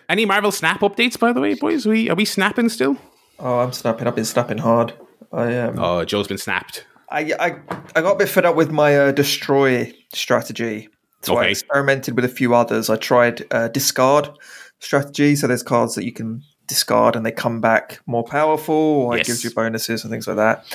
Any 0.09 0.25
Marvel 0.25 0.51
Snap 0.51 0.79
updates, 0.81 1.19
by 1.19 1.31
the 1.31 1.39
way, 1.39 1.53
boys? 1.53 1.85
Are 1.85 1.91
we 1.91 2.09
are 2.09 2.15
we 2.15 2.25
snapping 2.25 2.67
still? 2.69 2.97
Oh, 3.39 3.59
I'm 3.59 3.71
snapping. 3.71 4.07
I've 4.07 4.15
been 4.15 4.25
snapping 4.25 4.57
hard. 4.57 4.93
I 5.31 5.55
um, 5.57 5.77
Oh, 5.77 6.03
Joe's 6.03 6.27
been 6.27 6.39
snapped. 6.39 6.85
I 7.09 7.31
I, 7.39 7.55
I 7.95 8.01
got 8.01 8.13
a 8.15 8.17
bit 8.17 8.27
fed 8.29 8.45
up 8.45 8.55
with 8.55 8.71
my 8.71 8.97
uh, 8.97 9.11
destroy 9.11 9.93
strategy. 10.13 10.89
So 11.21 11.37
okay. 11.37 11.47
I 11.47 11.49
experimented 11.49 12.15
with 12.15 12.25
a 12.25 12.29
few 12.29 12.55
others. 12.55 12.89
I 12.89 12.95
tried 12.95 13.45
uh, 13.53 13.67
discard 13.67 14.29
strategy. 14.79 15.35
So 15.35 15.45
there's 15.47 15.63
cards 15.63 15.93
that 15.95 16.05
you 16.05 16.11
can 16.11 16.41
discard 16.67 17.15
and 17.15 17.23
they 17.25 17.31
come 17.31 17.61
back 17.61 17.99
more 18.07 18.23
powerful, 18.23 18.73
or 18.75 19.15
Yes. 19.17 19.27
it 19.27 19.31
gives 19.31 19.43
you 19.43 19.51
bonuses 19.51 20.03
and 20.03 20.11
things 20.11 20.27
like 20.27 20.37
that. 20.37 20.65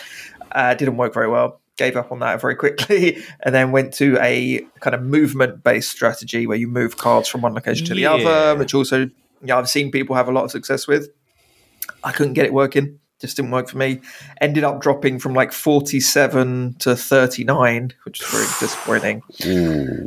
Uh, 0.52 0.74
didn't 0.74 0.96
work 0.96 1.12
very 1.12 1.28
well. 1.28 1.60
Gave 1.76 1.96
up 1.96 2.12
on 2.12 2.20
that 2.20 2.40
very 2.40 2.54
quickly, 2.54 3.18
and 3.40 3.52
then 3.52 3.72
went 3.72 3.94
to 3.94 4.16
a 4.20 4.60
kind 4.78 4.94
of 4.94 5.02
movement-based 5.02 5.90
strategy 5.90 6.46
where 6.46 6.56
you 6.56 6.68
move 6.68 6.98
cards 6.98 7.26
from 7.28 7.40
one 7.40 7.52
location 7.54 7.84
to 7.86 7.94
the 7.94 8.02
Yeah. 8.02 8.12
other, 8.14 8.56
which 8.58 8.74
also, 8.74 9.10
yeah, 9.44 9.58
I've 9.58 9.68
seen 9.68 9.90
people 9.90 10.16
have 10.16 10.28
a 10.28 10.32
lot 10.32 10.44
of 10.44 10.50
success 10.50 10.86
with. 10.86 11.08
I 12.02 12.12
couldn't 12.12 12.34
get 12.34 12.46
it 12.46 12.52
working. 12.52 12.98
Just 13.20 13.36
didn't 13.36 13.52
work 13.52 13.68
for 13.68 13.78
me. 13.78 14.00
Ended 14.40 14.64
up 14.64 14.80
dropping 14.80 15.18
from 15.18 15.34
like 15.34 15.52
47 15.52 16.74
to 16.80 16.96
39, 16.96 17.92
which 18.04 18.20
is 18.20 18.28
very 18.28 18.46
disappointing. 18.60 19.22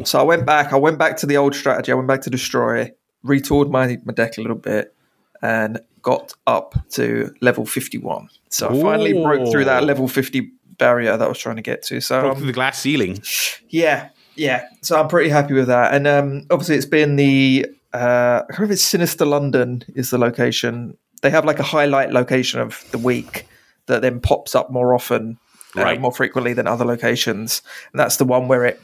So 0.06 0.20
I 0.20 0.24
went 0.24 0.46
back. 0.46 0.74
I 0.74 0.76
went 0.76 0.98
back 0.98 1.18
to 1.18 1.26
the 1.26 1.38
old 1.38 1.56
strategy. 1.56 1.92
I 1.92 1.96
went 1.96 2.08
back 2.08 2.22
to 2.22 2.30
destroy, 2.30 2.92
retoured 3.24 3.70
my, 3.70 3.98
my 4.06 4.14
deck 4.14 4.38
a 4.38 4.42
little 4.42 4.58
bit, 4.58 4.94
and 5.42 5.80
got 6.02 6.34
up 6.46 6.76
to 6.92 7.34
level 7.42 7.66
51. 7.66 8.30
So 8.50 8.70
I 8.70 8.82
finally 8.82 9.14
broke 9.14 9.52
through 9.52 9.66
that 9.66 9.84
level 9.84 10.08
50 10.08 10.52
barrier 10.78 11.18
that 11.18 11.26
I 11.26 11.28
was 11.28 11.40
trying 11.40 11.56
to 11.56 11.62
get 11.62 11.82
to. 11.84 12.02
So 12.02 12.22
Broke 12.22 12.32
um, 12.34 12.38
through 12.38 12.48
the 12.48 12.54
glass 12.54 12.80
ceiling. 12.80 13.22
yeah, 13.70 14.10
yeah. 14.36 14.68
So 14.82 15.00
I'm 15.00 15.08
pretty 15.08 15.30
happy 15.30 15.54
with 15.54 15.68
that. 15.68 15.94
And 15.94 16.08
um, 16.08 16.46
obviously, 16.52 16.76
it's 16.76 16.86
been 16.86 17.16
the 17.16 17.66
uh, 17.98 18.44
I 18.44 18.46
can't 18.54 18.60
remember 18.60 18.74
if 18.74 18.78
it's 18.78 18.84
Sinister 18.84 19.26
London 19.26 19.84
is 19.96 20.10
the 20.10 20.18
location. 20.18 20.98
They 21.22 21.30
have 21.30 21.46
like 21.46 21.60
a 21.60 21.64
highlight 21.64 22.12
location 22.12 22.60
of 22.60 22.84
the 22.92 22.98
week 22.98 23.48
that 23.88 24.02
then 24.02 24.20
pops 24.20 24.54
up 24.56 24.70
more 24.72 24.94
often, 24.94 25.38
uh, 25.76 25.82
Right. 25.84 26.00
more 26.02 26.12
frequently 26.12 26.54
than 26.54 26.68
other 26.68 26.86
locations. 26.86 27.62
And 27.92 28.00
that's 28.00 28.18
the 28.18 28.26
one 28.26 28.48
where 28.48 28.66
it 28.66 28.82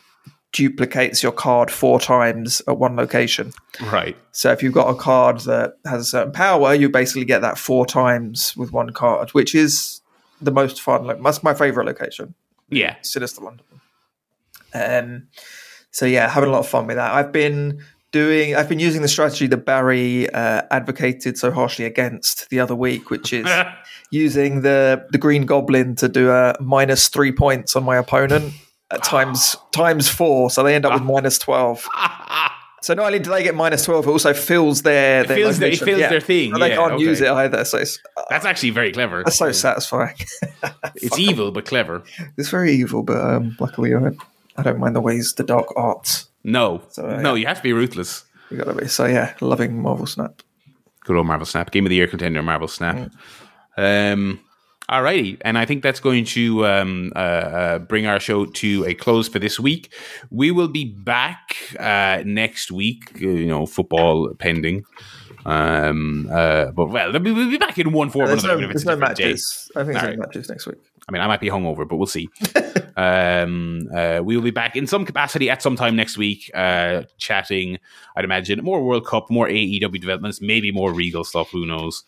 duplicates 0.51 1.23
your 1.23 1.31
card 1.31 1.71
four 1.71 1.99
times 1.99 2.61
at 2.67 2.77
one 2.77 2.95
location. 2.95 3.51
Right. 3.91 4.15
So 4.31 4.51
if 4.51 4.61
you've 4.63 4.73
got 4.73 4.89
a 4.89 4.95
card 4.95 5.39
that 5.41 5.77
has 5.85 6.01
a 6.01 6.05
certain 6.05 6.31
power, 6.31 6.73
you 6.75 6.89
basically 6.89 7.25
get 7.25 7.41
that 7.41 7.57
four 7.57 7.85
times 7.85 8.55
with 8.55 8.71
one 8.71 8.91
card, 8.91 9.31
which 9.31 9.55
is 9.55 10.01
the 10.41 10.51
most 10.51 10.81
fun. 10.81 11.05
Like 11.05 11.21
that's 11.23 11.41
my 11.43 11.53
favorite 11.53 11.85
location. 11.85 12.35
Yeah. 12.69 12.95
Sinister 13.01 13.41
London. 13.41 13.65
Um, 14.73 15.27
so 15.91 16.05
yeah, 16.05 16.27
having 16.29 16.49
a 16.49 16.51
lot 16.51 16.59
of 16.59 16.67
fun 16.67 16.87
with 16.87 16.95
that. 16.97 17.13
I've 17.13 17.31
been 17.31 17.83
doing, 18.13 18.55
I've 18.55 18.69
been 18.69 18.79
using 18.79 19.01
the 19.01 19.09
strategy 19.09 19.47
that 19.47 19.65
Barry 19.65 20.29
uh, 20.29 20.61
advocated 20.71 21.37
so 21.37 21.51
harshly 21.51 21.83
against 21.83 22.49
the 22.49 22.61
other 22.61 22.75
week, 22.75 23.09
which 23.09 23.33
is 23.33 23.45
using 24.11 24.61
the 24.61 25.05
the 25.11 25.17
Green 25.17 25.45
Goblin 25.45 25.95
to 25.97 26.07
do 26.07 26.31
a 26.31 26.55
minus 26.61 27.09
three 27.09 27.33
points 27.33 27.75
on 27.75 27.83
my 27.83 27.97
opponent 27.97 28.53
at 28.91 29.03
times 29.03 29.57
times 29.73 30.07
four, 30.07 30.49
so 30.49 30.63
they 30.63 30.73
end 30.75 30.85
up 30.85 30.93
with 30.93 31.03
minus 31.03 31.37
twelve. 31.37 31.85
So 32.83 32.93
not 32.93 33.05
only 33.05 33.19
do 33.19 33.29
they 33.29 33.43
get 33.43 33.55
minus 33.55 33.85
twelve, 33.85 34.05
it 34.05 34.09
also 34.09 34.33
fills 34.33 34.81
their 34.81 35.23
their 35.23 35.37
fills 35.37 35.57
their- 35.57 35.69
it 35.71 35.79
fills 35.79 35.99
their 36.01 36.19
thing, 36.19 36.51
So 36.51 36.59
they 36.59 36.67
yeah, 36.71 36.75
can't 36.75 36.99
use 36.99 37.21
it 37.21 37.29
either. 37.29 37.63
So 37.63 37.77
it's 37.77 37.97
That's 38.29 38.43
actually 38.43 38.71
very 38.71 38.91
clever. 38.91 39.23
that's 39.23 39.37
so 39.37 39.53
satisfying. 39.53 40.17
It's 40.95 41.17
evil 41.17 41.51
but 41.53 41.63
clever. 41.65 42.03
It's 42.37 42.49
very 42.49 42.73
evil, 42.73 43.01
but 43.03 43.15
um, 43.21 43.55
luckily 43.57 43.95
I 43.95 43.99
don't, 44.01 44.17
I 44.57 44.63
don't 44.63 44.79
mind 44.79 44.97
the 44.97 44.99
ways 44.99 45.33
the 45.33 45.43
dark 45.45 45.67
arts. 45.77 46.27
No. 46.43 46.81
So, 46.89 47.07
uh, 47.07 47.21
no, 47.21 47.35
you 47.35 47.47
have 47.47 47.57
to 47.57 47.63
be 47.63 47.73
ruthless. 47.73 48.25
You 48.49 48.57
gotta 48.57 48.73
be. 48.73 48.87
So 48.87 49.05
yeah, 49.05 49.33
loving 49.41 49.81
Marvel 49.81 50.05
Snap. 50.05 50.41
Good 51.05 51.17
old 51.17 51.27
Marvel 51.27 51.45
Snap. 51.45 51.71
Game 51.71 51.85
of 51.85 51.89
the 51.89 51.95
Year 51.95 52.07
contender, 52.07 52.41
Marvel 52.41 52.67
Snap. 52.67 53.11
Um, 53.77 54.39
alrighty. 54.89 55.37
And 55.41 55.57
I 55.57 55.65
think 55.65 55.83
that's 55.83 55.99
going 55.99 56.25
to 56.25 56.65
um, 56.65 57.11
uh, 57.15 57.19
uh, 57.19 57.79
bring 57.79 58.05
our 58.05 58.19
show 58.19 58.45
to 58.45 58.85
a 58.85 58.93
close 58.93 59.27
for 59.27 59.39
this 59.39 59.59
week. 59.59 59.93
We 60.29 60.51
will 60.51 60.67
be 60.67 60.85
back 60.85 61.55
uh, 61.79 62.23
next 62.25 62.71
week, 62.71 63.11
uh, 63.15 63.27
you 63.27 63.47
know, 63.47 63.65
football 63.65 64.33
pending. 64.35 64.83
Um, 65.45 66.29
uh, 66.31 66.71
but 66.71 66.87
well, 66.87 67.11
we'll 67.11 67.49
be 67.49 67.57
back 67.57 67.77
in 67.77 67.91
one 67.91 68.09
form 68.09 68.25
or 68.25 68.27
There's 68.29 68.43
another. 68.43 68.61
no, 68.61 68.69
if 68.69 68.75
it's 68.75 68.83
there's 68.83 68.97
no 68.97 68.99
different 68.99 69.17
day. 69.17 69.23
matches. 69.25 69.71
I 69.75 69.79
think 69.79 69.93
there's 69.93 70.03
Alright. 70.03 70.17
no 70.19 70.25
matches 70.25 70.49
next 70.49 70.67
week. 70.67 70.77
I 71.07 71.11
mean, 71.11 71.21
I 71.21 71.27
might 71.27 71.41
be 71.41 71.49
hungover, 71.49 71.87
but 71.87 71.97
we'll 71.97 72.05
see. 72.07 72.29
um, 72.95 73.89
uh, 73.93 74.21
we 74.23 74.37
will 74.37 74.43
be 74.43 74.51
back 74.51 74.75
in 74.75 74.87
some 74.87 75.05
capacity 75.05 75.49
at 75.49 75.61
some 75.61 75.75
time 75.75 75.95
next 75.95 76.17
week, 76.17 76.49
uh, 76.53 77.03
chatting. 77.17 77.77
I'd 78.15 78.23
imagine 78.23 78.63
more 78.63 78.81
World 78.83 79.05
Cup, 79.05 79.29
more 79.29 79.47
AEW 79.47 79.99
developments, 79.99 80.39
maybe 80.41 80.71
more 80.71 80.93
Regal 80.93 81.23
stuff. 81.25 81.49
Who 81.51 81.65
knows? 81.65 82.03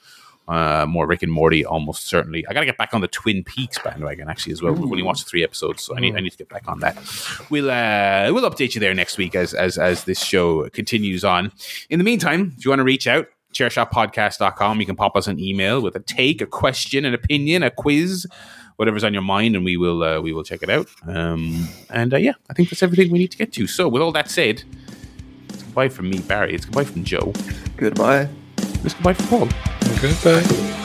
Uh, 0.47 0.85
more 0.87 1.07
Rick 1.07 1.23
and 1.23 1.31
Morty, 1.31 1.65
almost 1.65 2.05
certainly. 2.05 2.45
I 2.47 2.53
got 2.53 2.59
to 2.59 2.65
get 2.67 2.77
back 2.77 2.93
on 2.93 3.01
the 3.01 3.07
Twin 3.07 3.43
Peaks 3.43 3.79
bandwagon 3.79 4.29
actually 4.29 4.53
as 4.53 4.61
well. 4.61 4.73
We've 4.73 4.83
only 4.91 5.01
watched 5.01 5.27
three 5.27 5.43
episodes, 5.43 5.81
so 5.81 5.97
I 5.97 5.99
need 5.99 6.15
I 6.15 6.19
need 6.19 6.31
to 6.31 6.37
get 6.37 6.49
back 6.49 6.67
on 6.67 6.79
that. 6.79 6.95
We'll 7.49 7.71
uh, 7.71 8.31
we'll 8.31 8.49
update 8.49 8.75
you 8.75 8.79
there 8.81 8.93
next 8.93 9.17
week 9.17 9.35
as 9.35 9.53
as 9.55 9.77
as 9.79 10.03
this 10.03 10.23
show 10.23 10.69
continues 10.69 11.23
on. 11.23 11.51
In 11.89 11.97
the 11.97 12.05
meantime, 12.05 12.53
if 12.57 12.63
you 12.63 12.69
want 12.69 12.79
to 12.79 12.83
reach 12.83 13.07
out, 13.07 13.27
chairshotpodcast.com, 13.53 14.79
you 14.79 14.85
can 14.85 14.95
pop 14.95 15.15
us 15.15 15.27
an 15.27 15.39
email 15.39 15.81
with 15.81 15.95
a 15.95 15.99
take, 15.99 16.41
a 16.41 16.45
question, 16.45 17.05
an 17.05 17.13
opinion, 17.13 17.63
a 17.63 17.71
quiz, 17.71 18.27
whatever's 18.75 19.03
on 19.03 19.13
your 19.13 19.23
mind, 19.23 19.55
and 19.55 19.65
we 19.65 19.77
will 19.77 20.03
uh, 20.03 20.21
we 20.21 20.31
will 20.31 20.43
check 20.43 20.61
it 20.61 20.69
out. 20.69 20.87
Um, 21.07 21.67
and 21.89 22.13
uh, 22.13 22.17
yeah, 22.17 22.33
I 22.49 22.53
think 22.53 22.69
that's 22.69 22.83
everything 22.83 23.11
we 23.11 23.19
need 23.19 23.31
to 23.31 23.37
get 23.37 23.51
to. 23.53 23.67
So, 23.67 23.87
with 23.87 24.01
all 24.01 24.11
that 24.11 24.29
said, 24.29 24.63
it's 25.49 25.63
goodbye 25.63 25.89
from 25.89 26.09
me, 26.09 26.19
Barry. 26.19 26.53
It's 26.53 26.65
goodbye 26.65 26.83
from 26.83 27.03
Joe. 27.03 27.33
Goodbye. 27.77 28.29
It's 28.83 28.93
goodbye 28.93 29.13
from 29.13 29.27
Paul. 29.27 29.74
Goodbye. 29.93 30.84